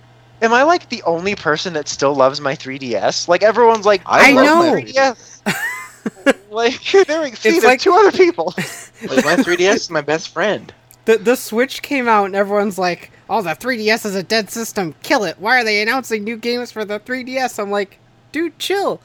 am 0.42 0.54
I 0.54 0.64
like 0.64 0.88
the 0.90 1.04
only 1.04 1.36
person 1.36 1.74
that 1.74 1.88
still 1.90 2.16
loves 2.16 2.40
my 2.40 2.56
3DS? 2.56 3.28
Like 3.28 3.44
everyone's 3.44 3.86
like, 3.86 4.02
I 4.06 4.32
love 4.32 4.46
love 4.46 4.66
my 4.66 4.74
my 4.76 4.82
3DS. 4.84 5.42
like 6.52 6.82
they're 7.08 7.20
like, 7.22 7.46
It's 7.46 7.66
like- 7.66 7.80
two 7.80 7.94
other 7.94 8.12
people. 8.12 8.54
Like 9.04 9.26
my 9.26 9.36
3DS 9.36 9.76
is 9.76 9.90
my 9.92 10.02
best 10.02 10.30
friend. 10.30 10.74
the 11.06 11.18
the 11.20 11.36
Switch 11.36 11.84
came 11.84 12.08
out 12.08 12.26
and 12.26 12.36
everyone's 12.36 12.80
like, 12.80 13.12
"Oh, 13.30 13.44
the 13.44 13.52
3DS 13.52 14.06
is 14.08 14.16
a 14.16 14.24
dead 14.24 14.50
system. 14.50 14.96
Kill 15.04 15.24
it. 15.24 15.38
Why 15.40 15.62
are 15.62 15.64
they 15.64 15.84
announcing 15.84 16.24
new 16.24 16.36
games 16.36 16.72
for 16.72 16.84
the 16.84 17.00
3DS?" 17.00 17.60
I'm 17.60 17.70
like, 17.70 18.00
"Dude, 18.32 18.58
chill." 18.58 19.00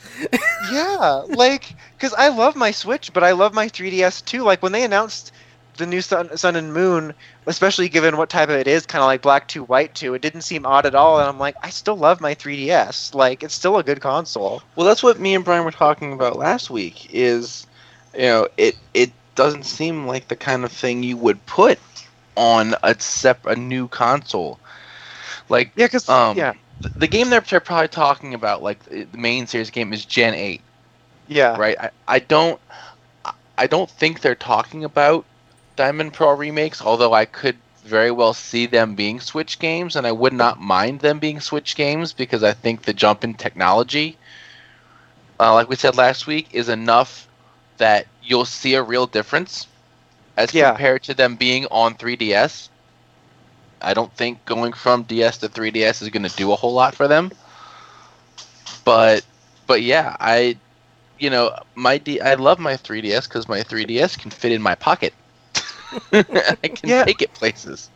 yeah, 0.72 1.22
like, 1.28 1.74
because 1.96 2.14
I 2.14 2.28
love 2.28 2.56
my 2.56 2.70
Switch, 2.70 3.12
but 3.12 3.22
I 3.22 3.32
love 3.32 3.52
my 3.52 3.68
3DS 3.68 4.24
too. 4.24 4.42
Like 4.44 4.62
when 4.62 4.72
they 4.72 4.84
announced 4.84 5.32
the 5.76 5.86
new 5.86 6.00
Sun, 6.00 6.36
Sun 6.36 6.56
and 6.56 6.72
Moon, 6.72 7.14
especially 7.46 7.88
given 7.88 8.16
what 8.16 8.28
type 8.28 8.48
of 8.48 8.56
it 8.56 8.66
is, 8.66 8.86
kind 8.86 9.02
of 9.02 9.06
like 9.06 9.22
Black 9.22 9.48
Two 9.48 9.64
White 9.64 9.94
Two, 9.94 10.14
it 10.14 10.22
didn't 10.22 10.42
seem 10.42 10.66
odd 10.66 10.86
at 10.86 10.94
all. 10.94 11.18
And 11.18 11.28
I'm 11.28 11.38
like, 11.38 11.56
I 11.62 11.70
still 11.70 11.96
love 11.96 12.20
my 12.20 12.34
3DS. 12.34 13.14
Like 13.14 13.42
it's 13.42 13.54
still 13.54 13.78
a 13.78 13.82
good 13.82 14.00
console. 14.00 14.62
Well, 14.76 14.86
that's 14.86 15.02
what 15.02 15.20
me 15.20 15.34
and 15.34 15.44
Brian 15.44 15.64
were 15.64 15.70
talking 15.70 16.12
about 16.12 16.36
last 16.36 16.70
week. 16.70 17.08
Is 17.12 17.66
you 18.14 18.22
know 18.22 18.48
it 18.56 18.76
it 18.94 19.12
doesn't 19.34 19.64
seem 19.64 20.06
like 20.06 20.28
the 20.28 20.36
kind 20.36 20.64
of 20.64 20.72
thing 20.72 21.02
you 21.02 21.16
would 21.16 21.44
put 21.46 21.78
on 22.36 22.74
a 22.82 22.98
sep- 23.00 23.46
a 23.46 23.56
new 23.56 23.88
console. 23.88 24.58
Like 25.48 25.72
Yeah, 25.76 25.86
because 25.86 26.08
Um, 26.08 26.36
yeah, 26.36 26.52
the 26.96 27.06
game 27.06 27.30
they're, 27.30 27.40
probably 27.40 27.88
talking 27.88 28.34
about, 28.34 28.62
like 28.62 28.82
the 28.84 29.06
main 29.16 29.46
series 29.46 29.70
game, 29.70 29.92
is 29.92 30.04
Gen 30.04 30.34
Eight, 30.34 30.60
yeah, 31.28 31.56
right? 31.56 31.76
I, 31.78 31.90
I 32.08 32.18
don't 32.18 32.60
I 33.58 33.66
don't 33.66 33.88
think 33.88 34.20
they're 34.20 34.34
talking 34.34 34.84
about 34.84 35.24
Diamond 35.76 36.12
Pearl 36.14 36.36
remakes, 36.36 36.80
although 36.82 37.12
I 37.12 37.24
could 37.24 37.62
very 37.84 38.10
well 38.10 38.32
see 38.34 38.66
them 38.66 38.94
being 38.94 39.20
Switch 39.20 39.58
games, 39.58 39.96
and 39.96 40.06
I 40.06 40.12
would 40.12 40.32
not 40.32 40.60
mind 40.60 41.00
them 41.00 41.18
being 41.18 41.40
Switch 41.40 41.74
games 41.76 42.12
because 42.12 42.42
I 42.42 42.52
think 42.52 42.82
the 42.82 42.92
jump 42.94 43.24
in 43.24 43.34
technology, 43.34 44.18
uh, 45.40 45.54
like 45.54 45.68
we 45.68 45.76
said 45.76 45.96
last 45.96 46.26
week, 46.26 46.48
is 46.52 46.68
enough 46.68 47.28
that 47.78 48.06
you'll 48.20 48.44
see 48.44 48.74
a 48.74 48.82
real 48.82 49.06
difference 49.06 49.66
as 50.36 50.52
Yeah. 50.52 50.52
compared 50.52 51.02
to 51.04 51.14
them 51.14 51.36
being 51.36 51.66
on 51.70 51.94
3DS. 51.96 52.70
I 53.80 53.94
don't 53.94 54.14
think 54.16 54.44
going 54.44 54.72
from 54.72 55.02
DS 55.04 55.38
to 55.38 55.48
3DS 55.48 56.02
is 56.02 56.08
going 56.10 56.22
to 56.24 56.30
do 56.30 56.52
a 56.52 56.56
whole 56.56 56.74
lot 56.74 56.94
for 56.94 57.08
them. 57.08 57.32
But 58.84 59.24
but 59.66 59.82
yeah, 59.82 60.16
I 60.20 60.60
you 61.18 61.30
know, 61.30 61.52
my 61.74 61.98
D 61.98 62.20
I 62.20 62.34
love 62.34 62.58
my 62.58 62.76
3DS 62.76 63.26
cuz 63.26 63.48
my 63.48 63.62
3DS 63.62 64.16
can 64.16 64.30
fit 64.30 64.52
in 64.52 64.62
my 64.62 64.74
pocket. 64.74 65.14
I 66.12 66.68
can 66.68 66.90
Yeah. 66.90 67.04
take 67.04 67.22
it 67.22 67.32
places. 67.34 67.90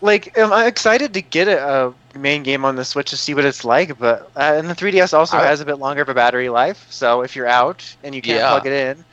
like 0.00 0.36
am 0.38 0.52
I 0.52 0.66
excited 0.66 1.14
to 1.14 1.22
get 1.22 1.48
a, 1.48 1.88
a 2.14 2.18
main 2.18 2.42
game 2.42 2.64
on 2.64 2.76
the 2.76 2.84
Switch 2.84 3.10
to 3.10 3.16
see 3.16 3.34
what 3.34 3.44
it's 3.44 3.64
like, 3.64 3.98
but 3.98 4.30
uh, 4.36 4.54
and 4.56 4.68
the 4.68 4.74
3DS 4.74 5.12
also 5.12 5.38
I- 5.38 5.46
has 5.46 5.60
a 5.60 5.64
bit 5.66 5.78
longer 5.78 6.02
of 6.02 6.08
a 6.08 6.14
battery 6.14 6.48
life. 6.48 6.86
So 6.90 7.22
if 7.22 7.36
you're 7.36 7.46
out 7.48 7.96
and 8.02 8.14
you 8.14 8.22
can't 8.22 8.38
Yeah. 8.38 8.46
plug 8.46 8.66
it 8.66 8.72
in, 8.72 9.04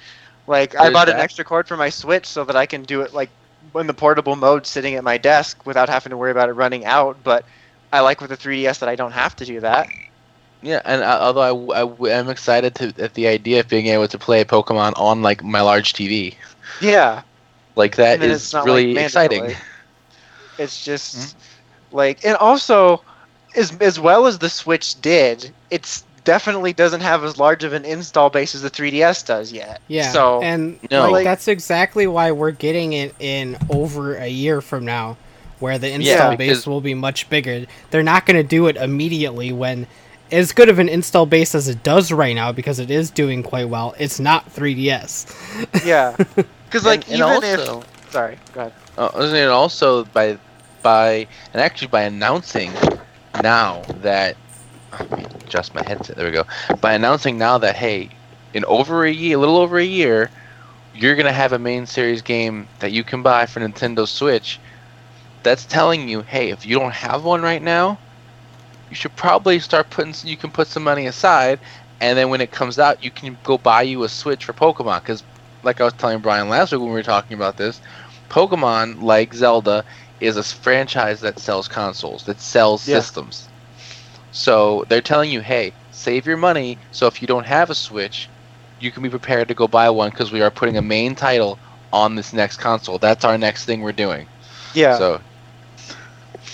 like 0.47 0.75
I 0.75 0.89
There's 0.89 0.93
bought 0.93 1.09
an 1.09 1.19
extra 1.19 1.43
cord 1.45 1.67
for 1.67 1.77
my 1.77 1.89
Switch 1.89 2.25
so 2.27 2.43
that 2.45 2.55
I 2.55 2.65
can 2.65 2.83
do 2.83 3.01
it 3.01 3.13
like 3.13 3.31
in 3.75 3.87
the 3.87 3.93
portable 3.93 4.35
mode, 4.35 4.65
sitting 4.65 4.95
at 4.95 5.03
my 5.03 5.17
desk 5.17 5.65
without 5.65 5.89
having 5.89 6.11
to 6.11 6.17
worry 6.17 6.31
about 6.31 6.49
it 6.49 6.53
running 6.53 6.85
out. 6.85 7.23
But 7.23 7.45
I 7.91 8.01
like 8.01 8.21
with 8.21 8.29
the 8.29 8.37
3DS 8.37 8.79
that 8.79 8.89
I 8.89 8.95
don't 8.95 9.11
have 9.13 9.35
to 9.37 9.45
do 9.45 9.61
that. 9.61 9.87
Yeah, 10.61 10.81
and 10.85 11.01
uh, 11.03 11.19
although 11.21 11.71
I 11.71 12.17
am 12.19 12.29
excited 12.29 12.75
to 12.75 12.93
at 12.99 13.13
the 13.13 13.27
idea 13.27 13.59
of 13.61 13.67
being 13.67 13.87
able 13.87 14.07
to 14.07 14.17
play 14.17 14.43
Pokemon 14.43 14.93
on 14.97 15.21
like 15.21 15.43
my 15.43 15.61
large 15.61 15.93
TV, 15.93 16.37
Yeah, 16.79 17.23
like 17.75 17.95
that 17.97 18.13
And 18.13 18.21
then 18.21 18.31
is 18.31 18.41
it's 18.41 18.53
not, 18.53 18.67
really 18.67 18.95
like, 18.95 18.95
exciting. 18.97 19.55
it's 20.57 20.83
just 20.83 21.37
Mm-hmm. 21.37 21.37
like, 21.91 22.23
and 22.25 22.35
also 22.37 23.03
as 23.55 23.75
as 23.81 23.99
well 23.99 24.27
as 24.27 24.39
the 24.39 24.49
Switch 24.49 24.99
did, 25.01 25.55
it's 25.69 26.03
definitely 26.23 26.73
doesn't 26.73 27.01
have 27.01 27.23
as 27.23 27.37
large 27.37 27.63
of 27.63 27.73
an 27.73 27.85
install 27.85 28.29
base 28.29 28.55
as 28.55 28.61
the 28.61 28.71
3DS 28.71 29.23
does 29.23 29.51
yet. 29.51 29.81
Yeah. 29.87 30.21
So 30.21 30.39
and 30.39 30.79
No. 30.91 31.07
like, 31.07 31.23
that's 31.23 31.47
exactly 31.47 32.07
why 32.07 32.31
we're 32.31 32.51
getting 32.51 32.93
it 32.93 33.15
in 33.19 33.57
over 33.69 34.15
a 34.15 34.27
year 34.27 34.61
from 34.61 34.85
now, 34.85 35.17
where 35.59 35.77
the 35.77 35.91
install 35.91 36.33
Yeah, 36.33 36.35
base 36.35 36.65
will 36.65 36.81
be 36.81 36.93
much 36.93 37.29
bigger. 37.29 37.65
They're 37.91 38.03
not 38.03 38.25
going 38.25 38.37
to 38.37 38.43
do 38.47 38.67
it 38.67 38.77
immediately 38.77 39.51
when 39.51 39.87
as 40.31 40.51
good 40.53 40.69
of 40.69 40.79
an 40.79 40.89
install 40.89 41.25
base 41.27 41.53
as 41.53 41.67
it 41.67 41.83
does 41.83 42.11
right 42.11 42.33
now 42.35 42.51
because 42.51 42.79
it 42.79 42.89
is 42.89 43.11
doing 43.11 43.43
quite 43.43 43.69
well. 43.69 43.95
It's 43.99 44.19
not 44.19 44.51
3DS. 44.51 45.27
yeah, 45.81 46.17
because 46.75 46.85
like 46.85 47.03
And- 47.09 47.21
and 47.21 47.41
even 47.41 47.55
also- 47.55 47.79
if 47.79 48.11
sorry, 48.11 48.37
go 48.53 48.59
ahead. 48.61 48.73
Uh, 48.97 49.09
and 49.15 49.49
also 49.49 50.03
by 50.05 50.37
by 50.81 51.27
and 51.53 51.61
actually 51.61 51.87
by 51.87 52.01
announcing 52.01 52.71
now 53.41 53.81
that 54.01 54.35
let 54.99 55.17
me 55.17 55.25
adjust 55.45 55.73
my 55.73 55.81
headset. 55.87 56.17
There 56.17 56.25
we 56.25 56.31
go. 56.31 56.43
By 56.81 56.93
announcing 56.93 57.37
now 57.37 57.57
that 57.59 57.75
hey, 57.77 58.09
in 58.53 58.65
over 58.65 59.05
a 59.05 59.11
year, 59.11 59.37
a 59.37 59.39
little 59.39 59.57
over 59.57 59.77
a 59.77 59.85
year, 59.85 60.29
you're 60.93 61.15
gonna 61.15 61.31
have 61.31 61.53
a 61.53 61.59
main 61.59 61.85
series 61.85 62.21
game 62.21 62.67
that 62.79 62.91
you 62.91 63.03
can 63.05 63.21
buy 63.21 63.45
for 63.45 63.61
Nintendo 63.61 64.05
Switch. 64.05 64.59
That's 65.43 65.63
telling 65.65 66.09
you, 66.09 66.23
hey, 66.23 66.49
if 66.49 66.65
you 66.65 66.77
don't 66.77 66.93
have 66.93 67.23
one 67.23 67.41
right 67.41 67.61
now, 67.61 67.97
you 68.89 68.95
should 68.95 69.15
probably 69.15 69.59
start 69.59 69.89
putting. 69.89 70.13
You 70.27 70.35
can 70.35 70.51
put 70.51 70.67
some 70.67 70.83
money 70.83 71.05
aside, 71.07 71.59
and 72.01 72.17
then 72.17 72.29
when 72.29 72.41
it 72.41 72.51
comes 72.51 72.79
out, 72.79 73.03
you 73.03 73.11
can 73.11 73.37
go 73.43 73.57
buy 73.57 73.83
you 73.83 74.03
a 74.03 74.09
Switch 74.09 74.43
for 74.43 74.53
Pokemon. 74.53 75.01
Because, 75.01 75.23
like 75.65 75.81
I 75.81 75.85
was 75.85 75.93
telling 75.93 76.21
Brian 76.21 76.49
last 76.49 76.71
week 76.71 76.79
when 76.81 76.89
we 76.89 76.95
were 76.95 77.03
talking 77.03 77.35
about 77.35 77.57
this, 77.57 77.81
Pokemon, 78.29 79.01
like 79.01 79.33
Zelda, 79.33 79.85
is 80.19 80.37
a 80.37 80.43
franchise 80.43 81.21
that 81.21 81.39
sells 81.39 81.67
consoles, 81.67 82.23
that 82.25 82.39
sells 82.41 82.83
Yeah. 82.85 83.05
systems. 83.05 83.49
So 84.31 84.85
they're 84.89 85.01
telling 85.01 85.31
you, 85.31 85.41
hey, 85.41 85.75
save 85.89 86.25
your 86.27 86.37
money. 86.37 86.79
So 86.91 87.07
if 87.07 87.21
you 87.21 87.27
don't 87.27 87.45
have 87.45 87.69
a 87.69 87.75
Switch, 87.75 88.31
you 88.79 88.91
can 88.91 89.03
be 89.03 89.09
prepared 89.09 89.49
to 89.49 89.55
go 89.55 89.67
buy 89.67 89.89
one 89.89 90.11
because 90.11 90.31
we 90.31 90.41
are 90.41 90.51
putting 90.51 90.77
a 90.77 90.81
main 90.81 91.15
title 91.15 91.59
on 91.91 92.15
this 92.15 92.33
next 92.33 92.57
console. 92.57 92.99
That's 92.99 93.25
our 93.25 93.37
next 93.37 93.65
thing 93.65 93.81
we're 93.81 93.93
doing. 93.93 94.29
Yeah, 94.73 95.01
So 95.01 95.21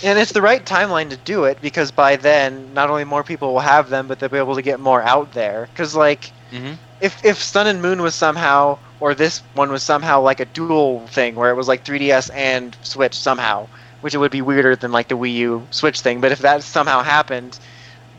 and 0.04 0.18
it's 0.20 0.32
the 0.32 0.42
right 0.42 0.66
timeline 0.66 1.10
to 1.10 1.18
do 1.18 1.46
it 1.46 1.62
because 1.62 1.92
by 1.92 2.16
then 2.18 2.74
not 2.74 2.90
only 2.90 3.04
more 3.06 3.24
people 3.24 3.54
will 3.54 3.60
have 3.60 3.90
them, 3.90 4.08
but 4.08 4.20
they'll 4.20 4.30
be 4.30 4.38
able 4.38 4.56
to 4.56 4.62
get 4.62 4.80
more 4.80 5.02
out 5.02 5.32
there. 5.34 5.66
Because 5.72 5.96
like 5.96 6.34
Mhm. 6.52 6.80
If 7.02 7.26
if 7.26 7.42
Sun 7.42 7.68
and 7.68 7.82
Moon 7.82 8.02
was 8.02 8.16
somehow 8.16 8.78
or 9.00 9.16
this 9.16 9.40
one 9.56 9.72
was 9.72 9.84
somehow 9.84 10.22
like 10.22 10.40
a 10.40 10.46
dual 10.46 11.08
thing 11.08 11.36
where 11.36 11.50
it 11.50 11.56
was 11.56 11.68
like 11.68 11.84
3DS 11.84 12.30
and 12.34 12.78
Switch 12.84 13.16
somehow, 13.16 13.68
which 14.02 14.14
it 14.14 14.20
would 14.20 14.32
be 14.32 14.42
weirder 14.42 14.76
than 14.76 14.92
like 14.92 15.08
the 15.08 15.18
Wii 15.18 15.34
U 15.36 15.68
Switch 15.72 16.02
thing. 16.02 16.22
But 16.22 16.32
if 16.32 16.40
that 16.40 16.64
somehow 16.64 17.02
happened, 17.02 17.60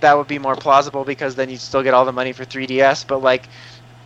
that 0.01 0.17
would 0.17 0.27
be 0.29 0.39
more 0.39 0.57
plausible 0.57 1.05
because 1.05 1.37
then 1.37 1.49
you'd 1.49 1.61
still 1.61 1.83
get 1.83 1.95
all 1.95 2.05
the 2.05 2.13
money 2.13 2.33
for 2.33 2.45
3DS. 2.45 3.07
But 3.07 3.23
like 3.23 3.49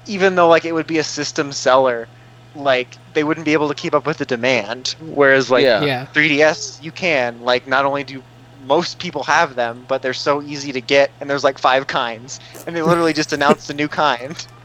even 0.07 0.35
though 0.35 0.49
like 0.49 0.65
it 0.65 0.73
would 0.73 0.87
be 0.87 0.99
a 0.99 1.05
system 1.05 1.53
seller, 1.53 2.07
like 2.55 2.89
they 3.15 3.25
wouldn't 3.25 3.47
be 3.47 3.55
able 3.55 3.69
to 3.69 3.75
keep 3.75 3.95
up 3.95 4.07
with 4.07 4.19
the 4.19 4.27
demand. 4.27 4.95
Whereas 5.01 5.51
like 5.51 5.65
Yeah. 5.65 5.85
yeah. 5.85 6.07
3DS, 6.13 6.83
you 6.83 6.93
can. 6.93 7.41
Like, 7.41 7.67
not 7.67 7.85
only 7.85 8.05
do 8.05 8.23
most 8.67 8.99
people 8.99 9.23
have 9.23 9.55
them, 9.55 9.85
but 9.89 10.03
they're 10.03 10.13
so 10.13 10.43
easy 10.43 10.73
to 10.73 10.81
get, 10.81 11.11
and 11.21 11.31
there's 11.31 11.45
like 11.45 11.57
five 11.57 11.87
kinds, 11.87 12.41
and 12.67 12.75
they 12.75 12.83
literally 12.83 13.13
just 13.13 13.33
announced 13.33 13.71
a 13.71 13.75
new 13.75 13.89
kind. 13.89 14.47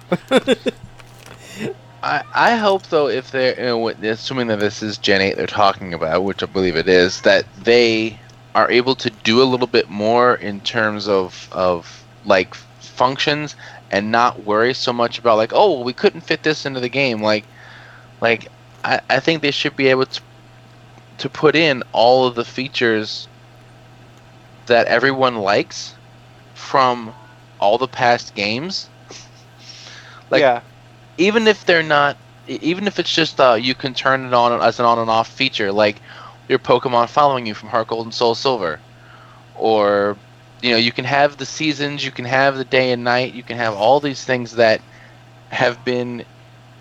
I, 2.04 2.24
I 2.34 2.56
hope 2.56 2.88
though 2.88 3.08
if 3.08 3.32
they're 3.32 3.58
you 3.58 3.66
know, 3.66 3.88
assuming 3.90 4.48
that 4.48 4.60
this 4.60 4.82
is 4.82 4.98
Gen 4.98 5.22
8 5.22 5.38
they're 5.38 5.48
talking 5.48 5.94
about, 5.94 6.24
which 6.24 6.42
I 6.44 6.48
believe 6.48 6.76
it 6.76 6.88
is, 6.88 7.22
that 7.22 7.46
they 7.64 8.20
are 8.56 8.70
able 8.70 8.96
to 8.96 9.10
do 9.10 9.42
a 9.42 9.46
little 9.46 9.68
bit 9.68 9.90
more 9.90 10.36
in 10.36 10.60
terms 10.62 11.08
of 11.08 11.48
of 11.52 12.04
like 12.26 12.56
functions 12.56 13.56
and 13.92 14.12
not 14.12 14.44
worry 14.44 14.74
so 14.74 14.92
much 14.92 15.18
about 15.20 15.38
like 15.38 15.52
oh 15.54 15.82
we 15.82 15.94
couldn't 15.94 16.22
fit 16.22 16.44
this 16.44 16.66
into 16.66 16.80
the 16.80 16.90
game 16.90 17.22
like 17.22 17.46
like 18.20 18.48
I, 18.84 19.00
I 19.10 19.20
think 19.20 19.42
they 19.42 19.52
should 19.52 19.76
be 19.76 19.88
able 19.88 20.06
to 20.06 20.22
to 21.20 21.30
put 21.30 21.56
in 21.56 21.84
all 21.92 22.26
of 22.26 22.36
the 22.36 22.44
features 22.46 23.28
that 24.66 24.88
everyone 24.88 25.36
likes 25.36 25.94
from 26.56 27.14
all 27.60 27.78
the 27.78 27.88
past 27.88 28.34
games. 28.34 28.90
Like, 30.32 30.42
yeah, 30.42 30.64
even 31.18 31.48
if 31.48 31.66
they're 31.66 31.84
not, 31.84 32.18
even 32.48 32.88
if 32.88 33.00
it's 33.00 33.14
just 33.14 33.40
uh, 33.42 33.56
you 33.56 33.76
can 33.76 33.94
turn 33.94 34.26
it 34.26 34.34
on 34.34 34.62
as 34.62 34.80
an 34.80 34.86
on 34.86 35.00
and 35.00 35.12
off 35.12 35.30
feature, 35.30 35.72
like 35.72 36.02
your 36.50 36.60
Pokemon 36.60 37.10
following 37.10 37.48
you 37.48 37.56
from 37.56 37.70
Heart 37.70 37.90
Gold 37.90 38.08
and 38.08 38.16
Soul 38.16 38.36
Silver, 38.36 38.82
or 39.56 40.18
you 40.62 40.72
know 40.72 40.78
you 40.78 40.94
can 40.94 41.06
have 41.06 41.38
the 41.38 41.46
seasons, 41.46 42.06
you 42.06 42.12
can 42.12 42.26
have 42.26 42.58
the 42.58 42.66
day 42.66 42.92
and 42.92 43.04
night, 43.04 43.34
you 43.34 43.44
can 43.44 43.58
have 43.58 43.76
all 43.76 44.00
these 44.02 44.24
things 44.26 44.54
that 44.54 44.84
have 45.52 45.84
been 45.86 46.26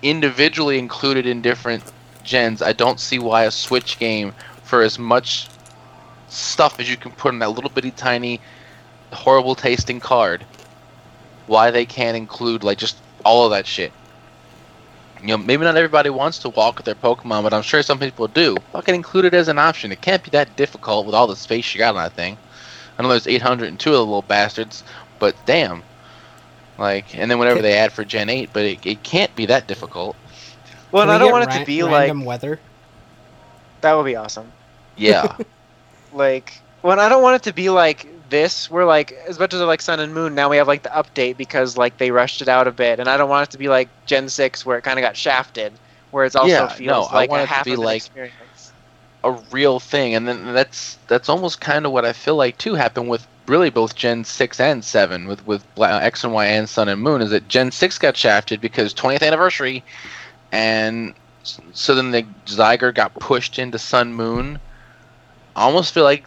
individually 0.01 0.79
included 0.79 1.25
in 1.27 1.41
different 1.41 1.83
gens. 2.23 2.61
I 2.61 2.73
don't 2.73 2.99
see 2.99 3.19
why 3.19 3.43
a 3.45 3.51
Switch 3.51 3.99
game 3.99 4.33
for 4.63 4.81
as 4.81 4.97
much 4.99 5.51
stuff 6.27 6.79
as 6.79 6.89
you 6.89 6.97
can 6.97 7.11
put 7.13 7.33
in 7.33 7.39
that 7.39 7.49
little 7.51 7.69
bitty 7.69 7.91
tiny 7.91 8.41
horrible 9.11 9.55
tasting 9.55 9.99
card 9.99 10.47
why 11.45 11.71
they 11.71 11.85
can't 11.85 12.17
include 12.17 12.63
like 12.63 12.77
just 12.77 13.01
all 13.25 13.45
of 13.45 13.51
that 13.51 13.67
shit. 13.67 13.93
You 15.21 15.27
know 15.27 15.37
maybe 15.37 15.63
not 15.63 15.77
everybody 15.77 16.09
wants 16.09 16.39
to 16.39 16.49
walk 16.49 16.77
with 16.77 16.85
their 16.85 16.95
pokemon 16.95 17.43
but 17.43 17.53
i'm 17.53 17.61
sure 17.61 17.83
some 17.83 17.99
people 17.99 18.27
do. 18.27 18.55
Fucking 18.71 18.95
include 18.95 19.25
it 19.25 19.33
as 19.33 19.47
an 19.47 19.59
option. 19.59 19.91
It 19.91 20.01
can't 20.01 20.23
be 20.23 20.31
that 20.31 20.55
difficult 20.55 21.05
with 21.05 21.13
all 21.15 21.27
the 21.27 21.35
space 21.35 21.73
you 21.73 21.79
got 21.79 21.95
on 21.95 22.01
that 22.03 22.13
thing. 22.13 22.37
I 22.97 23.03
know 23.03 23.09
there's 23.09 23.27
802 23.27 23.89
of 23.89 23.93
the 23.95 23.99
little 23.99 24.21
bastards 24.23 24.83
but 25.19 25.35
damn. 25.45 25.83
Like 26.77 27.15
and 27.15 27.29
then 27.29 27.37
whatever 27.37 27.61
they 27.61 27.77
add 27.77 27.91
for 27.93 28.03
gen 28.03 28.29
8 28.29 28.49
but 28.53 28.63
it, 28.65 28.85
it 28.85 29.03
can't 29.03 29.35
be 29.35 29.45
that 29.47 29.67
difficult. 29.67 30.15
Well, 30.91 31.07
we 31.07 31.11
I 31.11 31.17
don't 31.19 31.27
get 31.27 31.31
want 31.31 31.43
it 31.45 31.51
to 31.51 31.59
ra- 31.59 31.65
be 31.65 31.83
like 31.83 31.91
random 31.93 32.25
weather. 32.25 32.59
that 33.81 33.93
would 33.93 34.05
be 34.05 34.15
awesome. 34.15 34.51
yeah. 34.97 35.37
Like 36.13 36.61
when 36.81 36.99
I 36.99 37.07
don't 37.09 37.21
want 37.23 37.35
it 37.37 37.43
to 37.49 37.53
be 37.53 37.69
like 37.69 38.10
this, 38.31 38.71
we're 38.71 38.85
like 38.85 39.11
as 39.27 39.37
much 39.37 39.53
as 39.53 39.61
I 39.61 39.65
like 39.65 39.81
Sun 39.81 39.99
and 39.99 40.13
Moon, 40.13 40.33
now 40.33 40.49
we 40.49 40.57
have 40.57 40.67
like 40.67 40.83
the 40.83 40.89
update 40.89 41.37
because 41.37 41.77
like 41.77 41.97
they 41.99 42.09
rushed 42.11 42.41
it 42.41 42.47
out 42.47 42.67
a 42.67 42.71
bit, 42.71 42.99
and 42.99 43.07
I 43.07 43.17
don't 43.17 43.29
want 43.29 43.49
it 43.49 43.51
to 43.51 43.59
be 43.59 43.67
like 43.69 43.89
Gen 44.07 44.29
Six 44.29 44.65
where 44.65 44.77
it 44.79 44.81
kind 44.83 44.97
of 44.97 45.03
got 45.03 45.15
shafted, 45.15 45.73
where 46.11 46.25
it's 46.25 46.35
also 46.35 46.49
Yeah, 46.49 46.67
feels 46.69 47.11
no, 47.11 47.15
I 47.15 47.15
like 47.15 47.29
want 47.29 47.41
a 47.41 47.53
it 47.53 47.57
to 47.59 47.63
be 47.63 47.75
like- 47.75 47.97
experience. 47.97 48.73
a 49.23 49.31
real 49.51 49.79
thing 49.79 50.15
and 50.15 50.27
then 50.27 50.51
that's 50.53 50.97
that's 51.07 51.29
almost 51.29 51.61
kind 51.61 51.85
of 51.85 51.91
what 51.91 52.03
i 52.03 52.11
feel 52.11 52.35
like 52.35 52.57
too 52.57 52.73
happened 52.73 53.07
with 53.07 53.27
really 53.45 53.69
both 53.69 53.93
gen 53.95 54.23
6 54.23 54.59
and 54.59 54.83
7 54.83 55.27
with 55.27 55.45
with 55.45 55.63
x 55.77 56.23
and 56.23 56.33
y 56.33 56.47
and 56.47 56.67
sun 56.67 56.89
and 56.89 56.99
moon 56.99 57.21
is 57.21 57.29
that 57.29 57.47
gen 57.47 57.69
6 57.71 57.99
got 57.99 58.17
shafted 58.17 58.59
because 58.59 58.95
20th 58.95 59.21
anniversary 59.21 59.83
and 60.51 61.13
so 61.71 61.93
then 61.93 62.09
the 62.09 62.23
Zygarde 62.47 62.95
got 62.95 63.13
pushed 63.19 63.59
into 63.59 63.77
sun 63.77 64.11
moon 64.11 64.57
i 65.55 65.61
almost 65.61 65.93
feel 65.93 66.03
like 66.03 66.25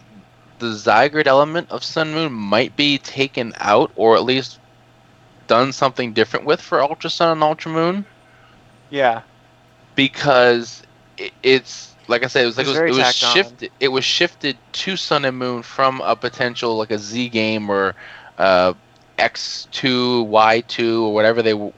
the 0.59 0.67
Zygarde 0.73 1.27
element 1.27 1.69
of 1.71 1.83
sun 1.83 2.13
moon 2.13 2.31
might 2.33 2.75
be 2.75 2.97
taken 2.97 3.53
out 3.59 3.91
or 3.95 4.15
at 4.15 4.23
least 4.23 4.59
done 5.47 5.71
something 5.71 6.13
different 6.13 6.45
with 6.45 6.61
for 6.61 6.81
ultra 6.81 7.09
sun 7.09 7.29
and 7.31 7.43
ultra 7.43 7.71
moon 7.71 8.05
Yeah, 8.89 9.23
because 9.95 10.81
it, 11.17 11.33
it's 11.43 11.97
like 12.07 12.23
I 12.23 12.27
said, 12.27 12.43
it 12.43 12.47
was 12.47 12.57
like 12.57 12.67
it 12.67 12.69
was, 12.69 12.81
it 12.85 12.91
was 12.91 13.07
tacked 13.07 13.23
on. 13.23 13.39
shifted. 13.39 13.71
It 13.79 13.89
was 13.89 14.03
shifted 14.03 14.59
to 14.73 14.95
Sun 14.95 15.25
and 15.25 15.37
Moon 15.37 15.61
from 15.63 16.01
a 16.01 16.15
potential 16.15 16.77
like 16.77 16.91
a 16.91 16.97
Z 16.99 17.29
game 17.29 17.69
or 17.69 17.95
uh, 18.37 18.73
X 19.17 19.67
two, 19.71 20.23
Y 20.23 20.61
two, 20.67 21.05
or 21.05 21.13
whatever 21.13 21.41
they 21.41 21.51
w- 21.51 21.73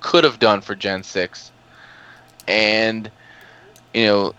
could 0.00 0.24
have 0.24 0.38
done 0.38 0.60
for 0.60 0.74
Gen 0.74 1.02
six, 1.02 1.52
and 2.46 3.10
you 3.94 4.06
know, 4.06 4.32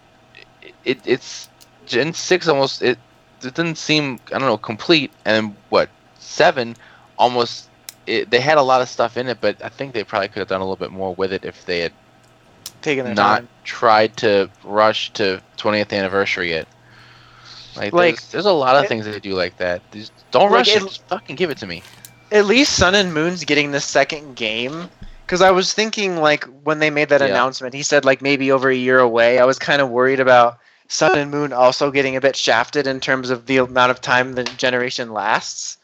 it, 0.83 0.99
it's 1.05 1.49
Gen 1.85 2.13
six 2.13 2.47
almost 2.47 2.81
it. 2.81 2.99
It 3.45 3.53
didn't 3.55 3.77
seem 3.77 4.19
I 4.27 4.39
don't 4.39 4.47
know 4.47 4.57
complete, 4.57 5.11
and 5.26 5.55
what 5.69 5.89
seven 6.19 6.76
almost. 7.17 7.69
It, 8.07 8.30
they 8.30 8.39
had 8.39 8.57
a 8.59 8.61
lot 8.61 8.81
of 8.81 8.89
stuff 8.89 9.17
in 9.17 9.27
it, 9.27 9.39
but 9.41 9.63
I 9.63 9.69
think 9.69 9.93
they 9.93 10.03
probably 10.03 10.27
could 10.27 10.38
have 10.39 10.47
done 10.47 10.61
a 10.61 10.63
little 10.63 10.76
bit 10.76 10.91
more 10.91 11.15
with 11.15 11.34
it 11.34 11.43
if 11.43 11.65
they 11.65 11.80
had 11.80 11.91
their 12.84 13.03
not 13.03 13.15
time. 13.15 13.47
tried 13.63 14.15
to 14.17 14.47
rush 14.63 15.09
to 15.13 15.41
20th 15.57 15.91
anniversary 15.91 16.49
yet. 16.51 16.67
Like, 17.76 17.93
Like, 17.93 18.15
there's, 18.17 18.31
there's 18.31 18.45
a 18.45 18.51
lot 18.51 18.76
of 18.76 18.84
it- 18.85 18.89
things 18.89 19.05
they 19.05 19.19
do 19.19 19.34
like 19.34 19.57
that. 19.57 19.81
Just 19.91 20.11
don't 20.30 20.51
Like, 20.51 20.59
rush 20.59 20.67
it. 20.76 20.84
it- 20.84 20.88
Just 20.88 21.07
fucking 21.07 21.35
give 21.35 21.49
it 21.49 21.57
to 21.57 21.65
me. 21.67 21.81
At 22.31 22.45
least 22.45 22.73
Sun 22.76 22.93
and 22.93 23.11
Moon's 23.13 23.43
getting 23.43 23.72
the 23.72 23.80
second 23.81 24.35
game. 24.35 24.89
Because 25.26 25.41
I 25.41 25.49
was 25.49 25.73
thinking, 25.73 26.17
like, 26.17 26.43
when 26.63 26.77
they 26.77 26.91
made 26.91 27.09
that 27.09 27.22
Yeah. 27.22 27.27
announcement, 27.27 27.73
he 27.73 27.81
said, 27.81 28.05
like, 28.05 28.22
maybe 28.22 28.51
over 28.51 28.69
a 28.69 28.76
year 28.76 28.99
away. 28.99 29.39
I 29.39 29.45
was 29.45 29.57
kind 29.57 29.81
of 29.81 29.89
worried 29.89 30.19
about 30.19 30.59
Sun 30.87 31.17
and 31.17 31.31
Moon 31.31 31.51
also 31.53 31.91
getting 31.91 32.15
a 32.15 32.21
bit 32.21 32.35
shafted 32.35 32.87
in 32.87 32.99
terms 32.99 33.29
of 33.29 33.45
the 33.45 33.57
amount 33.57 33.91
of 33.91 34.01
time 34.01 34.33
the 34.33 34.43
generation 34.43 35.11
lasts. 35.13 35.77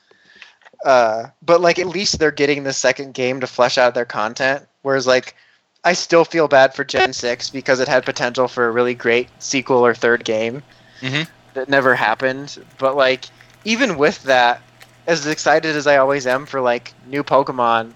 Uh, 0.86 1.26
but, 1.42 1.62
like, 1.62 1.80
at 1.80 1.88
least 1.88 2.20
they're 2.20 2.32
getting 2.32 2.64
the 2.64 2.74
second 2.74 3.14
game 3.14 3.40
to 3.40 3.48
flesh 3.48 3.78
out 3.78 3.94
their 3.94 4.06
content. 4.06 4.68
Whereas, 4.82 5.06
like, 5.08 5.36
I 5.84 5.94
still 5.94 6.26
feel 6.26 6.48
bad 6.48 6.74
for 6.74 6.84
Gen 6.84 7.14
6 7.14 7.50
because 7.50 7.80
it 7.80 7.88
had 7.88 8.06
potential 8.06 8.48
for 8.48 8.68
a 8.68 8.72
really 8.72 8.94
great 8.96 9.30
sequel 9.40 9.86
or 9.86 9.94
third 9.94 10.24
game 10.24 10.64
Mhm. 11.02 11.28
that 11.54 11.70
never 11.70 11.96
happened. 11.96 12.64
But, 12.78 12.96
like, 12.96 13.26
even 13.64 13.98
with 13.98 14.24
that, 14.24 14.62
as 15.08 15.26
excited 15.28 15.76
as 15.76 15.88
I 15.88 15.98
always 15.98 16.28
am 16.28 16.46
for 16.46 16.62
like 16.62 16.94
new 17.08 17.24
Pokemon, 17.24 17.92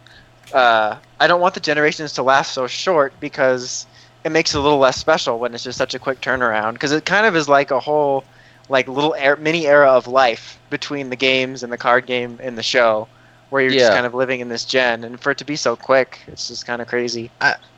uh, 0.54 0.96
I 1.20 1.28
don't 1.28 1.42
want 1.42 1.54
the 1.54 1.60
generations 1.60 2.14
to 2.14 2.24
last 2.24 2.54
so 2.54 2.68
short 2.68 3.14
because 3.20 3.86
it 4.26 4.32
makes 4.32 4.56
it 4.56 4.58
a 4.58 4.62
little 4.62 4.80
less 4.80 4.98
special 4.98 5.38
when 5.38 5.54
it's 5.54 5.64
just 5.64 5.78
such 5.78 5.94
a 5.94 6.00
quick 6.00 6.20
turnaround. 6.20 6.74
Because 6.74 6.92
it 6.92 7.06
kind 7.06 7.28
of 7.28 7.36
is 7.36 7.48
like 7.48 7.70
a 7.70 7.80
whole 7.80 8.26
like 8.68 8.88
little 8.88 9.16
er- 9.24 9.36
mini 9.36 9.68
era 9.68 9.92
of 9.92 10.08
life 10.08 10.58
between 10.72 11.12
the 11.12 11.16
games 11.16 11.62
and 11.62 11.72
the 11.72 11.78
card 11.78 12.08
game 12.08 12.40
and 12.42 12.58
the 12.58 12.64
show, 12.64 13.08
where 13.52 13.62
you're 13.62 13.72
just 13.72 13.92
kind 13.92 14.08
of 14.08 14.16
living 14.16 14.40
in 14.40 14.50
this 14.50 14.66
gen. 14.66 15.04
And 15.04 15.20
for 15.22 15.30
it 15.30 15.38
to 15.38 15.46
be 15.46 15.56
so 15.56 15.76
quick, 15.76 16.22
it's 16.26 16.48
just 16.48 16.66
kind 16.66 16.82
of 16.82 16.88
crazy. 16.88 17.30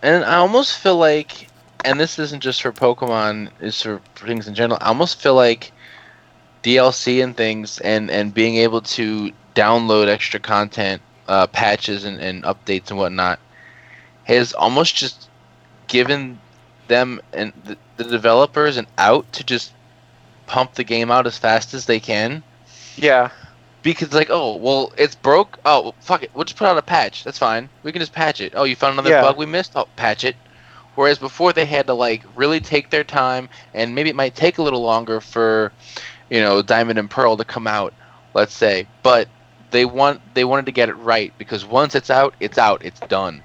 And 0.02 0.24
I 0.24 0.36
almost 0.36 0.80
feel 0.80 0.95
like, 0.95 1.49
and 1.84 1.99
this 1.99 2.18
isn't 2.18 2.41
just 2.41 2.61
for 2.61 2.72
Pokemon, 2.72 3.49
it's 3.60 3.82
for, 3.82 3.99
for 4.15 4.26
things 4.26 4.48
in 4.48 4.56
general. 4.56 4.80
I 4.82 4.88
almost 4.88 5.22
feel 5.22 5.36
like 5.36 5.74
DLC 6.64 7.22
and 7.22 7.36
things, 7.36 7.80
and 7.80 8.10
and 8.10 8.34
being 8.34 8.56
able 8.56 8.82
to 8.82 9.32
download 9.53 10.07
extra 10.07 10.40
content, 10.40 11.02
uh, 11.28 11.48
patches 11.48 12.06
and, 12.06 12.22
and 12.22 12.44
updates 12.44 12.90
and 12.90 12.98
whatnot, 12.98 13.40
has 14.24 14.53
almost 14.53 14.95
just 14.95 15.26
given 15.88 16.39
them 16.88 17.22
and 17.34 17.53
the, 17.65 17.77
the 17.97 18.03
developers 18.05 18.77
an 18.77 18.88
out 18.97 19.31
to 19.34 19.43
just 19.43 19.73
pump 20.45 20.73
the 20.76 20.84
game 20.84 21.11
out 21.11 21.27
as 21.27 21.38
fast 21.38 21.73
as 21.73 21.85
they 21.85 21.99
can? 21.99 22.43
Yeah, 22.95 23.30
because 23.84 24.14
like 24.14 24.30
oh 24.30 24.55
well 24.57 24.93
it's 24.97 25.15
broke. 25.15 25.59
Oh 25.65 25.93
fuck 26.01 26.23
it. 26.23 26.31
We'll 26.34 26.45
just 26.45 26.57
put 26.57 26.68
out 26.68 26.77
a 26.77 26.81
patch. 26.81 27.23
That's 27.23 27.38
fine. 27.38 27.69
We 27.84 27.91
can 27.91 27.99
just 27.99 28.14
patch 28.14 28.41
it. 28.41 28.53
Oh 28.55 28.64
you 28.64 28.76
found 28.76 28.93
another 28.93 29.09
Yeah. 29.11 29.22
bug 29.22 29.38
we 29.38 29.45
missed? 29.45 29.73
Oh 29.76 29.88
patch 29.95 30.23
it. 30.23 30.35
Whereas 30.95 31.19
before 31.19 31.53
they 31.53 31.65
had 31.65 31.88
to 31.88 31.93
like 31.93 32.23
really 32.35 32.59
take 32.59 32.89
their 32.89 33.03
time 33.03 33.49
and 33.73 33.93
maybe 33.93 34.09
it 34.09 34.15
might 34.15 34.35
take 34.35 34.57
a 34.57 34.64
little 34.64 34.81
longer 34.81 35.22
for 35.22 35.72
you 36.30 36.41
know 36.41 36.61
diamond 36.61 36.97
and 36.97 37.09
pearl 37.09 37.38
to 37.38 37.45
come 37.45 37.68
out 37.68 37.93
let's 38.34 38.53
say. 38.53 38.88
But 39.03 39.27
they 39.69 39.85
want 39.85 40.22
they 40.34 40.43
wanted 40.43 40.65
to 40.68 40.72
get 40.72 40.89
it 40.89 40.95
right 40.95 41.34
because 41.38 41.65
once 41.65 41.93
it's 41.93 42.09
out 42.09 42.34
it's 42.39 42.57
out. 42.57 42.84
It's 42.84 42.99
done 43.01 43.43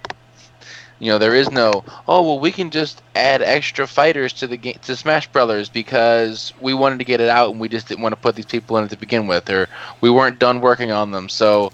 you 1.02 1.10
know 1.10 1.18
there 1.18 1.34
is 1.34 1.50
no 1.50 1.82
oh 2.06 2.22
well 2.22 2.38
we 2.38 2.52
can 2.52 2.70
just 2.70 3.02
add 3.16 3.42
extra 3.42 3.88
fighters 3.88 4.32
to 4.32 4.46
the 4.46 4.56
game 4.56 4.78
to 4.82 4.94
smash 4.94 5.26
brothers 5.26 5.68
because 5.68 6.52
we 6.60 6.74
wanted 6.74 7.00
to 7.00 7.04
get 7.04 7.20
it 7.20 7.28
out 7.28 7.50
and 7.50 7.58
we 7.58 7.68
just 7.68 7.88
didn't 7.88 8.02
want 8.02 8.12
to 8.12 8.20
put 8.20 8.36
these 8.36 8.46
people 8.46 8.76
in 8.76 8.84
it 8.84 8.90
to 8.90 8.96
begin 8.96 9.26
with 9.26 9.50
or 9.50 9.68
we 10.00 10.08
weren't 10.08 10.38
done 10.38 10.60
working 10.60 10.92
on 10.92 11.10
them. 11.10 11.28
So 11.28 11.72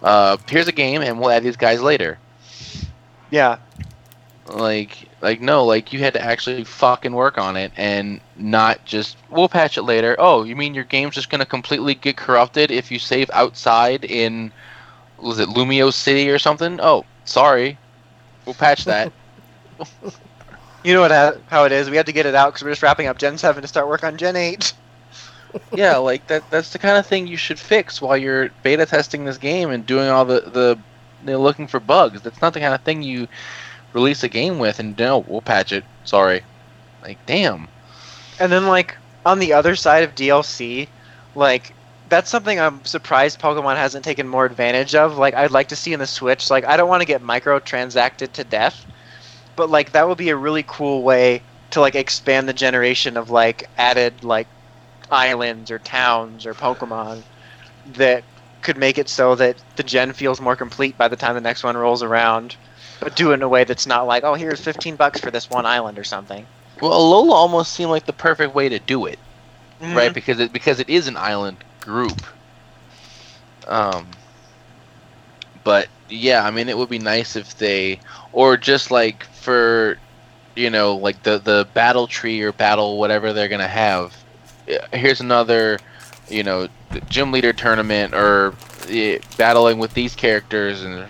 uh, 0.00 0.36
here's 0.48 0.68
a 0.68 0.72
game 0.72 1.02
and 1.02 1.18
we'll 1.18 1.30
add 1.30 1.42
these 1.42 1.56
guys 1.56 1.82
later. 1.82 2.18
Yeah, 3.32 3.58
like 4.46 5.08
like 5.20 5.40
no 5.40 5.64
like 5.64 5.92
you 5.92 5.98
had 5.98 6.12
to 6.12 6.22
actually 6.22 6.62
fucking 6.62 7.12
work 7.12 7.36
on 7.36 7.56
it 7.56 7.72
and 7.76 8.20
not 8.36 8.84
just 8.84 9.16
we'll 9.28 9.48
patch 9.48 9.76
it 9.76 9.82
later. 9.82 10.14
Oh 10.20 10.44
you 10.44 10.54
mean 10.54 10.72
your 10.72 10.84
game's 10.84 11.16
just 11.16 11.30
gonna 11.30 11.44
completely 11.44 11.96
get 11.96 12.16
corrupted 12.16 12.70
if 12.70 12.92
you 12.92 13.00
save 13.00 13.28
outside 13.30 14.04
in 14.04 14.52
was 15.20 15.40
it 15.40 15.48
Lumiose 15.48 15.94
City 15.94 16.30
or 16.30 16.38
something? 16.38 16.78
Oh 16.80 17.04
sorry 17.24 17.76
we'll 18.48 18.54
patch 18.54 18.86
that. 18.86 19.12
You 20.84 20.94
know 20.94 21.00
what 21.00 21.10
uh, 21.10 21.32
how 21.48 21.64
it 21.64 21.72
is. 21.72 21.90
We 21.90 21.96
had 21.96 22.06
to 22.06 22.12
get 22.12 22.24
it 22.24 22.36
out 22.36 22.52
because 22.52 22.62
we're 22.62 22.70
just 22.70 22.84
wrapping 22.84 23.08
up 23.08 23.18
Gen 23.18 23.36
Seven 23.36 23.62
to 23.62 23.68
start 23.68 23.88
work 23.88 24.04
on 24.04 24.16
Gen 24.16 24.36
Eight. 24.36 24.72
yeah 25.74 25.96
like 25.96 26.26
that 26.28 26.48
that's 26.50 26.72
the 26.72 26.78
kind 26.78 26.96
of 26.96 27.06
thing 27.06 27.26
you 27.26 27.36
should 27.36 27.58
fix 27.58 28.00
while 28.00 28.16
you're 28.16 28.50
beta 28.62 28.86
testing 28.86 29.24
this 29.24 29.38
game 29.38 29.70
and 29.70 29.86
doing 29.86 30.08
all 30.08 30.24
the 30.24 30.40
the 30.40 30.78
you 31.24 31.32
know, 31.32 31.40
looking 31.40 31.66
for 31.66 31.80
bugs. 31.80 32.22
That's 32.22 32.40
not 32.40 32.54
the 32.54 32.60
kind 32.60 32.74
of 32.74 32.82
thing 32.82 33.02
you 33.02 33.26
release 33.92 34.22
a 34.22 34.28
game 34.28 34.60
with 34.60 34.78
and 34.78 34.96
no 34.96 35.18
we'll 35.18 35.42
patch 35.42 35.72
it. 35.72 35.84
Sorry. 36.04 36.42
Like 37.02 37.18
damn. 37.26 37.66
And 38.38 38.52
then 38.52 38.68
like 38.68 38.96
on 39.26 39.40
the 39.40 39.54
other 39.54 39.74
side 39.74 40.04
of 40.04 40.14
DLC, 40.14 40.86
like 41.34 41.74
that's 42.08 42.30
something 42.30 42.58
I'm 42.58 42.84
surprised 42.84 43.40
Pokemon 43.40 43.76
hasn't 43.76 44.04
taken 44.04 44.26
more 44.28 44.44
advantage 44.46 44.94
of. 44.94 45.18
Like 45.18 45.34
I'd 45.34 45.50
like 45.50 45.68
to 45.68 45.76
see 45.76 45.92
in 45.92 46.00
the 46.00 46.06
Switch. 46.06 46.50
Like 46.50 46.64
I 46.64 46.76
don't 46.76 46.88
want 46.88 47.00
to 47.02 47.06
get 47.06 47.22
microtransacted 47.22 48.32
to 48.32 48.44
death, 48.44 48.86
but 49.56 49.70
like 49.70 49.92
that 49.92 50.08
would 50.08 50.18
be 50.18 50.30
a 50.30 50.36
really 50.36 50.64
cool 50.66 51.02
way 51.02 51.42
to 51.70 51.80
like 51.80 51.94
expand 51.94 52.48
the 52.48 52.52
generation 52.54 53.16
of 53.16 53.30
like 53.30 53.68
added 53.76 54.24
like 54.24 54.46
islands 55.10 55.70
or 55.70 55.78
towns 55.78 56.46
or 56.46 56.54
Pokemon. 56.54 57.22
that 57.94 58.24
could 58.60 58.76
make 58.76 58.98
it 58.98 59.08
so 59.08 59.34
that 59.36 59.56
the 59.76 59.82
gen 59.84 60.12
feels 60.12 60.40
more 60.40 60.56
complete 60.56 60.98
by 60.98 61.06
the 61.08 61.16
time 61.16 61.34
the 61.34 61.40
next 61.40 61.62
one 61.62 61.76
rolls 61.76 62.02
around. 62.02 62.56
But 63.00 63.14
do 63.14 63.30
it 63.30 63.34
in 63.34 63.42
a 63.42 63.48
way 63.48 63.62
that's 63.64 63.86
not 63.86 64.06
like, 64.08 64.24
oh, 64.24 64.34
here's 64.34 64.60
15 64.60 64.96
bucks 64.96 65.20
for 65.20 65.30
this 65.30 65.48
one 65.48 65.64
island 65.64 65.98
or 65.98 66.04
something. 66.04 66.44
Well, 66.82 66.90
Alola 66.90 67.32
almost 67.32 67.72
seemed 67.72 67.90
like 67.90 68.06
the 68.06 68.12
perfect 68.12 68.54
way 68.54 68.68
to 68.68 68.78
do 68.78 69.06
it, 69.06 69.18
Mm-hmm. 69.80 69.96
right? 69.96 70.12
Because 70.12 70.40
it 70.40 70.52
because 70.52 70.80
it 70.80 70.88
is 70.90 71.06
an 71.06 71.16
island 71.16 71.56
group. 71.88 72.20
Um, 73.66 74.06
but 75.64 75.88
yeah, 76.08 76.44
I 76.44 76.50
mean, 76.50 76.68
it 76.68 76.76
would 76.76 76.90
be 76.90 76.98
nice 76.98 77.34
if 77.34 77.56
they, 77.56 78.00
or 78.32 78.56
just 78.56 78.90
like 78.90 79.24
for, 79.24 79.98
you 80.54 80.70
know, 80.70 80.96
like 80.96 81.22
the 81.22 81.38
the 81.38 81.66
battle 81.74 82.06
tree 82.06 82.42
or 82.42 82.52
battle 82.52 82.98
whatever 82.98 83.32
they're 83.32 83.48
gonna 83.48 83.66
have. 83.66 84.14
Here's 84.92 85.20
another, 85.20 85.78
you 86.28 86.42
know, 86.42 86.68
gym 87.08 87.32
leader 87.32 87.54
tournament 87.54 88.14
or 88.14 88.54
eh, 88.88 89.18
battling 89.38 89.78
with 89.78 89.94
these 89.94 90.14
characters 90.14 90.82
and 90.82 91.08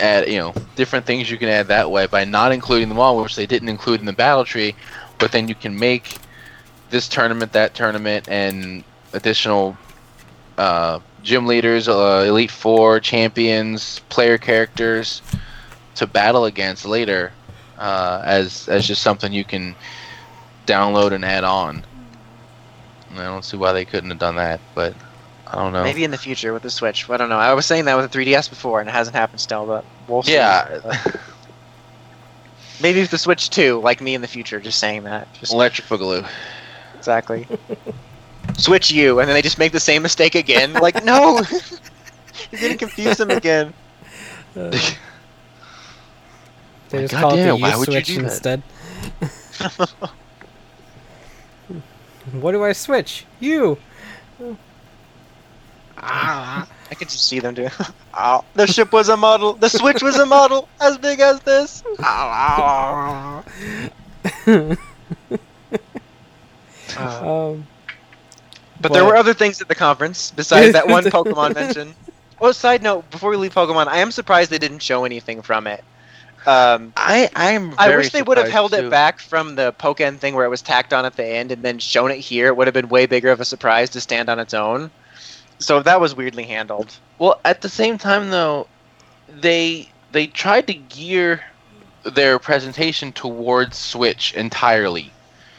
add 0.00 0.28
you 0.28 0.38
know 0.38 0.54
different 0.76 1.04
things 1.06 1.28
you 1.28 1.36
can 1.36 1.48
add 1.48 1.66
that 1.66 1.90
way 1.90 2.06
by 2.06 2.24
not 2.24 2.52
including 2.52 2.88
them 2.88 3.00
all, 3.00 3.20
which 3.20 3.34
they 3.34 3.46
didn't 3.46 3.68
include 3.68 3.98
in 4.00 4.06
the 4.06 4.12
battle 4.12 4.44
tree. 4.44 4.76
But 5.18 5.32
then 5.32 5.48
you 5.48 5.56
can 5.56 5.76
make 5.76 6.18
this 6.90 7.08
tournament, 7.08 7.52
that 7.52 7.74
tournament, 7.74 8.28
and 8.28 8.84
additional 9.12 9.76
uh, 10.56 11.00
gym 11.22 11.46
leaders, 11.46 11.88
uh, 11.88 12.24
elite 12.26 12.50
four 12.50 13.00
champions, 13.00 14.00
player 14.08 14.38
characters 14.38 15.22
to 15.96 16.06
battle 16.06 16.44
against 16.44 16.84
later 16.84 17.32
uh, 17.78 18.22
as 18.24 18.68
as 18.68 18.86
just 18.86 19.02
something 19.02 19.32
you 19.32 19.44
can 19.44 19.74
download 20.66 21.12
and 21.12 21.24
add 21.24 21.44
on. 21.44 21.84
And 23.10 23.20
I 23.20 23.24
don't 23.24 23.44
see 23.44 23.56
why 23.56 23.72
they 23.72 23.84
couldn't 23.84 24.10
have 24.10 24.18
done 24.18 24.36
that, 24.36 24.60
but 24.74 24.94
I 25.46 25.56
don't 25.56 25.72
know. 25.72 25.82
Maybe 25.82 26.04
in 26.04 26.10
the 26.10 26.18
future 26.18 26.52
with 26.52 26.62
the 26.62 26.70
Switch. 26.70 27.08
I 27.08 27.16
don't 27.16 27.30
know. 27.30 27.38
I 27.38 27.54
was 27.54 27.64
saying 27.66 27.86
that 27.86 27.96
with 27.96 28.10
the 28.10 28.18
3DS 28.18 28.50
before, 28.50 28.80
and 28.80 28.88
it 28.88 28.92
hasn't 28.92 29.16
happened 29.16 29.40
still. 29.40 29.66
But 29.66 29.84
we'll 30.06 30.22
see. 30.22 30.34
Yeah, 30.34 30.96
Maybe 32.80 33.00
with 33.00 33.10
the 33.10 33.18
Switch 33.18 33.50
too, 33.50 33.80
like 33.80 34.00
me 34.00 34.14
in 34.14 34.20
the 34.20 34.28
future, 34.28 34.60
just 34.60 34.78
saying 34.78 35.04
that. 35.04 35.32
Just 35.34 35.52
Electric 35.52 35.88
Boogaloo. 35.88 36.28
exactly. 36.96 37.46
Switch 38.58 38.90
you, 38.90 39.20
and 39.20 39.28
then 39.28 39.34
they 39.34 39.42
just 39.42 39.58
make 39.58 39.72
the 39.72 39.80
same 39.80 40.02
mistake 40.02 40.34
again. 40.34 40.74
Like, 40.74 41.04
no, 41.04 41.40
you're 42.52 42.60
gonna 42.60 42.76
confuse 42.76 43.16
them 43.16 43.30
again. 43.30 43.74
Uh, 44.56 44.76
they 46.90 46.98
My 46.98 47.02
just 47.02 47.16
call 47.16 47.34
it 47.34 47.42
the 47.42 47.50
goddamn, 47.50 47.60
why 47.60 47.72
U 47.72 47.78
would 47.78 47.92
you 47.94 48.02
switch 48.02 48.06
do 48.06 48.22
that? 48.22 48.32
instead. 48.32 48.62
what 52.32 52.52
do 52.52 52.64
I 52.64 52.72
switch? 52.72 53.26
You. 53.40 53.78
Ah. 55.98 56.68
I 56.90 56.94
could 56.94 57.08
just 57.08 57.26
see 57.28 57.40
them 57.40 57.54
do. 57.54 57.68
Ow. 58.18 58.44
The 58.54 58.66
ship 58.66 58.92
was 58.92 59.08
a 59.08 59.16
model. 59.16 59.54
The 59.54 59.68
Switch 59.68 60.02
was 60.02 60.16
a 60.18 60.26
model 60.26 60.68
as 60.80 60.98
big 60.98 61.20
as 61.20 61.40
this. 61.40 61.82
Ow, 62.02 63.44
ow. 64.46 64.74
Uh, 66.96 67.50
um, 67.52 67.66
but 68.80 68.92
there 68.92 69.04
were 69.04 69.16
other 69.16 69.34
things 69.34 69.60
at 69.60 69.68
the 69.68 69.74
conference 69.74 70.30
besides 70.30 70.72
that 70.72 70.88
one 70.88 71.04
Pokemon 71.16 71.54
mention. 71.54 71.94
Oh, 72.40 72.52
side 72.52 72.82
note, 72.82 73.10
before 73.10 73.30
we 73.30 73.36
leave 73.36 73.54
Pokemon, 73.54 73.88
I 73.88 73.98
am 73.98 74.12
surprised 74.12 74.50
they 74.50 74.58
didn't 74.58 74.80
show 74.80 75.04
anything 75.04 75.42
from 75.42 75.66
it. 75.66 75.82
Um, 76.46 76.92
I 76.96 77.28
I'm. 77.34 77.74
I 77.78 77.94
wish 77.96 78.10
they 78.10 78.22
would 78.22 78.38
have 78.38 78.48
held 78.48 78.72
too. 78.72 78.86
it 78.86 78.90
back 78.90 79.18
from 79.18 79.56
the 79.56 79.72
Pokken 79.72 80.18
thing 80.18 80.34
where 80.34 80.44
it 80.44 80.48
was 80.48 80.62
tacked 80.62 80.92
on 80.92 81.04
at 81.04 81.16
the 81.16 81.24
end 81.24 81.52
and 81.52 81.62
then 81.62 81.78
shown 81.78 82.10
it 82.10 82.18
here. 82.18 82.46
It 82.46 82.56
would 82.56 82.66
have 82.66 82.74
been 82.74 82.88
way 82.88 83.06
bigger 83.06 83.30
of 83.30 83.40
a 83.40 83.44
surprise 83.44 83.90
to 83.90 84.00
stand 84.00 84.28
on 84.28 84.38
its 84.38 84.54
own. 84.54 84.90
So 85.58 85.82
that 85.82 86.00
was 86.00 86.14
weirdly 86.14 86.44
handled. 86.44 86.96
Well, 87.18 87.40
at 87.44 87.60
the 87.60 87.68
same 87.68 87.98
time, 87.98 88.30
though, 88.30 88.68
they 89.28 89.88
they 90.12 90.28
tried 90.28 90.68
to 90.68 90.74
gear 90.74 91.42
their 92.04 92.38
presentation 92.38 93.12
towards 93.12 93.76
Switch 93.76 94.32
entirely, 94.34 95.12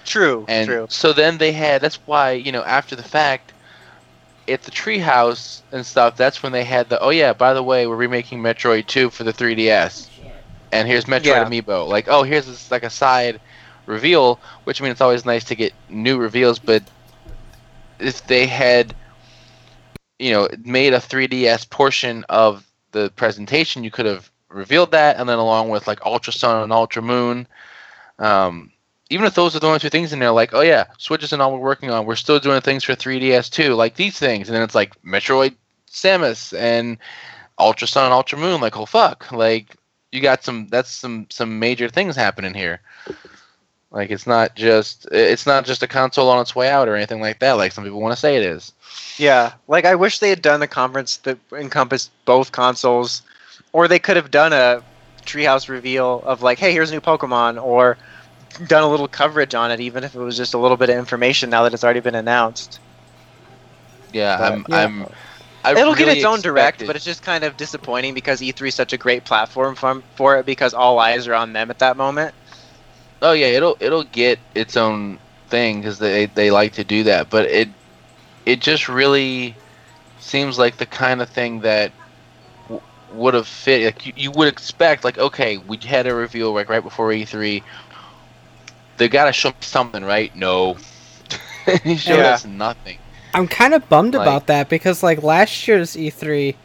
True, 0.10 0.44
and 0.48 0.68
true. 0.68 0.88
so 0.90 1.14
then 1.14 1.38
they 1.38 1.52
had. 1.52 1.81
That's 1.81 1.99
why 2.07 2.31
you 2.31 2.52
know 2.52 2.64
after 2.64 2.95
the 2.95 3.03
fact, 3.03 3.53
at 4.48 4.64
the 4.64 4.72
Treehouse 4.72 5.61
and 5.72 5.86
stuff. 5.86 6.18
That's 6.18 6.41
when 6.41 6.52
they 6.52 6.64
had 6.64 6.90
the. 6.90 6.99
Oh 6.99 7.11
yeah, 7.11 7.34
by 7.34 7.53
the 7.53 7.61
way, 7.61 7.86
we're 7.86 7.95
remaking 7.95 8.40
Metroid 8.40 8.88
Two 8.88 9.11
for 9.11 9.23
the 9.23 9.31
3DS, 9.31 10.07
and 10.72 10.88
here's 10.88 11.06
Metroid 11.06 11.26
Yeah. 11.26 11.45
Amiibo. 11.45 11.88
Like, 11.88 12.07
oh, 12.07 12.23
here's 12.23 12.48
this 12.48 12.72
like 12.72 12.81
a 12.81 12.90
side 12.90 13.40
reveal, 13.86 14.40
which 14.64 14.81
I 14.81 14.84
mean 14.84 14.91
it's 14.91 15.02
always 15.02 15.26
nice 15.26 15.44
to 15.44 15.56
get 15.56 15.73
new 15.90 16.18
reveals, 16.18 16.57
but 16.57 16.81
if 17.99 18.26
they 18.26 18.48
had 18.48 18.95
you 20.18 20.31
know 20.31 20.48
made 20.64 20.94
a 20.94 20.99
3ds 20.99 21.69
portion 21.69 22.26
of 22.30 22.65
the 22.91 23.11
presentation 23.15 23.84
you 23.84 23.91
could 23.91 24.06
have 24.06 24.31
revealed 24.49 24.91
that 24.91 25.18
and 25.18 25.30
then 25.30 25.38
along 25.38 25.69
with 25.69 25.88
like 25.88 26.03
ultra 26.06 26.34
sun 26.34 26.64
and 26.64 26.73
ultra 26.73 27.02
moon 27.02 27.48
um, 28.18 28.72
even 29.10 29.26
if 29.26 29.34
those 29.34 29.56
are 29.56 29.60
the 29.60 29.68
only 29.68 29.80
two 29.80 29.90
things 29.90 30.14
in 30.14 30.19
there 30.19 30.31
like 30.31 30.53
oh 30.53 30.61
yeah 30.61 30.86
switch 30.98 31.23
isn't 31.23 31.41
all 31.41 31.53
we're 31.53 31.60
working 31.60 31.91
on. 31.91 32.06
We're 32.06 32.15
still 32.15 32.40
doing 32.40 32.61
things 32.61 32.84
for 32.84 32.94
3ds 32.94 33.49
too 33.49 33.76
like 33.76 33.95
these 33.95 34.18
things. 34.18 34.48
And 34.48 34.56
then 34.56 34.64
it's 34.64 34.76
like 34.76 35.02
metroid 35.03 35.56
samus 35.90 36.57
and 36.57 36.98
ultra 37.57 37.88
sun 37.88 38.06
and 38.06 38.14
ultra 38.14 38.38
moon 38.38 38.61
like 38.61 38.77
oh 38.77 38.86
fuck. 38.86 39.31
Like 39.31 39.76
you 40.11 40.22
got 40.22 40.44
some 40.44 40.68
that's 40.68 40.91
some 40.91 41.27
some 41.30 41.60
major 41.60 41.90
things 41.90 42.15
happening 42.15 42.53
here. 42.53 42.81
Like 43.91 44.11
it's 44.11 44.27
not 44.27 44.56
just 44.56 45.07
it's 45.11 45.48
not 45.48 45.65
just 45.65 45.81
a 45.81 45.88
console 45.88 46.30
on 46.30 46.41
its 46.41 46.56
way 46.56 46.69
out 46.69 46.88
or 46.88 46.95
anything 46.95 47.22
like 47.22 47.40
that 47.40 47.53
like 47.53 47.72
some 47.72 47.84
people 47.84 48.02
want 48.02 48.14
to 48.14 48.19
say 48.19 48.38
it 48.38 48.44
is. 48.44 48.73
Yeah, 49.18 49.53
like 49.68 49.86
I 49.86 49.95
wish 49.95 50.19
they 50.19 50.30
had 50.30 50.41
done 50.41 50.61
a 50.61 50.68
conference 50.68 51.18
that 51.18 51.38
encompassed 51.52 52.11
both 52.26 52.52
consoles, 52.52 53.22
or 53.73 53.88
they 53.88 53.99
could 53.99 54.15
have 54.15 54.31
done 54.31 54.53
a 54.53 54.84
treehouse 55.23 55.68
reveal 55.68 56.22
of 56.23 56.41
like, 56.41 56.57
hey, 56.57 56.72
here's 56.72 56.91
a 56.91 56.94
new 56.94 57.02
Pokemon, 57.02 57.61
or 57.61 57.98
done 58.68 58.84
a 58.84 58.90
little 58.90 59.07
coverage 59.07 59.53
on 59.56 59.72
it, 59.72 59.80
even 59.80 60.03
if 60.03 60.15
it 60.15 60.19
was 60.19 60.38
just 60.38 60.53
a 60.53 60.60
little 60.60 60.77
bit 60.77 60.90
of 60.90 60.98
information 60.98 61.49
now 61.49 61.64
that 61.64 61.73
it's 61.73 61.84
already 61.84 62.02
been 62.02 62.15
announced. 62.15 62.80
Yeah, 64.14 64.38
But, 64.38 64.48
I'm. 64.48 64.65
yeah. 64.68 64.88
I'm. 64.88 65.07
I 65.64 65.76
It'll 65.76 65.95
get 65.95 66.07
its 66.07 66.23
own 66.23 66.41
direct, 66.41 66.81
expected- 66.81 66.86
but 66.86 66.95
it's 66.95 67.06
just 67.06 67.22
kind 67.22 67.44
of 67.44 67.57
disappointing 67.57 68.14
because 68.14 68.41
E3 68.41 68.69
is 68.69 68.76
such 68.76 68.94
a 68.94 68.98
great 68.98 69.26
platform 69.26 69.76
for, 69.76 70.03
for 70.15 70.40
it 70.40 70.45
because 70.45 70.73
all 70.73 70.99
eyes 70.99 71.27
are 71.27 71.36
on 71.36 71.53
them 71.53 71.69
at 71.72 71.80
that 71.80 71.98
moment. 71.98 72.36
oh 73.22 73.34
yeah, 73.34 73.48
it'll 73.48 73.77
it'll 73.80 74.03
get 74.03 74.40
its 74.56 74.77
own 74.77 75.19
thing 75.49 75.81
because 75.81 75.99
they 75.99 76.27
they 76.27 76.52
like 76.52 76.73
to 76.73 76.84
do 76.84 77.03
that. 77.03 77.30
But 77.30 77.45
it 77.48 77.69
it 78.45 78.61
just 78.61 78.90
really 78.90 79.60
seems 80.18 80.57
like 80.60 80.77
the 80.77 80.86
kind 80.88 81.22
of 81.22 81.30
thing 81.30 81.61
that 81.61 81.94
w- 82.68 82.81
would 83.10 83.34
have 83.34 83.48
fit. 83.48 83.86
Like 83.86 84.06
you, 84.06 84.14
you 84.15 84.31
would 84.31 84.48
expect, 84.48 85.03
like 85.03 85.18
okay, 85.18 85.57
we 85.57 85.80
had 85.84 86.07
a 86.07 86.15
reveal 86.15 86.53
like 86.53 86.69
right 86.69 86.84
before 86.84 87.11
E3. 87.11 87.64
They 89.00 89.08
gotta 89.10 89.32
show 89.34 89.50
me 89.50 89.56
something, 89.62 90.04
right? 90.06 90.34
No, 90.36 90.76
he 91.84 91.96
showed 91.98 92.18
Yeah. 92.20 92.34
us 92.36 92.46
nothing. 92.46 93.00
I'm 93.34 93.48
kind 93.48 93.74
of 93.74 93.88
bummed 93.90 94.14
Like- 94.14 94.28
about 94.28 94.48
that 94.48 94.70
because 94.70 95.02
like 95.02 95.24
last 95.24 95.68
year's 95.68 95.96
E3, 95.96 96.56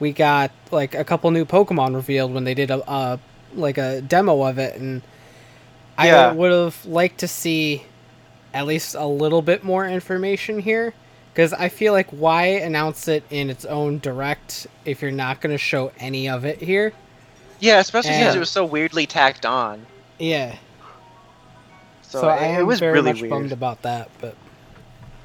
we 0.00 0.12
got 0.12 0.50
like 0.72 0.94
a 0.94 1.04
couple 1.04 1.30
new 1.30 1.44
Pokemon 1.44 1.94
revealed 1.94 2.32
when 2.34 2.42
they 2.44 2.54
did 2.54 2.70
a 2.70 2.78
uh, 2.90 3.16
like 3.54 3.78
a 3.78 4.00
demo 4.00 4.42
of 4.42 4.58
it, 4.58 4.76
and 4.80 5.02
Yeah. 6.02 6.28
I 6.28 6.32
would 6.32 6.50
have 6.52 6.84
liked 6.84 7.18
to 7.18 7.28
see 7.28 7.84
at 8.52 8.66
least 8.66 8.94
a 8.94 9.06
little 9.06 9.42
bit 9.42 9.62
more 9.62 9.86
information 9.86 10.58
here. 10.58 10.92
Because 11.32 11.52
I 11.52 11.68
feel 11.68 11.92
like 11.92 12.08
why 12.08 12.44
announce 12.46 13.08
it 13.08 13.22
in 13.28 13.50
its 13.50 13.66
own 13.66 13.98
direct 13.98 14.66
if 14.86 15.02
you're 15.02 15.10
not 15.10 15.42
going 15.42 15.52
to 15.54 15.58
show 15.58 15.92
any 15.98 16.30
of 16.30 16.46
it 16.46 16.62
here? 16.62 16.94
Yeah, 17.60 17.78
especially 17.80 18.12
because 18.12 18.28
And- 18.28 18.36
it 18.36 18.40
was 18.40 18.48
so 18.48 18.64
weirdly 18.64 19.04
tacked 19.06 19.44
on. 19.44 19.84
Yeah. 20.18 20.54
So, 22.16 22.22
So, 22.22 22.28
I 22.28 22.36
it, 22.36 22.48
am 22.54 22.60
it 22.60 22.64
was 22.64 22.80
very 22.80 22.94
really 22.94 23.12
much 23.12 23.20
weird. 23.20 23.30
bummed 23.30 23.52
about 23.52 23.82
that. 23.82 24.08
But 24.20 24.34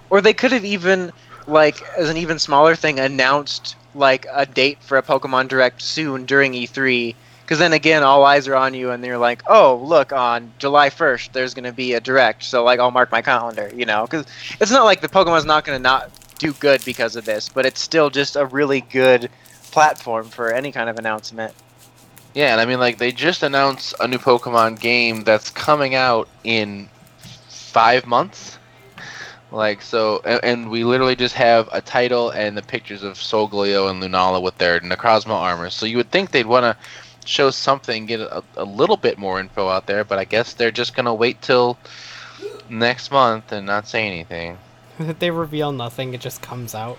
Or 0.09 0.19
they 0.19 0.34
could 0.34 0.51
have 0.51 0.65
even, 0.65 1.11
like, 1.47 1.81
as 1.97 2.09
an 2.09 2.18
even 2.18 2.38
smaller 2.38 2.76
thing, 2.76 2.99
announced 2.99 3.77
like 3.95 4.26
a 4.34 4.45
date 4.45 4.77
for 4.81 4.97
a 4.97 5.01
Pokemon 5.03 5.47
Direct 5.47 5.81
soon 5.81 6.26
during 6.26 6.53
E3. 6.53 7.15
Because 7.43 7.59
then 7.59 7.72
again, 7.73 8.03
all 8.03 8.23
eyes 8.26 8.47
are 8.47 8.55
on 8.55 8.73
you, 8.73 8.91
and 8.91 9.01
they're 9.03 9.18
like, 9.18 9.41
"Oh, 9.47 9.76
look, 9.84 10.11
on 10.13 10.51
July 10.57 10.89
1st, 10.89 11.31
there's 11.34 11.53
gonna 11.53 11.73
be 11.73 11.93
a 11.93 11.99
Direct." 12.01 12.43
So 12.43 12.63
like, 12.63 12.80
I'll 12.80 12.91
mark 12.91 13.11
my 13.11 13.22
calendar, 13.22 13.69
you 13.76 13.85
know? 13.85 14.03
Because 14.03 14.26
it's 14.59 14.72
not 14.72 14.84
like 14.85 15.01
the 15.01 15.09
Pokemon's 15.09 15.45
not 15.45 15.63
gonna 15.65 15.80
not 15.80 16.09
do 16.39 16.53
good 16.53 16.84
because 16.85 17.15
of 17.15 17.23
this, 17.26 17.49
but 17.49 17.65
it's 17.65 17.81
still 17.81 18.09
just 18.09 18.35
a 18.35 18.45
really 18.45 18.81
good 18.81 19.30
platform 19.72 20.27
for 20.30 20.51
any 20.53 20.72
kind 20.72 20.89
of 20.89 20.97
announcement. 20.97 21.53
Yeah, 22.33 22.53
and 22.53 22.61
I 22.61 22.65
mean, 22.65 22.79
like, 22.79 22.97
they 22.97 23.11
just 23.11 23.43
announced 23.43 23.93
a 23.99 24.07
new 24.07 24.17
Pokemon 24.17 24.79
game 24.79 25.23
that's 25.23 25.49
coming 25.49 25.95
out 25.95 26.29
in 26.43 26.89
five 27.49 28.05
months. 28.05 28.57
Like, 29.51 29.81
so, 29.81 30.21
and, 30.23 30.39
and 30.43 30.69
we 30.71 30.85
literally 30.85 31.17
just 31.17 31.35
have 31.35 31.67
a 31.73 31.81
title 31.81 32.29
and 32.29 32.55
the 32.57 32.61
pictures 32.61 33.03
of 33.03 33.15
Solgaleo 33.15 33.89
and 33.89 34.01
Lunala 34.01 34.41
with 34.41 34.57
their 34.57 34.79
Necrozma 34.79 35.31
armor. 35.31 35.69
So 35.69 35.85
you 35.85 35.97
would 35.97 36.09
think 36.09 36.31
they'd 36.31 36.45
want 36.45 36.63
to 36.63 36.77
show 37.27 37.51
something, 37.51 38.05
get 38.05 38.21
a, 38.21 38.43
a 38.55 38.63
little 38.63 38.97
bit 38.97 39.17
more 39.17 39.39
info 39.39 39.67
out 39.67 39.87
there, 39.87 40.05
but 40.05 40.17
I 40.17 40.23
guess 40.23 40.53
they're 40.53 40.71
just 40.71 40.95
going 40.95 41.05
to 41.05 41.13
wait 41.13 41.41
till 41.41 41.77
next 42.69 43.11
month 43.11 43.51
and 43.51 43.65
not 43.65 43.87
say 43.87 44.07
anything. 44.07 44.57
They 45.19 45.31
reveal 45.31 45.71
nothing, 45.71 46.13
it 46.13 46.21
just 46.21 46.41
comes 46.41 46.75
out. 46.75 46.97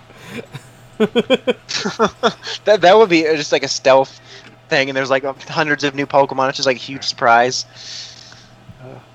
that 0.98 2.78
that 2.80 2.96
would 2.96 3.08
be 3.08 3.26
uh, 3.26 3.36
just 3.36 3.52
like 3.52 3.62
a 3.62 3.68
stealth 3.68 4.20
thing, 4.72 4.88
and 4.88 4.96
there's 4.96 5.10
like 5.10 5.24
hundreds 5.48 5.84
of 5.84 5.94
new 5.94 6.06
Pokemon. 6.06 6.48
It's 6.48 6.56
just 6.56 6.66
like 6.66 6.78
a 6.78 6.80
huge 6.80 7.04
surprise. 7.04 7.66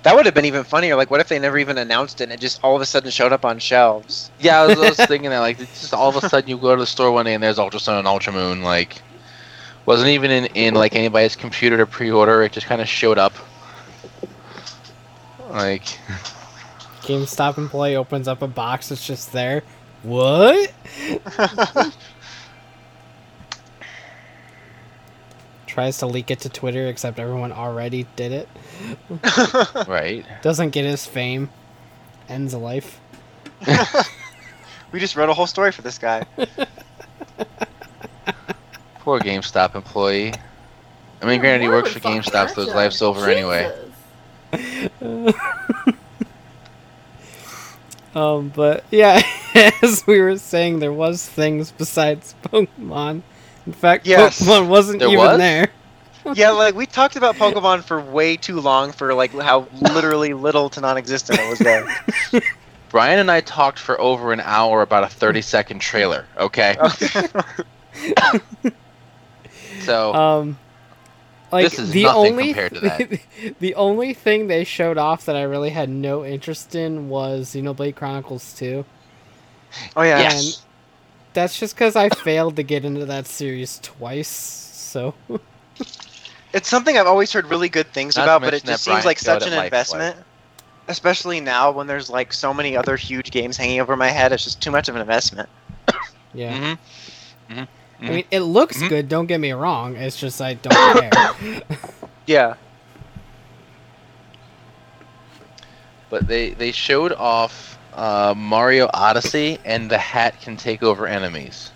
That 0.04 0.16
would 0.16 0.26
have 0.26 0.36
been 0.36 0.46
even 0.46 0.64
funnier. 0.64 0.96
Like, 0.96 1.12
what 1.12 1.20
if 1.20 1.28
they 1.28 1.40
never 1.40 1.58
even 1.58 1.78
announced 1.78 2.22
it 2.22 2.26
and 2.26 2.32
it 2.32 2.40
just 2.40 2.64
all 2.64 2.76
of 2.76 2.82
a 2.82 2.86
sudden 2.86 3.10
showed 3.10 3.34
up 3.34 3.44
on 3.44 3.60
shelves? 3.60 4.32
Yeah, 4.40 4.62
I 4.62 4.68
was, 4.68 4.80
I 4.80 4.90
was 4.90 4.98
thinking 5.08 5.32
that 5.32 5.40
like 5.40 5.58
just 5.58 5.94
all 5.94 6.10
of 6.10 6.24
a 6.24 6.30
sudden 6.30 6.50
you 6.50 6.58
go 6.58 6.76
to 6.76 6.80
the 6.80 6.88
store 6.88 7.12
one 7.12 7.26
day 7.26 7.34
and 7.34 7.44
there's 7.44 7.60
Ultra 7.60 7.80
Sun 7.80 7.98
and 7.98 8.08
Ultra 8.08 8.32
Moon. 8.32 8.62
Like, 8.62 9.02
wasn't 9.86 10.10
even 10.10 10.32
in 10.32 10.46
in 10.48 10.74
like 10.76 10.96
anybody's 10.96 11.36
computer 11.36 11.78
to 11.78 11.86
pre-order. 11.86 12.44
It 12.44 12.54
just 12.54 12.68
kind 12.68 12.82
of 12.82 12.88
showed 12.88 13.18
up. 13.18 13.34
Like, 15.50 15.84
GameStop 17.02 17.58
employee 17.58 17.96
opens 17.96 18.28
up 18.28 18.42
a 18.42 18.48
box, 18.48 18.92
it's 18.92 19.06
just 19.06 19.34
there. 19.34 19.64
What? 20.04 20.72
Tries 25.78 25.99
to 25.99 26.08
leak 26.08 26.32
it 26.32 26.40
to 26.40 26.49
Twitter, 26.49 26.88
except 26.88 27.20
everyone 27.20 27.52
already 27.52 28.08
did 28.16 28.32
it. 28.32 28.49
right? 29.88 30.26
Doesn't 30.41 30.72
get 30.72 30.86
his 30.86 31.06
fame. 31.06 31.52
Ends 32.28 32.56
a 32.56 32.58
life. 32.58 32.99
we 34.91 34.99
just 34.99 35.16
wrote 35.16 35.30
a 35.30 35.36
whole 35.36 35.45
story 35.45 35.72
for 35.72 35.84
this 35.84 35.99
guy. 35.99 36.26
Poor 39.02 39.20
GameStop 39.20 39.76
employee. 39.76 40.34
I 41.22 41.28
mean, 41.28 41.40
granted, 41.41 41.62
he 41.62 41.70
works 41.70 41.94
for 41.94 41.99
GameStop, 41.99 42.56
so 42.56 42.66
his 42.66 42.74
life's 42.74 43.04
over 43.04 43.30
anyway. 43.30 43.72
Um, 48.16 48.49
but 48.49 48.84
yeah, 48.90 49.22
as 49.84 50.08
we 50.08 50.20
were 50.22 50.40
saying, 50.40 50.80
there 50.80 50.91
was 50.91 51.24
things 51.24 51.70
besides 51.70 52.34
Pokemon. 52.41 53.22
In 53.68 53.73
fact, 53.73 54.07
Yes. 54.07 54.41
Pokemon 54.41 54.68
wasn't 54.69 54.99
There 54.99 55.10
even 55.10 55.19
was? 55.19 55.38
there. 55.38 55.69
yeah, 56.34 56.49
like 56.52 56.73
we 56.73 56.85
talked 56.88 57.15
about 57.18 57.35
Pokemon 57.35 57.84
for 57.84 58.02
way 58.02 58.35
too 58.38 58.60
long 58.60 58.91
for 58.91 59.14
like 59.14 59.31
how 59.34 59.68
literally 59.94 60.34
little 60.34 60.69
to 60.72 60.81
non-existent 60.81 61.39
it 61.39 61.49
was 61.49 61.60
there. 61.60 61.85
Brian 62.89 63.19
and 63.19 63.30
I 63.30 63.41
talked 63.41 63.77
for 63.80 63.99
over 63.99 64.31
an 64.34 64.39
hour 64.39 64.81
about 64.81 65.03
a 65.03 65.07
30 65.10 65.41
second 65.41 65.80
trailer, 65.80 66.26
okay? 66.38 66.76
So, 69.81 70.14
Um, 70.14 70.57
like 71.52 71.64
This 71.65 71.80
is 71.80 71.91
the 71.91 72.03
nothing 72.03 72.31
only 72.31 72.45
compared 72.48 72.73
to 72.76 72.80
that. 72.81 73.19
the 73.60 73.76
only 73.76 74.14
thing 74.14 74.48
they 74.48 74.64
showed 74.64 74.98
off 74.98 75.26
that 75.26 75.35
I 75.35 75.44
really 75.44 75.69
had 75.69 75.89
no 75.89 76.26
interest 76.26 76.76
in 76.76 77.10
was 77.10 77.53
Xenoblade 77.53 77.95
Chronicles 77.95 78.53
2. 78.57 78.84
oh 79.95 80.02
yeah. 80.02 80.19
yes. 80.19 80.64
That's 81.38 81.60
just 81.60 81.76
because 81.76 81.96
I 81.96 82.10
failed 82.10 82.56
to 82.56 82.64
get 82.64 82.84
into 82.84 83.06
that 83.06 83.28
series 83.28 83.78
twice. 83.84 84.28
So 84.28 85.14
It's 86.52 86.68
something 86.68 86.98
I've 86.98 87.06
always 87.06 87.32
heard 87.32 87.46
really 87.46 87.70
good 87.70 87.86
things 87.94 88.16
Not 88.18 88.24
about, 88.24 88.42
but 88.42 88.56
it 88.56 88.64
just 88.64 88.86
seems 88.86 88.96
Brian 88.96 89.06
like 89.06 89.20
such 89.20 89.44
at 89.44 89.48
an 89.50 89.56
life 89.56 89.66
investment. 89.66 90.18
Especially 90.88 91.40
now 91.40 91.70
when 91.70 91.86
there's 91.86 92.10
like 92.10 92.34
so 92.34 92.56
many 92.56 92.76
other 92.76 92.96
huge 92.96 93.30
games 93.30 93.56
hanging 93.56 93.80
over 93.80 93.96
my 93.96 94.08
head, 94.08 94.32
it's 94.32 94.46
just 94.46 94.64
too 94.64 94.72
much 94.72 94.90
of 94.90 94.96
an 94.96 95.02
investment. 95.02 95.48
yeah, 96.34 96.76
hmm 97.52 97.64
I 98.02 98.10
mean 98.10 98.26
it 98.32 98.40
looks 98.40 98.82
Mhm. 98.82 98.90
good. 98.90 99.08
Don't 99.08 99.28
get 99.28 99.40
me 99.40 99.52
wrong. 99.52 99.96
It's 99.96 100.20
just 100.20 100.42
I 100.42 100.56
don't 100.56 100.74
care. 101.00 101.34
Yeah. 102.26 102.56
But 106.10 106.28
they, 106.28 106.50
they 106.50 106.72
showed 106.72 107.12
off 107.12 107.77
uh, 107.98 108.34
Mario 108.38 108.90
Odyssey, 108.94 109.57
and 109.65 109.90
the 109.90 109.98
hat 109.98 110.40
can 110.40 110.56
take 110.56 110.84
over 110.84 111.07
enemies, 111.07 111.72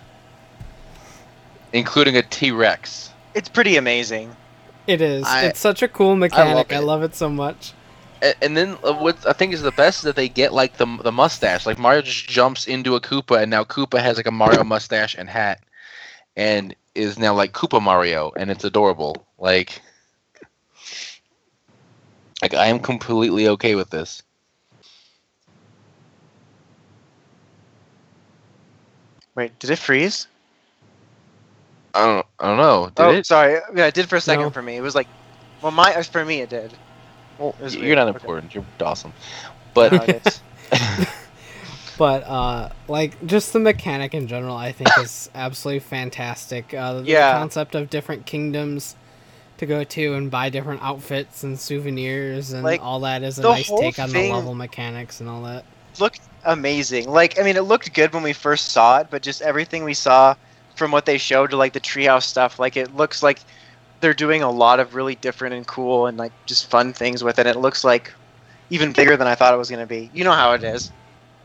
including 1.72 2.16
a 2.16 2.22
T 2.22 2.52
Rex. 2.52 3.10
It's 3.34 3.48
pretty 3.48 3.76
amazing. 3.76 4.34
It 4.86 5.00
is. 5.00 5.24
I- 5.26 5.46
it's 5.46 5.60
such 5.60 5.82
a 5.82 5.88
cool 5.88 6.16
mechanic. 6.16 6.72
I 6.72 6.78
it. 6.78 6.84
love 6.84 7.02
it 7.02 7.14
so 7.14 7.28
much. 7.28 7.72
A- 8.22 8.42
And 8.42 8.56
then 8.56 8.76
uh, 8.84 8.94
what 8.94 9.26
I 9.26 9.32
think 9.32 9.52
is 9.52 9.62
the 9.62 9.72
best 9.72 9.98
is 9.98 10.04
that 10.04 10.16
they 10.16 10.28
get 10.28 10.52
like 10.52 10.76
the 10.76 10.86
the 11.02 11.12
mustache. 11.12 11.66
Like 11.66 11.78
Mario 11.78 12.02
just 12.02 12.28
jumps 12.28 12.66
into 12.66 12.94
a 12.94 13.00
Koopa, 13.00 13.42
and 13.42 13.50
now 13.50 13.64
Koopa 13.64 14.00
has 14.00 14.16
like 14.16 14.26
a 14.26 14.30
Mario 14.32 14.62
mustache 14.64 15.16
and 15.18 15.28
hat, 15.28 15.60
and 16.36 16.74
is 16.94 17.18
now 17.18 17.34
like 17.34 17.52
Koopa 17.52 17.82
Mario, 17.82 18.32
and 18.36 18.50
it's 18.50 18.64
adorable. 18.64 19.26
Like, 19.38 19.82
like 22.42 22.54
I 22.54 22.66
am 22.66 22.78
completely 22.78 23.48
okay 23.48 23.74
with 23.74 23.90
this. 23.90 24.22
Wait, 29.34 29.58
did 29.58 29.70
it 29.70 29.76
freeze? 29.78 30.26
I 31.94 32.06
don't 32.06 32.26
I 32.40 32.46
don't 32.48 32.56
know. 32.56 32.90
Did 32.94 33.02
oh, 33.02 33.10
it? 33.12 33.26
sorry. 33.26 33.58
Yeah, 33.74 33.86
it 33.86 33.94
did 33.94 34.08
for 34.08 34.16
a 34.16 34.20
second 34.20 34.44
No. 34.44 34.50
for 34.50 34.62
me. 34.62 34.76
It 34.76 34.80
was 34.82 34.94
like, 34.94 35.08
well, 35.60 35.72
my 35.72 36.00
for 36.02 36.24
me 36.24 36.40
it 36.40 36.48
did. 36.50 36.72
Well, 37.38 37.54
It 37.60 37.72
you're 37.74 37.82
weird. 37.82 37.96
not 37.98 38.08
Okay. 38.08 38.16
important. 38.16 38.54
You're 38.54 38.64
awesome. 38.80 39.12
But 39.74 39.92
No. 39.92 40.20
But 41.98 42.22
uh, 42.24 42.70
like 42.88 43.24
just 43.26 43.52
the 43.52 43.58
mechanic 43.60 44.14
in 44.14 44.26
general, 44.26 44.56
I 44.56 44.72
think 44.72 44.88
is 44.98 45.28
absolutely 45.34 45.80
fantastic. 45.80 46.72
Uh, 46.72 46.94
the 46.94 47.02
Yeah. 47.04 47.32
concept 47.38 47.74
of 47.74 47.90
different 47.90 48.24
kingdoms 48.26 48.96
to 49.58 49.66
go 49.66 49.84
to 49.84 50.14
and 50.14 50.30
buy 50.30 50.48
different 50.48 50.82
outfits 50.82 51.44
and 51.44 51.60
souvenirs 51.60 52.52
and 52.52 52.64
Like, 52.64 52.82
all 52.82 53.00
that 53.00 53.22
is 53.22 53.38
a 53.38 53.42
nice 53.42 53.68
take 53.68 53.98
on 53.98 54.08
thing- 54.08 54.30
the 54.30 54.34
level 54.36 54.54
mechanics 54.54 55.20
and 55.20 55.28
all 55.28 55.42
that. 55.42 55.64
Looked 56.00 56.20
amazing. 56.44 57.08
Like, 57.08 57.38
I 57.38 57.42
mean, 57.42 57.56
it 57.56 57.62
looked 57.62 57.92
good 57.94 58.12
when 58.14 58.22
we 58.22 58.32
first 58.32 58.70
saw 58.70 59.00
it, 59.00 59.08
but 59.10 59.22
just 59.22 59.42
everything 59.42 59.84
we 59.84 59.94
saw 59.94 60.34
from 60.76 60.90
what 60.90 61.06
they 61.06 61.18
showed 61.18 61.50
to 61.50 61.56
like 61.56 61.72
the 61.72 61.80
treehouse 61.80 62.24
stuff, 62.24 62.58
like 62.58 62.76
it 62.76 62.94
looks 62.94 63.22
like 63.22 63.40
they're 64.00 64.14
doing 64.14 64.42
a 64.42 64.50
lot 64.50 64.80
of 64.80 64.94
really 64.94 65.14
different 65.16 65.54
and 65.54 65.66
cool 65.66 66.06
and 66.06 66.18
like 66.18 66.32
just 66.46 66.70
fun 66.70 66.92
things 66.92 67.22
with 67.24 67.38
it. 67.38 67.46
It 67.46 67.56
looks 67.56 67.84
like 67.84 68.12
even 68.70 68.92
bigger 68.92 69.16
than 69.16 69.26
I 69.28 69.34
thought 69.34 69.54
it 69.54 69.58
was 69.58 69.70
gonna 69.70 69.86
be. 69.86 70.10
You 70.12 70.24
know 70.24 70.32
how 70.32 70.52
it 70.52 70.64
is. 70.64 70.92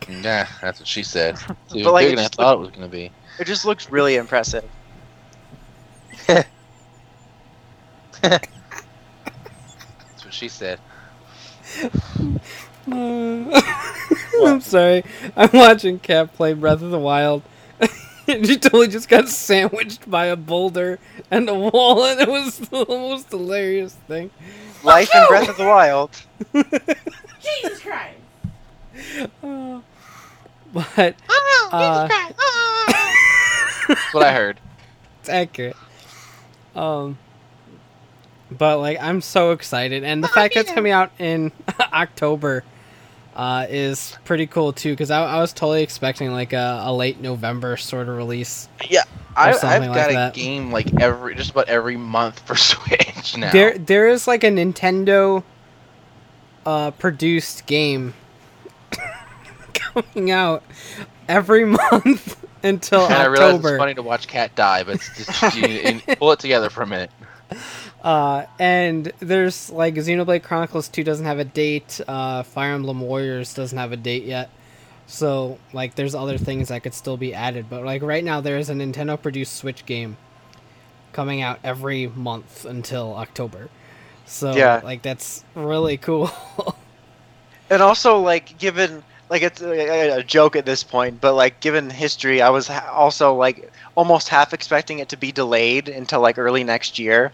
yeah, 0.07 0.47
that's 0.61 0.79
what 0.79 0.87
she 0.87 1.03
said. 1.03 1.37
It's 1.65 1.75
even 1.75 1.83
But, 1.83 1.93
like, 1.93 2.05
bigger 2.05 2.15
than 2.15 2.25
I 2.25 2.27
just 2.27 2.29
thought 2.29 2.55
it 2.55 2.59
was 2.59 2.71
gonna 2.71 2.87
be. 2.87 3.13
It 3.39 3.45
just 3.45 3.65
looks 3.65 3.89
really 3.89 4.15
impressive. 4.15 4.69
That's 8.21 8.41
what 10.25 10.33
she 10.33 10.49
said. 10.49 10.79
Uh, 12.91 13.61
I'm 14.45 14.61
sorry. 14.61 15.03
I'm 15.35 15.49
watching 15.53 15.99
Cat 15.99 16.33
play 16.33 16.53
Breath 16.53 16.81
of 16.81 16.91
the 16.91 16.99
Wild. 16.99 17.43
she 18.25 18.57
totally 18.57 18.87
just 18.87 19.09
got 19.09 19.27
sandwiched 19.27 20.09
by 20.09 20.25
a 20.27 20.35
boulder 20.35 20.99
and 21.31 21.49
a 21.49 21.53
wall, 21.53 22.05
and 22.05 22.19
it 22.19 22.27
was 22.29 22.57
the 22.69 22.85
most 22.87 23.29
hilarious 23.31 23.93
thing. 24.07 24.31
Life 24.83 25.09
in 25.13 25.27
Breath 25.27 25.49
of 25.49 25.57
the 25.57 25.65
Wild. 25.65 26.11
Jesus 26.53 27.81
Christ! 27.81 28.17
Uh, 29.43 29.81
but 30.73 31.15
uh, 31.71 32.07
That's 33.87 34.13
what 34.13 34.23
I 34.23 34.33
heard. 34.33 34.59
it's 35.19 35.29
accurate. 35.29 35.75
Um, 36.75 37.17
but 38.51 38.79
like, 38.79 38.97
I'm 39.01 39.21
so 39.21 39.51
excited, 39.51 40.03
and 40.03 40.23
the 40.23 40.27
fact 40.27 40.53
that 40.53 40.61
it's 40.61 40.71
coming 40.71 40.91
out 40.91 41.11
in 41.19 41.51
October 41.79 42.63
uh, 43.37 43.67
is 43.69 44.17
pretty 44.25 44.47
cool 44.47 44.73
too. 44.73 44.91
Because 44.91 45.11
I, 45.11 45.23
I 45.23 45.39
was 45.39 45.53
totally 45.53 45.83
expecting 45.83 46.31
like 46.31 46.51
a, 46.51 46.81
a 46.83 46.93
late 46.93 47.21
November 47.21 47.77
sort 47.77 48.09
of 48.09 48.17
release. 48.17 48.67
Yeah, 48.89 49.03
I, 49.37 49.51
I've 49.51 49.63
like 49.63 49.93
got 49.93 50.09
a 50.09 50.13
that. 50.13 50.33
game 50.33 50.71
like 50.71 50.99
every 50.99 51.35
just 51.35 51.51
about 51.51 51.69
every 51.69 51.95
month 51.95 52.39
for 52.39 52.55
Switch 52.57 53.37
now. 53.37 53.51
There, 53.51 53.77
there 53.77 54.09
is 54.09 54.27
like 54.27 54.43
a 54.43 54.49
Nintendo 54.49 55.43
uh, 56.65 56.91
produced 56.91 57.65
game 57.67 58.15
coming 59.73 60.31
out 60.31 60.63
every 61.29 61.65
month 61.91 62.43
until 62.63 63.05
and 63.05 63.13
I 63.13 63.25
realize 63.25 63.63
it's 63.63 63.77
funny 63.77 63.93
to 63.93 64.01
watch 64.01 64.27
Cat 64.27 64.55
die, 64.55 64.83
but 64.83 64.95
it's 64.95 65.25
just 65.25 65.55
you 65.55 66.15
pull 66.15 66.31
it 66.31 66.39
together 66.39 66.69
for 66.69 66.81
a 66.81 66.87
minute. 66.87 67.11
Uh, 68.07 68.45
and 68.57 69.11
there's 69.19 69.69
like 69.69 69.95
Xenoblade 69.95 70.41
Chronicles 70.43 70.87
2 70.87 71.03
doesn't 71.03 71.25
have 71.25 71.39
a 71.39 71.43
date. 71.43 71.99
Uh, 72.07 72.41
Fire 72.43 72.71
Emblem 72.71 73.01
Warriors 73.01 73.53
doesn't 73.53 73.77
have 73.77 73.91
a 73.91 73.97
date 73.97 74.23
yet. 74.23 74.49
So 75.07 75.59
like, 75.73 75.95
there's 75.95 76.15
other 76.15 76.37
things 76.37 76.69
that 76.69 76.83
could 76.83 76.93
still 76.93 77.17
be 77.17 77.33
added. 77.33 77.65
But 77.69 77.83
like 77.83 78.01
right 78.01 78.23
now, 78.23 78.39
there 78.39 78.57
is 78.57 78.69
a 78.69 78.73
Nintendo 78.73 79.21
produced 79.21 79.57
Switch 79.57 79.85
game 79.85 80.15
coming 81.11 81.41
out 81.41 81.59
every 81.65 82.07
month 82.07 82.63
until 82.63 83.13
October. 83.15 83.69
So 84.25 84.53
Yeah. 84.53 84.79
like 84.83 85.01
that's 85.01 85.43
really 85.53 85.97
cool. 85.97 86.31
And 87.69 87.81
also, 87.81 88.19
like, 88.19 88.57
given 88.57 89.03
like 89.29 89.41
it's 89.41 89.61
a, 89.61 90.19
a 90.19 90.23
joke 90.23 90.55
at 90.55 90.65
this 90.65 90.83
point, 90.83 91.19
but 91.19 91.33
like 91.33 91.59
given 91.59 91.89
history, 91.89 92.41
I 92.41 92.49
was 92.49 92.69
also 92.69 93.33
like 93.35 93.71
almost 93.95 94.29
half 94.29 94.53
expecting 94.53 94.99
it 94.99 95.09
to 95.09 95.17
be 95.17 95.31
delayed 95.33 95.89
until 95.89 96.21
like 96.21 96.37
early 96.37 96.63
next 96.63 96.97
year, 96.97 97.33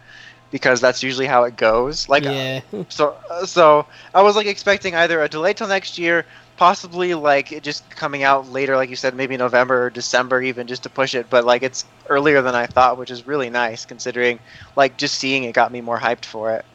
because 0.54 0.80
that's 0.80 1.02
usually 1.02 1.26
how 1.26 1.44
it 1.44 1.58
goes. 1.58 2.08
Like, 2.08 2.24
yeah. 2.24 2.62
so 2.90 3.18
so 3.46 3.88
I 4.14 4.22
was 4.22 4.38
like 4.38 4.46
expecting 4.48 4.96
either 4.96 5.22
a 5.22 5.28
delay 5.28 5.54
till 5.54 5.68
next 5.68 5.98
year 5.98 6.26
possibly 6.58 7.16
like 7.16 7.52
it 7.52 7.64
just 7.64 7.90
coming 7.90 8.24
out 8.24 8.48
later, 8.50 8.76
like 8.76 8.90
you 8.90 8.96
said, 8.96 9.16
maybe 9.16 9.36
November 9.36 9.86
or 9.86 9.90
December, 9.90 10.42
even 10.42 10.68
just 10.68 10.84
to 10.84 10.90
push 10.90 11.16
it. 11.16 11.30
But 11.30 11.44
like 11.44 11.64
it's 11.64 11.86
earlier 12.08 12.42
than 12.42 12.56
I 12.56 12.68
thought, 12.68 12.98
which 12.98 13.12
is 13.12 13.26
really 13.26 13.50
nice 13.50 13.84
considering 13.84 14.40
like 14.76 14.96
just 14.98 15.16
seeing 15.16 15.44
it 15.44 15.54
got 15.54 15.72
me 15.72 15.82
more 15.82 16.00
hyped 16.00 16.26
for 16.26 16.52
it. 16.52 16.66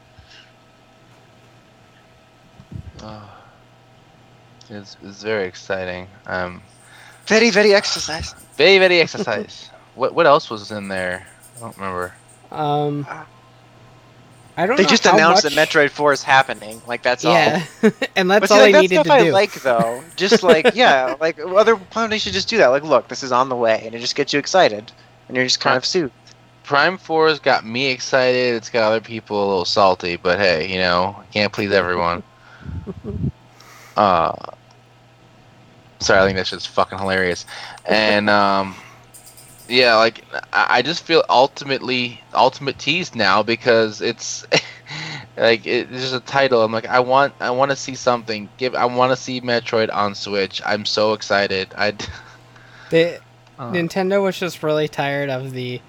Oh, 3.01 3.29
it's, 4.69 4.97
it's 5.01 5.23
very 5.23 5.47
exciting. 5.47 6.07
Um, 6.27 6.61
Very, 7.27 7.49
very 7.49 7.73
exercise. 7.73 8.35
very 8.57 8.77
very 8.77 8.99
exercise. 8.99 9.69
what 9.95 10.13
what 10.13 10.25
else 10.25 10.49
was 10.49 10.69
in 10.71 10.89
there? 10.89 11.25
I 11.55 11.59
don't 11.61 11.77
remember. 11.77 12.13
Um, 12.51 13.07
I 14.59 14.65
don't. 14.65 14.75
They 14.75 14.83
know 14.83 14.89
just 14.89 15.05
how 15.05 15.13
announced 15.13 15.45
much- 15.45 15.55
that 15.55 15.69
Metroid 15.69 15.89
Four 15.89 16.11
is 16.11 16.21
happening. 16.21 16.81
Like 16.85 17.01
that's 17.01 17.23
all. 17.23 17.31
Yeah, 17.33 17.63
and 18.17 18.29
that's 18.29 18.41
But 18.41 18.49
see, 18.49 18.53
all 18.55 18.59
like, 18.59 18.65
they 18.65 18.71
that 18.73 18.81
needed 18.81 18.95
stuff 18.95 19.05
to 19.05 19.13
I 19.13 19.23
do. 19.23 19.31
like 19.31 19.53
though. 19.53 20.03
Just 20.17 20.43
like 20.51 20.75
yeah, 20.75 21.15
like 21.21 21.39
other 21.39 21.77
companies 21.77 22.23
should 22.23 22.33
just 22.33 22.49
do 22.49 22.57
that. 22.57 22.67
Like, 22.67 22.83
look, 22.83 23.07
this 23.07 23.23
is 23.23 23.31
on 23.31 23.47
the 23.47 23.55
way, 23.55 23.81
and 23.85 23.95
it 23.95 23.99
just 23.99 24.15
gets 24.15 24.33
you 24.33 24.39
excited, 24.39 24.91
and 25.29 25.37
you're 25.37 25.45
just 25.45 25.61
kind 25.61 25.77
of 25.77 25.85
soothed. 25.85 26.11
Prime 26.63 26.97
Four's 26.97 27.39
got 27.39 27.65
me 27.65 27.87
excited. 27.87 28.53
It's 28.55 28.69
got 28.69 28.83
other 28.83 28.99
people 29.01 29.39
a 29.43 29.47
little 29.47 29.65
salty, 29.65 30.17
but 30.17 30.37
hey, 30.39 30.67
you 30.71 30.77
know, 30.77 31.15
can't 31.31 31.53
please 31.53 31.71
everyone. 31.71 32.21
uh, 33.97 34.33
sorry, 35.99 36.19
I 36.21 36.25
think 36.25 36.35
that's 36.37 36.49
just 36.49 36.67
fucking 36.67 36.99
hilarious. 36.99 37.45
And 37.85 38.29
um, 38.29 38.75
yeah, 39.69 39.95
like 39.95 40.23
I, 40.51 40.77
I 40.77 40.81
just 40.81 41.03
feel 41.03 41.23
ultimately 41.29 42.21
ultimate 42.33 42.77
teased 42.79 43.15
now 43.15 43.43
because 43.43 44.01
it's 44.01 44.45
like 45.37 45.65
it, 45.65 45.91
it's 45.91 46.01
just 46.01 46.15
a 46.15 46.19
title. 46.19 46.63
I'm 46.63 46.71
like, 46.71 46.87
I 46.87 46.99
want 46.99 47.33
I 47.39 47.51
want 47.51 47.71
to 47.71 47.77
see 47.77 47.95
something. 47.95 48.49
Give 48.57 48.75
I 48.75 48.85
want 48.85 49.11
to 49.11 49.15
see 49.15 49.41
Metroid 49.41 49.93
on 49.93 50.15
Switch. 50.15 50.61
I'm 50.65 50.85
so 50.85 51.13
excited. 51.13 51.69
I. 51.77 51.95
They, 52.89 53.19
Uh, 53.59 53.71
Nintendo 53.71 54.23
was 54.23 54.39
just 54.39 54.63
really 54.63 54.87
tired 54.87 55.29
of 55.29 55.51
the 55.51 55.79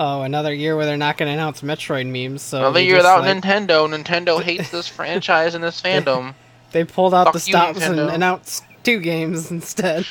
oh 0.00 0.22
another 0.22 0.52
year 0.52 0.76
where 0.76 0.84
they're 0.84 0.96
not 0.96 1.16
going 1.16 1.28
to 1.28 1.32
announce 1.32 1.60
Metroid 1.60 2.08
memes. 2.08 2.42
So 2.42 2.58
Another 2.58 2.80
year 2.80 2.96
without 2.96 3.20
like, 3.20 3.36
Nintendo. 3.36 3.88
Nintendo 3.88 4.42
hates 4.42 4.70
this 4.70 4.88
franchise 4.98 5.54
and 5.54 5.62
this 5.62 5.80
fandom. 5.80 6.34
They 6.72 6.82
pulled 6.82 7.14
out 7.14 7.26
Fuck 7.26 7.34
the 7.34 7.38
you, 7.38 7.52
stops 7.52 7.82
and 7.82 8.00
announced 8.00 8.64
two 8.84 9.00
games 9.00 9.50
instead. 9.50 10.06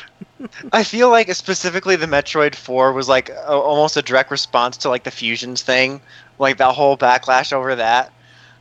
I 0.73 0.83
feel 0.83 1.09
like 1.09 1.33
specifically 1.33 1.95
the 1.95 2.05
Metroid 2.05 2.55
Four 2.55 2.91
was 2.91 3.07
like 3.07 3.29
a, 3.29 3.51
almost 3.51 3.95
a 3.95 4.01
direct 4.01 4.31
response 4.31 4.77
to 4.77 4.89
like 4.89 5.03
the 5.03 5.11
Fusions 5.11 5.61
thing, 5.61 6.01
like 6.39 6.57
that 6.57 6.73
whole 6.73 6.97
backlash 6.97 7.53
over 7.53 7.75
that. 7.75 8.11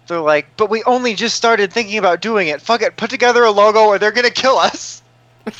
They're 0.06 0.20
like, 0.20 0.56
but 0.56 0.70
we 0.70 0.82
only 0.84 1.14
just 1.14 1.36
started 1.36 1.72
thinking 1.72 1.98
about 1.98 2.20
doing 2.20 2.48
it. 2.48 2.60
Fuck 2.60 2.82
it, 2.82 2.96
put 2.96 3.10
together 3.10 3.42
a 3.44 3.50
logo 3.50 3.86
or 3.86 3.98
they're 3.98 4.12
gonna 4.12 4.30
kill 4.30 4.58
us. 4.58 5.02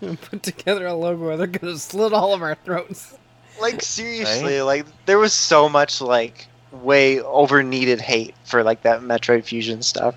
Put 0.00 0.42
together 0.42 0.86
a 0.86 0.94
logo 0.94 1.24
or 1.24 1.36
they're 1.36 1.46
going 1.46 1.72
to 1.72 1.78
slit 1.78 2.12
all 2.12 2.34
of 2.34 2.42
our 2.42 2.54
throats. 2.54 3.16
Like 3.60 3.82
seriously, 3.82 4.60
like 4.60 4.86
there 5.06 5.18
was 5.18 5.32
so 5.32 5.68
much 5.68 6.00
like 6.00 6.46
way 6.70 7.20
over 7.20 7.62
needed 7.62 8.00
hate 8.00 8.34
for 8.44 8.62
like 8.62 8.82
that 8.82 9.00
Metroid 9.00 9.44
Fusion 9.44 9.82
stuff. 9.82 10.14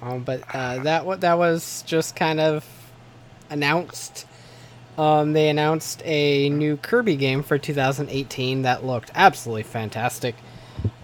Um, 0.00 0.22
but 0.24 0.42
uh, 0.54 0.78
that 0.84 1.04
wa- 1.04 1.16
that 1.16 1.38
was 1.38 1.82
just 1.86 2.14
kind 2.16 2.38
of 2.40 2.64
announced. 3.50 4.26
Um, 4.96 5.32
they 5.32 5.48
announced 5.48 6.02
a 6.04 6.48
new 6.50 6.76
Kirby 6.76 7.16
game 7.16 7.42
for 7.42 7.56
2018 7.58 8.62
that 8.62 8.84
looked 8.84 9.10
absolutely 9.14 9.62
fantastic. 9.64 10.34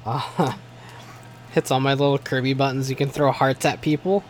Uh, 0.05 0.55
hits 1.53 1.71
all 1.71 1.81
my 1.81 1.95
little 1.95 2.19
Kirby 2.19 2.55
buttons. 2.55 2.91
You 2.91 2.97
can 2.97 3.09
throw 3.09 3.31
hearts 3.33 3.65
at 3.65 3.81
people. 3.81 4.25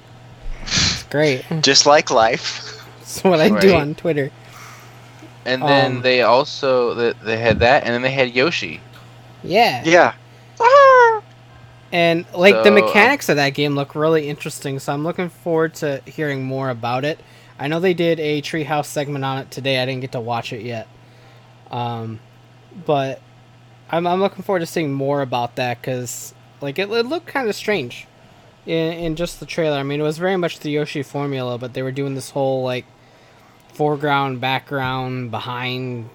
It's 0.62 1.02
great. 1.04 1.44
Just 1.62 1.86
like 1.86 2.10
life. 2.10 2.86
That's 3.00 3.24
what 3.24 3.40
I 3.40 3.48
do 3.60 3.74
on 3.74 3.94
Twitter. 3.94 4.30
And 5.46 5.62
then 5.62 5.96
Um, 5.96 6.02
they 6.02 6.22
also 6.22 6.94
they, 6.94 7.12
they 7.22 7.36
had 7.36 7.58
that, 7.60 7.84
and 7.84 7.92
then 7.92 8.00
they 8.02 8.10
had 8.12 8.34
Yoshi. 8.34 8.80
Yeah. 9.42 9.82
Yeah. 9.84 10.14
And 11.94 12.26
like 12.34 12.56
the 12.56 12.64
So, 12.64 12.68
um, 12.70 12.74
mechanics 12.74 13.28
of 13.28 13.36
that 13.36 13.50
game 13.50 13.76
look 13.76 13.94
really 13.94 14.28
interesting, 14.28 14.80
so 14.80 14.92
I'm 14.92 15.04
looking 15.04 15.28
forward 15.28 15.74
to 15.74 16.02
hearing 16.06 16.42
more 16.42 16.68
about 16.68 17.04
it. 17.04 17.20
I 17.56 17.68
know 17.68 17.78
they 17.78 17.94
did 17.94 18.18
a 18.18 18.42
treehouse 18.42 18.86
segment 18.86 19.24
on 19.24 19.38
it 19.38 19.52
today. 19.52 19.78
I 19.78 19.86
didn't 19.86 20.00
get 20.00 20.10
to 20.10 20.20
watch 20.20 20.52
it 20.52 20.62
yet, 20.62 20.88
um, 21.70 22.18
but 22.84 23.22
I'm 23.92 24.08
I'm 24.08 24.18
looking 24.18 24.42
forward 24.42 24.58
to 24.58 24.66
seeing 24.66 24.92
more 24.92 25.22
about 25.22 25.54
that 25.54 25.80
because 25.80 26.34
like 26.60 26.80
it, 26.80 26.90
it 26.90 27.06
looked 27.06 27.28
kind 27.28 27.48
of 27.48 27.54
strange 27.54 28.08
in 28.66 28.92
in 28.94 29.14
just 29.14 29.38
the 29.38 29.46
trailer. 29.46 29.76
I 29.76 29.84
mean, 29.84 30.00
it 30.00 30.04
was 30.04 30.18
very 30.18 30.36
much 30.36 30.58
the 30.58 30.72
Yoshi 30.72 31.04
formula, 31.04 31.58
but 31.58 31.74
they 31.74 31.82
were 31.82 31.92
doing 31.92 32.16
this 32.16 32.30
whole 32.30 32.64
like 32.64 32.86
foreground, 33.72 34.40
background, 34.40 35.30
behind 35.30 36.10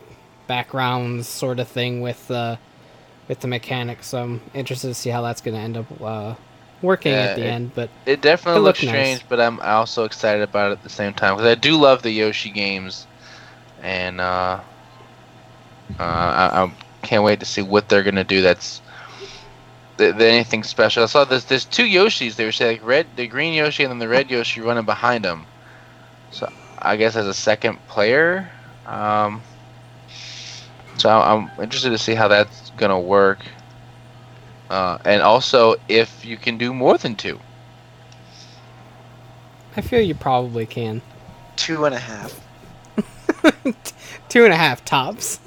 backgrounds 0.45 1.26
sort 1.30 1.57
of 1.57 1.69
thing 1.69 2.01
with 2.01 2.30
uh, 2.30 2.57
with 3.30 3.39
the 3.39 3.47
mechanics. 3.47 4.07
So 4.07 4.22
I'm 4.22 4.41
interested 4.53 4.89
to 4.89 4.93
see 4.93 5.10
how 5.10 5.22
that's 5.22 5.39
going 5.39 5.56
to 5.56 5.61
end 5.61 5.77
up 5.77 6.01
uh, 6.01 6.35
working 6.81 7.14
Yeah, 7.14 7.19
at 7.19 7.35
the 7.38 7.43
it- 7.43 7.47
end. 7.47 7.72
But 7.73 7.89
It 8.06 8.22
definitely 8.22 8.60
It 8.60 8.64
looks 8.64 8.84
looked 8.84 8.93
nice. 8.93 9.07
strange, 9.07 9.30
but 9.30 9.39
I'm 9.39 9.61
also 9.61 10.03
excited 10.03 10.41
about 10.41 10.72
it 10.72 10.73
at 10.73 10.84
the 10.84 10.89
same 10.89 11.14
time 11.14 11.35
because 11.35 11.49
I 11.49 11.56
do 11.56 11.77
love 11.80 12.01
the 12.01 12.11
Yoshi 12.11 12.49
games, 12.49 13.07
and 13.81 14.19
uh, 14.19 14.60
uh, 15.99 16.03
I, 16.03 16.64
I 16.64 16.72
can't 17.03 17.23
wait 17.23 17.39
to 17.39 17.45
see 17.45 17.61
what 17.61 17.88
they're 17.88 18.03
gonna 18.03 18.23
do. 18.23 18.41
That's 18.41 18.81
th- 19.97 20.18
th- 20.18 20.34
anything 20.34 20.64
special. 20.64 21.03
I 21.03 21.06
saw 21.06 21.23
there's 21.23 21.45
there's 21.45 21.65
two 21.65 21.85
Yoshis. 21.85 22.35
They 22.35 22.45
were 22.45 22.51
saying 22.51 22.80
like 22.80 22.88
red, 22.88 23.07
the 23.15 23.27
green 23.27 23.53
Yoshi, 23.53 23.84
and 23.84 23.91
then 23.91 23.99
the 23.99 24.07
red 24.07 24.30
Yoshi 24.30 24.61
running 24.61 24.85
behind 24.85 25.23
them. 25.23 25.45
So 26.31 26.51
I 26.80 26.95
guess 26.97 27.15
as 27.15 27.27
a 27.27 27.34
second 27.34 27.77
player, 27.88 28.49
um, 28.85 29.41
so 31.00 31.10
I- 31.10 31.34
I'm 31.34 31.50
interested 31.62 31.90
to 31.92 31.98
see 31.98 32.14
how 32.16 32.28
that's 32.28 32.72
gonna 32.78 33.00
work. 33.00 33.40
Uh, 34.70 34.98
and 35.06 35.22
also 35.22 35.76
if 35.88 36.24
you 36.24 36.38
can 36.38 36.58
do 36.58 36.74
more 36.74 36.98
than 36.98 37.16
two. 37.16 37.40
I 39.76 39.82
feel 39.82 40.02
you 40.02 40.14
probably 40.16 40.66
can. 40.66 41.02
Two 41.56 41.86
and 41.86 41.96
a 41.96 42.00
half. 42.00 42.40
Two 44.30 44.44
and 44.44 44.54
a 44.54 44.58
half 44.58 44.84
tops. 44.86 45.40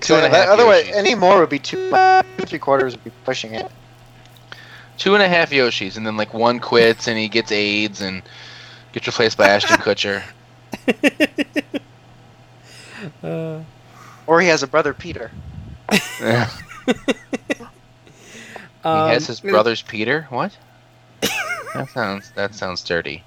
Two 0.00 0.14
and 0.14 0.24
a 0.26 0.28
half. 0.28 0.30
and 0.30 0.32
a 0.32 0.36
So, 0.36 0.38
half 0.38 0.48
Otherwise, 0.48 0.84
Yoshis. 0.86 0.94
any 0.96 1.14
more 1.14 1.40
would 1.40 1.48
be 1.50 1.58
two. 1.58 1.90
Two 1.90 2.46
three 2.46 2.58
quarters 2.58 2.94
would 2.94 3.04
be 3.04 3.10
pushing 3.24 3.54
it. 3.54 3.70
two 4.98 5.14
and 5.14 5.22
a 5.22 5.28
half 5.28 5.50
Yoshis, 5.50 5.96
and 5.96 6.06
then 6.06 6.16
like 6.16 6.32
one 6.32 6.58
quits 6.60 7.08
and 7.08 7.18
he 7.18 7.28
gets 7.28 7.50
AIDS 7.52 8.00
and 8.00 8.22
gets 8.92 9.06
replaced 9.06 9.36
by 9.36 9.48
Ashton 9.48 9.76
Kutcher. 9.78 10.22
Uh, 13.22 13.60
Or 14.26 14.40
he 14.40 14.48
has 14.48 14.62
a 14.62 14.66
brother, 14.66 14.94
Peter. 14.94 15.30
Yeah. 16.20 16.50
he 16.86 16.92
um, 18.84 19.08
has 19.10 19.26
his 19.26 19.40
brother's 19.40 19.82
Peter. 19.82 20.26
What? 20.30 20.56
that 21.74 21.88
sounds 21.90 22.30
that 22.36 22.54
sounds 22.54 22.82
dirty. 22.82 23.22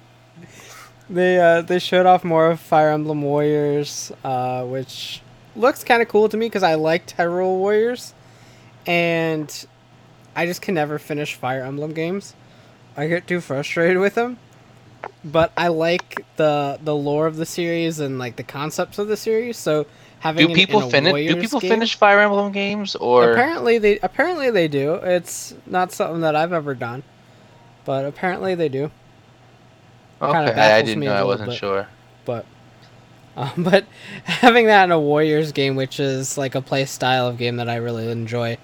They 1.10 1.38
uh, 1.38 1.62
they 1.62 1.78
showed 1.78 2.06
off 2.06 2.24
more 2.24 2.50
of 2.50 2.60
Fire 2.60 2.90
Emblem 2.90 3.22
Warriors, 3.22 4.12
uh, 4.24 4.64
which 4.64 5.22
looks 5.56 5.84
kind 5.84 6.02
of 6.02 6.08
cool 6.08 6.28
to 6.28 6.36
me 6.36 6.46
because 6.46 6.62
I 6.62 6.74
like 6.74 7.06
Hyrule 7.08 7.58
Warriors, 7.58 8.14
and 8.86 9.66
I 10.36 10.46
just 10.46 10.62
can 10.62 10.74
never 10.74 10.98
finish 10.98 11.34
Fire 11.34 11.62
Emblem 11.62 11.92
games. 11.92 12.34
I 12.96 13.06
get 13.06 13.26
too 13.26 13.40
frustrated 13.40 13.98
with 13.98 14.14
them. 14.14 14.38
But 15.24 15.52
I 15.56 15.68
like 15.68 16.24
the 16.36 16.78
the 16.82 16.94
lore 16.94 17.26
of 17.26 17.36
the 17.36 17.46
series 17.46 18.00
and 18.00 18.18
like 18.18 18.36
the 18.36 18.42
concepts 18.42 18.98
of 18.98 19.08
the 19.08 19.16
series. 19.16 19.56
So 19.56 19.86
having 20.20 20.48
Do 20.48 20.54
people 20.54 20.80
in 20.80 20.88
a 20.88 20.90
finish? 20.90 21.32
Do 21.32 21.40
people 21.40 21.60
game- 21.60 21.70
finish 21.70 21.94
Fire 21.96 22.20
Emblem 22.20 22.52
games 22.52 22.96
or? 22.96 23.32
Apparently 23.32 23.78
they 23.78 23.98
apparently 24.00 24.50
they 24.50 24.68
do. 24.68 24.94
It's 24.94 25.54
not 25.66 25.92
something 25.92 26.20
that 26.22 26.34
I've 26.36 26.52
ever 26.52 26.74
done, 26.74 27.02
but 27.84 28.04
apparently 28.04 28.54
they 28.54 28.68
do. 28.68 28.90
okay, 30.20 30.36
I 30.52 30.82
didn't 30.82 31.04
know. 31.04 31.12
I 31.12 31.24
wasn't 31.24 31.50
bit. 31.50 31.58
sure. 31.58 31.88
but 32.24 32.44
um, 33.36 33.52
but 33.58 33.84
having 34.24 34.66
that 34.66 34.84
in 34.84 34.92
a 34.92 35.00
Warriors 35.00 35.52
game, 35.52 35.76
which 35.76 36.00
is 36.00 36.36
like 36.36 36.54
a 36.54 36.60
play 36.62 36.84
style 36.84 37.28
of 37.28 37.38
game 37.38 37.56
that 37.56 37.68
I 37.68 37.76
really 37.76 38.10
enjoy, 38.10 38.58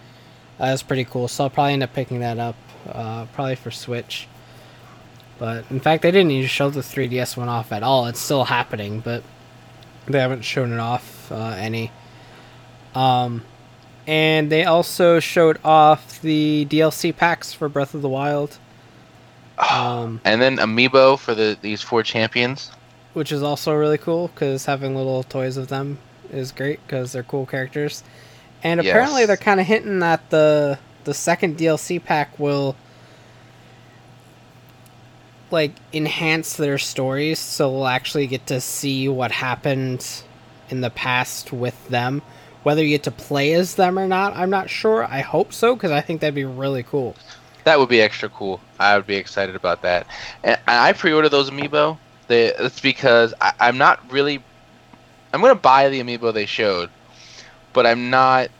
uh, 0.61 0.67
is 0.67 0.83
pretty 0.83 1.05
cool. 1.05 1.29
So 1.29 1.45
I'll 1.45 1.51
probably 1.51 1.75
end 1.75 1.85
up 1.85 1.93
picking 1.93 2.21
that 2.21 2.39
up, 2.39 2.57
uh, 2.89 3.27
probably 3.33 3.55
for 3.55 3.71
Switch. 3.71 4.27
But 5.39 5.65
in 5.71 5.81
fact, 5.81 6.03
they 6.03 6.11
didn't 6.11 6.31
even 6.31 6.49
show 6.49 6.71
the 6.71 6.81
3DS 6.81 7.37
one 7.37 7.49
off 7.49 7.73
at 7.73 7.83
all. 7.83 8.07
It's 8.07 8.21
still 8.21 8.45
happening, 8.45 9.01
but 9.01 9.23
they 10.07 10.21
haven't 10.21 10.43
shown 10.43 10.73
it 10.73 10.79
off 10.79 11.14
uh, 11.33 11.55
any. 11.59 11.91
Um, 12.95 13.43
and 14.07 14.51
they 14.51 14.65
also 14.65 15.19
showed 15.21 15.59
off 15.65 16.21
the 16.21 16.67
DLC 16.71 17.15
packs 17.17 17.53
for 17.53 17.69
Breath 17.69 17.95
of 17.95 18.03
the 18.03 18.09
Wild. 18.09 18.59
Um, 19.59 20.21
And 20.25 20.41
then 20.43 20.57
Amiibo 20.59 21.19
for 21.19 21.35
the 21.35 21.57
these 21.61 21.81
four 21.83 22.03
champions. 22.03 22.71
which 23.15 23.31
is 23.31 23.43
also 23.43 23.73
really 23.73 23.99
cool 23.99 24.29
because 24.29 24.67
having 24.67 24.97
little 24.97 25.23
toys 25.23 25.57
of 25.57 25.69
them 25.69 25.99
is 26.33 26.51
great 26.53 26.81
because 26.87 27.13
they're 27.13 27.23
cool 27.23 27.47
characters. 27.47 28.03
And 28.63 28.81
apparently 28.81 29.21
Yes. 29.23 29.27
they're 29.29 29.37
kind 29.37 29.61
of 29.61 29.67
hinting 29.67 30.01
that 30.01 30.29
the 30.31 30.79
the 31.05 31.15
second 31.15 31.57
DLC 31.59 32.03
pack 32.03 32.39
will 32.39 32.75
like 35.51 35.73
enhance 35.93 36.57
their 36.57 36.79
stories, 36.79 37.39
so 37.39 37.71
we'll 37.71 37.87
actually 37.87 38.27
get 38.27 38.47
to 38.49 38.61
see 38.61 39.09
what 39.09 39.31
happened 39.31 40.23
in 40.70 40.81
the 40.81 40.91
past 40.91 41.53
with 41.53 41.89
them. 41.89 42.23
Whether 42.62 42.82
you 42.82 42.89
get 42.89 43.03
to 43.05 43.11
play 43.11 43.53
as 43.53 43.74
them 43.74 43.99
or 43.99 44.07
not, 44.07 44.35
I'm 44.35 44.51
not 44.51 44.70
sure. 44.70 45.05
I 45.05 45.20
hope 45.20 45.53
so 45.53 45.74
because 45.74 45.91
I 45.91 46.01
think 46.01 46.20
that'd 46.20 46.35
be 46.35 46.45
really 46.45 46.82
cool. 46.82 47.15
That 47.65 47.78
would 47.78 47.89
be 47.89 48.01
extra 48.01 48.28
cool. 48.28 48.61
I 48.78 48.97
would 48.97 49.07
be 49.07 49.16
excited 49.16 49.55
about 49.55 49.82
that. 49.82 50.07
And 50.43 50.59
I 50.66 50.93
pre-ordered 50.93 51.31
those 51.31 51.51
amiibo. 51.51 51.99
It's 52.28 52.81
because 52.81 53.35
I, 53.41 53.53
I'm 53.61 53.77
not 53.77 54.11
really. 54.11 54.43
I'm 55.32 55.41
gonna 55.41 55.55
buy 55.55 55.89
the 55.89 56.01
amiibo 56.01 56.32
they 56.32 56.47
showed, 56.47 56.91
but 57.73 57.86
I'm 57.86 58.09
not 58.09 58.51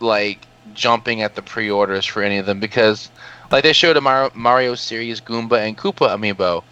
like 0.00 0.46
jumping 0.72 1.22
at 1.22 1.34
the 1.34 1.42
pre-orders 1.42 2.04
for 2.04 2.22
any 2.22 2.38
of 2.38 2.46
them 2.46 2.60
because, 2.60 3.10
like, 3.50 3.62
they 3.64 3.72
showed 3.72 3.96
a 3.96 4.00
Mario, 4.00 4.30
Mario 4.34 4.74
series 4.74 5.20
Goomba 5.20 5.66
and 5.66 5.76
Koopa 5.76 6.08
amiibo. 6.08 6.62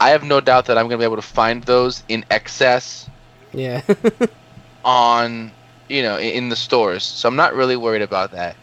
I 0.00 0.10
have 0.10 0.22
no 0.22 0.40
doubt 0.40 0.66
that 0.66 0.76
I'm 0.76 0.86
gonna 0.86 0.98
be 0.98 1.04
able 1.04 1.16
to 1.16 1.22
find 1.22 1.62
those 1.64 2.02
in 2.08 2.24
excess 2.30 3.08
Yeah. 3.54 3.82
on 4.84 5.50
you 5.88 6.02
know 6.02 6.18
in, 6.18 6.48
the 6.48 6.56
stores 6.56 7.02
so 7.02 7.28
i'm 7.28 7.36
not 7.36 7.54
really 7.54 7.76
worried 7.76 8.02
about 8.02 8.32
that 8.32 8.56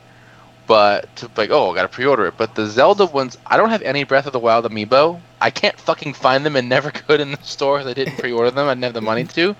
but 0.68 1.14
to 1.16 1.30
like 1.36 1.50
oh 1.50 1.72
i 1.72 1.76
gotta 1.76 1.88
pre-order 1.88 2.28
it 2.28 2.34
but 2.38 2.56
the 2.56 2.66
zelda 2.68 3.06
ones 3.06 3.38
i 3.48 3.58
don't 3.58 3.70
have 3.70 3.82
any 3.82 4.04
breath 4.04 4.26
of 4.26 4.34
the 4.34 4.40
wild 4.40 4.66
amiibo 4.66 5.20
i 5.40 5.50
can't 5.50 5.80
fucking 5.80 6.14
find 6.14 6.46
them 6.46 6.56
and 6.56 6.70
never 6.70 6.92
could 6.92 7.20
in 7.20 7.32
the 7.32 7.44
store 7.44 7.80
i 7.80 7.94
didn't 7.94 8.18
pre-order 8.18 8.52
them 8.52 8.68
i 8.68 8.74
didn't 8.74 8.84
have 8.84 8.94
the 8.94 9.02
money 9.02 9.24
to 9.24 9.56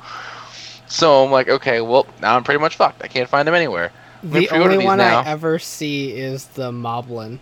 so 0.88 1.24
i'm 1.24 1.32
like 1.32 1.50
okay 1.50 1.82
well 1.82 2.06
now 2.22 2.36
i'm 2.36 2.44
pretty 2.44 2.60
much 2.60 2.76
fucked 2.76 3.04
i 3.04 3.08
can't 3.08 3.30
find 3.30 3.48
them 3.48 3.56
anywhere 3.56 3.92
I'm 4.24 4.30
the 4.30 4.50
only 4.52 4.78
one 4.78 5.00
now. 5.00 5.22
I 5.22 5.26
ever 5.30 5.58
see 5.58 6.12
is 6.12 6.46
the 6.46 6.72
Moblin. 6.72 7.40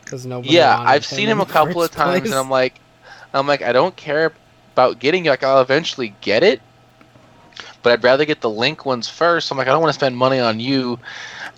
Because 0.00 0.24
nobody. 0.24 0.54
yeah 0.54 0.78
i've 0.78 1.04
seen 1.04 1.28
him 1.28 1.40
a 1.40 1.46
couple 1.46 1.82
of 1.82 1.90
times 1.90 2.20
place. 2.20 2.30
and 2.30 2.38
i'm 2.38 2.50
like 2.50 2.78
i'm 3.32 3.46
like 3.46 3.62
i 3.62 3.72
don't 3.72 3.96
care 3.96 4.32
about 4.74 4.98
getting 4.98 5.24
it 5.24 5.30
like 5.30 5.42
i'll 5.42 5.62
eventually 5.62 6.14
get 6.20 6.42
it 6.42 6.60
but 7.84 7.92
i'd 7.92 8.02
rather 8.02 8.24
get 8.24 8.40
the 8.40 8.50
link 8.50 8.84
ones 8.84 9.08
first. 9.08 9.52
I'm 9.52 9.58
like 9.58 9.68
i 9.68 9.70
don't 9.70 9.80
want 9.80 9.92
to 9.92 9.98
spend 9.98 10.16
money 10.16 10.40
on 10.40 10.58
you 10.58 10.98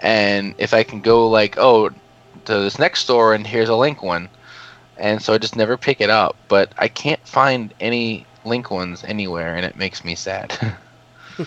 and 0.03 0.55
if 0.59 0.75
i 0.75 0.83
can 0.83 1.01
go 1.01 1.31
like 1.31 1.57
oh 1.57 1.89
to 1.89 2.59
this 2.59 2.79
next 2.79 3.01
store 3.01 3.33
and 3.33 3.47
here's 3.47 3.71
a 3.71 3.77
link 3.77 4.03
one. 4.03 4.29
And 4.99 5.23
so 5.23 5.33
i 5.33 5.39
just 5.39 5.57
never 5.57 5.79
pick 5.79 6.03
it 6.03 6.11
up 6.11 6.37
but 6.49 6.73
i 6.77 6.89
can't 6.89 7.27
find 7.27 7.73
any 7.81 8.27
link 8.45 8.71
ones 8.71 9.03
anywhere 9.05 9.57
and 9.57 9.65
it 9.65 9.77
makes 9.77 10.05
me 10.05 10.15
sad. 10.15 10.53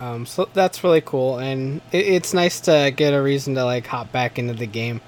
Um, 0.00 0.26
so 0.26 0.48
that's 0.52 0.84
really 0.84 1.00
cool, 1.00 1.38
and 1.38 1.80
it, 1.90 2.06
it's 2.06 2.32
nice 2.32 2.60
to 2.62 2.92
get 2.94 3.14
a 3.14 3.20
reason 3.20 3.54
to 3.56 3.64
like 3.64 3.86
hop 3.86 4.12
back 4.12 4.38
into 4.38 4.54
the 4.54 4.66
game. 4.66 5.00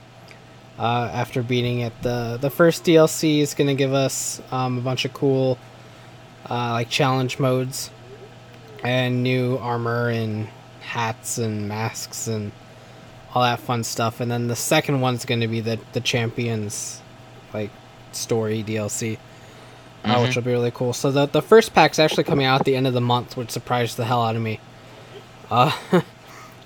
Uh, 0.78 1.10
after 1.12 1.42
beating 1.42 1.80
it, 1.80 1.92
the 2.02 2.38
the 2.40 2.50
first 2.50 2.84
DLC 2.84 3.38
is 3.38 3.54
gonna 3.54 3.74
give 3.74 3.92
us 3.92 4.40
um, 4.50 4.78
a 4.78 4.80
bunch 4.80 5.04
of 5.04 5.12
cool, 5.14 5.58
uh, 6.50 6.72
like 6.72 6.88
challenge 6.90 7.38
modes, 7.38 7.90
and 8.82 9.22
new 9.22 9.56
armor 9.58 10.08
and 10.08 10.48
hats 10.80 11.38
and 11.38 11.68
masks 11.68 12.26
and 12.26 12.50
all 13.34 13.42
that 13.42 13.60
fun 13.60 13.84
stuff. 13.84 14.20
And 14.20 14.30
then 14.30 14.48
the 14.48 14.56
second 14.56 15.00
one's 15.00 15.24
gonna 15.24 15.48
be 15.48 15.60
the 15.60 15.78
the 15.92 16.00
champions, 16.00 17.00
like 17.54 17.70
story 18.12 18.62
DLC 18.64 19.18
uh, 20.04 20.18
which 20.20 20.32
Mhm. 20.32 20.36
will 20.36 20.42
be 20.42 20.50
really 20.52 20.70
cool. 20.72 20.92
So 20.92 21.10
the 21.12 21.26
the 21.26 21.42
first 21.42 21.74
pack's 21.74 21.98
actually 21.98 22.24
coming 22.24 22.46
out 22.46 22.60
at 22.60 22.64
the 22.66 22.74
end 22.74 22.86
of 22.86 22.94
the 22.94 23.00
month, 23.02 23.36
which 23.36 23.50
surprised 23.50 23.96
the 23.98 24.04
hell 24.06 24.22
out 24.22 24.34
of 24.34 24.42
me. 24.42 24.58
Uh, 25.50 25.70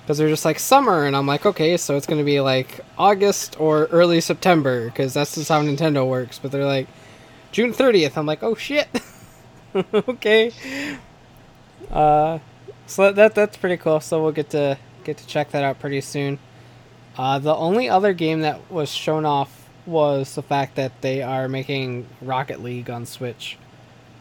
because 0.02 0.18
they're 0.18 0.28
just 0.28 0.44
like 0.44 0.58
summer, 0.58 1.04
and 1.04 1.16
I'm 1.16 1.26
like, 1.26 1.44
okay, 1.46 1.76
so 1.76 1.96
it's 1.96 2.06
gonna 2.06 2.22
be 2.24 2.40
like 2.40 2.80
August 2.96 3.58
or 3.58 3.86
early 3.86 4.20
September, 4.20 4.84
because 4.86 5.14
that's 5.14 5.34
just 5.34 5.48
how 5.48 5.60
Nintendo 5.62 6.06
works. 6.06 6.38
But 6.38 6.52
they're 6.52 6.64
like 6.66 6.86
June 7.52 7.72
30th. 7.72 8.16
I'm 8.16 8.26
like, 8.26 8.42
oh 8.42 8.54
shit. 8.54 8.88
okay. 9.94 10.52
Uh, 11.90 12.38
so 12.86 13.12
that 13.12 13.34
that's 13.34 13.56
pretty 13.56 13.76
cool. 13.76 14.00
So 14.00 14.22
we'll 14.22 14.32
get 14.32 14.50
to 14.50 14.78
get 15.04 15.18
to 15.18 15.26
check 15.26 15.50
that 15.50 15.64
out 15.64 15.80
pretty 15.80 16.00
soon. 16.00 16.38
Uh, 17.16 17.38
the 17.38 17.54
only 17.54 17.88
other 17.88 18.12
game 18.12 18.40
that 18.40 18.70
was 18.70 18.90
shown 18.90 19.24
off 19.24 19.68
was 19.86 20.34
the 20.34 20.42
fact 20.42 20.76
that 20.76 21.00
they 21.02 21.22
are 21.22 21.48
making 21.48 22.06
Rocket 22.20 22.62
League 22.62 22.90
on 22.90 23.06
Switch, 23.06 23.58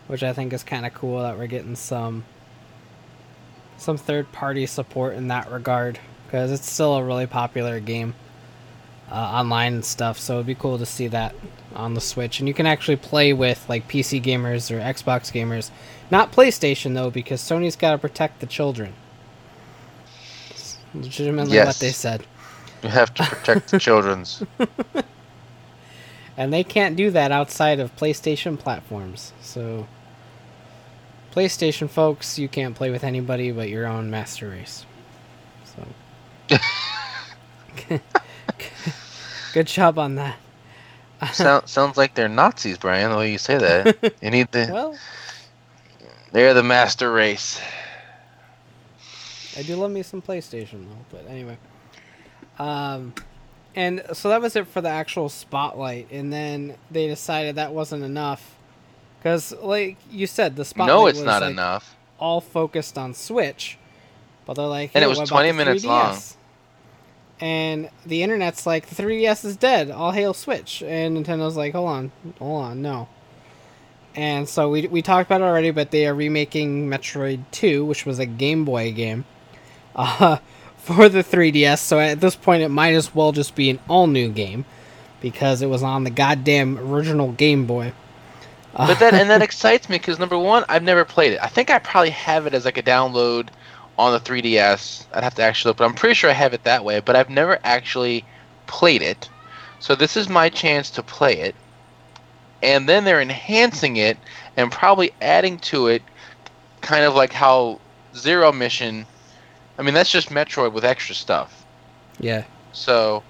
which 0.07 0.23
I 0.23 0.33
think 0.33 0.53
is 0.53 0.63
kind 0.63 0.85
of 0.85 0.93
cool 0.93 1.21
that 1.21 1.37
we're 1.37 1.47
getting 1.47 1.75
some 1.75 2.25
some 3.77 3.97
third 3.97 4.31
party 4.31 4.65
support 4.65 5.15
in 5.15 5.27
that 5.27 5.51
regard 5.51 5.99
because 6.25 6.51
it's 6.51 6.69
still 6.69 6.95
a 6.95 7.03
really 7.03 7.27
popular 7.27 7.79
game 7.79 8.15
uh, 9.11 9.15
online 9.15 9.75
and 9.75 9.85
stuff. 9.85 10.19
So 10.19 10.35
it'd 10.35 10.47
be 10.47 10.55
cool 10.55 10.77
to 10.77 10.85
see 10.85 11.07
that 11.07 11.35
on 11.75 11.93
the 11.93 12.01
Switch, 12.01 12.39
and 12.39 12.47
you 12.47 12.53
can 12.53 12.65
actually 12.65 12.95
play 12.95 13.33
with 13.33 13.67
like 13.67 13.87
PC 13.87 14.21
gamers 14.21 14.71
or 14.71 14.79
Xbox 14.79 15.31
gamers, 15.31 15.71
not 16.11 16.31
PlayStation 16.31 16.93
though, 16.93 17.09
because 17.09 17.41
Sony's 17.41 17.75
got 17.75 17.91
to 17.91 17.97
protect 17.97 18.39
the 18.39 18.45
children. 18.45 18.93
It's 20.49 20.77
legitimately 20.93 21.57
what 21.57 21.79
they 21.79 21.91
said. 21.91 22.25
you 22.83 22.89
have 22.89 23.13
to 23.15 23.23
protect 23.23 23.71
the 23.71 23.79
children's 23.79 24.43
And 26.35 26.51
they 26.51 26.63
can't 26.63 26.95
do 26.95 27.11
that 27.11 27.31
outside 27.31 27.79
of 27.79 27.95
PlayStation 27.95 28.57
platforms. 28.57 29.33
So, 29.41 29.87
PlayStation 31.33 31.89
folks, 31.89 32.39
you 32.39 32.47
can't 32.47 32.75
play 32.75 32.89
with 32.89 33.03
anybody 33.03 33.51
but 33.51 33.69
your 33.69 33.85
own 33.85 34.09
Master 34.09 34.49
Race. 34.49 34.85
So, 36.49 36.59
good 39.53 39.67
job 39.67 39.99
on 39.99 40.15
that. 40.15 40.37
Sound, 41.31 41.67
sounds 41.69 41.97
like 41.97 42.15
they're 42.15 42.29
nazis 42.29 42.77
brian 42.77 43.11
the 43.11 43.17
way 43.17 43.31
you 43.31 43.37
say 43.37 43.57
that 43.57 44.13
you 44.21 44.31
need 44.31 44.51
the 44.51 44.69
Well, 44.71 44.97
they're 46.31 46.53
the 46.53 46.63
master 46.63 47.11
race 47.11 47.61
I 49.57 49.63
do 49.63 49.75
love 49.75 49.91
me 49.91 50.03
some 50.03 50.21
PlayStation 50.21 50.87
though. 50.87 51.05
But 51.11 51.27
anyway, 51.29 51.57
um, 52.59 53.13
and 53.75 54.03
so 54.13 54.29
that 54.29 54.41
was 54.41 54.55
it 54.55 54.67
for 54.67 54.81
the 54.81 54.89
actual 54.89 55.29
spotlight. 55.29 56.07
And 56.11 56.31
then 56.31 56.75
they 56.91 57.07
decided 57.07 57.55
that 57.55 57.73
wasn't 57.73 58.03
enough 58.03 58.55
because, 59.19 59.53
like 59.61 59.97
you 60.11 60.27
said, 60.27 60.55
the 60.55 60.65
spotlight 60.65 60.95
no 60.95 61.07
it's 61.07 61.19
was, 61.19 61.25
not 61.25 61.41
like, 61.41 61.51
enough 61.51 61.95
all 62.19 62.41
focused 62.41 62.97
on 62.97 63.13
Switch, 63.13 63.77
but 64.45 64.53
they're 64.55 64.65
like, 64.65 64.91
And 64.93 65.03
it 65.03 65.07
was 65.07 65.19
20 65.27 65.51
minutes 65.51 65.83
3DS?" 65.83 65.87
long. 65.87 66.21
And 67.39 67.89
the 68.05 68.23
internet's 68.23 68.65
like, 68.65 68.87
the 68.87 69.01
3DS 69.01 69.43
is 69.43 69.57
dead. 69.57 69.91
All 69.91 70.11
hail 70.11 70.33
Switch. 70.33 70.81
And 70.83 71.17
Nintendo's 71.17 71.57
like, 71.57 71.73
hold 71.73 71.89
on, 71.89 72.11
hold 72.39 72.63
on, 72.63 72.81
no. 72.81 73.09
And 74.15 74.47
so 74.47 74.69
we, 74.69 74.87
we 74.87 75.01
talked 75.01 75.27
about 75.27 75.41
it 75.41 75.45
already, 75.45 75.71
but 75.71 75.91
they 75.91 76.05
are 76.05 76.13
remaking 76.13 76.87
Metroid 76.87 77.43
2, 77.51 77.83
which 77.83 78.05
was 78.05 78.19
a 78.19 78.25
Game 78.25 78.63
Boy 78.63 78.93
game, 78.93 79.25
uh, 79.95 80.37
for 80.77 81.09
the 81.09 81.23
3DS. 81.23 81.79
So 81.79 81.99
at 81.99 82.21
this 82.21 82.35
point, 82.35 82.63
it 82.63 82.69
might 82.69 82.93
as 82.93 83.13
well 83.15 83.31
just 83.31 83.55
be 83.55 83.69
an 83.69 83.79
all 83.89 84.07
new 84.07 84.29
game 84.29 84.65
because 85.23 85.61
it 85.61 85.67
was 85.67 85.81
on 85.81 86.03
the 86.03 86.09
goddamn 86.11 86.77
original 86.77 87.31
Game 87.31 87.65
Boy. 87.65 87.93
but 88.73 88.99
that 88.99 89.13
and 89.13 89.29
that 89.29 89.41
excites 89.49 89.89
me 89.89 89.97
because 89.97 90.17
number 90.19 90.37
one 90.37 90.65
i've 90.67 90.83
never 90.83 91.05
played 91.05 91.33
it 91.33 91.39
i 91.43 91.47
think 91.47 91.69
i 91.69 91.77
probably 91.77 92.09
have 92.09 92.47
it 92.47 92.53
as 92.53 92.65
like 92.65 92.77
a 92.77 92.83
download 92.83 93.49
on 93.97 94.13
the 94.13 94.19
3ds 94.19 95.05
i'd 95.13 95.23
have 95.23 95.35
to 95.35 95.41
actually 95.43 95.69
look 95.69 95.77
but 95.77 95.85
i'm 95.85 95.93
pretty 95.93 96.13
sure 96.15 96.29
i 96.29 96.33
have 96.33 96.53
it 96.53 96.63
that 96.63 96.83
way 96.83 96.99
but 96.99 97.15
i've 97.15 97.29
never 97.29 97.59
actually 97.63 98.23
played 98.67 99.01
it 99.01 99.29
so 99.79 99.95
this 99.95 100.17
is 100.17 100.29
my 100.29 100.49
chance 100.49 100.89
to 100.89 101.03
play 101.03 101.39
it 101.39 101.55
and 102.61 102.87
then 102.87 103.03
they're 103.03 103.21
enhancing 103.21 103.97
it 103.97 104.17
and 104.57 104.71
probably 104.71 105.11
adding 105.21 105.57
to 105.59 105.87
it 105.87 106.01
kind 106.81 107.03
of 107.03 107.15
like 107.15 107.33
how 107.33 107.79
zero 108.15 108.51
mission 108.51 109.05
i 109.77 109.81
mean 109.81 109.93
that's 109.93 110.11
just 110.11 110.29
metroid 110.29 110.73
with 110.73 110.85
extra 110.85 111.13
stuff 111.15 111.65
Yeah. 112.19 112.43
so 112.71 113.23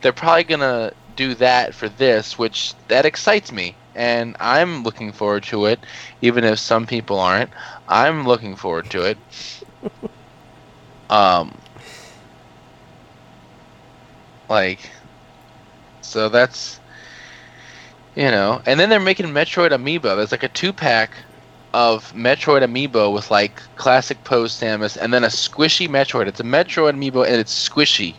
they're 0.00 0.12
probably 0.12 0.44
gonna 0.44 0.92
do 1.16 1.34
that 1.34 1.74
for 1.74 1.88
this, 1.88 2.38
which 2.38 2.74
that 2.88 3.06
excites 3.06 3.52
me, 3.52 3.74
and 3.94 4.36
I'm 4.40 4.82
looking 4.82 5.12
forward 5.12 5.44
to 5.44 5.66
it, 5.66 5.78
even 6.20 6.44
if 6.44 6.58
some 6.58 6.86
people 6.86 7.18
aren't. 7.18 7.50
I'm 7.88 8.26
looking 8.26 8.56
forward 8.56 8.90
to 8.90 9.02
it. 9.02 9.16
um, 11.10 11.56
like, 14.48 14.90
so 16.00 16.28
that's 16.28 16.80
you 18.14 18.30
know, 18.30 18.62
and 18.66 18.78
then 18.78 18.88
they're 18.88 19.00
making 19.00 19.26
Metroid 19.26 19.70
Amiibo. 19.70 20.16
There's 20.16 20.30
like 20.30 20.44
a 20.44 20.48
two 20.48 20.72
pack 20.72 21.10
of 21.72 22.12
Metroid 22.12 22.62
Amiibo 22.62 23.12
with 23.12 23.30
like 23.30 23.60
classic 23.76 24.22
pose 24.24 24.52
Samus, 24.52 24.96
and 24.96 25.12
then 25.12 25.24
a 25.24 25.28
squishy 25.28 25.88
Metroid. 25.88 26.26
It's 26.26 26.40
a 26.40 26.44
Metroid 26.44 26.94
Amiibo, 26.94 27.26
and 27.26 27.36
it's 27.36 27.68
squishy 27.68 28.14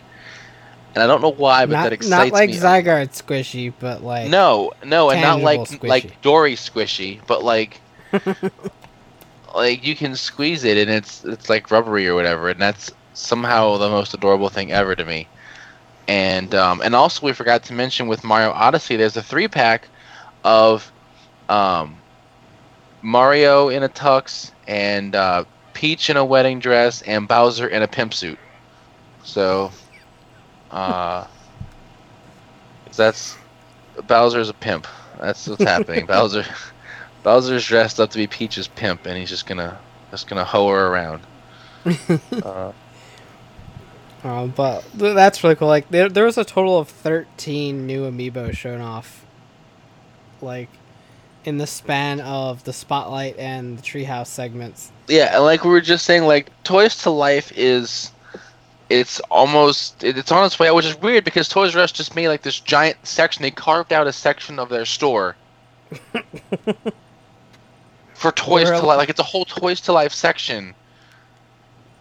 and 0.96 1.02
I 1.02 1.06
don't 1.06 1.20
know 1.20 1.32
why, 1.32 1.66
but 1.66 1.74
not, 1.74 1.82
that 1.82 1.92
excites 1.92 2.10
me. 2.10 2.30
not 2.30 2.32
like 2.32 2.48
me. 2.48 2.56
Zygarde 2.56 3.10
squishy, 3.10 3.70
but 3.78 4.02
like 4.02 4.30
no, 4.30 4.72
no, 4.82 5.10
and 5.10 5.20
not 5.20 5.42
like 5.42 5.60
squishy. 5.60 5.88
like 5.88 6.22
Dory 6.22 6.54
squishy, 6.54 7.20
but 7.26 7.44
like 7.44 7.82
like 9.54 9.84
you 9.86 9.96
can 9.96 10.16
squeeze 10.16 10.64
it 10.64 10.76
and 10.76 10.90
it's 10.90 11.24
it's 11.24 11.48
like 11.48 11.70
rubbery 11.70 12.08
or 12.08 12.14
whatever, 12.14 12.48
and 12.48 12.60
that's 12.60 12.90
somehow 13.14 13.76
the 13.78 13.88
most 13.88 14.14
adorable 14.14 14.48
thing 14.48 14.72
ever 14.72 14.94
to 14.94 15.04
me. 15.04 15.28
And 16.08 16.54
um, 16.54 16.80
and 16.82 16.94
also 16.94 17.26
we 17.26 17.32
forgot 17.32 17.64
to 17.64 17.72
mention 17.72 18.06
with 18.08 18.24
Mario 18.24 18.50
Odyssey, 18.50 18.96
there's 18.96 19.16
a 19.16 19.22
three 19.22 19.48
pack 19.48 19.88
of 20.44 20.90
um, 21.48 21.96
Mario 23.02 23.68
in 23.68 23.82
a 23.82 23.88
tux 23.88 24.52
and 24.66 25.14
uh, 25.14 25.44
Peach 25.72 26.10
in 26.10 26.16
a 26.16 26.24
wedding 26.24 26.58
dress 26.58 27.02
and 27.02 27.28
Bowser 27.28 27.68
in 27.68 27.82
a 27.82 27.88
pimp 27.88 28.14
suit. 28.14 28.38
So, 29.22 29.72
uh, 30.70 31.26
that's 32.96 33.36
Bowser's 34.06 34.48
a 34.48 34.54
pimp. 34.54 34.86
That's 35.20 35.46
what's 35.48 35.64
happening. 35.64 36.06
Bowser, 36.08 36.44
Bowser's 37.26 37.66
dressed 37.66 37.98
up 37.98 38.10
to 38.10 38.18
be 38.18 38.28
Peach's 38.28 38.68
pimp, 38.68 39.04
and 39.04 39.18
he's 39.18 39.28
just 39.28 39.46
gonna 39.46 39.76
just 40.12 40.28
gonna 40.28 40.44
hoe 40.44 40.68
her 40.68 40.86
around. 40.86 41.22
uh, 42.44 42.70
Um, 44.22 44.50
but 44.50 44.82
th- 44.96 45.16
that's 45.16 45.42
really 45.42 45.56
cool. 45.56 45.66
Like 45.66 45.88
there, 45.88 46.08
there 46.08 46.24
was 46.24 46.38
a 46.38 46.44
total 46.44 46.78
of 46.78 46.88
thirteen 46.88 47.84
new 47.84 48.08
amiibo 48.08 48.52
shown 48.52 48.80
off, 48.80 49.26
like 50.40 50.68
in 51.44 51.58
the 51.58 51.66
span 51.66 52.20
of 52.20 52.62
the 52.62 52.72
spotlight 52.72 53.36
and 53.38 53.76
the 53.76 53.82
treehouse 53.82 54.28
segments. 54.28 54.92
yeah, 55.08 55.34
and 55.34 55.42
like 55.42 55.64
we 55.64 55.70
were 55.70 55.80
just 55.80 56.04
saying, 56.06 56.22
like 56.22 56.50
Toys 56.62 56.96
to 56.98 57.10
Life 57.10 57.50
is, 57.56 58.12
it's 58.88 59.18
almost 59.32 60.04
it's 60.04 60.30
on 60.30 60.46
its 60.46 60.60
way 60.60 60.68
out, 60.68 60.76
which 60.76 60.86
is 60.86 60.96
weird 61.00 61.24
because 61.24 61.48
Toys 61.48 61.74
R 61.74 61.82
Us 61.82 61.90
just 61.90 62.14
made 62.14 62.28
like 62.28 62.42
this 62.42 62.60
giant 62.60 62.98
section. 63.04 63.42
They 63.42 63.50
carved 63.50 63.92
out 63.92 64.06
a 64.06 64.12
section 64.12 64.60
of 64.60 64.68
their 64.68 64.84
store 64.84 65.34
for 68.16 68.32
Toys 68.32 68.68
to 68.68 68.80
Life. 68.80 68.98
Like 68.98 69.10
it's 69.10 69.20
a 69.20 69.24
whole 69.24 69.44
Toys 69.44 69.80
to 69.82 69.92
Life 69.92 70.12
section, 70.12 70.74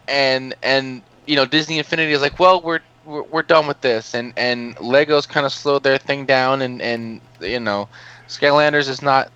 and 0.07 0.55
and 0.63 1.01
you 1.25 1.35
know 1.35 1.45
Disney 1.45 1.77
Infinity 1.77 2.13
is 2.13 2.21
like, 2.21 2.39
well, 2.39 2.61
we're 2.61 2.79
we're, 3.05 3.23
we're 3.23 3.41
done 3.43 3.67
with 3.67 3.81
this, 3.81 4.13
and 4.13 4.33
and 4.37 4.75
Legos 4.77 5.27
kind 5.27 5.45
of 5.45 5.53
slowed 5.53 5.83
their 5.83 5.97
thing 5.97 6.25
down, 6.25 6.61
and 6.61 6.81
and 6.81 7.21
you 7.41 7.59
know, 7.59 7.89
Skylanders 8.27 8.87
is 8.87 9.01
not 9.01 9.31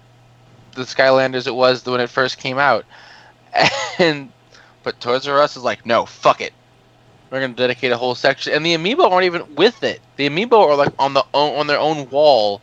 the 0.76 0.84
Skylanders 0.84 1.48
it 1.48 1.56
was 1.56 1.86
when 1.86 2.00
it 2.00 2.10
first 2.10 2.38
came 2.38 2.58
out, 2.58 2.86
and 4.00 4.32
but 4.84 5.00
Toys 5.00 5.28
R 5.28 5.42
Us 5.42 5.58
is 5.58 5.64
like, 5.64 5.86
no, 5.86 6.06
fuck 6.06 6.42
it. 6.42 6.54
We're 7.30 7.42
gonna 7.42 7.54
dedicate 7.54 7.92
a 7.92 7.98
whole 7.98 8.16
section, 8.16 8.54
and 8.54 8.66
the 8.66 8.74
amiibo 8.74 9.12
aren't 9.12 9.26
even 9.26 9.56
with 9.56 9.84
it. 9.84 10.00
The 10.16 10.30
amiibo 10.30 10.70
are 10.70 10.76
like 10.76 10.94
on 10.98 11.14
the 11.14 11.26
own, 11.34 11.60
on 11.60 11.68
their 11.68 11.80
own 11.80 12.10
wall 12.10 12.62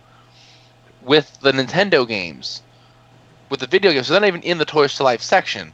with 1.02 1.38
the 1.40 1.52
Nintendo 1.52 2.08
games, 2.08 2.62
with 3.50 3.60
the 3.60 3.66
video 3.66 3.92
games. 3.92 4.06
So 4.06 4.12
they're 4.14 4.20
not 4.20 4.28
even 4.28 4.42
in 4.42 4.58
the 4.58 4.64
Toys 4.64 4.94
to 4.96 5.02
Life 5.04 5.22
section. 5.22 5.72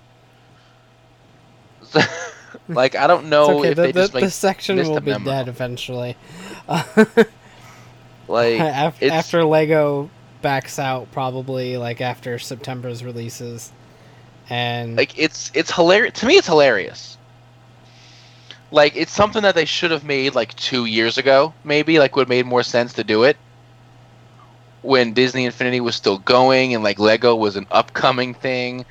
like 2.69 2.95
I 2.97 3.07
don't 3.07 3.29
know 3.29 3.61
okay. 3.61 3.71
if 3.71 3.77
The, 3.77 3.83
they 3.83 3.93
the, 3.93 4.01
just 4.01 4.15
like 4.15 4.25
the 4.25 4.31
section 4.31 4.77
will 4.77 4.97
a 4.97 5.01
be 5.01 5.11
memo. 5.13 5.25
dead 5.25 5.49
eventually. 5.49 6.17
like 6.69 8.59
Af- 8.61 9.03
it's- 9.03 9.13
after 9.13 9.45
Lego 9.45 10.11
backs 10.41 10.79
out, 10.79 11.11
probably 11.13 11.77
like 11.77 12.01
after 12.01 12.39
September's 12.39 13.05
releases, 13.05 13.73
and 14.49 14.97
like 14.97 15.19
it's 15.19 15.51
it's 15.55 15.71
hilarious 15.71 16.19
to 16.21 16.27
me 16.27 16.35
it's 16.35 16.47
hilarious 16.47 17.17
like 18.71 18.97
it's 18.97 19.13
something 19.13 19.43
that 19.43 19.55
they 19.55 19.65
should 19.65 19.91
have 19.91 20.05
made 20.05 20.35
like 20.35 20.55
two 20.57 20.85
years 20.87 21.19
ago 21.19 21.55
maybe 21.65 21.99
like 21.99 22.17
would 22.17 22.23
have 22.23 22.29
made 22.29 22.47
more 22.47 22.63
sense 22.63 22.93
to 22.95 23.05
do 23.05 23.23
it 23.25 23.37
when 24.83 25.13
disney 25.13 25.45
infinity 25.45 25.81
was 25.81 25.95
still 25.95 26.19
going 26.19 26.75
and 26.75 26.83
like 26.85 26.99
lego 26.99 27.35
was 27.35 27.57
an 27.57 27.67
upcoming 27.71 28.35
thing 28.35 28.85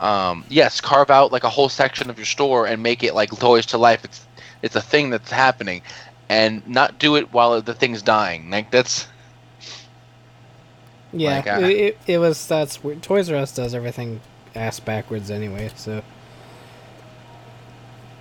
um, 0.00 0.44
yes 0.48 0.80
carve 0.80 1.10
out 1.10 1.32
like 1.32 1.42
a 1.42 1.48
whole 1.48 1.68
section 1.68 2.08
of 2.08 2.16
your 2.18 2.26
store 2.26 2.66
and 2.66 2.82
make 2.82 3.02
it 3.02 3.14
like 3.14 3.36
toys 3.36 3.66
to 3.66 3.78
life 3.78 4.04
it's 4.04 4.26
it's 4.62 4.76
a 4.76 4.80
thing 4.80 5.10
that's 5.10 5.30
happening 5.30 5.82
and 6.28 6.66
not 6.68 6.98
do 6.98 7.16
it 7.16 7.32
while 7.32 7.60
the 7.60 7.74
thing's 7.74 8.02
dying 8.02 8.48
like 8.50 8.70
that's 8.70 9.08
yeah, 11.12 11.36
like, 11.36 11.46
uh, 11.46 11.60
it, 11.60 11.98
it, 12.06 12.18
was 12.18 12.46
that's 12.46 12.84
weird. 12.84 13.02
Toys 13.02 13.30
R 13.30 13.36
Us 13.36 13.54
does 13.54 13.74
everything 13.74 14.20
ass 14.54 14.78
backwards 14.78 15.30
anyway, 15.30 15.70
so 15.74 16.02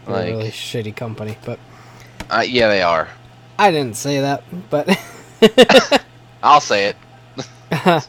Like- 0.08 0.30
really 0.30 0.52
shitty 0.52 0.96
company. 0.96 1.38
But 1.44 1.60
uh, 2.30 2.46
yeah 2.48 2.70
they 2.70 2.82
are 2.82 3.10
I 3.60 3.72
didn't 3.72 3.98
say 3.98 4.22
that, 4.22 4.44
but. 4.70 4.88
i'll 6.44 6.62
say 6.62 6.86
it 6.86 6.96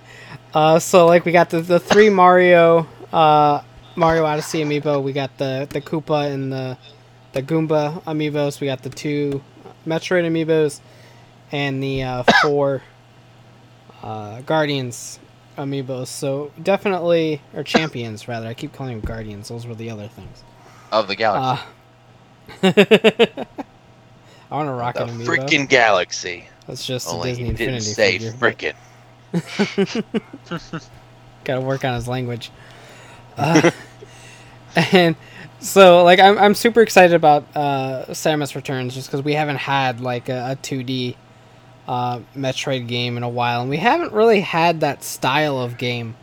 uh, 0.54 0.78
so 0.78 1.06
like 1.06 1.24
we 1.24 1.32
got 1.32 1.50
the, 1.50 1.60
the 1.60 1.80
three 1.80 2.10
Mario 2.10 2.86
uh, 3.12 3.62
Mario 3.96 4.24
Odyssey 4.24 4.62
amiibo. 4.62 5.02
We 5.02 5.12
got 5.12 5.36
the 5.38 5.66
the 5.70 5.80
Koopa 5.80 6.32
and 6.32 6.52
the 6.52 6.78
the 7.32 7.42
Goomba 7.42 8.02
amiibos. 8.04 8.60
We 8.60 8.66
got 8.66 8.82
the 8.82 8.90
two 8.90 9.42
Metroid 9.86 10.24
amiibos 10.24 10.80
and 11.52 11.82
the 11.82 12.02
uh, 12.02 12.22
four 12.42 12.82
uh, 14.02 14.40
Guardians 14.42 15.18
amiibos. 15.56 16.06
So 16.08 16.52
definitely 16.62 17.42
or 17.54 17.64
champions 17.64 18.28
rather. 18.28 18.46
I 18.46 18.54
keep 18.54 18.72
calling 18.72 19.00
them 19.00 19.06
Guardians. 19.06 19.48
Those 19.48 19.66
were 19.66 19.74
the 19.74 19.90
other 19.90 20.08
things. 20.08 20.42
of 20.92 21.08
the 21.08 21.16
galaxy 21.16 21.64
Uh, 22.62 22.66
I 24.50 24.56
want 24.56 24.68
to 24.68 24.72
rock 24.72 24.94
the 24.94 25.04
an 25.04 25.10
amiibo. 25.10 25.26
freaking 25.26 25.68
galaxy 25.68 26.48
That's 26.66 26.86
just 26.86 27.08
a 27.08 27.10
only 27.10 27.30
Disney 27.30 27.44
he 27.46 27.50
didn't 27.52 27.74
Infinity 27.74 27.92
say 27.92 28.18
figure. 28.18 28.74
Frickin' 29.32 30.88
Gotta 31.44 31.60
work 31.60 31.84
on 31.84 31.94
his 31.94 32.08
language. 32.08 32.50
Uh, 33.36 33.70
and 34.92 35.16
so, 35.60 36.04
like, 36.04 36.18
I'm, 36.18 36.38
I'm 36.38 36.54
super 36.54 36.82
excited 36.82 37.14
about 37.14 37.44
uh, 37.54 38.06
Samus 38.08 38.54
Returns 38.54 38.94
just 38.94 39.08
because 39.08 39.24
we 39.24 39.34
haven't 39.34 39.56
had, 39.56 40.00
like, 40.00 40.28
a, 40.28 40.52
a 40.52 40.56
2D 40.56 41.16
uh, 41.88 42.20
Metroid 42.36 42.86
game 42.86 43.16
in 43.16 43.22
a 43.22 43.28
while. 43.28 43.62
And 43.62 43.70
we 43.70 43.78
haven't 43.78 44.12
really 44.12 44.40
had 44.40 44.80
that 44.80 45.02
style 45.02 45.58
of 45.58 45.78
game 45.78 46.16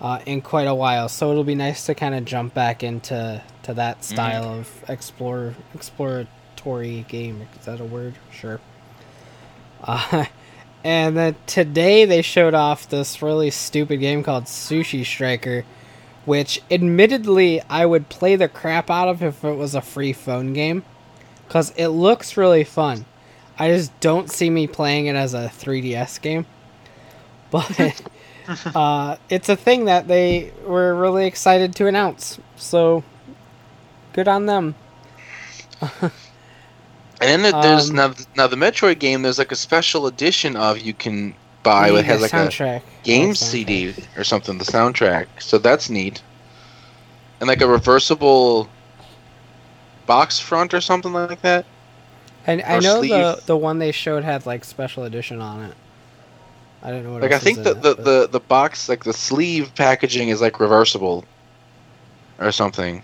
uh, 0.00 0.20
in 0.26 0.40
quite 0.40 0.66
a 0.66 0.74
while. 0.74 1.08
So 1.08 1.30
it'll 1.30 1.44
be 1.44 1.54
nice 1.54 1.86
to 1.86 1.94
kind 1.94 2.14
of 2.14 2.24
jump 2.24 2.54
back 2.54 2.82
into 2.82 3.42
to 3.62 3.74
that 3.74 4.02
style 4.02 4.44
of 4.58 4.84
explore 4.88 5.54
exploratory 5.74 7.06
game. 7.08 7.46
Is 7.60 7.66
that 7.66 7.80
a 7.80 7.84
word? 7.84 8.14
Sure. 8.32 8.60
Uh, 9.84 10.26
and 10.84 11.16
then 11.16 11.36
today 11.46 12.04
they 12.04 12.22
showed 12.22 12.54
off 12.54 12.88
this 12.88 13.22
really 13.22 13.50
stupid 13.50 14.00
game 14.00 14.22
called 14.22 14.44
Sushi 14.44 15.04
Striker, 15.04 15.64
which 16.24 16.60
admittedly 16.70 17.60
I 17.68 17.86
would 17.86 18.08
play 18.08 18.36
the 18.36 18.48
crap 18.48 18.90
out 18.90 19.08
of 19.08 19.22
if 19.22 19.44
it 19.44 19.54
was 19.54 19.74
a 19.74 19.80
free 19.80 20.12
phone 20.12 20.52
game, 20.52 20.84
because 21.46 21.70
it 21.76 21.88
looks 21.88 22.36
really 22.36 22.64
fun. 22.64 23.04
I 23.58 23.68
just 23.68 23.98
don't 24.00 24.30
see 24.30 24.50
me 24.50 24.66
playing 24.66 25.06
it 25.06 25.14
as 25.14 25.34
a 25.34 25.52
3DS 25.54 26.20
game. 26.20 26.46
But 27.52 28.02
uh, 28.74 29.16
it's 29.28 29.50
a 29.50 29.56
thing 29.56 29.84
that 29.84 30.08
they 30.08 30.54
were 30.64 30.94
really 30.94 31.26
excited 31.26 31.74
to 31.76 31.86
announce. 31.86 32.40
So 32.56 33.04
good 34.14 34.26
on 34.26 34.46
them. 34.46 34.74
And 37.22 37.44
then 37.44 37.60
there's 37.60 37.90
Um, 37.90 37.96
now, 37.96 38.14
now 38.36 38.46
the 38.46 38.56
Metroid 38.56 38.98
game. 38.98 39.22
There's 39.22 39.38
like 39.38 39.52
a 39.52 39.56
special 39.56 40.06
edition 40.06 40.56
of 40.56 40.78
you 40.78 40.92
can 40.94 41.34
buy. 41.62 41.88
Yeah, 41.88 41.98
It 41.98 42.04
has 42.06 42.16
the 42.18 42.22
like 42.22 42.32
a 42.32 42.36
soundtrack. 42.36 42.82
game 43.04 43.30
Oh. 43.30 43.34
CD 43.34 43.94
or 44.16 44.24
something. 44.24 44.58
The 44.58 44.64
soundtrack. 44.64 45.26
So 45.38 45.58
that's 45.58 45.88
neat. 45.90 46.22
And 47.40 47.48
like 47.48 47.60
a 47.60 47.66
reversible 47.66 48.68
box 50.06 50.38
front 50.38 50.74
or 50.74 50.80
something 50.80 51.12
like 51.12 51.42
that. 51.42 51.64
And 52.46 52.62
I 52.62 52.80
know 52.80 53.00
the 53.00 53.08
sleeve. 53.36 53.46
the 53.46 53.56
one 53.56 53.78
they 53.78 53.92
showed 53.92 54.24
had 54.24 54.46
like 54.46 54.64
special 54.64 55.04
edition 55.04 55.40
on 55.40 55.62
it. 55.62 55.74
I 56.82 56.90
don't 56.90 57.04
know 57.04 57.12
what. 57.12 57.22
Like 57.22 57.32
I 57.32 57.38
think 57.38 57.62
the 57.62 57.70
it, 57.70 57.82
the, 57.82 57.94
but- 57.94 58.04
the 58.04 58.28
the 58.32 58.40
box 58.40 58.88
like 58.88 59.04
the 59.04 59.12
sleeve 59.12 59.72
packaging 59.76 60.28
is 60.30 60.40
like 60.40 60.58
reversible 60.58 61.24
or 62.40 62.50
something. 62.50 63.02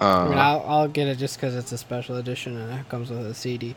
Uh, 0.00 0.04
I 0.04 0.28
mean, 0.28 0.38
I'll, 0.38 0.64
I'll 0.66 0.88
get 0.88 1.08
it 1.08 1.18
just 1.18 1.36
because 1.36 1.54
it's 1.54 1.72
a 1.72 1.78
special 1.78 2.16
edition 2.16 2.56
and 2.56 2.72
it 2.80 2.88
comes 2.88 3.10
with 3.10 3.26
a 3.26 3.34
CD. 3.34 3.74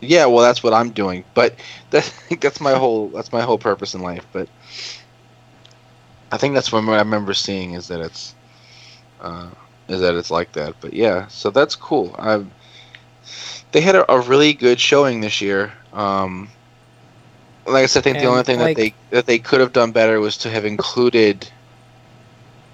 Yeah, 0.00 0.26
well, 0.26 0.42
that's 0.44 0.62
what 0.62 0.72
I'm 0.72 0.90
doing. 0.90 1.24
But 1.34 1.54
that, 1.90 2.12
that's 2.40 2.60
my 2.60 2.72
whole 2.72 3.08
that's 3.08 3.32
my 3.32 3.42
whole 3.42 3.58
purpose 3.58 3.94
in 3.94 4.00
life. 4.02 4.26
But 4.32 4.48
I 6.32 6.36
think 6.38 6.54
that's 6.54 6.72
what 6.72 6.84
I 6.84 6.96
remember 6.98 7.34
seeing 7.34 7.74
is 7.74 7.88
that 7.88 8.00
it's 8.00 8.34
uh, 9.20 9.50
is 9.88 10.00
that 10.00 10.14
it's 10.14 10.30
like 10.30 10.52
that. 10.52 10.74
But 10.80 10.94
yeah, 10.94 11.26
so 11.28 11.50
that's 11.50 11.76
cool. 11.76 12.14
I 12.18 12.44
they 13.72 13.80
had 13.80 13.94
a, 13.94 14.10
a 14.10 14.20
really 14.20 14.52
good 14.52 14.80
showing 14.80 15.20
this 15.20 15.40
year. 15.40 15.72
Um, 15.92 16.48
like 17.66 17.82
I 17.82 17.86
said, 17.86 18.00
I 18.00 18.02
think 18.04 18.18
the 18.18 18.26
only 18.26 18.42
thing 18.42 18.58
like- 18.58 18.76
that 18.76 18.82
they 18.82 18.94
that 19.10 19.26
they 19.26 19.38
could 19.38 19.60
have 19.60 19.72
done 19.72 19.92
better 19.92 20.20
was 20.20 20.36
to 20.38 20.50
have 20.50 20.64
included 20.64 21.50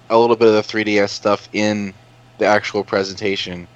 a 0.09 0.17
little 0.17 0.35
bit 0.35 0.47
of 0.47 0.53
the 0.53 0.61
3DS 0.61 1.09
stuff 1.09 1.49
in 1.53 1.93
the 2.43 2.49
actual 2.49 2.83
presentation. 2.83 3.67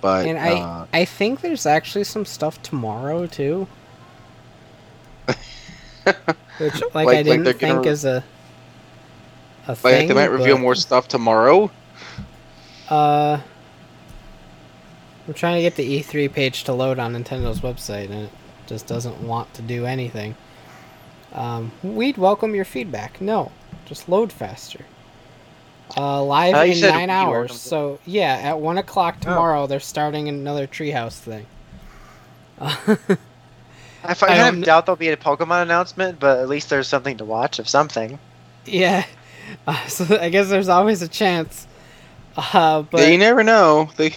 But 0.00 0.26
And 0.26 0.38
I 0.38 0.52
uh, 0.52 0.86
I 0.94 1.04
think 1.04 1.42
there's 1.42 1.66
actually 1.66 2.04
some 2.04 2.24
stuff 2.24 2.62
tomorrow 2.62 3.26
too, 3.26 3.68
which 6.04 6.80
like, 6.94 6.94
Like- 6.94 7.18
I 7.18 7.22
didn't 7.22 7.44
gonna 7.44 7.52
think 7.52 7.86
is 7.86 8.04
a 8.04 8.24
a 9.66 9.72
like 9.72 9.78
thing. 9.78 10.08
they 10.08 10.14
might 10.14 10.30
reveal 10.30 10.56
but, 10.56 10.62
more 10.62 10.74
stuff 10.74 11.06
tomorrow. 11.06 11.70
Uh, 12.88 13.40
I'm 15.28 15.34
trying 15.34 15.56
to 15.56 15.62
get 15.62 15.76
the 15.76 16.02
E3 16.02 16.32
page 16.32 16.64
to 16.64 16.72
load 16.72 16.98
on 16.98 17.14
Nintendo's 17.14 17.60
website, 17.60 18.06
and 18.06 18.24
it 18.24 18.30
just 18.66 18.86
doesn't 18.86 19.20
want 19.20 19.52
to 19.54 19.62
do 19.62 19.84
anything. 19.84 20.34
Um, 21.32 21.70
we'd 21.82 22.16
welcome 22.16 22.54
your 22.54 22.64
feedback. 22.64 23.20
No, 23.20 23.52
just 23.84 24.08
load 24.08 24.32
faster. 24.32 24.86
Uh, 25.96 26.22
live 26.24 26.54
I 26.54 26.64
in 26.66 26.80
nine 26.80 27.10
hours. 27.10 27.60
So 27.60 27.98
yeah, 28.06 28.34
at 28.34 28.60
one 28.60 28.78
o'clock 28.78 29.20
tomorrow, 29.20 29.66
they're 29.66 29.80
starting 29.80 30.28
another 30.28 30.66
Treehouse 30.66 31.18
thing. 31.18 31.46
I, 32.60 34.14
kind 34.14 34.38
don't- 34.38 34.58
of 34.58 34.64
doubt 34.64 34.86
there'll 34.86 34.96
be 34.96 35.08
a 35.08 35.16
Pokemon 35.16 35.62
announcement, 35.62 36.20
but 36.20 36.38
at 36.38 36.48
least 36.48 36.70
there's 36.70 36.88
something 36.88 37.16
to 37.18 37.24
watch 37.24 37.58
of 37.58 37.68
something. 37.68 38.18
yeah, 38.66 39.04
uh, 39.66 39.86
so 39.86 40.18
I 40.18 40.28
guess 40.28 40.48
there's 40.48 40.68
always 40.68 41.02
a 41.02 41.08
chance. 41.08 41.66
Uh, 42.36 42.82
but 42.82 43.00
yeah, 43.00 43.08
you 43.08 43.18
never 43.18 43.42
know. 43.42 43.90
They 43.96 44.14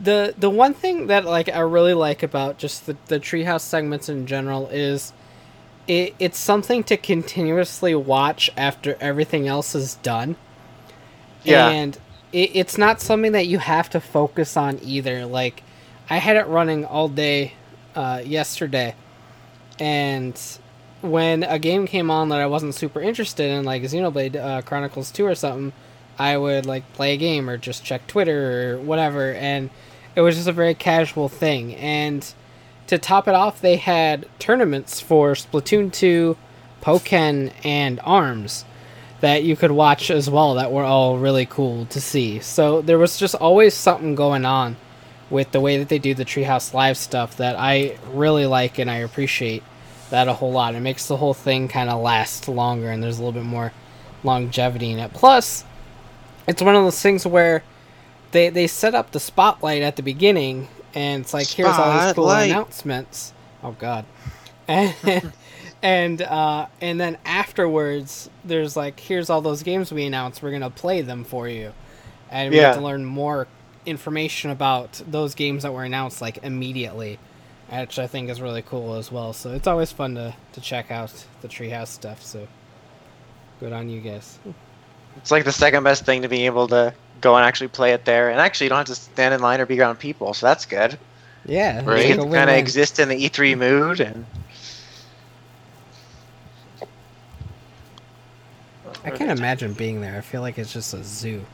the 0.00 0.34
the 0.36 0.50
one 0.50 0.74
thing 0.74 1.06
that 1.06 1.24
like 1.24 1.48
I 1.48 1.60
really 1.60 1.94
like 1.94 2.22
about 2.22 2.58
just 2.58 2.86
the 2.86 2.96
the 3.06 3.20
treehouse 3.20 3.60
segments 3.60 4.08
in 4.08 4.26
general 4.26 4.68
is 4.68 5.12
it 5.86 6.14
it's 6.18 6.38
something 6.38 6.82
to 6.84 6.96
continuously 6.96 7.94
watch 7.94 8.50
after 8.56 8.96
everything 9.00 9.46
else 9.46 9.74
is 9.74 9.94
done. 9.96 10.36
Yeah. 11.44 11.68
And 11.68 11.98
it, 12.32 12.54
it's 12.54 12.78
not 12.78 13.00
something 13.00 13.32
that 13.32 13.46
you 13.46 13.58
have 13.58 13.90
to 13.90 14.00
focus 14.00 14.56
on 14.56 14.78
either. 14.82 15.26
Like 15.26 15.62
I 16.08 16.18
had 16.18 16.36
it 16.36 16.46
running 16.46 16.84
all 16.84 17.08
day 17.08 17.54
uh, 17.94 18.22
yesterday 18.24 18.94
and 19.78 20.40
when 21.00 21.42
a 21.42 21.58
game 21.58 21.86
came 21.86 22.10
on 22.10 22.28
that 22.28 22.40
I 22.40 22.46
wasn't 22.46 22.74
super 22.74 23.00
interested 23.00 23.50
in, 23.50 23.64
like 23.64 23.82
Xenoblade 23.82 24.36
uh, 24.36 24.62
Chronicles 24.62 25.10
2 25.10 25.26
or 25.26 25.34
something, 25.34 25.72
I 26.18 26.36
would 26.36 26.66
like 26.66 26.90
play 26.92 27.14
a 27.14 27.16
game 27.16 27.50
or 27.50 27.56
just 27.56 27.84
check 27.84 28.06
Twitter 28.06 28.74
or 28.74 28.80
whatever, 28.80 29.32
and 29.34 29.70
it 30.14 30.20
was 30.20 30.36
just 30.36 30.48
a 30.48 30.52
very 30.52 30.74
casual 30.74 31.28
thing. 31.28 31.74
And 31.74 32.32
to 32.86 32.98
top 32.98 33.26
it 33.26 33.34
off, 33.34 33.60
they 33.60 33.76
had 33.76 34.28
tournaments 34.38 35.00
for 35.00 35.32
Splatoon 35.32 35.92
2, 35.92 36.36
Pokken, 36.80 37.52
and 37.64 37.98
ARMS 38.04 38.64
that 39.22 39.44
you 39.44 39.54
could 39.56 39.70
watch 39.70 40.10
as 40.10 40.28
well 40.28 40.54
that 40.54 40.72
were 40.72 40.82
all 40.82 41.16
really 41.16 41.46
cool 41.46 41.86
to 41.86 42.00
see. 42.00 42.40
So 42.40 42.82
there 42.82 42.98
was 42.98 43.16
just 43.16 43.36
always 43.36 43.72
something 43.72 44.16
going 44.16 44.44
on 44.44 44.76
with 45.30 45.52
the 45.52 45.60
way 45.60 45.78
that 45.78 45.88
they 45.88 46.00
do 46.00 46.12
the 46.12 46.24
Treehouse 46.24 46.74
Live 46.74 46.96
stuff 46.96 47.36
that 47.36 47.54
I 47.56 47.96
really 48.10 48.46
like 48.46 48.78
and 48.78 48.90
I 48.90 48.96
appreciate 48.96 49.62
that 50.10 50.26
a 50.26 50.34
whole 50.34 50.50
lot. 50.50 50.74
It 50.74 50.80
makes 50.80 51.06
the 51.06 51.16
whole 51.16 51.34
thing 51.34 51.68
kind 51.68 51.88
of 51.88 52.02
last 52.02 52.48
longer 52.48 52.90
and 52.90 53.00
there's 53.00 53.18
a 53.18 53.22
little 53.22 53.40
bit 53.40 53.48
more 53.48 53.72
longevity 54.24 54.90
in 54.90 54.98
it. 54.98 55.12
Plus, 55.14 55.64
it's 56.48 56.60
one 56.60 56.74
of 56.74 56.82
those 56.82 57.00
things 57.00 57.24
where 57.24 57.62
they 58.32 58.48
they 58.48 58.66
set 58.66 58.92
up 58.94 59.12
the 59.12 59.20
spotlight 59.20 59.82
at 59.82 59.94
the 59.94 60.02
beginning 60.02 60.66
and 60.94 61.22
it's 61.22 61.32
like 61.32 61.46
here's 61.46 61.68
all 61.68 61.92
these 61.92 62.12
cool 62.14 62.24
Spotlight. 62.26 62.50
announcements. 62.50 63.32
Oh 63.62 63.72
god. 63.78 64.04
And 64.68 65.32
and 65.82 66.22
uh 66.22 66.66
and 66.80 67.00
then 67.00 67.18
afterwards 67.24 68.30
there's 68.44 68.76
like 68.76 69.00
here's 69.00 69.28
all 69.30 69.40
those 69.40 69.62
games 69.62 69.92
we 69.92 70.04
announced. 70.06 70.42
We're 70.42 70.50
going 70.50 70.62
to 70.62 70.70
play 70.70 71.00
them 71.02 71.24
for 71.24 71.48
you. 71.48 71.72
And 72.30 72.50
we 72.50 72.56
Yeah. 72.56 72.68
have 72.68 72.76
to 72.76 72.82
learn 72.82 73.04
more 73.04 73.46
information 73.84 74.50
about 74.50 75.02
those 75.08 75.34
games 75.34 75.64
that 75.64 75.72
were 75.72 75.84
announced 75.84 76.20
like 76.22 76.38
immediately 76.42 77.18
which 77.70 77.98
I 77.98 78.06
think 78.06 78.28
is 78.28 78.38
really 78.40 78.60
cool 78.60 78.96
as 78.96 79.10
well. 79.10 79.32
So 79.32 79.52
it's 79.52 79.66
always 79.66 79.90
fun 79.90 80.14
to, 80.16 80.34
to 80.52 80.60
check 80.60 80.90
out 80.90 81.24
the 81.40 81.48
Treehouse 81.48 81.88
stuff. 81.88 82.22
So 82.22 82.46
good 83.60 83.72
on 83.72 83.88
you 83.88 84.00
guys. 84.00 84.38
It's 85.16 85.30
like 85.30 85.44
the 85.44 85.52
second 85.52 85.82
best 85.82 86.04
thing 86.04 86.20
to 86.22 86.28
be 86.28 86.44
able 86.44 86.68
to 86.68 86.92
go 87.22 87.34
and 87.36 87.44
actually 87.46 87.68
play 87.68 87.92
it 87.92 88.04
there, 88.04 88.30
and 88.30 88.40
actually 88.40 88.66
you 88.66 88.68
don't 88.70 88.78
have 88.78 88.86
to 88.88 88.94
stand 88.94 89.32
in 89.32 89.40
line 89.40 89.60
or 89.60 89.64
be 89.66 89.80
around 89.80 89.98
people, 89.98 90.34
so 90.34 90.46
that's 90.46 90.66
good. 90.66 90.98
Yeah, 91.46 91.78
it's 91.78 91.86
Right. 91.86 92.06
You 92.08 92.16
can 92.16 92.30
kind 92.32 92.50
of 92.50 92.56
exist 92.56 92.98
in 92.98 93.08
the 93.08 93.14
E3 93.16 93.56
mood, 93.56 94.00
and 94.00 94.26
I 99.04 99.10
can't 99.10 99.30
imagine 99.30 99.72
being 99.72 100.00
there. 100.00 100.16
I 100.16 100.20
feel 100.20 100.40
like 100.40 100.58
it's 100.58 100.72
just 100.72 100.94
a 100.94 101.02
zoo. 101.02 101.44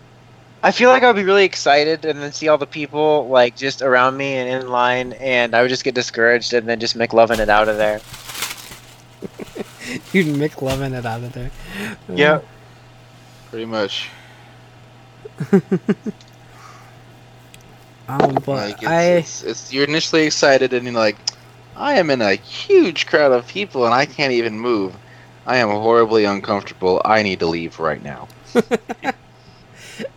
I 0.62 0.72
feel 0.72 0.90
like 0.90 1.02
I 1.02 1.06
would 1.06 1.16
be 1.16 1.24
really 1.24 1.44
excited 1.44 2.04
and 2.04 2.20
then 2.20 2.32
see 2.32 2.48
all 2.48 2.58
the 2.58 2.66
people 2.66 3.28
like 3.28 3.56
just 3.56 3.80
around 3.80 4.16
me 4.16 4.34
and 4.34 4.62
in 4.62 4.70
line, 4.70 5.12
and 5.14 5.54
I 5.54 5.62
would 5.62 5.68
just 5.68 5.84
get 5.84 5.94
discouraged 5.94 6.52
and 6.52 6.68
then 6.68 6.80
just 6.80 6.96
make 6.96 7.12
loving 7.12 7.40
it 7.40 7.48
out 7.48 7.68
of 7.68 7.76
there. 7.76 8.00
You'd 10.12 10.26
Mick 10.36 10.60
loving 10.60 10.94
it 10.94 11.06
out 11.06 11.22
of 11.22 11.32
there. 11.32 11.50
Yeah. 12.12 12.40
pretty 13.50 13.66
much. 13.66 14.08
Um, 18.08 18.34
but 18.36 18.46
Like 18.46 18.82
it's, 18.82 18.86
I 18.86 19.02
it's, 19.02 19.42
it's 19.42 19.72
you're 19.72 19.84
initially 19.84 20.24
excited 20.24 20.72
and 20.72 20.86
you're 20.86 20.94
like, 20.94 21.16
I 21.76 21.98
am 21.98 22.10
in 22.10 22.22
a 22.22 22.34
huge 22.34 23.06
crowd 23.06 23.32
of 23.32 23.46
people 23.46 23.84
and 23.84 23.94
I 23.94 24.06
can't 24.06 24.32
even 24.32 24.58
move. 24.58 24.96
I 25.48 25.56
am 25.56 25.70
horribly 25.70 26.24
uncomfortable. 26.26 27.00
I 27.04 27.22
need 27.22 27.40
to 27.40 27.46
leave 27.46 27.80
right 27.80 28.02
now. 28.02 28.28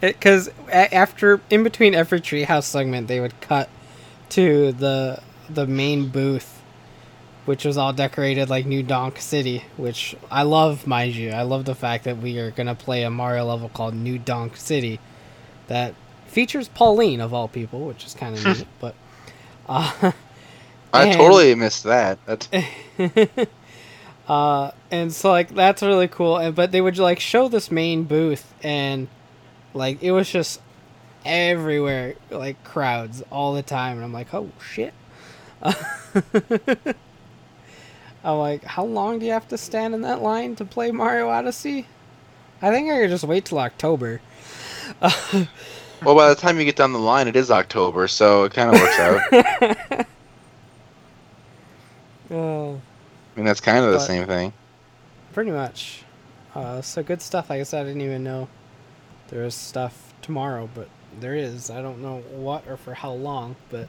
because 0.02 0.50
after 0.72 1.40
in 1.50 1.64
between 1.64 1.96
every 1.96 2.20
treehouse 2.22 2.64
segment 2.66 3.08
they 3.08 3.20
would 3.20 3.40
cut 3.42 3.70
to 4.30 4.72
the 4.74 5.22
the 5.50 5.66
main 5.66 6.08
booth 6.10 6.62
which 7.46 7.66
was 7.66 7.78
all 7.78 7.92
decorated 7.92 8.50
like 8.50 8.66
new 8.66 8.84
donk 8.84 9.18
city 9.20 9.64
which 9.78 10.16
i 10.30 10.44
love 10.44 10.86
mind 10.86 11.16
you 11.16 11.32
i 11.32 11.42
love 11.42 11.66
the 11.66 11.74
fact 11.76 12.04
that 12.04 12.18
we 12.18 12.38
are 12.38 12.52
going 12.52 12.68
to 12.68 12.76
play 12.76 13.02
a 13.04 13.10
mario 13.10 13.44
level 13.44 13.70
called 13.70 13.96
new 13.96 14.20
donk 14.20 14.56
city 14.56 15.00
that 15.68 15.96
features 16.28 16.68
pauline 16.70 17.20
of 17.20 17.34
all 17.34 17.48
people 17.48 17.82
which 17.88 18.06
is 18.06 18.14
kind 18.14 18.38
of 18.38 18.46
neat 18.58 18.68
but 18.80 18.94
uh, 19.68 20.12
I 20.94 21.06
And- 21.08 21.18
totally 21.18 21.56
missed 21.56 21.84
that. 21.86 22.20
That's 22.26 22.48
uh, 24.32 24.72
and 24.90 25.12
so 25.12 25.30
like 25.30 25.54
that's 25.54 25.82
really 25.82 26.08
cool. 26.08 26.38
And 26.38 26.56
but 26.56 26.72
they 26.72 26.80
would 26.80 26.98
like 26.98 27.20
show 27.20 27.50
this 27.50 27.70
main 27.70 28.06
booth, 28.06 28.54
and 28.64 29.10
like 29.74 30.02
it 30.02 30.14
was 30.14 30.32
just 30.32 30.62
everywhere, 31.26 32.16
like 32.30 32.64
crowds 32.64 33.22
all 33.30 33.54
the 33.54 33.62
time. 33.62 33.98
And 33.98 34.06
I'm 34.06 34.14
like, 34.14 34.34
oh 34.34 34.50
shit. 34.62 34.94
I'm 38.24 38.38
like, 38.38 38.64
how 38.64 38.86
long 38.86 39.20
do 39.20 39.26
you 39.26 39.34
have 39.34 39.50
to 39.50 39.58
stand 39.58 39.94
in 39.94 40.02
that 40.04 40.22
line 40.22 40.56
to 40.56 40.64
play 40.64 40.92
Mario 40.92 41.28
Odyssey? 41.28 41.88
I 42.62 42.72
think 42.72 42.90
I 42.90 43.02
could 43.02 43.10
just 43.10 43.26
wait 43.26 43.44
till 43.44 43.60
October. 43.60 44.22
well, 45.02 46.16
by 46.16 46.30
the 46.30 46.36
time 46.36 46.58
you 46.58 46.64
get 46.64 46.78
down 46.78 46.94
the 46.94 47.00
line, 47.00 47.28
it 47.28 47.36
is 47.36 47.52
October, 47.52 48.08
so 48.08 48.46
it 48.46 48.54
kind 48.54 48.74
of 48.74 48.80
works 48.80 48.98
out. 48.98 50.08
Oh. 52.32 52.80
I 53.36 53.40
mean, 53.40 53.46
that's 53.46 53.62
kind 53.62 53.78
of 53.78 53.92
the 53.92 53.98
But- 53.98 54.06
same 54.06 54.26
thing. 54.28 54.54
Pretty 55.34 55.52
much. 55.52 56.04
Uh, 56.54 56.82
so 56.82 57.02
good 57.02 57.22
stuff. 57.22 57.50
Like 57.50 57.62
I 57.62 57.64
said, 57.64 57.82
I 57.82 57.88
didn't 57.88 58.02
even 58.02 58.24
know 58.24 58.50
there 59.30 59.44
was 59.44 59.56
stuff 59.56 60.14
tomorrow, 60.22 60.70
but 60.76 60.90
there 61.20 61.36
is. 61.36 61.70
I 61.70 61.82
don't 61.82 62.02
know 62.02 62.18
what 62.32 62.68
or 62.68 62.76
for 62.76 62.94
how 62.94 63.12
long, 63.14 63.56
but 63.70 63.88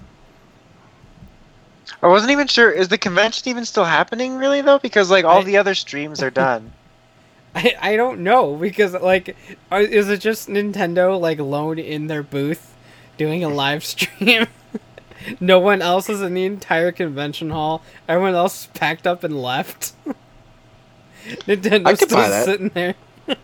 I 2.00 2.06
wasn't 2.06 2.30
even 2.30 2.46
sure. 2.46 2.70
Is 2.70 2.88
the 2.88 2.98
convention 2.98 3.48
even 3.48 3.64
still 3.64 3.84
happening, 3.84 4.36
really 4.36 4.60
though? 4.60 4.78
Because 4.78 5.10
like 5.10 5.24
all 5.24 5.40
I- 5.40 5.44
the 5.44 5.56
other 5.56 5.74
streams 5.74 6.22
are 6.22 6.30
done. 6.30 6.72
I, 7.54 7.74
I 7.80 7.96
don't 7.96 8.20
know 8.20 8.54
because 8.56 8.94
like 8.94 9.36
is 9.72 10.08
it 10.08 10.20
just 10.20 10.48
Nintendo 10.48 11.20
like 11.20 11.38
alone 11.38 11.78
in 11.78 12.06
their 12.06 12.22
booth 12.22 12.74
doing 13.18 13.44
a 13.44 13.48
live 13.48 13.84
stream? 13.84 14.46
no 15.40 15.58
one 15.58 15.82
else 15.82 16.08
is 16.08 16.22
in 16.22 16.34
the 16.34 16.44
entire 16.44 16.92
convention 16.92 17.50
hall. 17.50 17.82
Everyone 18.08 18.34
else 18.34 18.62
is 18.62 18.66
packed 18.68 19.06
up 19.06 19.24
and 19.24 19.40
left. 19.40 19.92
Nintendo's 21.46 21.86
I 21.86 21.94
still 21.94 22.44
sitting 22.44 22.68
there. 22.70 22.94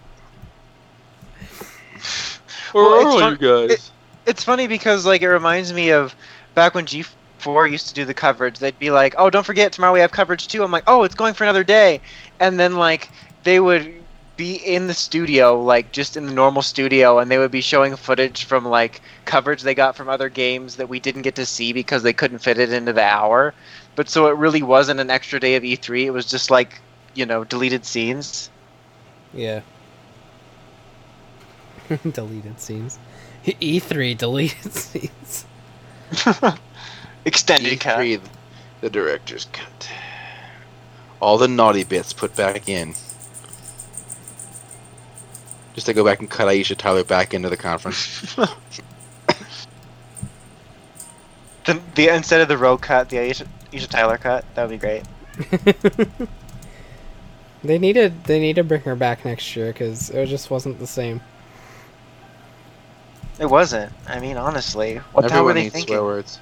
Where 2.73 2.85
Well, 2.85 2.97
it's 3.07 3.17
are 3.17 3.21
fun- 3.21 3.39
you 3.41 3.69
guys? 3.69 3.91
it's 4.27 4.45
funny 4.45 4.67
because 4.67 5.07
like 5.07 5.23
it 5.23 5.29
reminds 5.29 5.73
me 5.73 5.91
of 5.91 6.15
back 6.55 6.75
when 6.75 6.85
G4 6.87 7.71
used 7.71 7.89
to 7.89 7.95
do 7.95 8.05
the 8.05 8.15
coverage. 8.15 8.59
They'd 8.59 8.79
be 8.79 8.91
like, 8.91 9.15
"Oh, 9.17 9.31
don't 9.31 9.45
forget 9.47 9.73
tomorrow 9.73 9.93
we 9.95 10.01
have 10.01 10.11
coverage 10.13 10.49
too." 10.49 10.63
I'm 10.63 10.71
like, 10.71 10.85
"Oh, 10.87 11.03
it's 11.05 11.15
going 11.15 11.35
for 11.35 11.45
another 11.45 11.65
day," 11.65 12.01
and 12.41 12.59
then 12.61 12.77
like 12.77 13.09
they 13.45 13.61
would 13.61 13.95
be 14.39 14.55
in 14.55 14.87
the 14.87 14.95
studio, 14.95 15.61
like 15.61 15.93
just 15.93 16.17
in 16.17 16.25
the 16.25 16.33
normal 16.33 16.63
studio, 16.63 17.19
and 17.19 17.31
they 17.31 17.37
would 17.37 17.51
be 17.51 17.61
showing 17.61 17.95
footage 17.97 18.45
from 18.45 18.65
like 18.65 19.03
coverage 19.27 19.63
they 19.63 19.75
got 19.75 19.97
from 19.97 20.09
other 20.09 20.31
games 20.31 20.77
that 20.77 20.89
we 20.89 21.01
didn't 21.01 21.23
get 21.23 21.35
to 21.35 21.45
see 21.45 21.75
because 21.75 22.03
they 22.03 22.15
couldn't 22.15 22.39
fit 22.39 22.57
it 22.57 22.73
into 22.73 22.95
the 22.95 23.03
hour. 23.03 23.53
But 23.97 24.09
so 24.09 24.29
it 24.29 24.37
really 24.37 24.63
wasn't 24.63 25.01
an 25.01 25.11
extra 25.11 25.41
day 25.41 25.57
of 25.57 25.65
E3. 25.65 26.05
It 26.05 26.11
was 26.13 26.25
just 26.25 26.51
like 26.51 26.81
you 27.15 27.27
know 27.27 27.45
deleted 27.45 27.85
scenes. 27.85 28.49
Yeah. 29.35 29.61
deleted 32.11 32.61
scenes. 32.61 32.99
E3 33.45 34.17
deleted 34.17 34.73
scenes. 34.73 35.45
Extended 37.25 37.81
cut. 37.81 37.99
E3, 37.99 38.21
the 38.81 38.89
director's 38.89 39.47
cut. 39.47 39.91
All 41.21 41.39
the 41.39 41.49
naughty 41.49 41.83
bits 41.83 42.13
put 42.13 42.37
back 42.37 42.69
in. 42.69 42.95
Just 45.79 45.87
to 45.87 45.95
go 45.95 46.03
back 46.03 46.19
and 46.19 46.29
cut 46.29 46.49
Aisha 46.49 46.77
Tyler 46.77 47.05
back 47.05 47.33
into 47.35 47.49
the 47.49 47.57
conference. 47.57 48.35
the 51.95 52.13
instead 52.13 52.41
of 52.41 52.49
the 52.49 52.59
road 52.59 52.79
cut, 52.79 53.09
the 53.11 53.19
Aisha, 53.19 53.47
Aisha 53.71 53.87
Tyler 53.87 54.19
cut. 54.19 54.45
That 54.57 54.69
would 54.69 54.73
be 54.73 54.77
great. 54.77 55.05
they 57.63 57.79
needed 57.79 58.25
they 58.25 58.41
need 58.41 58.57
to 58.57 58.65
bring 58.65 58.81
her 58.81 58.97
back 58.97 59.25
next 59.25 59.55
year 59.55 59.69
because 59.73 60.11
it 60.11 60.27
just 60.27 60.51
wasn't 60.51 60.81
the 60.81 60.87
same. 60.89 61.21
It 63.39 63.47
wasn't. 63.47 63.93
I 64.09 64.19
mean, 64.19 64.37
honestly, 64.37 64.97
what 65.13 65.29
the 65.29 65.33
hell 65.33 65.45
were 65.45 65.51
Everyone 65.51 65.55
they 65.55 65.63
needs 65.63 65.75
thinking? 65.75 65.95
swear 65.95 66.03
words. 66.03 66.41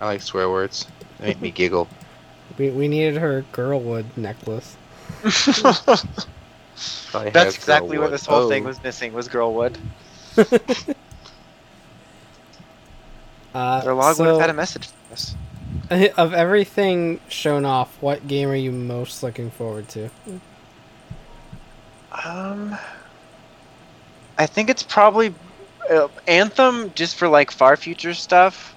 I 0.00 0.06
like 0.06 0.22
swear 0.22 0.50
words. 0.50 0.88
They 1.20 1.28
make 1.28 1.40
me 1.40 1.52
giggle. 1.52 1.86
We 2.58 2.70
we 2.70 2.88
needed 2.88 3.18
her 3.18 3.44
girlwood 3.52 4.06
necklace. 4.16 4.76
Probably 7.10 7.30
That's 7.30 7.44
has 7.46 7.56
exactly 7.56 7.98
what 7.98 8.10
this 8.10 8.26
whole 8.26 8.44
Oh. 8.44 8.48
thing 8.48 8.64
was 8.64 8.82
missing. 8.82 9.12
Was 9.12 9.28
Girlwood. 9.28 9.76
Uh, 13.54 13.80
Their 13.82 13.94
log 13.94 14.18
would 14.18 14.26
have 14.26 14.40
had 14.40 14.50
a 14.50 14.54
message 14.54 14.88
for 14.88 15.12
us. 15.12 15.36
of 16.16 16.34
everything 16.34 17.20
shown 17.28 17.64
off, 17.64 17.96
what 18.00 18.26
game 18.26 18.48
are 18.48 18.56
you 18.56 18.72
most 18.72 19.22
looking 19.22 19.50
forward 19.50 19.88
to? 19.90 20.10
Um, 22.24 22.76
I 24.38 24.46
think 24.46 24.70
it's 24.70 24.82
probably 24.82 25.32
uh, 25.88 26.08
Anthem 26.26 26.92
just 26.94 27.16
for 27.16 27.28
like 27.28 27.50
far 27.52 27.76
future 27.76 28.14
stuff, 28.14 28.74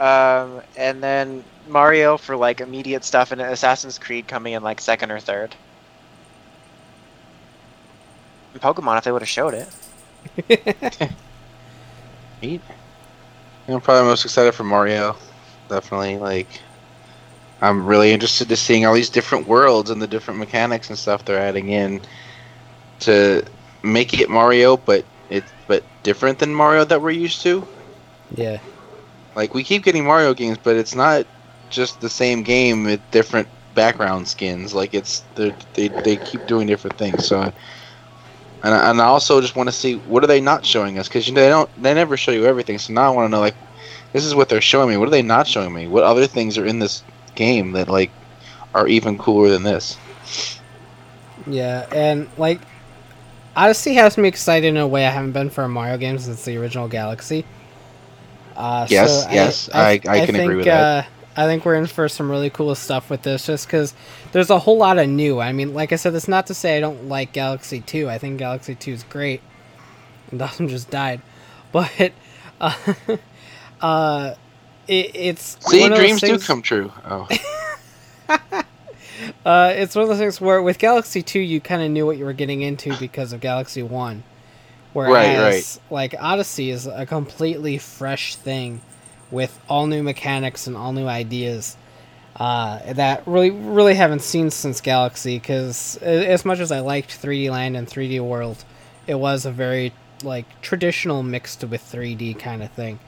um, 0.00 0.60
and 0.76 1.02
then 1.02 1.42
Mario 1.68 2.16
for 2.18 2.36
like 2.36 2.60
immediate 2.60 3.04
stuff, 3.04 3.32
and 3.32 3.40
Assassin's 3.40 3.98
Creed 3.98 4.28
coming 4.28 4.52
in 4.52 4.62
like 4.62 4.80
second 4.82 5.10
or 5.10 5.20
third. 5.20 5.54
And 8.52 8.62
Pokemon 8.62 8.98
if 8.98 9.04
they 9.04 9.12
would 9.12 9.22
have 9.22 9.28
showed 9.28 9.54
it. 9.54 9.68
Neat. 12.42 12.60
I'm 13.68 13.80
probably 13.80 14.08
most 14.08 14.24
excited 14.24 14.54
for 14.54 14.64
Mario. 14.64 15.16
Definitely, 15.68 16.16
like, 16.16 16.60
I'm 17.60 17.86
really 17.86 18.10
interested 18.10 18.48
to 18.48 18.56
seeing 18.56 18.86
all 18.86 18.94
these 18.94 19.10
different 19.10 19.46
worlds 19.46 19.90
and 19.90 20.00
the 20.02 20.06
different 20.06 20.40
mechanics 20.40 20.88
and 20.88 20.98
stuff 20.98 21.24
they're 21.24 21.38
adding 21.38 21.68
in 21.68 22.00
to 23.00 23.44
make 23.82 24.18
it 24.18 24.30
Mario, 24.30 24.76
but 24.76 25.04
it 25.28 25.44
but 25.66 25.82
different 26.02 26.38
than 26.38 26.54
Mario 26.54 26.84
that 26.84 27.00
we're 27.00 27.10
used 27.10 27.42
to. 27.42 27.66
Yeah. 28.34 28.58
Like 29.34 29.54
we 29.54 29.62
keep 29.62 29.84
getting 29.84 30.04
Mario 30.04 30.34
games, 30.34 30.58
but 30.62 30.76
it's 30.76 30.94
not 30.94 31.26
just 31.70 32.00
the 32.00 32.10
same 32.10 32.42
game 32.42 32.84
with 32.84 33.00
different 33.10 33.48
background 33.74 34.26
skins. 34.26 34.74
Like 34.74 34.94
it's 34.94 35.22
they 35.34 35.88
they 35.88 36.16
keep 36.16 36.46
doing 36.46 36.66
different 36.66 36.98
things. 36.98 37.26
So, 37.26 37.52
and 38.62 38.74
I, 38.74 38.90
and 38.90 39.00
I 39.00 39.06
also 39.06 39.40
just 39.40 39.56
want 39.56 39.68
to 39.68 39.74
see 39.74 39.94
what 39.96 40.24
are 40.24 40.28
they 40.28 40.40
not 40.40 40.64
showing 40.64 40.98
us 40.98 41.08
because 41.08 41.26
you 41.28 41.34
know 41.34 41.42
they 41.42 41.48
don't 41.48 41.82
they 41.82 41.94
never 41.94 42.16
show 42.16 42.32
you 42.32 42.44
everything. 42.46 42.78
So 42.78 42.92
now 42.92 43.12
I 43.12 43.14
want 43.14 43.26
to 43.26 43.30
know 43.30 43.40
like 43.40 43.56
this 44.12 44.24
is 44.24 44.34
what 44.34 44.48
they're 44.48 44.60
showing 44.60 44.88
me. 44.90 44.96
What 44.96 45.08
are 45.08 45.12
they 45.12 45.22
not 45.22 45.46
showing 45.46 45.72
me? 45.72 45.86
What 45.86 46.04
other 46.04 46.26
things 46.26 46.58
are 46.58 46.66
in 46.66 46.78
this 46.78 47.02
game 47.34 47.72
that 47.72 47.88
like 47.88 48.10
are 48.74 48.86
even 48.88 49.18
cooler 49.18 49.48
than 49.50 49.62
this? 49.62 49.96
Yeah, 51.46 51.86
and 51.92 52.28
like 52.36 52.60
Odyssey 53.56 53.94
has 53.94 54.16
me 54.18 54.28
excited 54.28 54.66
in 54.68 54.76
a 54.76 54.86
way 54.86 55.06
I 55.06 55.10
haven't 55.10 55.32
been 55.32 55.50
for 55.50 55.64
a 55.64 55.68
Mario 55.68 55.96
game 55.98 56.18
since 56.18 56.44
the 56.44 56.56
original 56.56 56.88
Galaxy. 56.88 57.44
Uh, 58.56 58.86
Yes, 58.86 59.24
so 59.24 59.32
yes, 59.32 59.70
I- 59.72 60.00
I 60.06 60.20
can 60.26 60.36
agree 60.36 60.56
with 60.56 60.66
that. 60.66 60.88
Uh, 60.88 61.02
I 61.40 61.46
think 61.46 61.64
we're 61.64 61.76
in 61.76 61.86
for 61.86 62.08
some 62.08 62.30
really 62.30 62.50
cool 62.50 62.74
stuff 62.74 63.08
with 63.08 63.22
this, 63.22 63.46
just 63.46 63.66
because 63.66 63.94
there's 64.32 64.50
a 64.50 64.58
whole 64.58 64.76
lot 64.76 64.98
of 64.98 65.08
new. 65.08 65.40
I 65.40 65.52
mean, 65.52 65.72
like 65.72 65.92
I 65.92 65.96
said, 65.96 66.14
it's 66.14 66.28
not 66.28 66.46
to 66.48 66.54
say 66.54 66.76
I 66.76 66.80
don't 66.80 67.08
like 67.08 67.32
Galaxy 67.32 67.80
Two. 67.80 68.08
I 68.10 68.18
think 68.18 68.38
Galaxy 68.38 68.74
Two 68.74 68.92
is 68.92 69.02
great, 69.04 69.40
and 70.30 70.38
Dawson 70.40 70.68
just 70.68 70.90
died, 70.90 71.20
but 71.72 72.12
uh, 72.60 72.74
uh, 73.80 74.34
it, 74.86 75.10
it's 75.14 75.56
See, 75.68 75.80
one 75.80 75.92
of 75.92 75.98
those 75.98 76.20
dreams 76.20 76.20
do 76.20 76.38
come 76.38 76.62
true. 76.62 76.92
Oh, 77.04 77.26
uh, 78.28 79.72
it's 79.76 79.94
one 79.94 80.02
of 80.02 80.08
those 80.08 80.18
things 80.18 80.40
where 80.40 80.60
with 80.60 80.78
Galaxy 80.78 81.22
Two, 81.22 81.40
you 81.40 81.60
kind 81.60 81.82
of 81.82 81.90
knew 81.90 82.06
what 82.06 82.18
you 82.18 82.24
were 82.24 82.32
getting 82.32 82.62
into 82.62 82.96
because 82.98 83.32
of 83.32 83.40
Galaxy 83.40 83.82
One. 83.82 84.24
Whereas, 84.92 85.12
Right, 85.12 85.38
right. 85.38 85.78
like 85.90 86.14
Odyssey 86.20 86.70
is 86.70 86.86
a 86.86 87.06
completely 87.06 87.78
fresh 87.78 88.34
thing, 88.34 88.80
with 89.30 89.58
all 89.68 89.86
new 89.86 90.02
mechanics 90.02 90.66
and 90.66 90.76
all 90.76 90.92
new 90.92 91.06
ideas 91.06 91.76
uh, 92.36 92.92
that 92.94 93.22
really, 93.26 93.50
really 93.50 93.94
haven't 93.94 94.22
seen 94.22 94.50
since 94.50 94.80
Galaxy. 94.80 95.38
Because 95.38 95.96
as 95.98 96.44
much 96.44 96.58
as 96.58 96.72
I 96.72 96.80
liked 96.80 97.10
3D 97.20 97.50
Land 97.50 97.76
and 97.76 97.86
3D 97.86 98.20
World, 98.20 98.64
it 99.06 99.14
was 99.16 99.44
a 99.46 99.50
very 99.50 99.92
like 100.22 100.46
traditional 100.62 101.22
mixed 101.22 101.62
with 101.64 101.82
3D 101.82 102.38
kind 102.38 102.62
of 102.62 102.70
thing. 102.72 102.98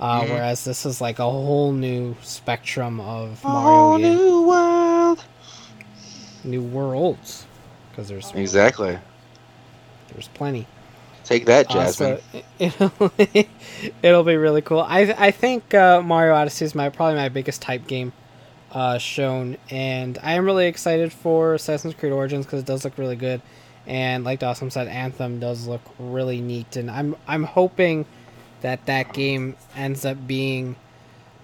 Uh, 0.00 0.22
Mhm. 0.22 0.28
Whereas 0.30 0.64
this 0.64 0.86
is 0.86 1.00
like 1.00 1.18
a 1.18 1.24
whole 1.24 1.72
new 1.72 2.14
spectrum 2.22 3.00
of 3.00 3.42
Mario 3.42 3.98
game 3.98 4.16
new 4.16 4.42
world. 4.42 5.24
new 6.44 6.62
worlds 6.62 7.46
because 7.90 8.08
there's 8.08 8.30
Exactly. 8.34 8.96
there's 10.12 10.28
plenty. 10.28 10.66
Take 11.28 11.44
that, 11.44 11.66
Uh, 11.68 11.74
Jasmine. 11.74 12.18
so 12.32 12.42
it'll, 12.58 13.12
it'll 14.02 14.24
be 14.24 14.36
really 14.36 14.62
cool. 14.62 14.80
I 14.80 15.14
I 15.18 15.30
think 15.30 15.74
uh, 15.74 16.00
Mario 16.00 16.32
Odyssey 16.34 16.64
is 16.64 16.74
my 16.74 16.88
probably 16.88 17.16
my 17.16 17.28
biggest 17.28 17.60
type 17.60 17.86
game 17.86 18.14
uh, 18.72 18.96
shown, 18.96 19.58
and 19.68 20.18
I 20.22 20.32
am 20.32 20.46
really 20.46 20.66
excited 20.68 21.12
for 21.12 21.52
Assassin's 21.54 21.92
Creed 21.94 22.12
Origins 22.12 22.46
because 22.46 22.60
it 22.60 22.66
does 22.66 22.82
look 22.82 22.96
really 22.96 23.16
good, 23.16 23.42
and 23.86 24.24
like 24.24 24.38
Dawson 24.38 24.70
said, 24.70 24.88
Anthem 24.88 25.38
does 25.38 25.66
look 25.66 25.82
really 25.98 26.40
neat, 26.40 26.76
and 26.76 26.90
I'm 26.90 27.14
I'm 27.26 27.44
hoping 27.44 28.06
that 28.62 28.86
that 28.86 29.12
game 29.12 29.56
ends 29.76 30.06
up 30.06 30.26
being. 30.26 30.76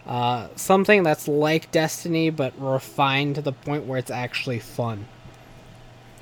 Uh, 0.06 0.48
something 0.54 1.02
that's 1.02 1.26
like 1.28 1.70
Destiny 1.72 2.28
but 2.28 2.52
refined 2.58 3.36
to 3.36 3.42
the 3.42 3.52
point 3.52 3.86
where 3.86 3.98
it's 3.98 4.10
actually 4.10 4.58
fun. 4.60 5.06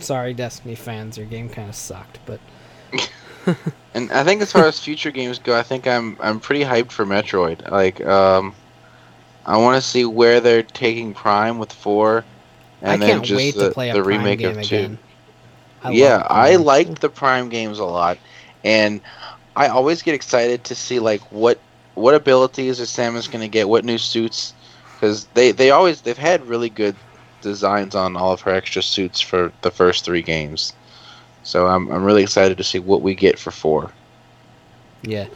Sorry, 0.01 0.35
Destiny 0.35 0.75
fans, 0.77 1.17
your 1.19 1.27
game 1.27 1.49
kind 1.49 1.69
of 1.69 1.75
sucked, 1.75 2.21
but 2.27 2.39
And 3.95 4.11
I 4.11 4.25
think 4.25 4.41
as 4.41 4.51
far 4.51 4.65
as 4.65 4.81
future 4.81 5.11
games 5.11 5.39
go, 5.39 5.57
I 5.57 5.63
think 5.63 5.87
I'm 5.87 6.17
I'm 6.21 6.41
pretty 6.41 6.65
hyped 6.65 6.93
for 6.93 7.05
Metroid. 7.05 7.71
Like, 7.71 8.01
um, 8.07 8.55
I 9.45 9.59
want 9.59 9.77
to 9.77 9.87
see 9.87 10.05
where 10.05 10.41
they're 10.41 10.63
taking 10.63 11.13
Prime 11.13 11.59
with 11.59 11.71
four, 11.73 12.25
and 12.81 13.05
I 13.05 13.07
then 13.07 13.23
just 13.23 13.57
the, 13.57 13.69
to 13.69 13.71
play 13.71 13.91
a 13.91 13.95
the 13.95 14.03
remake 14.03 14.43
of 14.43 14.55
two. 14.55 14.77
again. 14.77 14.99
I 15.83 15.91
yeah, 15.91 16.27
I 16.29 16.57
liked 16.57 17.03
the 17.03 17.11
Prime 17.11 17.51
games 17.51 17.81
a 17.81 17.85
lot, 17.85 18.17
and 18.65 19.03
I 19.57 19.69
always 19.69 20.01
get 20.01 20.15
excited 20.15 20.65
to 20.65 20.75
see 20.75 20.99
like 20.99 21.21
what 21.31 21.59
what 21.95 22.15
abilities 22.15 22.81
is 22.81 22.89
Samus 22.89 23.31
going 23.31 23.43
to 23.43 23.49
get, 23.49 23.69
what 23.69 23.85
new 23.85 23.99
suits, 23.99 24.55
because 24.95 25.27
they 25.35 25.53
they 25.53 25.71
always 25.71 26.01
they've 26.01 26.17
had 26.17 26.47
really 26.47 26.71
good 26.71 26.97
designs 27.43 27.95
on 27.95 28.17
all 28.17 28.33
of 28.33 28.41
her 28.43 28.55
extra 28.55 28.83
suits 28.83 29.21
for 29.21 29.53
the 29.61 29.71
first 29.71 30.05
three 30.05 30.23
games. 30.23 30.73
So 31.43 31.67
I'm 31.67 31.91
I'm 31.91 32.05
really 32.05 32.23
excited 32.23 32.59
to 32.59 32.65
see 32.65 32.79
what 32.79 33.03
we 33.03 33.15
get 33.15 33.39
for 33.39 33.51
four. 33.51 33.91
Yeah. 35.03 35.27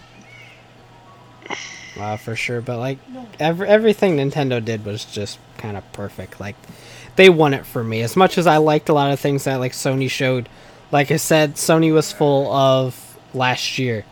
Uh, 1.98 2.16
for 2.16 2.36
sure, 2.36 2.60
but 2.60 2.78
like 2.78 2.98
every, 3.40 3.66
everything 3.66 4.16
Nintendo 4.16 4.62
did 4.62 4.84
was 4.84 5.04
just 5.06 5.38
kind 5.56 5.78
of 5.78 5.92
perfect. 5.92 6.38
Like 6.38 6.56
they 7.16 7.30
won 7.30 7.54
it 7.54 7.64
for 7.64 7.82
me. 7.82 8.02
As 8.02 8.16
much 8.16 8.36
as 8.36 8.46
I 8.46 8.58
liked 8.58 8.88
a 8.90 8.92
lot 8.92 9.12
of 9.12 9.18
things 9.18 9.44
that 9.44 9.56
like 9.56 9.72
Sony 9.72 10.10
showed, 10.10 10.48
like 10.92 11.10
I 11.10 11.16
said, 11.16 11.54
Sony 11.54 11.92
was 11.92 12.12
full 12.12 12.52
of 12.52 13.18
last 13.32 13.78
year. 13.78 14.04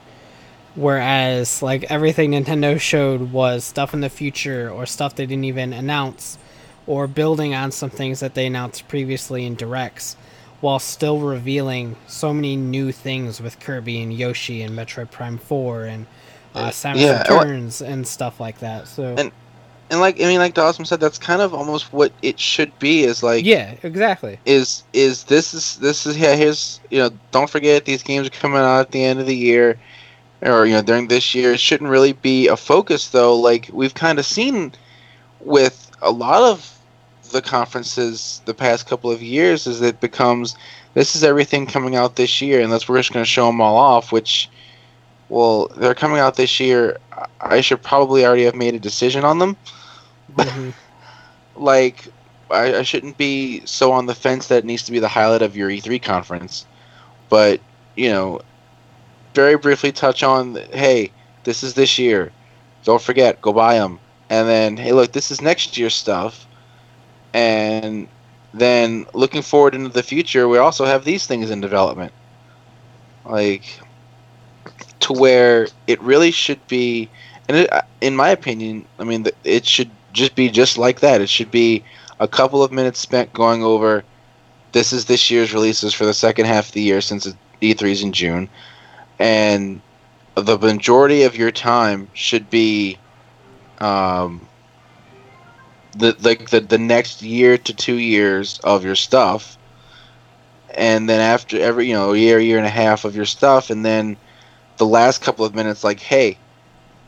Whereas 0.74 1.62
like 1.62 1.84
everything 1.90 2.32
Nintendo 2.32 2.80
showed 2.80 3.32
was 3.32 3.64
stuff 3.64 3.94
in 3.94 4.00
the 4.00 4.08
future 4.08 4.70
or 4.70 4.86
stuff 4.86 5.14
they 5.14 5.26
didn't 5.26 5.44
even 5.44 5.72
announce 5.72 6.38
or 6.86 7.06
building 7.06 7.54
on 7.54 7.70
some 7.70 7.90
things 7.90 8.20
that 8.20 8.34
they 8.34 8.46
announced 8.46 8.88
previously 8.88 9.46
in 9.46 9.54
directs 9.54 10.16
while 10.64 10.78
still 10.78 11.18
revealing 11.20 11.94
so 12.06 12.32
many 12.32 12.56
new 12.56 12.90
things 12.90 13.38
with 13.38 13.60
Kirby 13.60 14.00
and 14.02 14.10
Yoshi 14.14 14.62
and 14.62 14.74
Metroid 14.74 15.10
Prime 15.10 15.36
4 15.36 15.84
and 15.84 16.06
uh, 16.54 16.70
Samus 16.70 17.00
Yeah, 17.00 17.22
I 17.28 17.32
wa- 17.34 17.40
Returns 17.40 17.82
and 17.82 18.06
stuff 18.06 18.40
like 18.40 18.60
that. 18.60 18.88
So 18.88 19.14
And- 19.18 19.30
And 19.90 20.00
like 20.00 20.16
I 20.22 20.24
mean, 20.24 20.38
like 20.38 20.54
Dawson 20.54 20.86
said, 20.86 21.00
that's 21.00 21.18
kind 21.18 21.42
of 21.42 21.52
almost 21.52 21.92
what 21.92 22.12
it 22.22 22.40
should 22.40 22.72
be. 22.78 23.04
Is 23.04 23.22
like 23.22 23.44
yeah, 23.44 23.74
exactly. 23.82 24.38
is 24.46 24.84
is 24.94 25.24
this 25.24 25.52
is 25.52 25.76
this 25.76 26.06
is 26.06 26.16
yeah 26.16 26.34
here's 26.34 26.80
you 26.90 26.98
know 26.98 27.10
don't 27.30 27.50
forget 27.50 27.84
these 27.84 28.02
games 28.02 28.26
are 28.26 28.30
coming 28.30 28.58
out 28.58 28.80
at 28.80 28.90
the 28.92 29.04
end 29.04 29.20
of 29.20 29.26
the 29.26 29.36
year 29.36 29.78
or 30.40 30.64
you 30.64 30.72
know 30.72 30.80
during 30.80 31.08
this 31.08 31.34
year 31.34 31.52
it 31.52 31.60
shouldn't 31.60 31.90
really 31.90 32.14
be 32.14 32.48
a 32.48 32.56
focus 32.56 33.08
though 33.10 33.36
like 33.38 33.68
we've 33.74 33.92
kind 33.94 34.18
of 34.18 34.24
seen 34.24 34.72
with 35.40 35.90
a 36.00 36.10
lot 36.10 36.42
of 36.42 36.73
the 37.35 37.43
conferences 37.43 38.40
the 38.47 38.55
past 38.55 38.86
couple 38.86 39.11
of 39.11 39.23
years 39.23 39.66
is 39.66 39.82
it 39.82 40.01
becomes 40.01 40.56
this 40.94 41.15
is 41.16 41.24
everything 41.24 41.66
coming 41.66 41.97
out 41.97 42.16
this 42.16 42.40
year 42.40 42.61
unless 42.62 42.89
we're 42.89 42.97
just 42.98 43.12
going 43.12 43.24
to 43.24 43.31
show 43.31 43.47
them 43.47 43.61
all 43.61 43.77
off 43.77 44.12
which 44.12 44.48
well 45.28 45.69
they're 45.77 45.94
coming 45.94 46.19
out 46.20 46.36
this 46.36 46.59
year 46.61 46.98
I- 47.40 47.61
should 47.61 47.82
probably 47.82 48.24
already 48.24 48.44
have 48.44 48.55
made 48.55 48.74
a 48.74 48.78
decision 48.81 49.24
on 49.24 49.39
them 49.39 49.56
Mhm. 50.36 50.73
like 51.56 52.09
I, 52.51 52.77
I 52.78 52.82
shouldn't 52.82 53.19
be 53.19 53.62
so 53.66 53.93
on 53.93 54.06
the 54.06 54.15
fence 54.15 54.48
that 54.48 54.59
it 54.59 54.65
needs 54.65 54.85
to 54.85 54.93
be 54.93 54.98
the 55.01 55.09
highlight 55.09 55.43
of 55.43 55.56
your 55.56 55.70
E3 55.70 56.01
conference, 56.01 56.66
but 57.28 57.61
you 57.97 58.11
know, 58.11 58.40
very 59.35 59.56
briefly 59.56 59.93
touch 59.93 60.23
on 60.23 60.56
hey, 60.73 61.11
this 61.44 61.62
is 61.62 61.74
this 61.74 61.98
year. 61.98 62.32
Don't 62.85 63.02
forget, 63.02 63.40
go 63.40 63.52
buy 63.52 63.74
them. 63.78 63.98
And 64.31 64.48
then, 64.48 64.77
hey, 64.77 64.93
look, 64.93 65.12
this 65.12 65.31
is 65.31 65.40
next 65.40 65.77
year's 65.78 65.94
stuff. 65.94 66.47
And 67.35 68.09
then 68.55 69.06
looking 69.12 69.43
forward 69.43 69.74
into 69.74 69.90
the 69.90 70.02
future, 70.02 70.48
we 70.48 70.56
also 70.56 70.86
have 70.86 71.05
these 71.05 71.27
things 71.27 71.51
in 71.51 71.61
development. 71.61 72.12
Like, 73.27 73.81
to 75.01 75.12
where 75.12 75.69
it 75.86 76.01
really 76.01 76.31
should 76.31 76.65
be, 76.69 77.11
and 77.48 77.59
it, 77.59 77.70
in 78.01 78.16
my 78.16 78.31
opinion, 78.31 78.86
I 78.98 79.05
mean, 79.05 79.27
it 79.43 79.66
should 79.66 79.90
just 80.12 80.35
be 80.35 80.48
just 80.48 80.78
like 80.78 81.01
that. 81.01 81.20
It 81.20 81.28
should 81.28 81.51
be 81.51 81.85
a 82.20 82.28
couple 82.28 82.62
of 82.62 82.73
minutes 82.73 83.01
spent 83.01 83.32
going 83.32 83.62
over 83.62 84.05
this 84.74 84.93
is 84.93 85.05
this 85.05 85.31
year's 85.31 85.55
releases 85.55 85.94
for 85.94 86.05
the 86.05 86.12
second 86.12 86.47
half 86.47 86.69
of 86.69 86.73
the 86.73 86.82
year 86.82 87.01
since 87.01 87.32
E3's 87.62 88.02
in 88.02 88.12
June, 88.12 88.48
and 89.19 89.81
the 90.35 90.59
majority 90.59 91.23
of 91.23 91.36
your 91.36 91.52
time 91.52 92.09
should 92.12 92.51
be 92.51 92.98
um, 93.78 94.47
the 95.96 96.16
like 96.22 96.50
the, 96.50 96.60
the 96.60 96.78
next 96.78 97.22
year 97.22 97.58
to 97.58 97.74
two 97.74 97.96
years 97.96 98.60
of 98.64 98.84
your 98.84 98.96
stuff. 98.96 99.56
And 100.74 101.08
then 101.08 101.20
after 101.20 101.58
every 101.60 101.88
you 101.88 101.94
know 101.94 102.12
year 102.12 102.38
year 102.38 102.58
and 102.58 102.66
a 102.66 102.70
half 102.70 103.04
of 103.04 103.14
your 103.14 103.26
stuff 103.26 103.70
and 103.70 103.84
then 103.84 104.16
the 104.76 104.86
last 104.86 105.22
couple 105.22 105.44
of 105.44 105.54
minutes 105.54 105.84
like 105.84 106.00
hey 106.00 106.36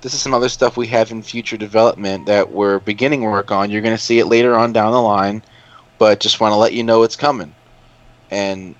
this 0.03 0.15
is 0.15 0.21
some 0.23 0.35
other 0.35 0.49
stuff 0.49 0.77
we 0.77 0.87
have 0.87 1.11
in 1.11 1.21
future 1.21 1.57
development 1.57 2.27
that 2.27 2.53
we're 2.53 2.79
beginning 2.81 3.23
work 3.23 3.51
on. 3.51 3.71
You're 3.71 3.83
going 3.83 3.97
to 3.97 4.03
see 4.03 4.21
it 4.21 4.27
later 4.27 4.55
on 4.55 4.73
down 4.73 4.93
the 4.93 5.01
line 5.01 5.43
but 5.99 6.21
just 6.21 6.41
want 6.41 6.53
to 6.53 6.57
let 6.57 6.73
you 6.73 6.83
know 6.83 7.03
it's 7.03 7.17
coming. 7.17 7.55
And 8.31 8.75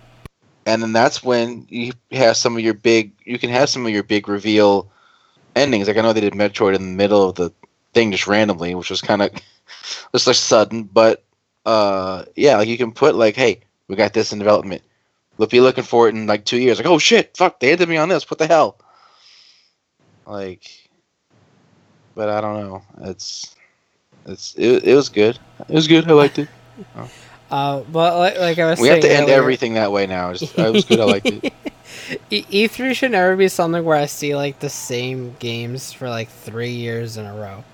and 0.67 0.83
then 0.83 0.93
that's 0.93 1.23
when 1.23 1.67
you 1.69 1.93
have 2.13 2.37
some 2.37 2.57
of 2.57 2.63
your 2.63 2.75
big 2.75 3.13
you 3.25 3.39
can 3.39 3.51
have 3.51 3.69
some 3.69 3.87
of 3.87 3.93
your 3.93 4.03
big 4.03 4.29
reveal 4.29 4.89
endings. 5.55 5.89
Like 5.89 5.97
i 5.97 6.01
know 6.01 6.13
they 6.13 6.21
did 6.21 6.35
metroid 6.35 6.75
in 6.75 6.83
the 6.83 6.97
middle 6.97 7.29
of 7.29 7.37
the 7.37 7.53
thing 7.95 8.13
just 8.13 8.27
randomly 8.27 8.75
which 8.75 8.91
was 8.91 9.01
kind 9.01 9.23
of 9.23 9.31
just 10.13 10.27
like 10.27 10.37
sudden 10.37 10.85
but 10.85 11.25
uh 11.65 12.25
yeah 12.37 12.57
like 12.57 12.69
you 12.69 12.77
can 12.79 12.93
put 12.93 13.15
like 13.15 13.37
hey 13.37 13.61
we 13.89 13.97
got 13.97 14.13
this 14.13 14.33
in 14.33 14.39
development. 14.39 14.83
We'll 15.39 15.49
be 15.49 15.61
looking 15.61 15.85
for 15.85 16.09
it 16.09 16.15
in 16.15 16.27
like 16.27 16.45
two 16.45 16.59
years. 16.59 16.79
Like 16.79 16.87
oh 16.87 16.99
shit 16.99 17.37
fuck 17.37 17.61
they 17.61 17.73
ended 17.73 17.89
me 17.89 17.97
on 17.97 18.09
this. 18.09 18.29
What 18.31 18.39
the 18.39 18.47
hell? 18.47 18.79
Like 20.27 20.71
but 22.15 22.29
i 22.29 22.41
don't 22.41 22.61
know. 22.61 22.83
It's 23.03 23.55
it's 24.27 24.55
it, 24.57 24.85
it 24.85 24.95
was 24.95 25.09
good. 25.09 25.39
It 25.69 25.75
was 25.75 25.87
good. 25.87 26.09
I 26.09 26.13
liked 26.13 26.39
it. 26.39 26.49
Uh, 27.49 27.83
but 27.83 28.17
like, 28.19 28.39
like 28.39 28.59
I 28.59 28.71
was 28.71 28.81
we 28.81 28.89
saying, 28.89 29.03
have 29.03 29.09
to 29.09 29.15
end 29.17 29.23
earlier, 29.25 29.39
everything 29.39 29.75
that 29.75 29.93
way 29.93 30.07
now. 30.07 30.33
Just- 30.33 30.59
it 30.59 30.73
was 30.73 30.85
good. 30.85 31.01
I 31.01 31.05
liked 31.05 31.27
it. 31.27 31.53
E- 32.31 32.67
E3 32.67 32.95
should 32.95 33.13
never 33.13 33.37
be 33.37 33.49
something 33.49 33.85
where 33.85 33.97
I 33.97 34.07
see 34.07 34.35
like 34.37 34.59
the 34.59 34.69
same 34.69 35.35
games 35.39 35.93
for 35.93 36.09
like 36.09 36.29
three 36.29 36.73
years 36.73 37.17
in 37.17 37.25
a 37.25 37.35
row. 37.35 37.65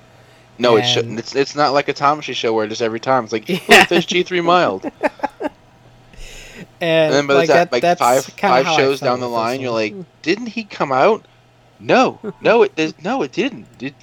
No, 0.59 0.77
it 0.77 0.83
shouldn't. 0.83 1.19
It's 1.19 1.35
it's 1.35 1.55
not 1.55 1.73
like 1.73 1.89
a 1.89 1.93
Thomasy 1.93 2.35
show 2.35 2.53
where 2.53 2.67
just 2.67 2.83
every 2.83 3.01
time 3.01 3.25
it's 3.25 3.33
like 3.33 3.49
Yeah. 3.49 3.85
there's 3.87 4.07
G 4.07 4.23
three 4.23 4.41
mild, 4.41 4.85
And, 6.81 7.15
and 7.15 7.15
then 7.15 7.27
by 7.27 7.35
the 7.35 7.39
like, 7.41 7.49
time 7.49 7.69
that, 7.71 7.73
like 7.73 7.99
five 7.99 8.25
five 8.25 8.67
shows 8.67 9.01
down 9.01 9.21
the 9.21 9.29
line, 9.29 9.61
you're 9.61 9.71
like, 9.71 9.95
didn't 10.23 10.47
he 10.47 10.65
come 10.65 10.91
out? 10.93 11.25
No, 11.79 12.19
no, 12.41 12.63
it 12.65 12.95
no, 13.03 13.23
it 13.23 13.33
didn't. 13.33 13.67
It, 13.81 13.95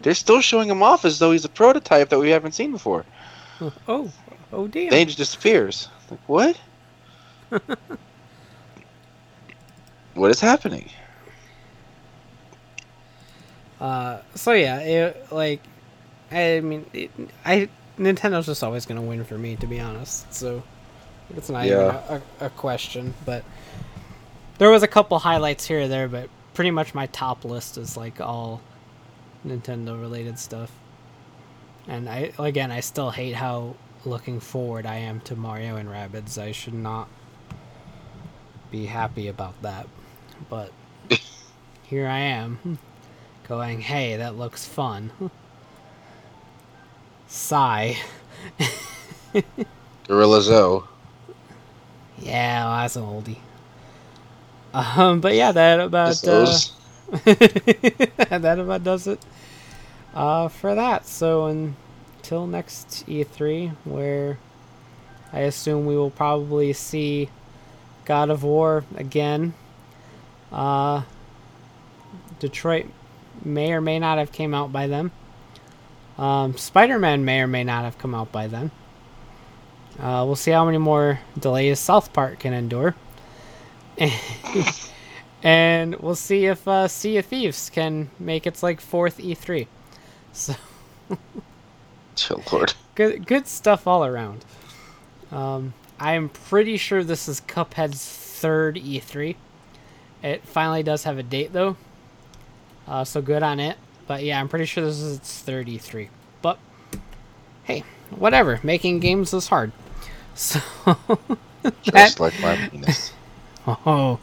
they're 0.00 0.14
still 0.14 0.40
showing 0.40 0.68
him 0.68 0.82
off 0.82 1.04
as 1.04 1.18
though 1.18 1.32
he's 1.32 1.44
a 1.44 1.48
prototype 1.48 2.08
that 2.08 2.18
we 2.18 2.30
haven't 2.30 2.52
seen 2.52 2.72
before. 2.72 3.04
oh, 3.88 4.10
oh 4.52 4.66
damn. 4.68 4.90
Then 4.90 4.98
he 5.00 5.04
just 5.04 5.18
disappears. 5.18 5.88
Like 6.10 6.20
what? 6.26 6.60
what 10.14 10.30
is 10.30 10.40
happening? 10.40 10.90
Uh, 13.80 14.20
so 14.34 14.52
yeah, 14.52 14.78
it, 14.80 15.32
like, 15.32 15.60
I 16.30 16.60
mean, 16.60 16.86
it, 16.92 17.10
I 17.44 17.68
Nintendo's 17.98 18.46
just 18.46 18.62
always 18.62 18.86
gonna 18.86 19.02
win 19.02 19.24
for 19.24 19.38
me, 19.38 19.56
to 19.56 19.66
be 19.66 19.80
honest. 19.80 20.32
So 20.32 20.62
it's 21.36 21.48
not 21.50 21.64
even 21.66 21.78
Yeah. 21.78 22.00
a, 22.08 22.22
a, 22.40 22.46
a 22.46 22.50
question. 22.50 23.14
But 23.24 23.44
there 24.58 24.70
was 24.70 24.82
a 24.82 24.88
couple 24.88 25.18
highlights 25.18 25.66
here 25.66 25.80
or 25.82 25.88
there, 25.88 26.08
but 26.08 26.28
pretty 26.54 26.70
much 26.70 26.94
my 26.94 27.06
top 27.06 27.44
list 27.44 27.78
is 27.78 27.96
like 27.96 28.20
all 28.20 28.60
Nintendo 29.46 30.00
related 30.00 30.38
stuff. 30.38 30.70
And 31.88 32.08
I 32.08 32.32
again, 32.38 32.72
I 32.72 32.80
still 32.80 33.10
hate 33.10 33.34
how 33.34 33.76
looking 34.04 34.40
forward 34.40 34.86
I 34.86 34.96
am 34.96 35.20
to 35.20 35.36
Mario 35.36 35.76
and 35.76 35.88
Rabbids. 35.88 36.38
I 36.38 36.52
should 36.52 36.74
not 36.74 37.08
be 38.70 38.86
happy 38.86 39.28
about 39.28 39.60
that, 39.62 39.86
but 40.50 40.72
here 41.84 42.06
I 42.08 42.18
am 42.18 42.78
going, 43.48 43.80
hey, 43.80 44.16
that 44.16 44.36
looks 44.36 44.66
fun. 44.66 45.12
Sigh. 47.26 47.96
Gorilla 50.06 50.42
Zoe. 50.42 50.82
Yeah, 52.18 52.64
well, 52.64 52.76
that's 52.78 52.96
an 52.96 53.02
oldie. 53.02 53.38
Um, 54.72 55.20
but 55.20 55.34
yeah, 55.34 55.52
that 55.52 55.80
about 55.80 56.26
uh, 56.26 56.58
that 57.24 58.58
about 58.58 58.84
does 58.84 59.06
it 59.06 59.24
uh, 60.14 60.48
for 60.48 60.74
that. 60.74 61.06
So 61.06 61.46
until 61.46 62.46
next 62.46 63.06
E3, 63.06 63.74
where 63.84 64.38
I 65.32 65.40
assume 65.40 65.86
we 65.86 65.96
will 65.96 66.10
probably 66.10 66.72
see 66.72 67.30
God 68.04 68.30
of 68.30 68.42
War 68.42 68.84
again. 68.96 69.54
Uh, 70.52 71.02
Detroit 72.38 72.86
may 73.44 73.72
or 73.72 73.80
may 73.80 73.98
not 73.98 74.18
have 74.18 74.32
came 74.32 74.54
out 74.54 74.72
by 74.72 74.86
then. 74.86 75.10
Um, 76.18 76.56
Spider-Man 76.56 77.24
may 77.24 77.40
or 77.40 77.46
may 77.46 77.64
not 77.64 77.84
have 77.84 77.98
come 77.98 78.14
out 78.14 78.32
by 78.32 78.46
then. 78.46 78.70
Uh, 79.98 80.24
we'll 80.26 80.36
see 80.36 80.50
how 80.50 80.64
many 80.64 80.78
more 80.78 81.20
delays 81.38 81.78
South 81.80 82.12
Park 82.12 82.40
can 82.40 82.52
endure. 82.52 82.94
and 85.42 85.94
we'll 85.96 86.14
see 86.14 86.46
if 86.46 86.66
uh, 86.68 86.88
Sea 86.88 87.18
of 87.18 87.26
Thieves 87.26 87.70
can 87.70 88.10
make 88.18 88.46
its 88.46 88.62
like 88.62 88.80
fourth 88.80 89.18
E3. 89.18 89.66
So 90.32 90.54
Oh, 92.30 92.42
Lord. 92.52 92.74
good, 92.94 93.26
good 93.26 93.46
stuff 93.46 93.86
all 93.86 94.04
around. 94.04 94.44
Um, 95.30 95.74
I'm 96.00 96.28
pretty 96.30 96.76
sure 96.76 97.04
this 97.04 97.28
is 97.28 97.40
Cuphead's 97.40 98.06
third 98.06 98.76
E3. 98.76 99.36
It 100.22 100.44
finally 100.44 100.82
does 100.82 101.04
have 101.04 101.18
a 101.18 101.22
date 101.22 101.52
though, 101.52 101.76
uh, 102.86 103.04
so 103.04 103.20
good 103.22 103.42
on 103.42 103.60
it. 103.60 103.76
But 104.06 104.22
yeah, 104.24 104.40
I'm 104.40 104.48
pretty 104.48 104.66
sure 104.66 104.84
this 104.84 105.00
is 105.00 105.18
its 105.18 105.40
third 105.42 105.68
E3. 105.68 106.08
But 106.42 106.58
hey, 107.64 107.84
whatever. 108.10 108.60
Making 108.62 109.00
games 109.00 109.32
is 109.34 109.48
hard. 109.48 109.72
So 110.34 110.60
Just 111.82 112.20
like 112.20 112.38
my 112.38 112.56
penis. 112.56 113.12
Oh, 113.66 114.20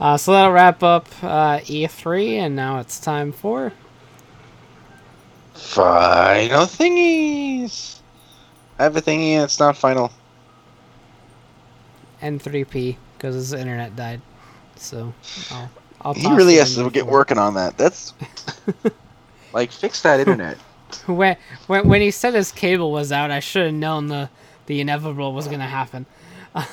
uh, 0.00 0.16
so 0.18 0.32
that'll 0.32 0.52
wrap 0.52 0.82
up 0.82 1.06
uh, 1.22 1.60
E3, 1.60 2.34
and 2.38 2.54
now 2.54 2.78
it's 2.78 3.00
time 3.00 3.32
for 3.32 3.72
Final 5.54 6.66
thingies. 6.66 8.00
I 8.78 8.84
have 8.84 8.96
a 8.96 9.02
thingy 9.02 9.32
and 9.32 9.44
it's 9.44 9.58
not 9.60 9.76
final. 9.76 10.10
N3P 12.22 12.96
because 13.16 13.34
his 13.34 13.52
internet 13.52 13.96
died. 13.96 14.20
So 14.76 15.12
I'll, 15.50 15.70
I'll 16.02 16.14
He 16.14 16.32
really 16.32 16.56
has 16.56 16.74
to 16.74 16.90
get 16.90 17.06
working 17.06 17.38
on 17.38 17.54
that. 17.54 17.78
That's 17.78 18.14
like 19.52 19.72
fix 19.72 20.00
that 20.02 20.20
internet. 20.24 20.56
When, 21.06 21.36
when 21.66 21.88
when 21.88 22.00
he 22.00 22.10
said 22.10 22.34
his 22.34 22.52
cable 22.52 22.92
was 22.92 23.12
out, 23.12 23.30
I 23.30 23.40
should 23.40 23.66
have 23.66 23.74
known 23.74 24.08
the 24.08 24.28
the 24.66 24.80
inevitable 24.80 25.32
was 25.32 25.48
gonna 25.48 25.66
happen. 25.66 26.06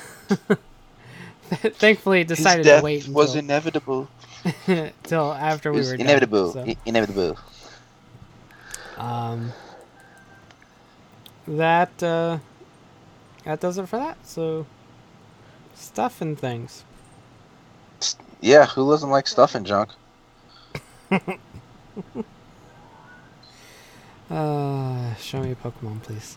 Thankfully, 1.50 2.22
decided 2.24 2.64
to 2.64 2.80
wait 2.82 3.08
was 3.08 3.34
inevitable. 3.34 4.08
until 4.66 5.32
after 5.32 5.70
It 5.70 5.74
we 5.74 5.80
were 5.80 5.96
done, 5.96 6.00
inevitable. 6.06 6.52
so. 6.52 6.60
I- 6.62 6.76
Inevitable. 6.86 7.36
Um, 8.96 9.52
that 11.48 12.02
uh, 12.02 12.38
that 13.44 13.60
does 13.60 13.78
it 13.78 13.86
for 13.88 13.96
that. 13.96 14.18
So 14.26 14.66
stuff 15.74 16.20
and 16.20 16.38
things. 16.38 16.84
Yeah, 18.40 18.66
who 18.66 18.90
doesn't 18.90 19.10
like 19.10 19.26
stuff 19.26 19.54
and 19.54 19.66
junk? 19.66 19.90
Uh, 24.30 25.12
show 25.16 25.42
me 25.42 25.50
a 25.50 25.56
Pokemon, 25.56 26.00
please. 26.02 26.36